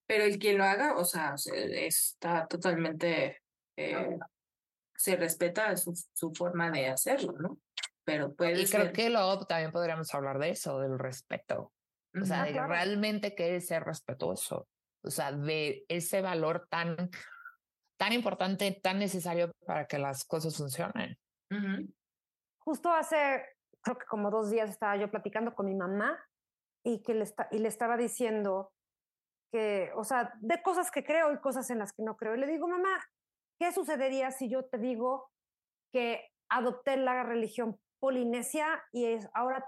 Pero 0.07 0.23
el 0.23 0.39
quien 0.39 0.57
lo 0.57 0.63
haga, 0.63 0.97
o 0.97 1.05
sea, 1.05 1.37
se- 1.37 1.85
está 1.85 2.47
totalmente, 2.47 3.41
eh, 3.77 4.17
se 4.95 5.15
respeta 5.15 5.77
su, 5.77 5.93
su 6.13 6.33
forma 6.33 6.71
de 6.71 6.87
hacerlo, 6.87 7.33
¿no? 7.33 7.59
Pero 8.03 8.33
puede 8.35 8.61
Y 8.61 8.65
creo 8.65 8.85
ser. 8.85 8.93
que 8.93 9.09
luego 9.09 9.45
también 9.45 9.71
podríamos 9.71 10.13
hablar 10.13 10.39
de 10.39 10.49
eso, 10.49 10.79
del 10.79 10.97
respeto. 10.97 11.71
O 12.19 12.25
sea, 12.25 12.41
Ah, 12.41 12.45
de 12.45 12.51
claro. 12.53 12.67
realmente 12.69 13.35
qué 13.35 13.55
es 13.55 13.67
ser 13.67 13.83
respetuoso. 13.83 14.67
O 15.03 15.09
sea, 15.09 15.31
de 15.31 15.85
ese 15.87 16.21
valor 16.21 16.67
tan, 16.69 17.09
tan 17.97 18.13
importante, 18.13 18.71
tan 18.83 18.99
necesario 18.99 19.51
para 19.65 19.85
que 19.87 19.97
las 19.99 20.25
cosas 20.25 20.57
funcionen. 20.57 21.17
Ujú. 21.51 21.93
Justo 22.63 22.91
hace, 22.91 23.45
creo 23.81 23.97
que 23.97 24.05
como 24.05 24.29
dos 24.29 24.51
días 24.51 24.69
estaba 24.69 24.97
yo 24.97 25.09
platicando 25.09 25.53
con 25.55 25.67
mi 25.67 25.75
mamá 25.75 26.19
y 26.83 27.01
que 27.01 27.13
le, 27.13 27.23
esta- 27.23 27.47
y 27.51 27.59
le 27.59 27.67
estaba 27.67 27.97
diciendo 27.97 28.73
que, 29.53 29.91
o 29.95 30.03
sea, 30.03 30.33
de 30.39 30.61
cosas 30.61 30.91
que 30.91 31.03
creo 31.03 31.31
y 31.33 31.39
cosas 31.39 31.69
en 31.69 31.79
las 31.79 31.93
que 31.93 32.03
no 32.03 32.15
creo. 32.17 32.35
Y 32.35 32.39
le 32.39 32.47
digo, 32.47 32.67
mamá, 32.67 33.03
¿qué 33.59 33.71
sucedería 33.71 34.31
si 34.31 34.49
yo 34.49 34.65
te 34.65 34.77
digo 34.77 35.29
que 35.93 36.29
adopté 36.49 36.97
la 36.97 37.23
religión 37.23 37.79
polinesia 38.01 38.83
y 38.91 39.05
es, 39.05 39.29
ahora 39.33 39.63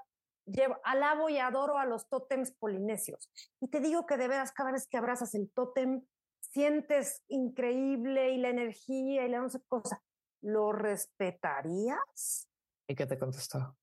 llevo, 0.46 0.78
alabo 0.84 1.30
y 1.30 1.38
adoro 1.38 1.78
a 1.78 1.86
los 1.86 2.10
tótems 2.10 2.52
polinesios? 2.52 3.32
Y 3.62 3.70
te 3.70 3.80
digo 3.80 4.06
que 4.06 4.18
de 4.18 4.28
veras 4.28 4.52
cada 4.52 4.72
vez 4.74 4.88
que 4.90 4.98
abrazas 4.98 5.34
el 5.36 5.50
tótem 5.54 6.06
sientes 6.42 7.24
increíble 7.30 8.32
y 8.32 8.38
la 8.40 8.50
energía 8.50 9.26
y 9.26 9.30
la 9.30 9.40
no 9.40 9.50
sé 9.50 9.60
qué 9.60 9.68
cosa. 9.70 10.04
¿Lo 10.42 10.74
respetarías? 10.74 12.50
¿Y 12.90 12.96
qué 12.96 13.06
te 13.06 13.18
contestó? 13.18 13.78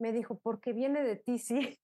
Me 0.00 0.12
dijo, 0.12 0.40
porque 0.40 0.72
viene 0.72 1.04
de 1.04 1.16
ti, 1.16 1.38
sí, 1.38 1.78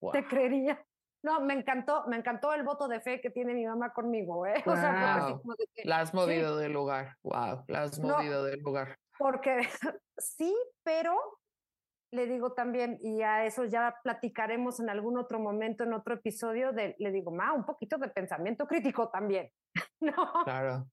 te 0.12 0.26
creería. 0.26 0.84
No, 1.24 1.40
me 1.40 1.54
encantó, 1.54 2.04
me 2.08 2.16
encantó 2.16 2.52
el 2.52 2.64
voto 2.64 2.88
de 2.88 3.00
fe 3.00 3.20
que 3.20 3.30
tiene 3.30 3.54
mi 3.54 3.64
mamá 3.64 3.92
conmigo, 3.92 4.44
¿eh? 4.44 4.54
O 4.66 4.74
sea, 4.74 4.90
porque, 4.90 5.04
así 5.04 5.20
Guau. 5.30 5.40
como 5.42 5.54
de 5.54 5.68
que- 5.72 5.84
La 5.84 6.00
has 6.00 6.12
movido 6.14 6.56
del 6.56 6.72
lugar. 6.72 7.16
Wow, 7.22 7.64
la 7.68 7.82
has 7.82 7.98
No. 8.00 8.08
movido 8.16 8.42
del 8.44 8.58
lugar. 8.60 8.98
Porque 9.18 9.60
sí, 10.18 10.54
pero 10.82 11.16
le 12.12 12.26
digo 12.26 12.52
también, 12.52 12.98
y 13.02 13.22
a 13.22 13.46
eso 13.46 13.64
ya 13.64 13.94
platicaremos 14.02 14.80
en 14.80 14.90
algún 14.90 15.18
otro 15.18 15.38
momento, 15.40 15.84
en 15.84 15.94
otro 15.94 16.14
episodio, 16.14 16.72
de, 16.72 16.94
le 16.98 17.10
digo, 17.10 17.30
ma, 17.30 17.52
un 17.54 17.64
poquito 17.64 17.96
de 17.98 18.08
pensamiento 18.10 18.66
crítico 18.66 19.10
también. 19.10 19.50
No, 20.00 20.14
Claro. 20.44 20.86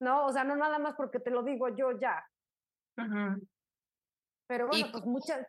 no, 0.00 0.26
o 0.26 0.32
sea, 0.32 0.44
no 0.44 0.54
nada 0.54 0.78
más 0.78 0.94
porque 0.96 1.18
te 1.18 1.30
lo 1.30 1.42
digo 1.42 1.68
yo 1.76 1.98
ya, 1.98 2.24
pero 4.46 4.68
Y 4.72 4.82
bueno, 4.82 4.88
pues 4.92 5.04
muchas, 5.04 5.46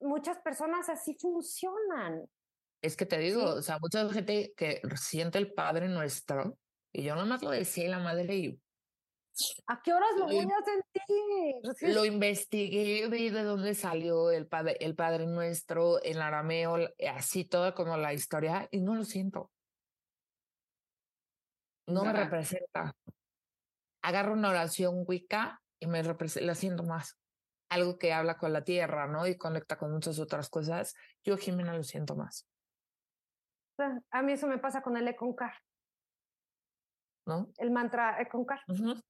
muchas 0.00 0.38
personas 0.38 0.88
así 0.88 1.16
funcionan. 1.18 2.26
Es 2.82 2.96
que 2.96 3.06
te 3.06 3.18
digo, 3.18 3.40
Sí. 3.40 3.58
o 3.58 3.62
sea, 3.62 3.78
mucha 3.80 4.08
gente 4.12 4.52
que 4.56 4.80
siente 4.96 5.38
el 5.38 5.52
Padre 5.54 5.88
Nuestro, 5.88 6.58
y 6.92 7.02
yo 7.04 7.14
nomás 7.14 7.42
lo 7.42 7.50
decía 7.50 7.84
y 7.84 7.88
la 7.88 7.98
madre, 7.98 8.36
y 8.36 8.60
¿A 9.66 9.82
qué 9.82 9.92
horas 9.92 10.10
lo 10.16 10.24
voy 10.26 10.38
a 10.38 10.64
sentir? 10.64 11.94
Lo 11.94 12.04
investigué, 12.04 13.08
vi 13.08 13.30
de 13.30 13.42
dónde 13.42 13.74
salió 13.74 14.30
el 14.30 14.46
Padre, 14.46 14.76
el 14.80 14.94
Padre 14.94 15.26
Nuestro 15.26 16.02
en 16.02 16.18
arameo, 16.18 16.76
l- 16.76 16.94
así 17.10 17.44
toda 17.44 17.74
como 17.74 17.96
la 17.96 18.12
historia, 18.12 18.68
y 18.70 18.80
no 18.80 18.94
lo 18.94 19.04
siento. 19.04 19.50
No 21.86 22.04
me 22.04 22.10
Ajá. 22.10 22.24
representa. 22.24 22.94
Agarro 24.02 24.32
una 24.32 24.50
oración 24.50 25.04
Wicca 25.06 25.60
y 25.80 25.86
me 25.86 26.02
la 26.02 26.54
siento 26.54 26.84
más. 26.84 27.18
Algo 27.70 27.98
que 27.98 28.12
habla 28.12 28.38
con 28.38 28.52
la 28.52 28.64
tierra, 28.64 29.06
¿no? 29.06 29.26
Y 29.26 29.36
conecta 29.36 29.76
con 29.76 29.92
muchas 29.92 30.18
otras 30.18 30.48
cosas. 30.48 30.94
Yo, 31.22 31.36
Jimena, 31.36 31.76
lo 31.76 31.82
siento 31.82 32.16
más, 32.16 32.48
A 34.10 34.22
mí 34.22 34.32
eso 34.32 34.46
me 34.46 34.58
pasa 34.58 34.82
con 34.82 34.96
el 34.96 35.06
Econcar, 35.08 35.52
¿no? 37.26 37.48
el 37.58 37.70
mantra 37.70 38.20
Econcar. 38.20 38.60
Ujú. 38.68 39.00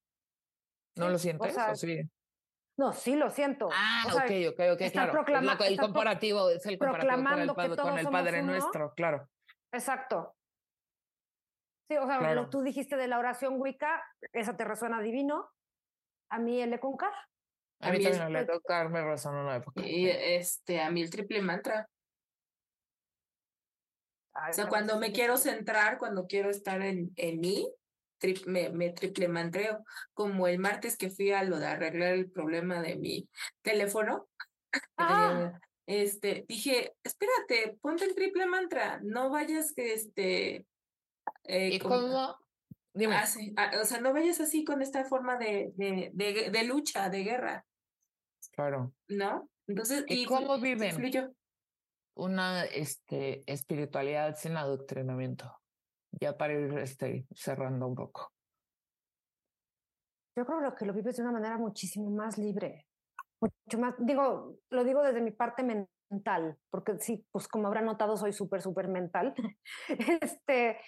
¿No 0.98 1.08
lo 1.08 1.14
o 1.16 1.18
sientes? 1.18 1.54
sea, 1.54 1.70
¿O 1.72 1.74
sí? 1.74 2.00
No, 2.76 2.92
sí 2.92 3.16
lo 3.16 3.30
siento. 3.30 3.68
Ah, 3.72 4.04
o 4.06 4.10
sea, 4.10 4.24
ok, 4.24 4.30
ok, 4.52 4.60
ok, 4.74 4.92
claro. 4.92 5.12
Es 5.12 5.18
proclama- 5.18 5.52
lo 5.52 5.58
que- 5.58 5.66
el 5.66 5.78
comparativo 5.78 6.50
es 6.50 6.64
el 6.66 6.78
comparativo 6.78 7.10
con 7.12 7.40
el, 7.40 7.46
proclamando 7.48 7.54
Padre- 7.54 7.76
con 7.76 7.98
el 7.98 8.04
somos 8.04 8.20
Padre 8.20 8.42
uno. 8.42 8.52
Nuestro, 8.52 8.94
claro. 8.94 9.28
Exacto. 9.72 10.36
Sí, 11.90 11.96
o 11.96 12.06
sea, 12.06 12.18
Claro. 12.18 12.34
lo 12.42 12.50
tú 12.50 12.62
dijiste 12.62 12.96
de 12.96 13.08
la 13.08 13.18
oración 13.18 13.54
Wicca, 13.60 14.04
esa 14.32 14.56
te 14.56 14.64
resuena 14.64 15.00
divino. 15.00 15.50
A 16.30 16.38
mí 16.38 16.60
el 16.60 16.72
Econcar. 16.72 17.12
A, 17.80 17.90
mí, 17.90 18.02
también 18.02 18.22
el 18.36 18.36
Econcar 18.44 18.90
me 18.90 19.02
resonó 19.02 19.42
una 19.42 19.56
época. 19.56 19.80
Y 19.84 20.06
este, 20.08 20.80
a 20.80 20.90
mí 20.90 21.00
el 21.02 21.10
triple 21.10 21.40
mantra. 21.42 21.88
o 24.34 24.52
sea, 24.52 24.68
cuando 24.68 24.98
me 24.98 25.10
quiero 25.12 25.36
centrar, 25.36 25.98
cuando 25.98 26.26
quiero 26.26 26.50
estar 26.50 26.80
en, 26.82 27.10
en 27.16 27.40
mí, 27.40 27.72
me, 28.46 28.70
me, 28.70 28.90
triple 28.90 29.28
mantreo. 29.28 29.84
Como 30.12 30.46
el 30.46 30.58
martes 30.58 30.96
que 30.96 31.10
fui 31.10 31.32
a 31.32 31.42
lo 31.44 31.58
de 31.58 31.66
arreglar 31.66 32.14
el 32.14 32.30
problema 32.30 32.80
de 32.80 32.96
mi 32.96 33.28
teléfono. 33.62 34.28
Ah. 34.96 35.58
este, 35.86 36.44
dije, 36.48 36.94
espérate, 37.02 37.78
ponte 37.80 38.04
el 38.04 38.14
triple 38.14 38.46
mantra, 38.46 39.00
no 39.02 39.30
vayas 39.30 39.72
que 39.72 39.94
este. 39.94 40.66
Eh, 41.44 41.70
¿Y 41.74 41.78
cómo? 41.78 42.36
Dime. 42.92 43.16
Ah, 43.56 43.70
o 43.80 43.84
sea, 43.84 44.00
no 44.00 44.12
vayas 44.12 44.40
así 44.40 44.64
con 44.64 44.82
esta 44.82 45.04
forma 45.04 45.36
de, 45.36 45.72
de, 45.76 46.10
de, 46.12 46.64
lucha, 46.64 47.08
de 47.08 47.22
guerra. 47.22 47.64
Claro. 48.52 48.92
¿No? 49.08 49.48
Entonces, 49.66 50.04
¿y, 50.08 50.24
cómo 50.24 50.58
viven? 50.58 51.32
Una 52.14 52.64
este, 52.64 53.44
espiritualidad 53.46 54.36
sin 54.36 54.56
adoctrinamiento 54.56 55.58
ya 56.12 56.36
para 56.36 56.54
ir 56.54 56.78
este, 56.78 57.26
cerrando 57.34 57.86
un 57.86 57.94
poco. 57.94 58.32
Yo 60.36 60.46
creo 60.46 60.74
que 60.74 60.86
lo 60.86 60.92
vives 60.92 61.16
de 61.16 61.22
una 61.22 61.32
manera 61.32 61.58
muchísimo 61.58 62.10
más 62.10 62.38
libre, 62.38 62.86
mucho 63.40 63.78
más, 63.78 63.94
digo, 63.98 64.56
lo 64.70 64.84
digo 64.84 65.02
desde 65.02 65.20
mi 65.20 65.32
parte 65.32 65.64
mental, 66.10 66.56
porque 66.70 66.98
sí, 67.00 67.26
pues 67.32 67.48
como 67.48 67.66
habrán 67.66 67.86
notado, 67.86 68.16
soy 68.16 68.32
súper, 68.32 68.62
súper 68.62 68.88
mental. 68.88 69.34
este, 70.22 70.80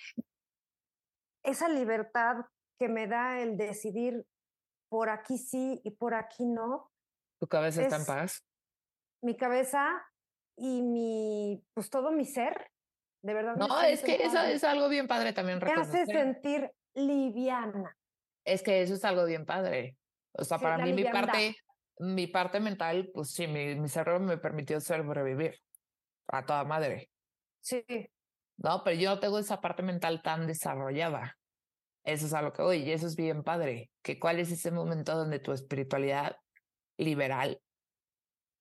esa 1.44 1.68
libertad 1.68 2.44
que 2.78 2.88
me 2.88 3.06
da 3.06 3.40
el 3.40 3.56
decidir 3.56 4.24
por 4.88 5.10
aquí 5.10 5.38
sí 5.38 5.80
y 5.84 5.90
por 5.92 6.14
aquí 6.14 6.46
no. 6.46 6.90
¿Tu 7.40 7.46
cabeza 7.46 7.82
está 7.82 7.96
en 7.96 8.06
paz? 8.06 8.44
Mi 9.22 9.36
cabeza 9.36 10.02
y 10.56 10.82
mi, 10.82 11.64
pues 11.74 11.90
todo 11.90 12.10
mi 12.12 12.24
ser 12.24 12.70
de 13.22 13.34
verdad. 13.34 13.56
No, 13.56 13.80
es 13.82 14.02
que 14.02 14.16
eso 14.16 14.40
es 14.40 14.64
algo 14.64 14.88
bien 14.88 15.06
padre 15.06 15.32
también. 15.32 15.58
Me 15.58 15.72
hace 15.72 16.06
sentir 16.06 16.70
liviana. 16.94 17.96
Es 18.44 18.62
que 18.62 18.82
eso 18.82 18.94
es 18.94 19.04
algo 19.04 19.24
bien 19.26 19.44
padre. 19.44 19.96
O 20.32 20.44
sea, 20.44 20.58
para 20.58 20.84
mí 20.84 20.92
mi 20.92 21.04
parte, 21.04 21.56
mi 21.98 22.26
parte 22.26 22.60
mental, 22.60 23.10
pues 23.12 23.32
sí, 23.32 23.46
mi, 23.46 23.74
mi 23.74 23.88
cerebro 23.88 24.20
me 24.20 24.38
permitió 24.38 24.80
sobrevivir 24.80 25.54
a 26.28 26.44
toda 26.46 26.64
madre. 26.64 27.10
Sí. 27.60 27.84
No, 28.56 28.82
pero 28.84 28.96
yo 28.98 29.10
no 29.10 29.20
tengo 29.20 29.38
esa 29.38 29.60
parte 29.60 29.82
mental 29.82 30.22
tan 30.22 30.46
desarrollada. 30.46 31.36
Eso 32.04 32.26
es 32.26 32.32
a 32.32 32.42
lo 32.42 32.52
que 32.52 32.62
voy 32.62 32.78
y 32.78 32.92
eso 32.92 33.06
es 33.06 33.16
bien 33.16 33.42
padre. 33.42 33.90
Que 34.02 34.18
cuál 34.18 34.38
es 34.38 34.50
ese 34.50 34.70
momento 34.70 35.14
donde 35.14 35.38
tu 35.38 35.52
espiritualidad 35.52 36.36
liberal, 36.96 37.60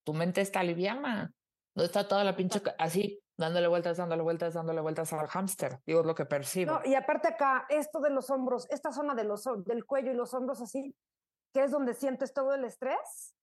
tu 0.03 0.13
mente 0.13 0.41
está 0.41 0.63
liviana, 0.63 1.31
no 1.75 1.83
está 1.83 2.07
toda 2.07 2.23
la 2.23 2.35
pinche 2.35 2.61
así 2.77 3.21
dándole 3.39 3.67
vueltas, 3.67 3.97
dándole 3.97 4.21
vueltas, 4.21 4.53
dándole 4.53 4.81
vueltas 4.81 5.13
al 5.13 5.27
hámster. 5.27 5.79
Digo, 5.85 6.01
es 6.01 6.05
lo 6.05 6.13
que 6.13 6.25
percibo. 6.25 6.73
No, 6.73 6.81
y 6.83 6.93
aparte 6.95 7.29
acá, 7.29 7.65
esto 7.69 8.01
de 8.01 8.09
los 8.09 8.29
hombros, 8.29 8.69
esta 8.69 8.91
zona 8.91 9.15
de 9.15 9.23
los, 9.23 9.45
del 9.65 9.85
cuello 9.85 10.11
y 10.11 10.15
los 10.15 10.33
hombros 10.33 10.61
así, 10.61 10.93
que 11.53 11.63
es 11.63 11.71
donde 11.71 11.93
sientes 11.93 12.33
todo 12.33 12.53
el 12.53 12.65
estrés, 12.65 13.33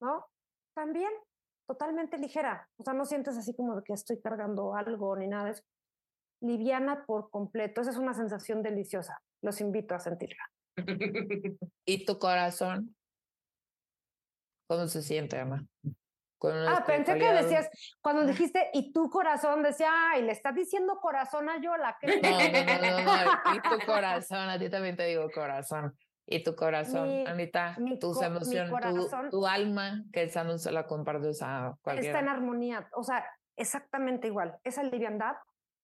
¿no? 0.00 0.26
También 0.74 1.10
totalmente 1.66 2.16
ligera. 2.16 2.68
O 2.78 2.84
sea, 2.84 2.94
no 2.94 3.04
sientes 3.04 3.36
así 3.36 3.54
como 3.54 3.74
de 3.76 3.82
que 3.82 3.92
estoy 3.92 4.20
cargando 4.20 4.74
algo 4.74 5.16
ni 5.16 5.26
nada 5.26 5.50
eso. 5.50 5.64
Liviana 6.40 7.04
por 7.04 7.28
completo. 7.30 7.80
Esa 7.80 7.90
es 7.90 7.98
una 7.98 8.14
sensación 8.14 8.62
deliciosa. 8.62 9.20
Los 9.42 9.60
invito 9.60 9.96
a 9.96 9.98
sentirla. 9.98 10.44
¿Y 11.84 12.04
tu 12.06 12.18
corazón? 12.18 12.94
¿Cómo 14.68 14.86
se 14.86 15.02
siente, 15.02 15.38
Ana? 15.38 15.66
Ah, 16.42 16.84
pensé 16.86 17.18
que 17.18 17.32
decías, 17.32 17.68
cuando 18.00 18.24
dijiste, 18.24 18.70
y 18.72 18.92
tu 18.92 19.10
corazón, 19.10 19.62
decía, 19.62 19.90
ay, 20.10 20.22
le 20.22 20.32
estás 20.32 20.54
diciendo 20.54 20.98
corazón 21.00 21.48
a 21.48 21.60
Yola. 21.60 21.96
No, 22.02 22.12
no, 22.12 23.02
no, 23.02 23.24
no, 23.24 23.54
y 23.54 23.60
tu 23.60 23.86
corazón, 23.86 24.48
a 24.48 24.58
ti 24.58 24.68
también 24.68 24.96
te 24.96 25.04
digo 25.04 25.28
corazón. 25.30 25.96
Y 26.30 26.42
tu 26.42 26.54
corazón, 26.54 27.26
Anita, 27.26 27.74
tus 27.98 28.20
emociones, 28.20 28.70
tu, 29.30 29.46
alma, 29.46 30.04
que 30.12 30.24
esa 30.24 30.44
no 30.44 30.58
se 30.58 30.70
la 30.70 30.86
compartes 30.86 31.40
a 31.40 31.74
cualquiera. 31.80 32.18
Está 32.18 32.20
en 32.20 32.28
armonía, 32.28 32.86
o 32.92 33.02
sea, 33.02 33.24
exactamente 33.56 34.28
igual. 34.28 34.58
Esa 34.62 34.82
liviandad 34.82 35.36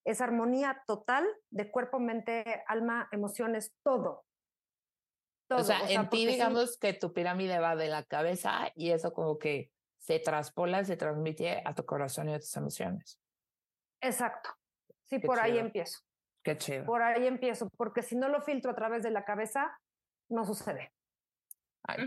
es 0.04 0.20
armonía 0.20 0.82
total 0.86 1.26
de 1.48 1.70
cuerpo, 1.70 1.98
mente, 1.98 2.62
alma, 2.68 3.08
emociones, 3.10 3.74
todo. 3.82 4.26
todo. 5.48 5.60
O 5.60 5.64
sea, 5.64 5.80
en 5.88 6.10
ti, 6.10 6.26
digamos 6.26 6.76
que 6.78 6.92
tu 6.92 7.14
pirámide 7.14 7.58
va 7.58 7.74
de 7.74 7.88
la 7.88 8.02
cabeza 8.02 8.70
y 8.74 8.90
eso 8.90 9.14
como 9.14 9.38
que 9.38 9.70
se 10.04 10.18
traspola, 10.18 10.84
se 10.84 10.98
transmite 10.98 11.62
a 11.64 11.74
tu 11.74 11.86
corazón 11.86 12.28
y 12.28 12.34
a 12.34 12.38
tus 12.38 12.54
emociones. 12.56 13.18
Exacto. 14.02 14.50
Sí, 15.04 15.18
por 15.18 15.40
ahí 15.40 15.56
empiezo. 15.56 16.00
Qué 16.42 16.58
chido. 16.58 16.84
Por 16.84 17.02
ahí 17.02 17.26
empiezo, 17.26 17.70
porque 17.78 18.02
si 18.02 18.14
no 18.14 18.28
lo 18.28 18.42
filtro 18.42 18.72
a 18.72 18.74
través 18.74 19.02
de 19.02 19.10
la 19.10 19.24
cabeza, 19.24 19.80
no 20.28 20.44
sucede. 20.44 20.92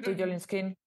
¿Tú, 0.04 0.12
Skin? 0.40 0.78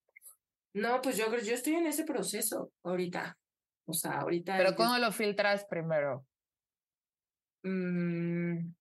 No, 0.73 1.01
pues 1.01 1.17
yo, 1.17 1.25
yo 1.37 1.53
estoy 1.53 1.73
en 1.73 1.87
ese 1.87 2.05
proceso 2.05 2.71
ahorita. 2.83 3.37
O 3.85 3.93
sea, 3.93 4.21
ahorita. 4.21 4.55
¿Pero 4.57 4.75
cómo 4.77 4.97
lo 4.97 5.11
filtras 5.11 5.65
primero? 5.65 6.25
Mm. 7.63 8.73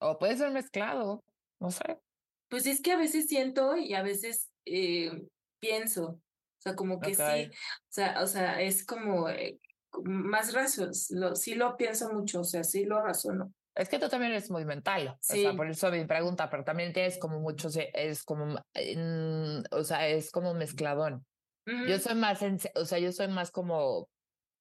O 0.00 0.18
puede 0.18 0.36
ser 0.36 0.50
mezclado, 0.50 1.22
no 1.60 1.70
sé. 1.70 2.00
Pues 2.48 2.66
es 2.66 2.82
que 2.82 2.92
a 2.92 2.96
veces 2.96 3.28
siento 3.28 3.76
y 3.76 3.94
a 3.94 4.02
veces 4.02 4.50
eh, 4.64 5.28
pienso 5.60 6.20
sea, 6.66 6.76
como 6.76 7.00
que 7.00 7.14
sí, 7.14 7.22
o 7.22 7.88
sea, 7.88 8.22
o 8.22 8.26
sea, 8.26 8.60
es 8.60 8.84
como 8.84 9.28
eh, 9.28 9.60
más 10.04 10.52
razón, 10.52 10.90
lo, 11.10 11.36
sí 11.36 11.54
lo 11.54 11.76
pienso 11.76 12.12
mucho, 12.12 12.40
o 12.40 12.44
sea, 12.44 12.64
sí 12.64 12.84
lo 12.84 13.02
razono. 13.02 13.52
Es 13.74 13.88
que 13.90 13.98
tú 13.98 14.08
también 14.08 14.32
eres 14.32 14.50
muy 14.50 14.64
mental, 14.64 15.16
sí. 15.20 15.40
o 15.40 15.42
sea, 15.42 15.56
por 15.56 15.68
eso 15.68 15.90
mi 15.90 16.04
pregunta, 16.06 16.48
pero 16.48 16.64
también 16.64 16.92
tienes 16.92 17.18
como 17.18 17.40
mucho, 17.40 17.68
es 17.74 18.24
como, 18.24 18.54
o 18.54 19.84
sea, 19.84 20.08
es 20.08 20.30
como 20.30 20.54
mezcladón. 20.54 21.26
Yo 21.66 21.98
soy 21.98 22.14
más, 22.14 22.40
o 22.76 22.84
sea, 22.84 22.98
yo 23.00 23.10
soy 23.10 23.26
más 23.26 23.50
como 23.50 24.08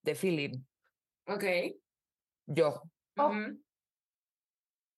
de 0.02 0.16
feeling. 0.16 0.66
Ok. 1.28 1.44
Yo. 2.48 2.82
Oh. 3.18 3.32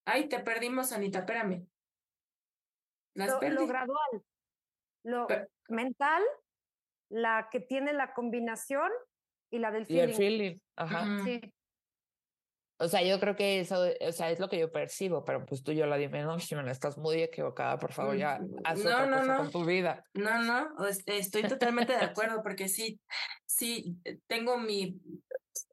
Ay, 0.06 0.30
te 0.30 0.40
perdimos, 0.40 0.94
Anita, 0.94 1.20
espérame. 1.20 1.68
Las 3.14 3.30
lo, 3.30 3.50
lo, 3.50 3.68
gradual, 3.68 4.24
lo 5.04 5.28
mental 5.68 6.24
la 7.10 7.50
que 7.52 7.60
tiene 7.60 7.94
la 7.94 8.14
combinación 8.14 8.92
y 9.52 9.60
la 9.60 9.72
del 9.72 9.86
feeling. 9.86 10.00
Y 10.00 10.04
el 10.04 10.14
feeling, 10.14 10.58
ajá. 10.76 11.24
Sí. 11.24 11.42
O 12.80 12.88
sea, 12.88 13.02
yo 13.02 13.20
creo 13.20 13.36
que 13.36 13.60
eso, 13.60 13.86
o 14.02 14.12
sea, 14.12 14.30
es 14.30 14.40
lo 14.40 14.50
que 14.50 14.60
yo 14.60 14.72
percibo, 14.72 15.26
pero 15.26 15.44
pues 15.46 15.64
tú 15.64 15.72
yo 15.72 15.88
la 15.88 15.98
dime, 15.98 16.22
no, 16.22 16.38
Jimena, 16.38 16.72
estás 16.72 16.96
muy 16.98 17.24
equivocada, 17.24 17.80
por 17.80 17.92
favor, 17.92 18.16
ya 18.16 18.38
mm, 18.38 18.56
haz 18.64 18.84
no, 18.84 18.92
otra 18.92 19.18
cosa 19.18 19.38
con 19.38 19.52
tu 19.52 19.66
vida. 19.66 20.04
No, 20.14 20.44
no, 20.44 20.70
estoy 21.08 21.44
totalmente 21.44 21.94
de 21.94 22.06
acuerdo, 22.06 22.44
porque 22.44 22.68
sí, 22.68 23.00
sí, 23.48 23.98
tengo 24.28 24.60
mi, 24.60 25.02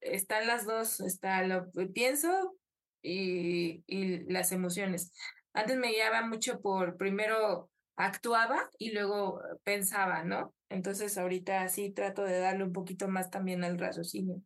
están 0.01 0.47
las 0.47 0.65
dos, 0.65 1.01
está 1.01 1.43
lo 1.47 1.71
pienso 1.93 2.57
y, 3.03 3.85
y 3.87 4.25
las 4.33 4.53
emociones. 4.53 5.13
Antes 5.53 5.77
me 5.77 5.91
guiaba 5.91 6.27
mucho 6.27 6.63
por, 6.63 6.97
primero 6.97 7.71
actuaba 7.97 8.71
y 8.79 8.93
luego 8.93 9.41
pensaba, 9.63 10.25
¿no? 10.25 10.55
Entonces 10.69 11.17
ahorita 11.19 11.69
sí 11.69 11.91
trato 11.91 12.25
de 12.25 12.39
darle 12.39 12.65
un 12.65 12.73
poquito 12.73 13.09
más 13.09 13.31
también 13.31 13.65
al 13.65 13.79
raciocinio, 13.79 14.43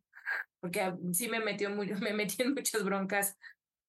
porque 0.59 0.93
sí 1.13 1.29
me 1.29 1.39
metió 1.39 1.69
muy, 1.69 1.87
me 2.01 2.13
metí 2.13 2.41
en 2.41 2.53
muchas 2.53 2.83
broncas 2.83 3.37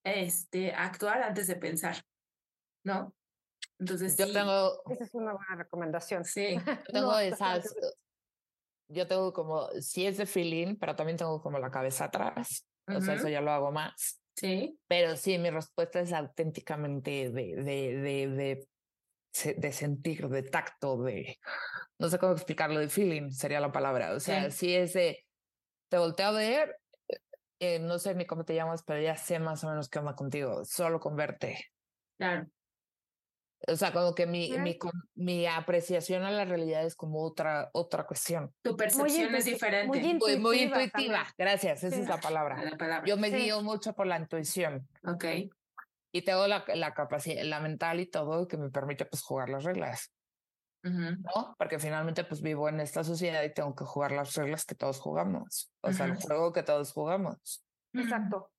este 0.05 0.73
actuar 0.73 1.23
antes 1.23 1.47
de 1.47 1.57
pensar, 1.57 1.97
¿no? 2.85 3.15
Entonces 3.79 4.17
yo 4.17 4.31
tengo 4.33 4.83
esa 4.91 5.05
es 5.05 5.15
una 5.15 5.33
buena 5.33 5.57
recomendación. 5.57 6.25
Sí, 6.25 6.57
tengo 6.93 7.19
esas 7.19 7.75
yo 8.91 9.07
tengo 9.07 9.33
como 9.33 9.69
sí 9.81 10.07
es 10.07 10.17
de 10.17 10.27
feeling, 10.27 10.77
pero 10.77 10.97
también 10.97 11.17
tengo 11.17 11.41
como 11.41 11.59
la 11.59 11.71
cabeza 11.71 12.07
atrás. 12.07 12.67
O 12.89 13.01
sea, 13.01 13.15
eso 13.15 13.29
ya 13.29 13.41
lo 13.41 13.53
hago 13.53 13.71
más. 13.71 14.21
Sí. 14.35 14.77
Pero 14.89 15.17
sí, 15.17 15.39
mi 15.39 15.51
respuesta 15.51 16.01
es 16.01 16.13
auténticamente 16.13 17.31
de, 17.31 17.55
de, 17.55 17.63
de, 17.63 18.29
de 18.29 18.69
de 19.33 19.73
sentir, 19.73 20.29
de 20.29 20.43
tacto, 20.43 21.03
de, 21.03 21.39
no 21.99 22.09
sé 22.09 22.19
cómo 22.19 22.33
explicarlo, 22.33 22.81
de 22.81 22.89
feeling 22.89 23.31
sería 23.31 23.61
la 23.61 23.73
palabra. 23.73 24.13
O 24.13 24.21
sea, 24.21 24.51
si 24.51 24.75
es 24.75 24.93
de, 24.93 25.25
te 25.89 25.99
volteo 25.99 26.27
a 26.27 26.33
ver, 26.33 26.77
eh, 27.61 27.79
no 27.79 27.99
sé 27.99 28.15
ni 28.15 28.27
cómo 28.27 28.45
te 28.45 28.55
llamas, 28.55 28.83
pero 28.83 29.01
ya 29.01 29.17
sé 29.17 29.39
más 29.39 29.63
o 29.65 29.69
menos 29.69 29.89
qué 29.89 29.99
onda 29.99 30.15
contigo, 30.15 30.65
solo 30.65 30.99
con 30.99 31.17
verte. 31.17 31.67
Claro. 32.19 32.49
O 33.69 33.77
sea, 33.77 33.93
como 33.93 34.15
que 34.15 34.27
mi, 34.27 34.57
mi, 34.59 34.79
mi 35.15 35.47
apreciación 35.47 36.23
a 36.23 36.31
la 36.31 36.47
realidad 36.47 36.85
es 36.85 36.95
como 36.97 37.23
otra, 37.23 37.69
otra 37.75 38.07
cuestión. 38.07 38.55
Tu 38.63 38.75
percepción 38.75 39.35
es 39.35 39.45
diferente. 39.45 39.87
Muy 39.87 39.99
intuitiva. 39.99 40.41
Muy, 40.41 40.63
intuitiva. 40.63 41.27
Gracias, 41.37 41.85
esa 41.85 41.97
es 41.97 42.09
la 42.09 42.19
palabra. 42.19 42.63
la 42.65 42.79
palabra. 42.79 43.07
Yo 43.07 43.19
me 43.19 43.29
guío 43.29 43.63
mucho 43.63 43.93
por 43.93 44.07
la 44.07 44.19
intuición. 44.19 44.89
Ok. 45.05 45.25
Y 46.13 46.23
tengo 46.23 46.47
la, 46.47 46.65
la 46.75 46.95
capacidad, 46.95 47.43
la 47.45 47.61
mental 47.61 48.01
y 48.01 48.07
todo 48.07 48.49
que 48.49 48.57
me 48.57 48.71
permite 48.71 49.05
pues 49.05 49.23
jugar 49.23 49.49
las 49.49 49.65
reglas, 49.65 50.13
¿no? 50.83 51.55
Porque 51.59 51.79
finalmente 51.79 52.25
pues 52.25 52.43
vivo 52.43 52.69
en 52.69 52.81
esta 52.81 53.05
sociedad 53.05 53.43
y 53.43 53.53
tengo 53.53 53.75
que 53.75 53.85
jugar 53.85 54.13
las 54.13 54.35
reglas 54.35 54.65
que 54.65 54.75
todos 54.75 54.99
jugamos, 54.99 55.73
o 55.83 55.93
sea, 55.93 56.07
el 56.07 56.17
juego 56.17 56.53
que 56.53 56.63
todos 56.63 56.93
jugamos. 56.93 57.65
Exacto. 57.95 58.51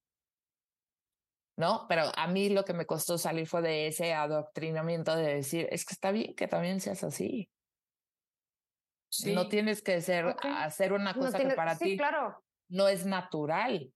¿No? 1.58 1.86
Pero 1.88 2.04
a 2.16 2.28
mí 2.28 2.50
lo 2.50 2.64
que 2.64 2.74
me 2.74 2.86
costó 2.86 3.18
salir 3.18 3.46
fue 3.46 3.62
de 3.62 3.88
ese 3.88 4.14
adoctrinamiento 4.14 5.16
de 5.16 5.36
decir, 5.36 5.68
es 5.70 5.86
que 5.86 5.94
está 5.94 6.12
bien 6.12 6.34
que 6.36 6.48
también 6.48 6.80
seas 6.80 7.04
así. 7.04 7.50
No 9.26 9.50
tienes 9.50 9.82
que 9.82 10.00
ser, 10.02 10.36
hacer 10.42 10.94
una 10.94 11.14
cosa 11.14 11.38
que 11.38 11.54
para 11.54 11.76
sí, 11.76 11.84
ti 11.84 11.98
claro. 11.98 12.42
no 12.70 12.88
es 12.88 13.06
natural. 13.06 13.94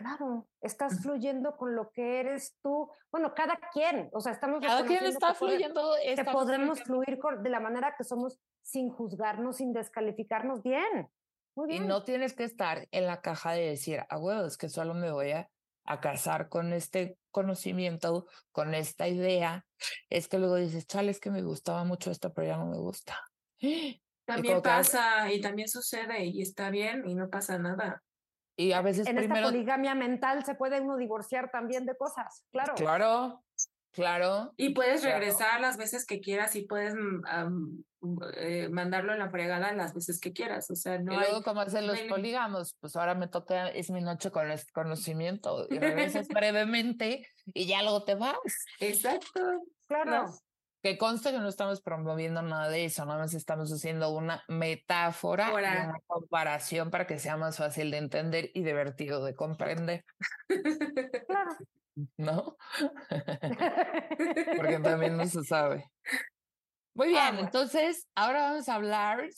Claro, 0.00 0.48
estás 0.62 1.02
fluyendo 1.02 1.58
con 1.58 1.74
lo 1.74 1.90
que 1.90 2.20
eres 2.20 2.56
tú. 2.62 2.90
Bueno, 3.12 3.34
cada 3.34 3.60
quien, 3.70 4.08
o 4.14 4.20
sea, 4.20 4.32
estamos. 4.32 4.60
Cada 4.64 4.86
quien 4.86 5.04
está 5.04 5.34
fluyendo. 5.34 5.92
Que 6.02 6.24
podremos 6.24 6.82
fluir 6.82 7.18
de 7.42 7.50
la 7.50 7.60
manera 7.60 7.94
que 7.98 8.04
somos 8.04 8.40
sin 8.62 8.88
juzgarnos, 8.88 9.58
sin 9.58 9.74
descalificarnos 9.74 10.62
bien. 10.62 11.10
Muy 11.54 11.68
bien. 11.68 11.84
Y 11.84 11.86
no 11.86 12.02
tienes 12.02 12.32
que 12.32 12.44
estar 12.44 12.88
en 12.92 13.06
la 13.06 13.20
caja 13.20 13.52
de 13.52 13.68
decir, 13.68 14.02
ah, 14.08 14.16
huevo, 14.16 14.46
es 14.46 14.56
que 14.56 14.70
solo 14.70 14.94
me 14.94 15.12
voy 15.12 15.32
a, 15.32 15.50
a 15.84 16.00
casar 16.00 16.48
con 16.48 16.72
este 16.72 17.18
conocimiento, 17.30 18.26
con 18.52 18.72
esta 18.74 19.06
idea. 19.06 19.66
Es 20.08 20.28
que 20.28 20.38
luego 20.38 20.56
dices, 20.56 20.86
chale, 20.86 21.10
es 21.10 21.20
que 21.20 21.30
me 21.30 21.42
gustaba 21.42 21.84
mucho 21.84 22.10
esto, 22.10 22.32
pero 22.32 22.46
ya 22.46 22.56
no 22.56 22.64
me 22.64 22.78
gusta. 22.78 23.20
También 24.24 24.62
pasa 24.62 25.30
y 25.30 25.40
también 25.40 25.68
sucede 25.68 26.24
y 26.24 26.40
está 26.40 26.70
bien 26.70 27.02
y 27.04 27.16
no 27.16 27.28
pasa 27.28 27.58
nada. 27.58 28.00
Y 28.60 28.72
a 28.72 28.82
veces 28.82 29.06
en 29.06 29.16
primero... 29.16 29.40
esta 29.40 29.50
poligamia 29.50 29.94
mental 29.94 30.44
se 30.44 30.54
puede 30.54 30.80
uno 30.82 30.98
divorciar 30.98 31.50
también 31.50 31.86
de 31.86 31.96
cosas, 31.96 32.44
claro. 32.52 32.74
Claro, 32.74 33.42
claro. 33.90 34.52
Y 34.58 34.74
puedes 34.74 35.02
regresar 35.02 35.62
las 35.62 35.78
veces 35.78 36.04
que 36.04 36.20
quieras 36.20 36.54
y 36.56 36.66
puedes 36.66 36.92
um, 36.92 37.82
eh, 38.36 38.68
mandarlo 38.68 39.14
en 39.14 39.20
la 39.20 39.30
fregada 39.30 39.72
las 39.72 39.94
veces 39.94 40.20
que 40.20 40.34
quieras. 40.34 40.70
O 40.70 40.76
sea, 40.76 40.98
no 40.98 41.14
y 41.14 41.16
luego, 41.16 41.42
como 41.42 41.62
hacen 41.62 41.86
los 41.86 41.98
polígamos, 42.00 42.76
pues 42.80 42.96
ahora 42.96 43.14
me 43.14 43.28
toca, 43.28 43.68
es 43.68 43.90
mi 43.90 44.02
noche 44.02 44.30
con 44.30 44.50
este 44.50 44.70
conocimiento 44.72 45.66
y 45.70 45.78
regresas 45.78 46.28
brevemente 46.28 47.26
y 47.54 47.64
ya 47.64 47.82
luego 47.82 48.04
te 48.04 48.14
vas. 48.14 48.36
Exacto. 48.78 49.40
Claro. 49.88 50.30
Que 50.82 50.96
conste 50.96 51.30
que 51.30 51.38
no 51.38 51.48
estamos 51.48 51.82
promoviendo 51.82 52.40
nada 52.40 52.68
de 52.68 52.86
eso, 52.86 53.04
nada 53.04 53.18
más 53.18 53.34
estamos 53.34 53.70
haciendo 53.70 54.10
una 54.10 54.42
metáfora, 54.48 55.52
una 55.52 56.00
comparación 56.06 56.90
para 56.90 57.06
que 57.06 57.18
sea 57.18 57.36
más 57.36 57.58
fácil 57.58 57.90
de 57.90 57.98
entender 57.98 58.50
y 58.54 58.62
divertido 58.62 59.24
de 59.24 59.34
comprender. 59.34 60.04
Claro. 61.26 61.56
¿No? 62.16 62.56
Porque 64.56 64.78
también 64.82 65.16
no 65.16 65.26
se 65.26 65.44
sabe. 65.44 65.90
Muy 66.94 67.08
bien, 67.08 67.38
entonces 67.38 68.08
ahora 68.14 68.50
vamos 68.50 68.68
a 68.68 68.74
hablar 68.74 69.28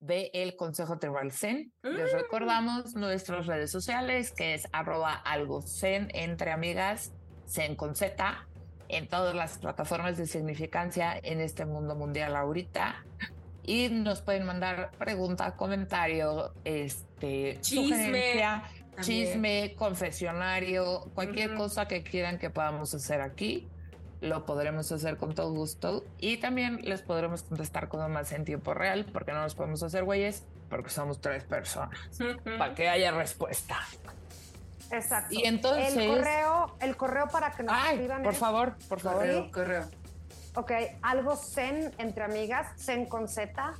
de 0.00 0.30
el 0.34 0.56
Consejo 0.56 0.98
Tribal 0.98 1.32
Zen. 1.32 1.72
Les 1.82 2.12
mm. 2.12 2.16
recordamos 2.16 2.94
nuestras 2.94 3.46
redes 3.46 3.70
sociales, 3.70 4.32
que 4.32 4.54
es 4.54 4.66
arroba 4.72 5.14
algo 5.14 5.62
zen 5.62 6.08
entre 6.14 6.50
amigas, 6.50 7.12
zen 7.46 7.76
con 7.76 7.94
Z, 7.94 8.46
en 8.88 9.08
todas 9.08 9.34
las 9.34 9.58
plataformas 9.58 10.16
de 10.16 10.26
significancia 10.26 11.18
en 11.22 11.40
este 11.40 11.64
mundo 11.64 11.94
mundial 11.94 12.36
ahorita. 12.36 13.04
Y 13.62 13.88
nos 13.88 14.20
pueden 14.20 14.46
mandar 14.46 14.92
pregunta, 14.98 15.56
comentario, 15.56 16.52
este, 16.64 17.58
chisme, 17.60 18.42
chisme, 19.00 19.74
confesionario, 19.76 21.10
cualquier 21.14 21.54
cosa 21.54 21.88
que 21.88 22.02
quieran 22.02 22.38
que 22.38 22.50
podamos 22.50 22.94
hacer 22.94 23.20
aquí 23.20 23.68
lo 24.20 24.46
podremos 24.46 24.90
hacer 24.92 25.16
con 25.16 25.34
todo 25.34 25.52
gusto 25.52 26.04
y 26.18 26.38
también 26.38 26.80
les 26.82 27.02
podremos 27.02 27.42
contestar 27.42 27.88
con 27.88 28.10
más 28.10 28.32
en 28.32 28.44
tiempo 28.44 28.74
real 28.74 29.06
porque 29.12 29.32
no 29.32 29.42
nos 29.42 29.54
podemos 29.54 29.82
hacer 29.82 30.04
güeyes 30.04 30.44
porque 30.68 30.90
somos 30.90 31.20
tres 31.20 31.44
personas 31.44 31.98
para 32.58 32.74
que 32.74 32.88
haya 32.88 33.12
respuesta. 33.12 33.78
Exacto. 34.90 35.34
Y 35.34 35.44
entonces 35.44 35.96
el 35.96 36.08
correo, 36.08 36.76
el 36.80 36.96
correo 36.96 37.28
para 37.28 37.50
que 37.52 37.62
nos 37.62 37.76
escriban. 37.88 38.22
Por 38.22 38.34
favor, 38.34 38.76
por 38.88 39.00
favor. 39.00 39.20
Correo, 39.20 39.50
correo. 39.50 39.84
Ok, 40.54 40.72
algo 41.02 41.36
zen 41.36 41.92
entre 41.98 42.24
amigas, 42.24 42.68
zen 42.78 43.06
con 43.06 43.28
Z, 43.28 43.74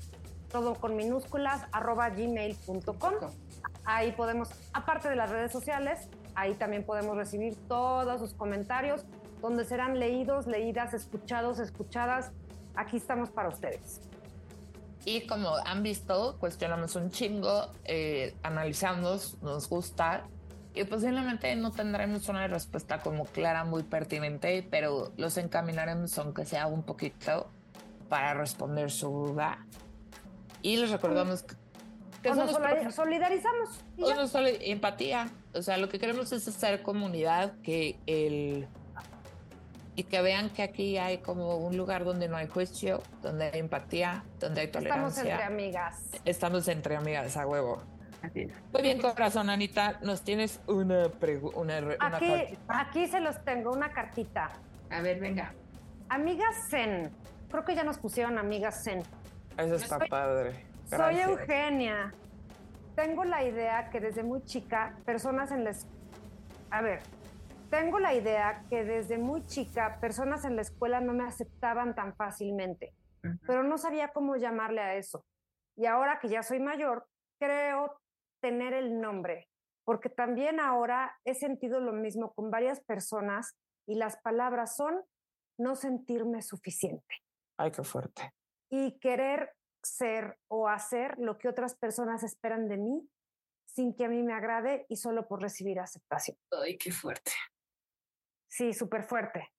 todo 0.51 0.75
con 0.75 0.95
minúsculas, 0.95 1.63
arroba 1.73 2.11
gmail.com. 2.11 3.15
Ahí 3.85 4.13
podemos, 4.13 4.51
aparte 4.73 5.09
de 5.09 5.17
las 5.17 5.31
redes 5.31 5.53
sociales, 5.53 6.09
ahí 6.35 6.55
también 6.55 6.85
podemos 6.85 7.17
recibir 7.17 7.57
todos 7.67 8.21
sus 8.21 8.35
comentarios, 8.35 9.05
donde 9.41 9.65
serán 9.65 9.99
leídos, 9.99 10.47
leídas, 10.47 10.93
escuchados, 10.93 11.61
escuchadas. 11.61 12.33
Aquí 12.75 12.99
estamos 12.99 13.31
para 13.31 13.49
ustedes. 13.49 14.01
Y 15.05 15.27
como 15.27 15.55
han 15.55 15.83
visto, 15.83 16.37
cuestionamos 16.41 16.97
un 16.97 17.11
chingo, 17.11 17.69
eh, 17.85 18.35
analizamos, 18.43 19.41
nos 19.41 19.69
gusta 19.69 20.25
y 20.77 20.85
posiblemente 20.85 21.55
no 21.57 21.73
tendremos 21.73 22.29
una 22.29 22.47
respuesta 22.47 23.01
como 23.01 23.25
clara, 23.25 23.65
muy 23.65 23.83
pertinente, 23.83 24.67
pero 24.71 25.13
los 25.17 25.39
encaminaremos 25.39 26.17
aunque 26.19 26.45
sea 26.45 26.67
un 26.67 26.83
poquito 26.83 27.51
para 28.11 28.35
responder 28.35 28.91
su 28.91 29.09
duda. 29.09 29.67
Y 30.61 30.77
les 30.77 30.91
recordamos 30.91 31.43
que, 31.43 31.55
que 32.23 32.31
nos 32.31 32.95
solidarizamos. 32.95 33.85
Y 33.97 34.71
empatía. 34.71 35.31
O 35.55 35.63
sea, 35.63 35.79
lo 35.79 35.89
que 35.89 35.99
queremos 35.99 36.31
es 36.33 36.47
hacer 36.47 36.83
comunidad, 36.83 37.55
que 37.63 37.99
el 38.07 38.69
y 39.99 40.05
que 40.05 40.21
vean 40.21 40.51
que 40.51 40.63
aquí 40.63 40.99
hay 40.99 41.19
como 41.19 41.57
un 41.57 41.75
lugar 41.79 42.05
donde 42.05 42.29
no 42.29 42.37
hay 42.37 42.49
juicio, 42.49 43.03
donde 43.23 43.47
hay 43.47 43.61
empatía, 43.61 44.25
donde 44.39 44.61
hay 44.61 44.69
tolerancia. 44.69 45.09
Estamos 45.09 45.19
entre 45.19 45.43
amigas. 45.43 46.03
Estamos 46.27 46.69
entre 46.69 46.97
amigas, 46.97 47.37
a 47.39 47.47
huevo. 47.47 47.96
Muy 48.35 48.83
bien, 48.83 49.01
corazón, 49.01 49.51
Anita, 49.51 49.99
nos 50.03 50.23
tienes 50.23 50.61
una 50.67 51.09
pregunta. 51.09 51.59
Una, 51.59 51.97
aquí, 52.01 52.59
aquí 52.69 53.07
se 53.07 53.21
los 53.21 53.43
tengo, 53.45 53.73
una 53.73 53.93
cartita. 53.93 54.51
A 54.91 55.01
ver, 55.01 55.21
venga. 55.21 55.55
Amigas 56.09 56.69
Zen. 56.71 57.11
Creo 57.51 57.65
que 57.65 57.75
ya 57.75 57.85
nos 57.85 57.99
pusieron 57.99 58.39
amigas 58.39 58.85
Zen. 58.85 59.03
Eso 59.57 59.75
está 59.77 59.99
padre. 59.99 60.67
Soy 60.85 61.21
Eugenia. 61.21 62.15
Tengo 62.95 63.25
la 63.25 63.45
idea 63.45 63.91
que 63.91 64.01
desde 64.01 64.23
muy 64.23 64.43
chica, 64.45 64.97
personas 65.05 65.51
en 65.53 65.65
les... 65.65 65.87
A 66.71 66.81
ver, 66.81 67.01
tengo 67.71 67.99
la 67.99 68.15
idea 68.15 68.63
que 68.71 68.85
desde 68.85 69.19
muy 69.19 69.45
chica 69.47 69.99
personas 70.01 70.45
en 70.45 70.57
la 70.57 70.63
escuela 70.63 71.01
no 71.01 71.13
me 71.13 71.25
aceptaban 71.25 71.95
tan 71.95 72.15
fácilmente, 72.15 72.95
pero 73.47 73.63
no 73.63 73.77
sabía 73.77 74.09
cómo 74.09 74.37
llamarle 74.37 74.81
a 74.81 74.95
eso. 74.95 75.25
Y 75.77 75.87
ahora 75.87 76.19
que 76.21 76.29
ya 76.29 76.43
soy 76.43 76.61
mayor, 76.61 77.07
creo 77.39 78.01
tener 78.41 78.73
el 78.75 79.01
nombre, 79.01 79.49
porque 79.85 80.09
también 80.09 80.61
ahora 80.61 81.19
he 81.25 81.35
sentido 81.35 81.81
lo 81.81 81.93
mismo 81.93 82.33
con 82.35 82.51
varias 82.51 82.81
personas 82.81 83.57
y 83.87 83.95
las 83.95 84.17
palabras 84.19 84.77
son 84.77 85.05
no 85.59 85.77
sentirme 85.77 86.43
suficiente. 86.43 87.23
Ay, 87.59 87.71
qué 87.71 87.83
fuerte. 87.83 88.33
Y 88.71 88.99
querer 88.99 89.55
ser 89.83 90.39
o 90.49 90.69
hacer 90.69 91.17
lo 91.19 91.39
que 91.39 91.49
otras 91.49 91.77
personas 91.77 92.23
esperan 92.23 92.69
de 92.69 92.77
mí 92.77 93.09
sin 93.67 93.95
que 93.95 94.07
a 94.07 94.09
mí 94.09 94.23
me 94.23 94.33
agrade 94.33 94.87
y 94.89 94.97
solo 94.97 95.29
por 95.29 95.41
recibir 95.43 95.79
aceptación. 95.79 96.37
Ay, 96.51 96.79
qué 96.79 96.91
fuerte. 96.91 97.33
Sí, 98.49 98.73
súper 98.73 99.05
fuerte. 99.05 99.53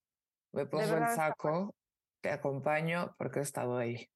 Me 0.53 0.65
pongo 0.65 0.83
el 0.83 1.07
saco, 1.09 1.75
te 2.21 2.31
acompaño 2.31 3.13
porque 3.17 3.39
he 3.39 3.41
estado 3.43 3.77
ahí. 3.77 4.09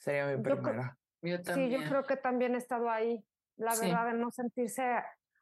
Sería 0.00 0.26
mi 0.26 0.42
primera. 0.42 0.96
Yo 1.22 1.42
también. 1.42 1.70
Sí, 1.70 1.76
yo 1.76 1.88
creo 1.88 2.04
que 2.04 2.16
también 2.16 2.54
he 2.54 2.58
estado 2.58 2.90
ahí. 2.90 3.24
La 3.56 3.74
verdad, 3.76 4.06
de 4.06 4.18
no 4.18 4.30
sentirse 4.30 4.82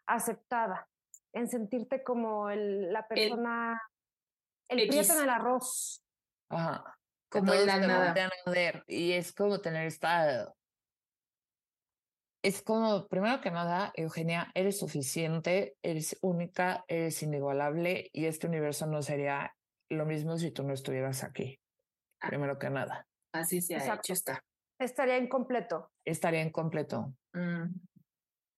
aceptada, 0.07 0.89
en 1.33 1.49
sentirte 1.49 2.03
como 2.03 2.51
el, 2.51 2.93
la 2.93 3.07
persona, 3.07 3.81
el, 4.69 4.81
el 4.81 4.89
prieto 4.89 5.15
en 5.15 5.23
el 5.23 5.31
arroz. 5.31 6.05
Ajá. 6.51 6.99
Como 7.31 7.53
el 7.55 7.67
nada. 7.67 8.15
Y 8.87 9.13
es 9.13 9.33
como 9.33 9.61
tener 9.61 9.87
estado 9.87 10.55
es 12.43 12.61
como, 12.63 13.07
primero 13.07 13.41
que 13.41 13.51
nada, 13.51 13.93
Eugenia, 13.95 14.51
eres 14.55 14.79
suficiente, 14.79 15.77
eres 15.83 16.19
única, 16.23 16.85
eres 16.89 17.23
inigualable 17.23 18.11
y 18.13 18.27
este 18.27 18.49
universo 18.49 18.87
no 18.87 19.01
sería 19.01 19.55
lo 19.89 20.07
mismo 20.07 20.37
si 20.37 20.51
tú 20.51 20.65
no 20.65 20.75
estuvieras 20.75 21.23
aquí. 21.23 21.61
Ah. 22.21 22.29
Primero 22.29 22.59
que 22.59 22.69
nada. 22.69 23.07
Así 23.33 23.63
se 23.63 23.77
ha 23.77 23.95
hecho 23.95 24.13
está. 24.13 24.45
Estaría 24.79 25.19
incompleto. 25.19 25.93
Estaría 26.05 26.43
incompleto. 26.43 27.15
Mm. 27.33 27.67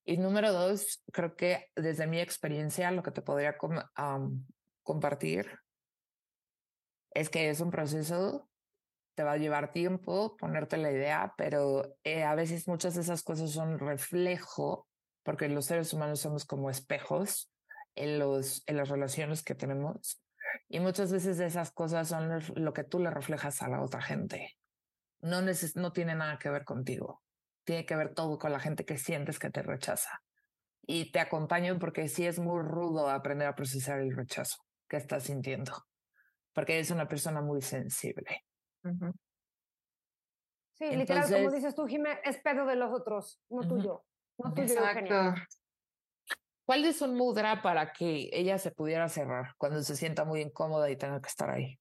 Y 0.05 0.19
número 0.19 0.53
dos, 0.53 1.03
creo 1.13 1.35
que 1.35 1.71
desde 1.75 2.07
mi 2.07 2.21
experiencia 2.21 2.91
lo 2.91 3.03
que 3.03 3.11
te 3.11 3.23
podría 3.23 3.57
compartir 4.83 5.59
es 7.13 7.31
que 7.31 7.49
es 7.49 7.61
un 7.61 7.71
proceso 7.71 8.49
te 9.15 9.23
va 9.23 9.33
a 9.33 9.37
llevar 9.37 9.73
tiempo 9.73 10.37
ponerte 10.37 10.77
la 10.77 10.91
idea, 10.91 11.35
pero 11.37 11.97
eh, 12.03 12.25
a 12.25 12.35
veces 12.35 12.67
muchas 12.69 12.95
de 12.95 13.03
esas 13.03 13.23
cosas 13.23 13.51
son 13.51 13.79
reflejo 13.79 14.89
porque 15.23 15.49
los 15.49 15.67
seres 15.67 15.93
humanos 15.93 16.21
somos 16.21 16.45
como 16.45 16.69
espejos 16.69 17.51
en, 17.95 18.19
los, 18.19 18.63
en 18.67 18.77
las 18.77 18.89
relaciones 18.89 19.43
que 19.43 19.55
tenemos. 19.55 20.21
Y 20.69 20.81
muchas 20.81 21.11
veces 21.11 21.41
esas 21.41 21.73
cosas 21.73 22.09
son 22.09 22.29
lo 22.57 22.73
que 22.73 22.85
tú 22.85 22.99
le 22.99 23.11
reflejas 23.11 23.63
a 23.63 23.69
la 23.69 23.81
otra 23.81 24.03
gente. 24.03 24.57
No, 25.21 25.41
no 25.41 25.93
tiene 25.93 26.15
nada 26.15 26.39
que 26.39 26.51
ver 26.51 26.65
contigo. 26.65 27.24
Tiene 27.65 27.87
que 27.87 27.97
ver 27.97 28.15
todo 28.15 28.39
con 28.39 28.53
la 28.53 28.61
gente 28.61 28.85
que 28.85 28.99
sientes 28.99 29.39
que 29.39 29.51
te 29.51 29.63
rechaza. 29.63 30.23
Y 30.87 31.11
te 31.11 31.21
acompaño 31.21 31.79
porque 31.79 32.09
sí 32.09 32.27
es 32.27 32.39
muy 32.39 32.63
rudo 32.63 33.09
aprender 33.09 33.49
a 33.49 33.55
procesar 33.55 34.01
el 34.01 34.15
rechazo 34.15 34.59
que 34.89 34.99
estás 34.99 35.25
sintiendo, 35.25 35.73
porque 36.53 36.79
es 36.79 36.91
una 36.91 37.09
persona 37.09 37.41
muy 37.41 37.63
sensible. 37.63 38.45
Sí, 40.75 40.95
literal, 40.95 41.31
como 41.33 41.51
dices 41.51 41.75
tú, 41.75 41.87
Jimé, 41.87 42.21
es 42.25 42.39
pedo 42.43 42.67
de 42.67 42.77
los 42.77 42.93
otros, 42.93 43.41
no 43.49 43.67
tuyo. 43.67 44.05
No 44.39 44.53
tuyo, 44.53 44.75
Exacto. 44.75 45.35
¿Cuál 46.67 46.85
es 46.87 47.03
un 47.03 47.15
mudra 47.15 47.63
para 47.63 47.93
que 47.93 48.31
ella 48.33 48.59
se 48.59 48.71
pudiera 48.71 49.09
cerrar 49.09 49.55
cuando 49.59 49.83
se 49.83 49.97
sienta 49.97 50.25
muy 50.25 50.41
incómoda 50.41 50.91
y 50.91 50.97
tenga 50.97 51.21
que 51.21 51.29
estar 51.29 51.51
ahí? 51.51 51.79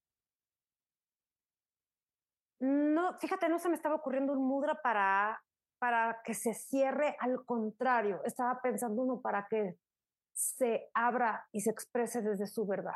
No, 2.60 3.18
fíjate, 3.19 3.49
no 3.49 3.60
se 3.60 3.69
me 3.69 3.76
estaba 3.76 3.95
ocurriendo 3.95 4.34
un 4.34 4.45
mudra 4.45 4.76
para, 4.81 5.41
para 5.84 6.22
que 6.23 6.34
se 6.34 6.53
cierre, 6.53 7.18
al 7.19 7.43
contrario, 7.43 8.22
estaba 8.23 8.61
pensando 8.61 9.01
uno 9.01 9.19
para 9.19 9.47
que 9.49 9.76
se 10.31 10.89
abra 10.93 11.45
y 11.51 11.60
se 11.60 11.72
exprese 11.72 12.22
desde 12.22 12.47
su 12.47 12.65
verdad. 12.65 12.95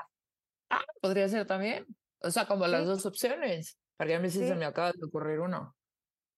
Ah, 0.70 0.86
podría 1.02 1.28
ser 1.28 1.46
también. 1.46 1.86
O 2.22 2.32
sea, 2.32 2.48
como 2.48 2.66
las 2.66 2.86
dos 2.86 3.06
opciones. 3.06 3.78
Porque 3.98 4.16
a 4.16 4.22
mí 4.22 4.30
sí, 4.30 4.48
se 4.48 4.56
me 4.56 4.64
acaba 4.64 4.94
de 4.94 5.04
ocurrir 5.06 5.42
uno. 5.42 5.76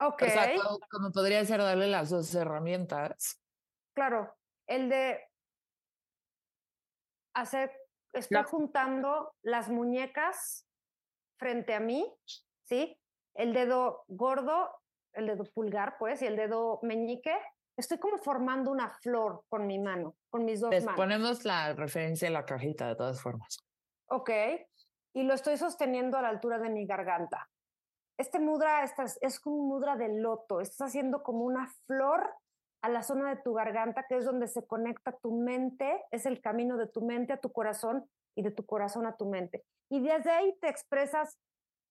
Ok. 0.01 0.23
O 0.23 0.25
sea, 0.25 0.51
como, 0.89 1.11
podría 1.11 1.45
ser 1.45 1.59
darle 1.59 1.85
las 1.85 2.09
dos 2.09 2.33
herramientas. 2.33 3.39
Claro, 3.93 4.35
el 4.65 4.89
de 4.89 5.19
hacer, 7.35 7.71
estoy 8.11 8.41
juntando 8.41 9.35
las 9.43 9.69
muñecas 9.69 10.67
frente 11.37 11.75
a 11.75 11.79
mí, 11.79 12.11
¿sí? 12.63 12.99
El 13.35 13.53
dedo 13.53 14.03
gordo, 14.07 14.71
el 15.19 15.27
dedo 15.27 15.45
pulgar, 15.45 15.97
pues, 15.97 16.21
y 16.21 16.25
el 16.25 16.35
dedo 16.35 16.79
meñique. 16.81 17.35
Estoy 17.77 17.97
como 17.97 18.17
formando 18.17 18.71
una 18.71 18.89
flor 19.01 19.43
con 19.47 19.65
mi 19.67 19.79
mano, 19.79 20.15
con 20.29 20.43
mis 20.43 20.59
dos 20.59 20.71
Les 20.71 20.83
manos. 20.83 20.97
Ponemos 20.97 21.45
la 21.45 21.73
referencia 21.73 22.27
en 22.27 22.33
la 22.33 22.45
cajita 22.45 22.87
de 22.87 22.95
todas 22.95 23.21
formas. 23.21 23.59
Ok. 24.09 24.29
Y 25.13 25.23
lo 25.23 25.33
estoy 25.33 25.57
sosteniendo 25.57 26.17
a 26.17 26.21
la 26.21 26.29
altura 26.29 26.59
de 26.59 26.69
mi 26.69 26.85
garganta. 26.85 27.49
Este 28.17 28.39
mudra 28.39 28.83
es 29.21 29.39
como 29.39 29.55
un 29.55 29.69
mudra 29.69 29.95
de 29.95 30.09
loto. 30.09 30.59
Estás 30.59 30.89
haciendo 30.89 31.23
como 31.23 31.45
una 31.45 31.71
flor 31.87 32.29
a 32.81 32.89
la 32.89 33.03
zona 33.03 33.29
de 33.29 33.41
tu 33.41 33.53
garganta, 33.53 34.05
que 34.07 34.17
es 34.17 34.25
donde 34.25 34.47
se 34.47 34.65
conecta 34.65 35.17
tu 35.21 35.31
mente, 35.31 36.05
es 36.11 36.25
el 36.25 36.41
camino 36.41 36.77
de 36.77 36.87
tu 36.87 37.01
mente 37.01 37.33
a 37.33 37.37
tu 37.37 37.51
corazón 37.51 38.09
y 38.35 38.43
de 38.43 38.51
tu 38.51 38.65
corazón 38.65 39.05
a 39.05 39.17
tu 39.17 39.25
mente. 39.25 39.63
Y 39.89 40.01
desde 40.01 40.31
ahí 40.31 40.57
te 40.61 40.69
expresas 40.69 41.37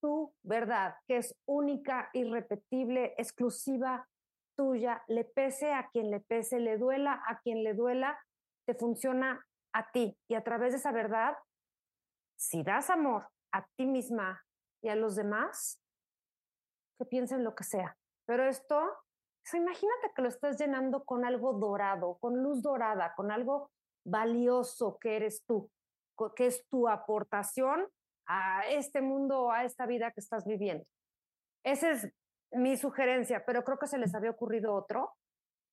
tu 0.01 0.33
verdad, 0.43 0.95
que 1.07 1.19
es 1.19 1.35
única, 1.47 2.11
irrepetible, 2.13 3.15
exclusiva, 3.19 4.09
tuya, 4.57 5.03
le 5.07 5.25
pese 5.25 5.73
a 5.73 5.89
quien 5.91 6.11
le 6.11 6.21
pese, 6.21 6.59
le 6.59 6.79
duela 6.79 7.23
a 7.27 7.41
quien 7.41 7.63
le 7.63 7.75
duela, 7.75 8.19
te 8.67 8.75
funciona 8.75 9.47
a 9.73 9.91
ti. 9.91 10.19
Y 10.29 10.35
a 10.35 10.43
través 10.43 10.73
de 10.73 10.79
esa 10.79 10.93
verdad, 10.93 11.37
si 12.37 12.63
das 12.63 12.91
amor 12.91 13.29
a 13.53 13.67
ti 13.77 13.87
misma 13.87 14.45
y 14.83 14.89
a 14.89 14.97
los 14.97 15.17
demás, 15.17 15.81
que 16.99 17.05
piensen 17.05 17.45
lo 17.45 17.55
que 17.55 17.65
sea. 17.65 17.97
Pero 18.27 18.45
esto 18.45 18.81
imagínate 19.57 20.13
que 20.15 20.23
lo 20.23 20.29
estás 20.29 20.59
llenando 20.59 21.05
con 21.05 21.25
algo 21.25 21.55
dorado, 21.55 22.19
con 22.21 22.43
luz 22.43 22.61
dorada, 22.61 23.15
con 23.15 23.31
algo 23.31 23.71
valioso 24.05 24.99
que 24.99 25.17
eres 25.17 25.45
tú, 25.47 25.71
que 26.37 26.47
es 26.47 26.67
tu 26.69 26.89
aportación 26.89 27.89
a 28.29 28.63
este 28.69 29.01
mundo, 29.01 29.51
a 29.51 29.65
esta 29.65 29.87
vida 29.87 30.13
que 30.13 30.21
estás 30.21 30.45
viviendo. 30.45 30.85
Esa 31.65 31.91
es 31.91 32.09
mi 32.53 32.77
sugerencia, 32.77 33.45
pero 33.45 33.65
creo 33.65 33.79
que 33.79 33.87
se 33.87 33.99
les 33.99 34.15
había 34.15 34.31
ocurrido 34.31 34.75
otro. 34.75 35.11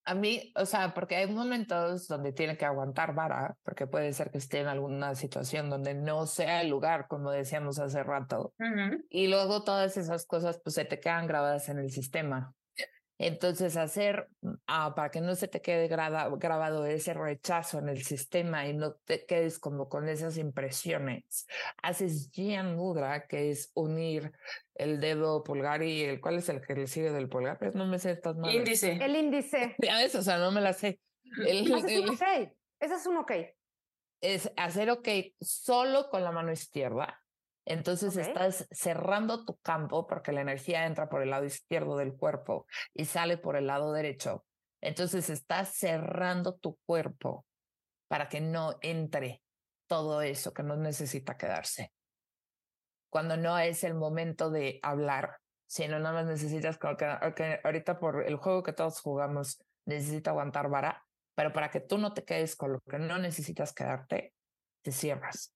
A 0.08 0.14
mí, 0.14 0.54
o 0.56 0.66
sea, 0.66 0.94
porque 0.94 1.16
hay 1.16 1.28
momentos 1.32 2.08
donde 2.08 2.32
tiene 2.32 2.58
que 2.58 2.66
aguantar 2.66 3.16
vara, 3.16 3.58
porque 3.64 3.88
puede 3.88 4.14
ser 4.14 4.30
que 4.30 4.38
esté 4.38 4.60
en 4.60 4.68
alguna 4.68 5.16
situación 5.16 5.70
donde 5.70 5.96
no 5.96 6.28
sea 6.28 6.62
el 6.62 6.70
lugar, 6.70 7.08
como 7.08 7.32
decíamos 7.32 7.80
hace 7.80 8.04
rato, 8.04 8.54
y 9.10 9.28
luego 9.28 9.64
todas 9.64 9.98
esas 9.98 10.28
cosas 10.28 10.62
pues 10.64 10.76
se 10.76 10.86
te 10.86 11.00
quedan 11.00 11.26
grabadas 11.26 11.70
en 11.70 11.80
el 11.80 11.90
sistema. 11.90 12.54
Entonces, 13.18 13.78
hacer 13.78 14.28
ah, 14.68 14.94
para 14.94 15.10
que 15.10 15.22
no 15.22 15.36
se 15.36 15.48
te 15.48 15.62
quede 15.62 15.88
grabado 15.88 16.86
ese 16.86 17.14
rechazo 17.14 17.80
en 17.80 17.88
el 17.88 18.04
sistema 18.04 18.68
y 18.68 18.74
no 18.74 18.94
te 18.94 19.26
quedes 19.26 19.58
como 19.58 19.88
con 19.88 20.10
esas 20.10 20.38
impresiones, 20.38 21.48
haces 21.82 22.30
Jian 22.34 22.76
Mudra, 22.76 23.26
que 23.28 23.52
es 23.52 23.72
unir 23.74 24.34
el 24.76 25.00
dedo 25.00 25.44
pulgar 25.44 25.82
y 25.82 26.04
el, 26.04 26.20
¿cuál 26.20 26.36
es 26.36 26.50
el 26.50 26.62
que 26.62 26.76
le 26.76 26.88
sigue 26.88 27.12
del 27.12 27.30
pulgar? 27.30 27.58
Pues 27.58 27.74
no 27.74 27.86
me 27.86 28.00
sé 28.00 28.12
estas 28.12 28.36
manos. 28.36 28.54
Índice. 28.54 29.00
El 29.02 29.16
índice. 29.16 29.76
Ya 29.82 29.98
ves, 29.98 30.16
o 30.16 30.22
sea, 30.22 30.38
no 30.38 30.52
me 30.52 30.60
la 30.60 30.74
sé. 30.74 31.00
El, 31.46 31.72
Ese 31.72 31.96
es 31.96 32.02
un 32.02 32.10
ok. 32.10 32.22
Ese 32.80 32.96
es 32.96 33.06
un 33.08 33.18
ok. 33.18 33.32
Es 34.22 34.52
hacer 34.58 34.90
ok 34.90 35.08
solo 35.40 36.10
con 36.10 36.24
la 36.24 36.32
mano 36.32 36.52
izquierda 36.52 37.25
entonces 37.66 38.16
estás 38.16 38.68
cerrando 38.72 39.44
tu 39.44 39.58
campo 39.58 40.06
porque 40.06 40.32
la 40.32 40.42
energía 40.42 40.86
entra 40.86 41.10
por 41.10 41.24
el 41.24 41.32
lado 41.32 41.46
izquierdo 41.46 41.98
del 41.98 42.16
cuerpo 42.16 42.68
y 42.94 43.06
sale 43.06 43.38
por 43.38 43.56
el 43.56 43.68
lado 43.68 43.92
derecho. 43.92 44.46
Entonces 44.82 45.30
estás 45.32 45.70
cerrando 45.70 46.56
tu 46.56 46.78
cuerpo 46.86 47.46
para 48.08 48.30
que 48.30 48.40
no 48.40 48.76
entre 48.82 49.42
todo 49.88 50.22
eso 50.22 50.54
que 50.54 50.62
no 50.62 50.76
necesita 50.76 51.38
quedarse. 51.38 51.92
Cuando 53.10 53.36
no 53.36 53.58
es 53.58 53.84
el 53.84 53.96
momento 53.96 54.52
de 54.52 54.80
hablar, 54.84 55.38
sino 55.68 55.98
nada 56.00 56.14
más 56.14 56.26
necesitas 56.28 56.78
que, 56.78 57.60
ahorita 57.64 58.00
por 58.00 58.24
el 58.24 58.36
juego 58.36 58.62
que 58.62 58.74
todos 58.74 59.00
jugamos 59.02 59.64
necesita 59.86 60.32
aguantar 60.32 60.70
vara, 60.70 61.04
pero 61.36 61.52
para 61.52 61.70
que 61.70 61.80
tú 61.80 61.98
no 61.98 62.14
te 62.14 62.24
quedes 62.24 62.56
con 62.56 62.74
lo 62.74 62.82
que 62.82 63.00
no 63.00 63.18
necesitas 63.18 63.74
quedarte, 63.74 64.34
te 64.84 64.92
cierras. 64.92 65.54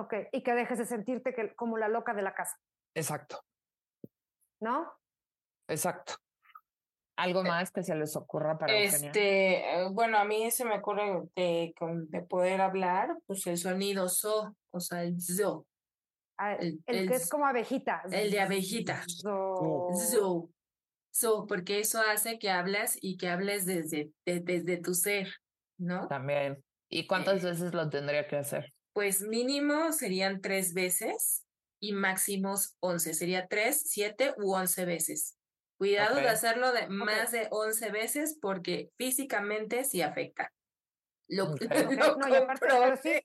Ok, 0.00 0.14
y 0.32 0.42
que 0.42 0.54
dejes 0.54 0.78
de 0.78 0.86
sentirte 0.86 1.34
que, 1.34 1.54
como 1.54 1.76
la 1.76 1.88
loca 1.88 2.14
de 2.14 2.22
la 2.22 2.34
casa. 2.34 2.56
Exacto. 2.94 3.40
¿No? 4.60 4.92
Exacto. 5.68 6.14
¿Algo 7.16 7.40
eh, 7.40 7.48
más 7.48 7.72
que 7.72 7.82
se 7.82 7.94
les 7.96 8.14
ocurra 8.16 8.56
para 8.58 8.72
Este, 8.74 9.56
eh, 9.56 9.88
bueno, 9.90 10.18
a 10.18 10.24
mí 10.24 10.50
se 10.50 10.64
me 10.64 10.78
ocurre 10.78 11.28
de, 11.34 11.74
de, 12.08 12.22
poder 12.22 12.60
hablar, 12.60 13.16
pues 13.26 13.46
el 13.48 13.58
sonido 13.58 14.08
so, 14.08 14.54
o 14.70 14.80
sea, 14.80 15.02
el 15.02 15.20
zo. 15.20 15.66
Ah, 16.38 16.54
el, 16.54 16.80
que 16.86 17.14
es 17.16 17.28
como 17.28 17.46
abejita. 17.46 18.02
El 18.12 18.30
de 18.30 18.40
abejita. 18.40 19.02
Zo. 19.08 19.90
Zo. 19.94 20.48
So, 21.10 21.46
porque 21.48 21.80
eso 21.80 22.00
hace 22.00 22.38
que 22.38 22.50
hablas 22.50 22.96
y 23.00 23.16
que 23.16 23.28
hables 23.28 23.66
desde, 23.66 24.12
desde 24.24 24.76
tu 24.76 24.94
ser, 24.94 25.28
¿no? 25.76 26.06
También. 26.06 26.62
¿Y 26.88 27.08
cuántas 27.08 27.42
eh, 27.42 27.48
veces 27.48 27.74
lo 27.74 27.90
tendría 27.90 28.28
que 28.28 28.36
hacer? 28.36 28.72
Pues 28.98 29.22
mínimo 29.22 29.92
serían 29.92 30.40
tres 30.40 30.74
veces 30.74 31.46
y 31.80 31.92
máximos 31.92 32.76
once. 32.80 33.14
Sería 33.14 33.46
tres, 33.46 33.88
siete 33.88 34.34
u 34.38 34.52
once 34.52 34.84
veces. 34.84 35.38
Cuidado 35.78 36.16
de 36.16 36.28
hacerlo 36.28 36.72
de 36.72 36.88
más 36.88 37.30
de 37.30 37.46
once 37.52 37.92
veces 37.92 38.36
porque 38.42 38.90
físicamente 38.98 39.84
sí 39.84 40.02
afecta. 40.02 40.52
Lo, 41.28 41.54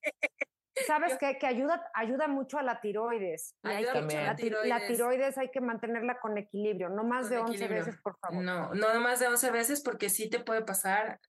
Sabes 0.85 1.17
qué? 1.19 1.39
que 1.39 1.47
ayuda, 1.47 1.83
ayuda 1.95 2.27
mucho 2.27 2.59
a 2.59 2.61
la 2.61 2.79
tiroides. 2.79 3.55
Ayuda 3.63 3.99
mucho 3.99 4.19
a 4.19 4.25
la 4.25 4.35
tiroides. 4.35 4.69
La 4.69 4.85
tiroides 4.85 5.39
hay 5.39 5.49
que 5.49 5.59
mantenerla 5.59 6.19
con 6.19 6.37
equilibrio, 6.37 6.89
no 6.89 7.03
más 7.03 7.31
de 7.31 7.39
once 7.39 7.67
veces, 7.67 7.95
por 8.03 8.19
favor. 8.19 8.43
No, 8.43 8.75
no 8.75 8.99
más 8.99 9.19
de 9.21 9.27
once 9.27 9.49
veces 9.49 9.81
porque 9.81 10.09
sí 10.09 10.29
te 10.29 10.39
puede 10.39 10.61
pasar 10.61 11.19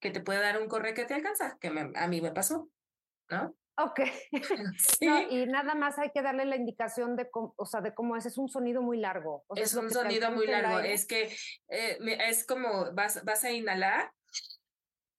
que 0.00 0.10
te 0.10 0.18
puede 0.20 0.40
dar 0.40 0.60
un 0.60 0.66
corre 0.66 0.92
que 0.92 1.04
te 1.04 1.14
alcanza, 1.14 1.56
que 1.60 1.68
a 1.68 2.08
mí 2.08 2.20
me 2.20 2.32
pasó, 2.32 2.68
¿no? 3.30 3.54
Ok. 3.78 4.00
y 5.30 5.46
nada 5.46 5.74
más 5.74 5.98
hay 5.98 6.10
que 6.10 6.22
darle 6.22 6.44
la 6.46 6.56
indicación 6.56 7.16
de 7.16 7.30
cómo, 7.30 7.54
o 7.56 7.66
sea, 7.66 7.80
de 7.80 7.94
cómo 7.94 8.16
es. 8.16 8.26
Es 8.26 8.38
un 8.38 8.48
sonido 8.48 8.82
muy 8.82 8.98
largo. 8.98 9.44
es, 9.54 9.74
un 9.74 9.90
sonido 9.90 10.30
muy 10.32 10.46
largo. 10.46 10.80
Es 10.80 11.06
que 11.06 11.34
eh, 11.68 11.98
es 12.28 12.46
como 12.46 12.92
vas, 12.92 13.24
vas 13.24 13.44
a 13.44 13.52
inhalar 13.52 14.12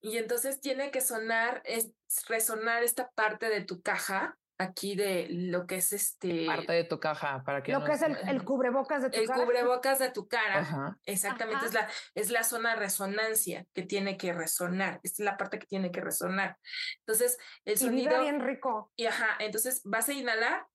y 0.01 0.17
entonces 0.17 0.61
tiene 0.61 0.91
que 0.91 1.01
sonar, 1.01 1.61
es 1.65 1.91
resonar 2.27 2.83
esta 2.83 3.09
parte 3.11 3.49
de 3.49 3.61
tu 3.61 3.81
caja 3.81 4.37
aquí 4.59 4.95
de 4.95 5.27
lo 5.29 5.67
que 5.67 5.75
es 5.75 5.93
este 5.93 6.45
parte 6.47 6.73
de 6.73 6.83
tu 6.83 6.99
caja 6.99 7.43
para 7.45 7.61
que 7.61 7.71
lo 7.71 7.83
que 7.83 7.91
es 7.91 8.01
el, 8.01 8.17
el, 8.27 8.43
cubrebocas 8.45 9.03
de 9.03 9.09
tu 9.09 9.23
cara. 9.25 9.39
el 9.39 9.45
cubrebocas 9.45 9.99
de 9.99 10.09
tu 10.11 10.27
cara. 10.27 10.97
Exactamente 11.05 11.65
es 11.67 11.73
la 11.73 11.89
es 12.15 12.29
la 12.31 12.43
zona 12.43 12.71
de 12.71 12.77
resonancia 12.77 13.65
que 13.73 13.83
tiene 13.83 14.17
que 14.17 14.33
resonar 14.33 14.99
es 15.03 15.19
la 15.19 15.37
parte 15.37 15.59
que 15.59 15.67
tiene 15.67 15.91
que 15.91 16.01
resonar. 16.01 16.57
Entonces 17.05 17.37
el 17.65 17.77
sonido 17.77 18.19
bien 18.21 18.39
rico. 18.41 18.91
y 18.95 19.05
ajá 19.05 19.37
entonces 19.39 19.81
vas 19.83 20.09
a 20.09 20.13
inhalar 20.13 20.65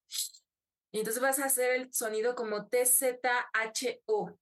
y 0.92 0.98
entonces 0.98 1.22
vas 1.22 1.38
a 1.38 1.46
hacer 1.46 1.72
el 1.74 1.92
sonido 1.92 2.34
como 2.34 2.68
T 2.68 2.84
Z 2.86 3.18
H 3.52 4.02
O 4.06 4.36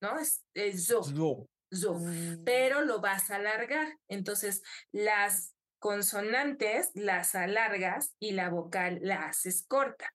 no 0.00 0.18
es, 0.18 0.44
es 0.54 0.86
zo. 0.86 1.02
zo, 1.02 1.94
Mm. 1.94 2.44
pero 2.44 2.82
lo 2.82 3.00
vas 3.00 3.30
a 3.30 3.36
alargar. 3.36 3.98
Entonces, 4.08 4.62
las 4.92 5.53
consonantes 5.84 6.92
las 6.94 7.34
alargas 7.34 8.16
y 8.18 8.32
la 8.32 8.48
vocal 8.48 9.00
la 9.02 9.26
haces 9.26 9.66
corta. 9.68 10.14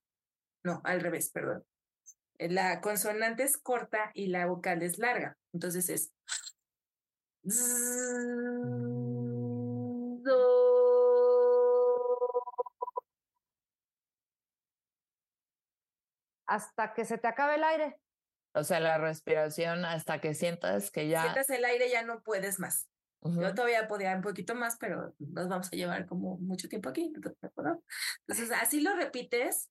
No, 0.64 0.80
al 0.82 1.00
revés, 1.00 1.30
perdón. 1.30 1.64
La 2.40 2.80
consonante 2.80 3.44
es 3.44 3.56
corta 3.56 4.10
y 4.12 4.26
la 4.26 4.46
vocal 4.46 4.82
es 4.82 4.98
larga. 4.98 5.38
Entonces 5.52 5.88
es. 5.88 6.12
Hasta 16.46 16.94
que 16.94 17.04
se 17.04 17.16
te 17.16 17.28
acabe 17.28 17.54
el 17.54 17.62
aire. 17.62 18.00
O 18.54 18.64
sea, 18.64 18.80
la 18.80 18.98
respiración 18.98 19.84
hasta 19.84 20.20
que 20.20 20.34
sientas 20.34 20.90
que 20.90 21.06
ya. 21.06 21.22
Sientas 21.22 21.48
el 21.50 21.64
aire, 21.64 21.88
ya 21.88 22.02
no 22.02 22.24
puedes 22.24 22.58
más. 22.58 22.88
Ujú. 23.22 23.42
Yo 23.42 23.54
todavía 23.54 23.86
podía 23.86 24.14
un 24.14 24.22
poquito 24.22 24.54
más, 24.54 24.76
pero 24.78 25.14
nos 25.18 25.48
vamos 25.48 25.68
a 25.72 25.76
llevar 25.76 26.06
como 26.06 26.38
mucho 26.38 26.68
tiempo 26.68 26.88
aquí. 26.88 27.10
¿no? 27.56 27.82
Entonces, 28.26 28.50
así 28.60 28.80
lo 28.80 28.96
repites 28.96 29.70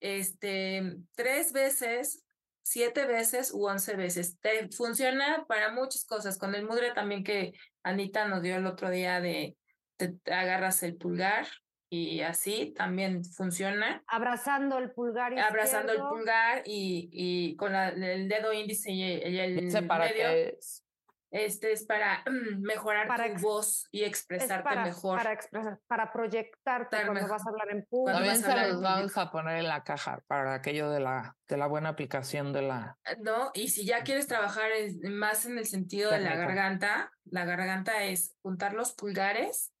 este, 0.00 0.96
tres 1.14 1.52
veces, 1.52 2.24
siete 2.62 3.06
veces 3.06 3.52
u 3.52 3.66
once 3.66 3.96
veces. 3.96 4.38
Te 4.40 4.68
funciona 4.70 5.46
para 5.48 5.72
muchas 5.72 6.04
cosas. 6.04 6.38
Con 6.38 6.54
el 6.54 6.66
mudre 6.66 6.92
también 6.92 7.24
que 7.24 7.52
Anita 7.82 8.28
nos 8.28 8.42
dio 8.42 8.56
el 8.56 8.66
otro 8.66 8.90
día 8.90 9.20
de 9.20 9.56
te, 9.96 10.14
agarras 10.30 10.82
el 10.82 10.96
pulgar 10.96 11.46
y 11.90 12.20
así 12.20 12.74
también 12.76 13.24
funciona. 13.24 14.04
Abrazando 14.06 14.76
el 14.78 14.90
pulgar 14.90 15.36
Abrazando 15.38 15.92
el 15.92 15.96
izquierdo. 15.98 16.10
pulgar 16.10 16.62
y, 16.66 17.08
y 17.10 17.56
con 17.56 17.72
la- 17.72 17.88
el 17.88 18.28
dedo 18.28 18.52
índice 18.52 18.90
y 18.92 19.02
el, 19.02 19.32
y 19.34 19.38
el 19.40 19.54
medio. 19.54 20.12
qué 20.14 20.56
es. 20.58 20.84
Este 21.30 21.72
es 21.72 21.84
para 21.84 22.22
mm, 22.26 22.60
mejorar 22.62 23.06
Para 23.06 23.34
tu 23.34 23.40
voz 23.42 23.86
y 23.90 24.02
Es 24.02 24.08
expresarte 24.08 24.64
para, 24.64 24.84
mejor. 24.84 25.18
para 25.18 25.32
expresar, 25.32 25.78
para 25.86 26.10
proyectarte 26.12 26.96
Estar 26.96 27.02
cuando 27.06 27.14
mejor. 27.22 27.30
vas 27.30 27.46
a 27.46 27.50
hablar 27.50 27.70
en 27.70 27.84
público. 27.86 28.12
También 28.16 28.34
vas 28.34 28.42
a 28.42 28.46
se 28.46 28.50
hablar 28.52 28.66
en 28.66 28.72
los 28.72 28.82
vamos 28.82 29.16
a 29.18 29.30
poner 29.30 29.56
en 29.58 29.68
la 29.68 29.84
caja 29.84 30.22
para 30.26 30.54
aquello 30.54 30.90
de 30.90 31.00
la, 31.00 31.36
de 31.46 31.56
la 31.58 31.66
buena 31.66 31.90
aplicación 31.90 32.52
de 32.52 32.62
la. 32.62 32.96
¿no? 33.20 33.50
Y 33.54 33.68
si 33.68 33.84
ya 33.84 34.04
quieres 34.04 34.26
trabajar 34.26 34.70
en- 34.72 35.14
más 35.18 35.44
en 35.44 35.58
el 35.58 35.66
sentido 35.66 36.10
de 36.10 36.20
la 36.20 36.34
garganta, 36.34 37.12
la 37.24 37.44
garganta 37.44 38.04
es 38.04 38.34
juntar 38.42 38.72
los 38.72 38.94
pulgares 38.94 39.72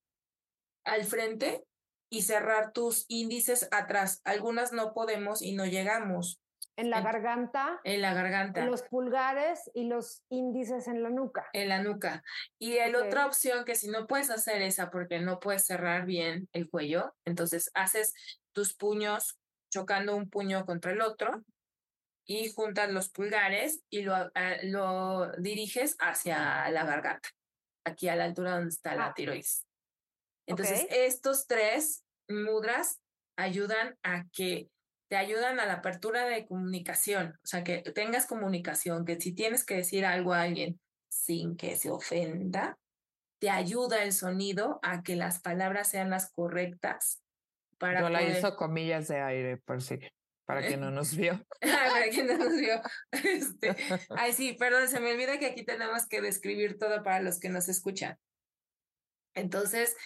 al 0.84 1.04
frente 1.04 1.64
y 2.10 2.22
cerrar 2.22 2.72
tus 2.72 3.04
índices 3.08 3.68
atrás. 3.70 4.20
Algunas 4.24 4.72
no 4.72 4.92
podemos 4.94 5.42
y 5.42 5.54
no 5.54 5.64
llegamos 5.66 6.40
En 6.78 6.90
la 6.90 6.98
en- 6.98 7.04
garganta, 7.04 7.80
en 7.84 8.00
la 8.00 8.14
garganta, 8.14 8.64
los 8.64 8.82
pulgares 8.84 9.70
y 9.74 9.84
los 9.84 10.22
índices 10.30 10.86
en 10.88 11.02
la 11.02 11.10
nuca. 11.10 11.48
en 11.52 11.68
la 11.68 11.82
nuca. 11.82 12.22
Y 12.58 12.78
Ok. 12.78 12.94
otra 13.06 13.26
opción 13.26 13.64
que 13.64 13.74
si 13.74 13.88
no 13.88 14.06
puedes 14.06 14.30
hacer 14.30 14.62
esa 14.62 14.88
porque 14.90 15.18
no 15.18 15.40
puedes 15.40 15.66
cerrar 15.66 16.06
bien 16.06 16.48
el 16.52 16.70
cuello, 16.70 17.14
entonces 17.26 17.70
haces 17.74 18.14
tus 18.54 18.74
puños 18.74 19.38
chocando 19.72 20.14
un 20.16 20.30
puño 20.30 20.64
contra 20.64 20.92
el 20.92 21.00
otro 21.02 21.44
y 22.26 22.50
juntas 22.52 22.90
los 22.92 23.10
pulgares 23.10 23.82
y 23.90 24.02
lo, 24.02 24.14
a- 24.14 24.30
lo 24.62 25.32
diriges 25.32 25.96
hacia 25.98 26.70
la 26.70 26.84
garganta, 26.84 27.28
aquí 27.84 28.08
a 28.08 28.14
la 28.16 28.24
altura 28.24 28.52
donde 28.52 28.68
está 28.70 28.94
la 28.94 29.06
Ah. 29.06 29.14
tiroides. 29.14 29.66
Entonces, 30.46 30.86
estos 30.90 31.46
tres 31.46 32.04
mudras 32.28 33.00
ayudan 33.36 33.98
a 34.02 34.24
que 34.32 34.68
te 35.08 35.16
ayudan 35.16 35.58
a 35.60 35.66
la 35.66 35.74
apertura 35.74 36.26
de 36.26 36.46
comunicación, 36.46 37.38
o 37.42 37.46
sea, 37.46 37.64
que 37.64 37.78
tengas 37.80 38.26
comunicación, 38.26 39.04
que 39.04 39.20
si 39.20 39.34
tienes 39.34 39.64
que 39.64 39.76
decir 39.76 40.04
algo 40.04 40.32
a 40.34 40.42
alguien 40.42 40.80
sin 41.10 41.56
que 41.56 41.76
se 41.76 41.90
ofenda, 41.90 42.78
te 43.40 43.50
ayuda 43.50 44.02
el 44.02 44.12
sonido 44.12 44.78
a 44.82 45.02
que 45.02 45.16
las 45.16 45.40
palabras 45.40 45.88
sean 45.88 46.10
las 46.10 46.30
correctas 46.30 47.22
para 47.78 48.00
Yo 48.00 48.08
la 48.10 48.18
poder- 48.20 48.38
hizo 48.38 48.56
comillas 48.56 49.08
de 49.08 49.20
aire, 49.20 49.56
por 49.56 49.80
si, 49.80 49.98
para 50.44 50.66
que 50.66 50.76
no 50.76 50.90
nos 50.90 51.14
vio. 51.16 51.44
Para 51.60 52.08
quien 52.10 52.26
no 52.26 52.36
nos 52.36 52.56
vio. 52.56 52.80
Este, 53.12 53.76
ay, 54.10 54.32
sí, 54.32 54.54
perdón, 54.58 54.88
se 54.88 54.98
me 55.00 55.12
olvida 55.12 55.38
que 55.38 55.46
aquí 55.46 55.64
tenemos 55.64 56.06
que 56.06 56.20
describir 56.20 56.78
todo 56.78 57.02
para 57.02 57.20
los 57.20 57.38
que 57.38 57.48
nos 57.50 57.68
escuchan. 57.68 58.18
Entonces, 59.34 59.96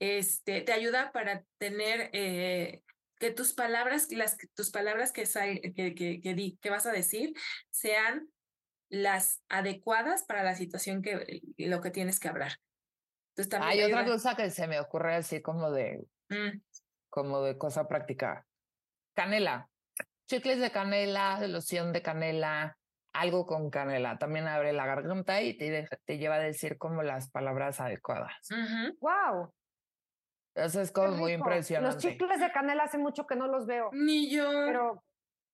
este, 0.00 0.60
te 0.60 0.72
ayuda 0.72 1.10
para 1.12 1.44
tener 1.58 2.10
eh, 2.12 2.82
que 3.18 3.30
tus 3.30 3.54
palabras, 3.54 4.08
las 4.10 4.36
tus 4.54 4.70
palabras 4.70 5.12
que, 5.12 5.26
sal- 5.26 5.60
que, 5.74 5.94
que, 5.94 6.20
que, 6.20 6.34
di- 6.34 6.58
que 6.60 6.70
vas 6.70 6.86
a 6.86 6.92
decir 6.92 7.32
sean 7.70 8.28
las 8.88 9.42
adecuadas 9.48 10.24
para 10.24 10.42
la 10.42 10.54
situación 10.54 11.02
que 11.02 11.40
lo 11.58 11.80
que 11.80 11.90
tienes 11.90 12.20
que 12.20 12.28
hablar. 12.28 12.52
Entonces 13.30 13.50
también 13.50 13.70
Hay 13.72 13.82
otra 13.82 14.00
ayuda- 14.00 14.12
cosa 14.12 14.36
que 14.36 14.50
se 14.50 14.66
me 14.66 14.78
ocurre 14.80 15.14
así 15.16 15.42
como 15.42 15.70
de, 15.70 16.04
Mm, 16.28 16.60
como 17.08 17.42
de 17.42 17.56
cosa 17.56 17.86
práctica. 17.88 18.46
Canela. 19.14 19.68
Chicles 20.28 20.58
de 20.58 20.70
canela, 20.72 21.38
loción 21.46 21.92
de 21.92 22.02
canela, 22.02 22.76
algo 23.12 23.46
con 23.46 23.70
canela. 23.70 24.18
También 24.18 24.46
abre 24.48 24.72
la 24.72 24.86
garganta 24.86 25.40
y 25.40 25.56
te, 25.56 25.88
te 26.04 26.18
lleva 26.18 26.34
a 26.34 26.40
decir 26.40 26.76
como 26.78 27.02
las 27.02 27.30
palabras 27.30 27.80
adecuadas. 27.80 28.34
ujú. 28.50 28.98
¡Wow! 29.00 29.54
Eso 30.56 30.80
es 30.80 30.88
qué 30.90 30.94
como 30.94 31.16
muy 31.16 31.32
rico. 31.32 31.44
impresionante. 31.44 31.94
Los 31.94 32.02
chicles 32.02 32.40
de 32.40 32.50
canela 32.52 32.84
hace 32.84 32.98
mucho 32.98 33.26
que 33.26 33.36
no 33.36 33.46
los 33.46 33.66
veo, 33.66 33.90
Ni 33.92 34.30
yo. 34.30 34.48
pero 34.66 35.02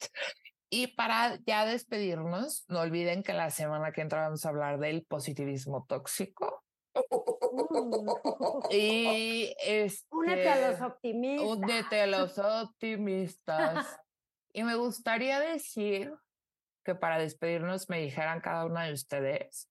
Y 0.69 0.87
para 0.95 1.39
ya 1.45 1.65
despedirnos, 1.65 2.65
no 2.67 2.81
olviden 2.81 3.23
que 3.23 3.33
la 3.33 3.49
semana 3.49 3.91
que 3.93 4.01
entra 4.01 4.21
vamos 4.21 4.45
a 4.45 4.49
hablar 4.49 4.79
del 4.79 5.05
positivismo 5.05 5.85
tóxico. 5.87 6.63
Y 8.69 9.55
este, 9.65 10.07
Únete 10.11 10.49
a 10.49 10.71
los 10.71 10.81
optimistas. 10.81 11.47
Únete 11.47 12.01
a 12.01 12.07
los 12.07 12.39
optimistas. 12.39 13.99
Y 14.53 14.63
me 14.63 14.73
gustaría 14.73 15.39
decir 15.39 16.11
que 16.87 16.95
para 16.95 17.17
despedirnos 17.17 17.89
me 17.89 17.99
dijeran 17.99 18.39
cada 18.39 18.65
una 18.65 18.85
de 18.85 18.93
ustedes 18.93 19.69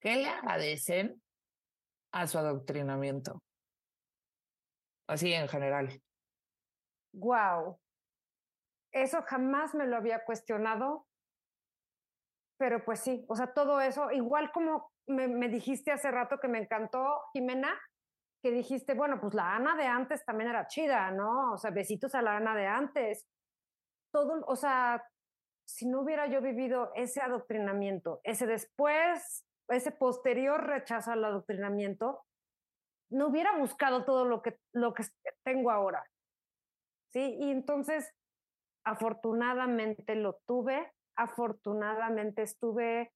qué 0.00 0.16
le 0.16 0.28
agradecen 0.28 1.22
a 2.12 2.26
su 2.26 2.38
adoctrinamiento. 2.38 3.40
Así 5.08 5.32
en 5.32 5.46
general. 5.46 6.02
Wow. 7.12 7.78
Eso 8.92 9.22
jamás 9.22 9.76
me 9.76 9.86
lo 9.86 9.96
había 9.96 10.24
cuestionado. 10.24 11.06
Pero 12.58 12.84
pues 12.84 12.98
sí, 12.98 13.24
o 13.28 13.36
sea, 13.36 13.54
todo 13.54 13.80
eso, 13.80 14.10
igual 14.10 14.50
como 14.50 14.90
me, 15.06 15.28
me 15.28 15.48
dijiste 15.48 15.92
hace 15.92 16.10
rato 16.10 16.40
que 16.40 16.48
me 16.48 16.58
encantó, 16.58 17.22
Jimena, 17.32 17.80
que 18.42 18.50
dijiste, 18.50 18.94
bueno, 18.94 19.20
pues 19.20 19.34
la 19.34 19.54
Ana 19.54 19.76
de 19.76 19.86
antes 19.86 20.24
también 20.24 20.50
era 20.50 20.66
chida, 20.66 21.12
¿no? 21.12 21.52
O 21.52 21.58
sea, 21.58 21.70
besitos 21.70 22.12
a 22.16 22.22
la 22.22 22.36
Ana 22.36 22.56
de 22.56 22.66
antes. 22.66 23.24
Todo, 24.12 24.44
o 24.46 24.56
sea, 24.56 25.04
si 25.66 25.86
no 25.86 26.00
hubiera 26.00 26.26
yo 26.26 26.40
vivido 26.40 26.92
ese 26.94 27.20
adoctrinamiento, 27.20 28.20
ese 28.24 28.46
después, 28.46 29.44
ese 29.68 29.90
posterior 29.92 30.66
rechazo 30.66 31.12
al 31.12 31.24
adoctrinamiento, 31.24 32.22
no 33.10 33.28
hubiera 33.28 33.56
buscado 33.58 34.04
todo 34.04 34.24
lo 34.24 34.42
que, 34.42 34.58
lo 34.72 34.94
que 34.94 35.04
tengo 35.44 35.70
ahora. 35.70 36.04
¿Sí? 37.12 37.36
Y 37.40 37.50
entonces, 37.50 38.12
afortunadamente 38.84 40.14
lo 40.16 40.40
tuve, 40.46 40.92
afortunadamente 41.16 42.42
estuve 42.42 43.12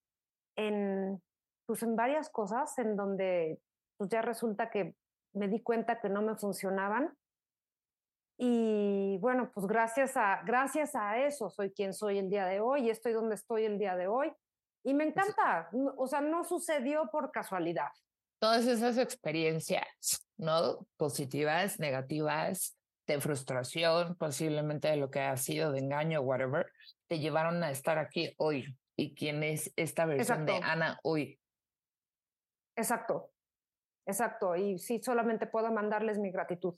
en, 0.56 1.22
pues 1.66 1.82
en 1.82 1.96
varias 1.96 2.30
cosas 2.30 2.76
en 2.78 2.96
donde 2.96 3.60
pues 3.96 4.10
ya 4.10 4.22
resulta 4.22 4.70
que 4.70 4.94
me 5.34 5.48
di 5.48 5.62
cuenta 5.62 6.00
que 6.00 6.08
no 6.08 6.22
me 6.22 6.36
funcionaban. 6.36 7.16
Y 8.40 9.19
bueno, 9.19 9.51
pues 9.52 9.66
gracias 9.66 10.16
a, 10.16 10.43
gracias 10.44 10.94
a 10.94 11.19
eso 11.19 11.51
soy 11.51 11.73
quien 11.73 11.93
soy 11.93 12.19
el 12.19 12.31
día 12.31 12.47
de 12.47 12.60
hoy 12.60 12.86
y 12.86 12.90
estoy 12.90 13.12
donde 13.12 13.35
estoy 13.35 13.65
el 13.65 13.78
día 13.78 13.97
de 13.97 14.06
hoy. 14.06 14.32
Y 14.85 14.94
me 14.94 15.05
encanta, 15.05 15.69
o 15.97 16.06
sea, 16.06 16.20
no 16.20 16.44
sucedió 16.44 17.10
por 17.10 17.32
casualidad. 17.32 17.90
Todas 18.40 18.65
esas 18.66 18.97
experiencias, 18.97 20.28
¿no? 20.36 20.86
Positivas, 20.97 21.81
negativas, 21.81 22.78
de 23.09 23.20
frustración, 23.20 24.15
posiblemente 24.16 24.89
de 24.89 24.97
lo 24.97 25.10
que 25.10 25.20
ha 25.20 25.36
sido, 25.36 25.73
de 25.73 25.81
engaño, 25.81 26.20
whatever, 26.20 26.70
te 27.09 27.19
llevaron 27.19 27.65
a 27.65 27.70
estar 27.70 27.98
aquí 27.98 28.32
hoy. 28.36 28.77
¿Y 28.97 29.15
quién 29.15 29.43
es 29.43 29.73
esta 29.77 30.06
versión 30.06 30.47
de 30.47 30.56
Ana 30.56 31.01
hoy? 31.02 31.40
Exacto, 32.77 33.32
exacto. 34.06 34.55
Y 34.55 34.78
sí, 34.78 35.01
solamente 35.02 35.47
puedo 35.47 35.73
mandarles 35.73 36.19
mi 36.19 36.31
gratitud. 36.31 36.74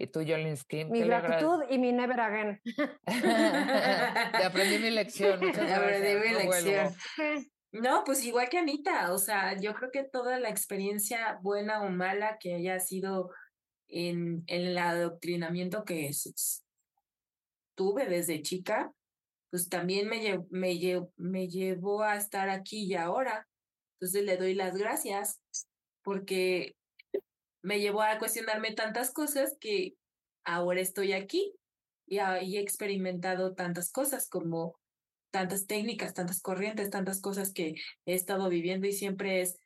¿Y 0.00 0.06
tú, 0.06 0.20
Jolinsky? 0.20 0.84
Mi 0.84 1.02
gratitud 1.02 1.64
y 1.68 1.78
mi 1.78 1.92
never 1.92 2.20
again. 2.20 2.60
Te 3.04 4.44
aprendí 4.44 4.78
mi 4.78 4.90
lección. 4.90 5.40
Te 5.52 5.74
aprendí 5.74 6.28
mi 6.28 6.34
lección. 6.34 6.94
No, 7.72 8.04
pues 8.04 8.24
igual 8.24 8.48
que 8.48 8.58
Anita, 8.58 9.12
o 9.12 9.18
sea, 9.18 9.58
yo 9.60 9.74
creo 9.74 9.90
que 9.90 10.04
toda 10.04 10.38
la 10.38 10.48
experiencia 10.48 11.38
buena 11.42 11.82
o 11.82 11.90
mala 11.90 12.38
que 12.38 12.54
haya 12.54 12.78
sido 12.78 13.30
en, 13.88 14.44
el 14.46 14.78
adoctrinamiento 14.78 15.84
que 15.84 16.10
tuve 17.74 18.06
desde 18.06 18.42
chica, 18.42 18.92
pues 19.50 19.68
también 19.68 20.08
me, 20.08 20.44
me, 20.50 20.78
me 21.16 21.48
llevó 21.48 22.02
a 22.02 22.16
estar 22.16 22.48
aquí 22.48 22.84
y 22.84 22.94
ahora. 22.94 23.48
Entonces 23.94 24.24
le 24.24 24.36
doy 24.36 24.54
las 24.54 24.76
gracias 24.76 25.42
porque 26.02 26.77
me 27.62 27.80
llevó 27.80 28.02
a 28.02 28.18
cuestionarme 28.18 28.72
tantas 28.72 29.12
cosas 29.12 29.56
que 29.60 29.94
ahora 30.44 30.80
estoy 30.80 31.12
aquí 31.12 31.54
y, 32.06 32.18
he 32.18 32.60
experimentado 32.60 33.54
tantas 33.54 33.90
cosas 33.92 34.28
como 34.28 34.78
tantas 35.30 35.66
técnicas, 35.66 36.14
tantas 36.14 36.40
corrientes, 36.40 36.90
tantas 36.90 37.20
cosas 37.20 37.52
que 37.52 37.74
he 38.06 38.14
estado 38.14 38.48
viviendo 38.48 38.86
y 38.86 38.92
siempre 38.92 39.42
es 39.42 39.58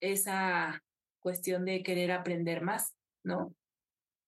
esa 0.00 0.82
cuestión 1.20 1.66
de 1.66 1.82
querer 1.82 2.10
aprender 2.12 2.62
más, 2.62 2.94
¿no? 3.22 3.54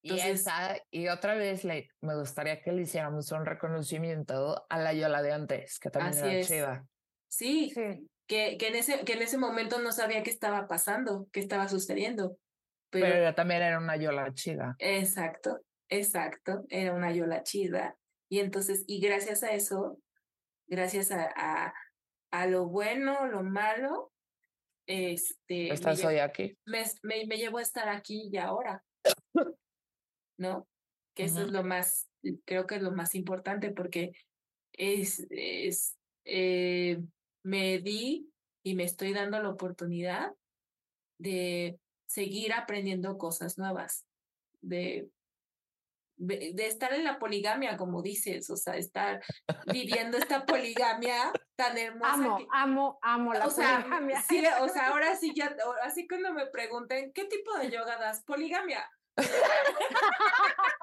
y, 0.03 0.19
esa, 0.19 0.77
y 0.91 1.09
otra 1.09 1.35
vez 1.35 1.65
le, 1.65 1.89
me 2.01 2.17
gustaría 2.19 2.61
que 2.61 2.73
le 2.73 2.83
hiciéramos 2.83 3.31
un 3.31 3.47
reconocimiento 3.47 4.67
a 4.69 4.79
la 4.79 4.93
Yola 4.93 5.23
de 5.23 5.33
antes, 5.33 5.79
que 5.79 5.91
también 5.91 6.25
era 6.25 6.47
chiva. 6.47 6.87
Sí, 7.29 7.71
sí. 7.71 8.09
Que, 8.27 8.57
que, 8.59 8.69
en 8.69 8.75
ese, 8.75 9.05
que 9.05 9.15
en 9.15 9.23
ese 9.23 9.39
momento 9.39 9.79
no 9.81 9.93
sabía 9.93 10.23
qué 10.23 10.31
estaba 10.31 10.67
pasando, 10.67 11.29
qué 11.33 11.41
estaba 11.41 11.69
sucediendo. 11.69 12.37
Pero, 12.93 13.07
pero 13.07 13.35
también 13.35 13.63
era 13.63 13.79
una 13.79 13.97
Yola 13.97 14.33
chida. 14.35 14.77
Exacto, 14.79 15.61
exacto, 15.89 16.65
era 16.69 16.93
una 16.93 17.13
Yola 17.13 17.43
chida. 17.43 17.97
Y 18.31 18.39
entonces, 18.39 18.85
y 18.87 19.01
gracias 19.01 19.43
a 19.43 19.53
eso, 19.53 19.99
gracias 20.69 21.11
a, 21.11 21.29
a, 21.35 21.75
a 22.31 22.47
lo 22.47 22.67
bueno, 22.67 23.27
lo 23.27 23.43
malo, 23.43 24.13
este... 24.87 25.73
Estás 25.73 26.05
hoy 26.05 26.19
aquí. 26.19 26.57
Me, 26.67 26.85
me, 27.03 27.27
me 27.27 27.37
llevó 27.37 27.59
a 27.59 27.63
estar 27.63 27.89
aquí 27.89 28.29
y 28.31 28.37
ahora. 28.37 28.85
¿no? 30.39 30.69
Que 31.15 31.25
eso 31.25 31.43
es 31.43 31.51
lo 31.51 31.63
más, 31.63 32.09
creo 32.45 32.67
que 32.67 32.77
es 32.77 32.83
lo 32.83 32.93
más 32.93 33.15
importante 33.15 33.71
porque 33.71 34.13
es, 34.73 35.27
es 35.31 35.97
eh, 36.25 37.01
me 37.45 37.79
di 37.79 38.31
y 38.65 38.75
me 38.75 38.85
estoy 38.85 39.13
dando 39.13 39.41
la 39.43 39.51
oportunidad 39.51 40.33
de 41.19 41.79
seguir 42.13 42.53
aprendiendo 42.53 43.17
cosas 43.17 43.57
nuevas, 43.57 44.05
de, 44.61 45.09
de, 46.17 46.67
estar 46.67 46.93
en 46.93 47.05
la 47.05 47.19
poligamia, 47.19 47.79
como 47.79 48.03
dices, 48.03 48.51
o 48.51 48.57
sea, 48.57 48.77
estar 48.77 49.23
viviendo 49.73 50.19
esta 50.19 50.45
poligamia 50.45 51.33
tan 51.57 51.79
hermosa. 51.79 52.13
Amo, 52.13 52.39
amo, 52.53 52.99
amo 53.01 53.33
la 53.33 53.49
poligamia. 53.49 54.23
sí, 54.29 54.45
o 54.61 54.69
sea, 54.69 54.89
ahora 54.89 55.17
sí 55.17 55.33
ya, 55.35 55.57
así 55.85 56.07
cuando 56.07 56.35
me 56.35 56.47
pregunten, 56.47 57.13
¿qué 57.15 57.25
tipo 57.25 57.57
de 57.59 57.71
yoga 57.71 57.97
das? 57.97 58.23
Poligamia. 58.25 58.87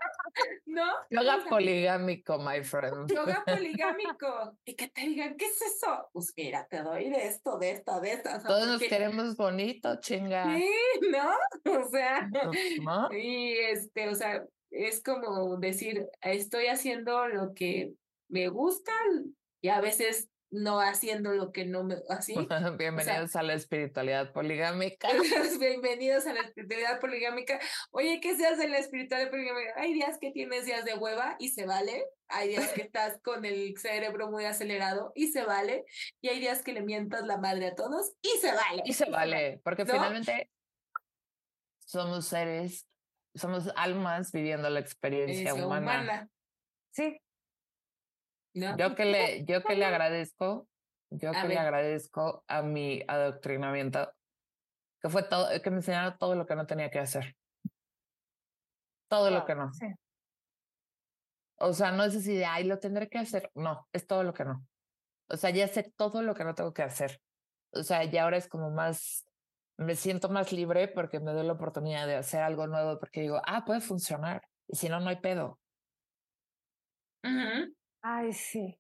¿No? 0.65 0.85
Yoga 1.09 1.43
poligámico, 1.49 2.37
my 2.39 2.63
friend. 2.63 3.11
Yoga 3.11 3.43
poligámico. 3.45 4.57
Y 4.65 4.75
que 4.75 4.87
te 4.89 5.01
digan, 5.01 5.35
¿qué 5.35 5.45
es 5.45 5.61
eso? 5.61 6.09
Pues 6.13 6.33
mira, 6.35 6.67
te 6.69 6.81
doy 6.81 7.09
de 7.09 7.27
esto, 7.27 7.57
de 7.57 7.71
esto, 7.71 7.99
de 7.99 8.13
esto. 8.13 8.29
Todos 8.45 8.67
nos 8.67 8.81
queremos 8.81 9.35
bonito, 9.35 9.99
chinga. 9.99 10.55
Sí, 10.55 10.71
¿no? 11.11 11.29
O 11.79 11.89
sea, 11.89 12.29
y 13.11 13.53
este, 13.71 14.09
o 14.09 14.15
sea, 14.15 14.43
es 14.69 15.01
como 15.01 15.57
decir, 15.57 16.07
estoy 16.21 16.67
haciendo 16.67 17.27
lo 17.27 17.53
que 17.53 17.93
me 18.27 18.47
gusta 18.49 18.91
y 19.61 19.69
a 19.69 19.81
veces 19.81 20.29
no 20.51 20.79
haciendo 20.79 21.31
lo 21.33 21.51
que 21.51 21.65
no 21.65 21.83
me 21.83 21.97
así. 22.09 22.33
Bienvenidos 22.77 23.35
a 23.35 23.43
la 23.43 23.53
espiritualidad 23.53 24.31
poligámica. 24.31 25.07
Bienvenidos 25.59 26.25
a 26.25 26.33
la 26.33 26.41
espiritualidad 26.41 26.99
poligámica. 26.99 27.59
Oye, 27.91 28.19
¿qué 28.19 28.35
se 28.35 28.47
hace 28.47 28.65
en 28.65 28.71
la 28.71 28.79
espiritualidad 28.79 29.29
poligámica? 29.29 29.73
Hay 29.77 29.93
días 29.93 30.17
que 30.19 30.31
tienes 30.31 30.65
días 30.65 30.85
de 30.85 30.95
hueva 30.95 31.35
y 31.39 31.49
se 31.49 31.65
vale. 31.65 32.03
Hay 32.27 32.49
días 32.49 32.71
que 32.73 32.81
estás 32.81 33.19
con 33.21 33.45
el 33.45 33.77
cerebro 33.77 34.29
muy 34.29 34.45
acelerado 34.45 35.11
y 35.15 35.27
se 35.27 35.43
vale. 35.43 35.85
Y 36.21 36.29
hay 36.29 36.39
días 36.39 36.63
que 36.63 36.73
le 36.73 36.81
mientas 36.81 37.25
la 37.25 37.37
madre 37.37 37.67
a 37.67 37.75
todos 37.75 38.13
y 38.21 38.29
se 38.39 38.51
vale. 38.53 38.83
Y 38.85 38.93
se 38.93 39.09
vale, 39.09 39.61
porque 39.63 39.85
finalmente 39.85 40.49
somos 41.85 42.25
seres, 42.25 42.87
somos 43.35 43.71
almas 43.75 44.31
viviendo 44.31 44.69
la 44.69 44.79
experiencia 44.79 45.53
humana. 45.53 46.29
Sí, 46.91 47.19
yo 48.53 48.95
que 48.95 49.05
le, 49.05 49.45
yo 49.45 49.63
que 49.63 49.75
le 49.75 49.85
agradezco, 49.85 50.67
yo 51.09 51.31
que 51.31 51.47
le 51.47 51.57
agradezco 51.57 52.43
a 52.47 52.61
mi 52.61 53.03
adoctrinamiento, 53.07 54.11
que 55.01 55.09
fue 55.09 55.23
todo, 55.23 55.49
que 55.61 55.69
me 55.69 55.77
enseñaron 55.77 56.17
todo 56.17 56.35
lo 56.35 56.45
que 56.45 56.55
no 56.55 56.65
tenía 56.65 56.89
que 56.89 56.99
hacer. 56.99 57.35
Todo 59.07 59.31
lo 59.31 59.45
que 59.45 59.55
no. 59.55 59.71
O 61.61 61.73
sea, 61.73 61.91
no 61.91 62.03
es 62.03 62.15
así 62.15 62.35
de, 62.35 62.45
ay, 62.45 62.63
lo 62.65 62.79
tendré 62.79 63.09
que 63.09 63.17
hacer. 63.17 63.51
No, 63.55 63.87
es 63.91 64.07
todo 64.07 64.23
lo 64.23 64.33
que 64.33 64.45
no. 64.45 64.65
O 65.29 65.37
sea, 65.37 65.49
ya 65.49 65.67
sé 65.67 65.91
todo 65.95 66.21
lo 66.21 66.33
que 66.35 66.43
no 66.43 66.55
tengo 66.55 66.73
que 66.73 66.83
hacer. 66.83 67.21
O 67.71 67.83
sea, 67.83 68.03
ya 68.03 68.23
ahora 68.23 68.37
es 68.37 68.47
como 68.47 68.71
más, 68.71 69.25
me 69.77 69.95
siento 69.95 70.29
más 70.29 70.51
libre 70.51 70.87
porque 70.87 71.19
me 71.19 71.33
doy 71.33 71.45
la 71.45 71.53
oportunidad 71.53 72.07
de 72.07 72.15
hacer 72.15 72.41
algo 72.41 72.67
nuevo 72.67 72.99
porque 72.99 73.21
digo, 73.21 73.41
ah, 73.45 73.65
puede 73.65 73.81
funcionar. 73.81 74.41
Y 74.67 74.75
si 74.75 74.89
no, 74.89 74.99
no 74.99 75.09
hay 75.09 75.17
pedo. 75.17 75.59
Ay, 78.01 78.33
sí. 78.33 78.77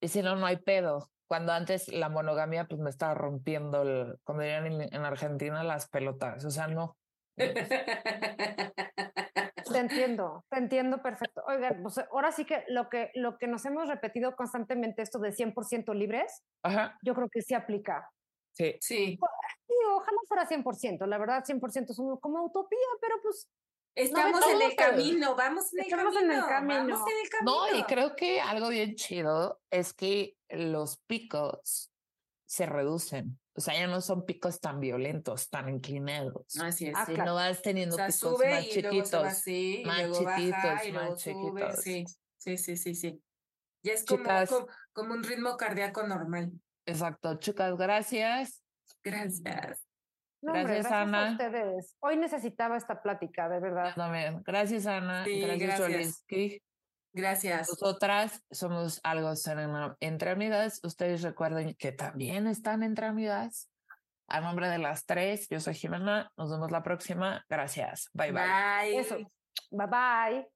Y 0.00 0.08
si 0.08 0.22
no, 0.22 0.36
no 0.36 0.46
hay 0.46 0.56
pedo. 0.56 1.10
Cuando 1.28 1.52
antes 1.52 1.88
la 1.88 2.08
monogamia 2.08 2.66
pues 2.66 2.80
me 2.80 2.90
estaba 2.90 3.14
rompiendo, 3.14 3.82
el, 3.82 4.18
como 4.24 4.40
dirían 4.40 4.80
en, 4.80 5.04
Argentina, 5.04 5.62
las 5.62 5.88
pelotas. 5.88 6.44
O 6.44 6.50
sea, 6.50 6.68
no. 6.68 6.96
Te 9.72 9.78
entiendo, 9.78 10.44
te 10.48 10.58
entiendo 10.58 11.02
perfecto. 11.02 11.42
Oigan, 11.46 11.82
pues 11.82 11.98
ahora 12.10 12.32
sí 12.32 12.46
que 12.46 12.64
lo 12.68 12.88
que, 12.88 13.10
lo 13.14 13.36
que 13.36 13.46
nos 13.46 13.66
hemos 13.66 13.86
repetido 13.86 14.34
constantemente, 14.34 15.02
esto 15.02 15.18
de 15.18 15.30
100% 15.30 15.94
libres, 15.94 16.42
Ajá. 16.62 16.96
yo 17.02 17.14
creo 17.14 17.28
que 17.28 17.42
sí 17.42 17.52
aplica. 17.52 18.08
Sí. 18.52 18.76
Sí. 18.80 19.18
ojalá 19.94 20.18
fuera 20.26 20.46
100%, 20.46 21.06
la 21.06 21.18
verdad 21.18 21.44
100% 21.44 21.90
es 21.90 22.00
como 22.20 22.44
utopía, 22.44 22.78
pero 23.00 23.16
pues 23.22 23.46
Estamos 23.98 24.46
en 24.46 24.62
el 24.62 24.76
camino, 24.76 25.34
vamos 25.34 25.72
en 25.72 25.80
el 25.80 25.90
camino, 25.90 26.20
en 26.20 26.30
el 26.30 26.46
camino. 26.46 26.74
Vamos 26.76 27.00
en 27.10 27.24
el 27.24 27.30
camino. 27.30 27.66
No, 27.66 27.76
y 27.76 27.82
creo 27.82 28.14
que 28.14 28.40
algo 28.40 28.68
bien 28.68 28.94
chido 28.94 29.60
es 29.70 29.92
que 29.92 30.36
los 30.50 30.98
picos 30.98 31.90
se 32.46 32.66
reducen. 32.66 33.40
O 33.54 33.60
sea, 33.60 33.74
ya 33.74 33.88
no 33.88 34.00
son 34.00 34.24
picos 34.24 34.60
tan 34.60 34.78
violentos, 34.78 35.50
tan 35.50 35.68
inclinados. 35.68 36.56
Así 36.60 36.86
es. 36.86 36.94
Ah, 36.96 37.06
no 37.24 37.34
vas 37.34 37.60
teniendo 37.60 37.96
picos 37.96 38.38
más 38.38 38.68
chiquitos. 38.68 39.22
más 39.24 39.42
chiquitos, 39.44 40.92
más 40.92 41.16
chiquitos. 41.16 41.82
Sí, 41.82 42.04
sí, 42.36 42.56
sí, 42.56 42.76
sí, 42.76 42.94
sí. 42.94 43.20
Ya 43.82 43.94
es 43.94 44.04
como, 44.04 44.28
como, 44.92 45.14
un 45.14 45.24
ritmo 45.24 45.56
cardíaco 45.56 46.04
normal. 46.04 46.52
Exacto. 46.86 47.34
Chicas, 47.40 47.76
gracias. 47.76 48.62
Gracias 49.02 49.87
gracias, 50.42 50.90
Ana. 50.90 51.28
A 51.28 51.30
ustedes. 51.32 51.96
Hoy 52.00 52.16
necesitaba 52.16 52.76
esta 52.76 53.02
plática, 53.02 53.48
de 53.48 53.60
verdad. 53.60 53.94
también. 53.94 54.42
Gracias, 54.44 54.86
Ana. 54.86 55.24
gracias, 55.26 55.78
gracias. 55.88 56.24
Gracias. 57.12 57.68
Nosotras 57.70 58.44
somos 58.50 59.00
algo 59.02 59.32
entre 60.00 60.30
amigas. 60.30 60.80
Ustedes 60.84 61.22
recuerden 61.22 61.74
que 61.74 61.92
también 61.92 62.46
están 62.46 62.82
entre 62.82 63.06
amigas. 63.06 63.70
A 64.28 64.40
nombre 64.40 64.68
de 64.68 64.78
las 64.78 65.06
tres, 65.06 65.48
yo 65.48 65.58
soy 65.58 65.74
Jimena. 65.74 66.30
Nos 66.36 66.50
vemos 66.50 66.70
la 66.70 66.82
próxima. 66.82 67.44
Gracias. 67.48 68.10
Bye, 68.12 68.32
bye. 68.32 68.42
Bye. 68.42 68.98
Eso. 68.98 69.16
Bye, 69.70 69.86
bye. 69.86 70.48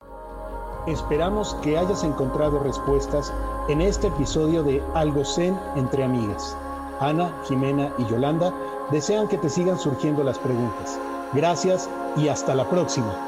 Bye. 0.00 0.67
Esperamos 0.88 1.54
que 1.56 1.76
hayas 1.76 2.02
encontrado 2.02 2.60
respuestas 2.60 3.30
en 3.68 3.82
este 3.82 4.06
episodio 4.06 4.62
de 4.62 4.82
Algo 4.94 5.22
Zen 5.22 5.60
entre 5.76 6.02
amigas. 6.02 6.56
Ana, 6.98 7.30
Jimena 7.44 7.92
y 7.98 8.06
Yolanda 8.06 8.54
desean 8.90 9.28
que 9.28 9.36
te 9.36 9.50
sigan 9.50 9.78
surgiendo 9.78 10.24
las 10.24 10.38
preguntas. 10.38 10.98
Gracias 11.34 11.90
y 12.16 12.28
hasta 12.28 12.54
la 12.54 12.68
próxima. 12.70 13.27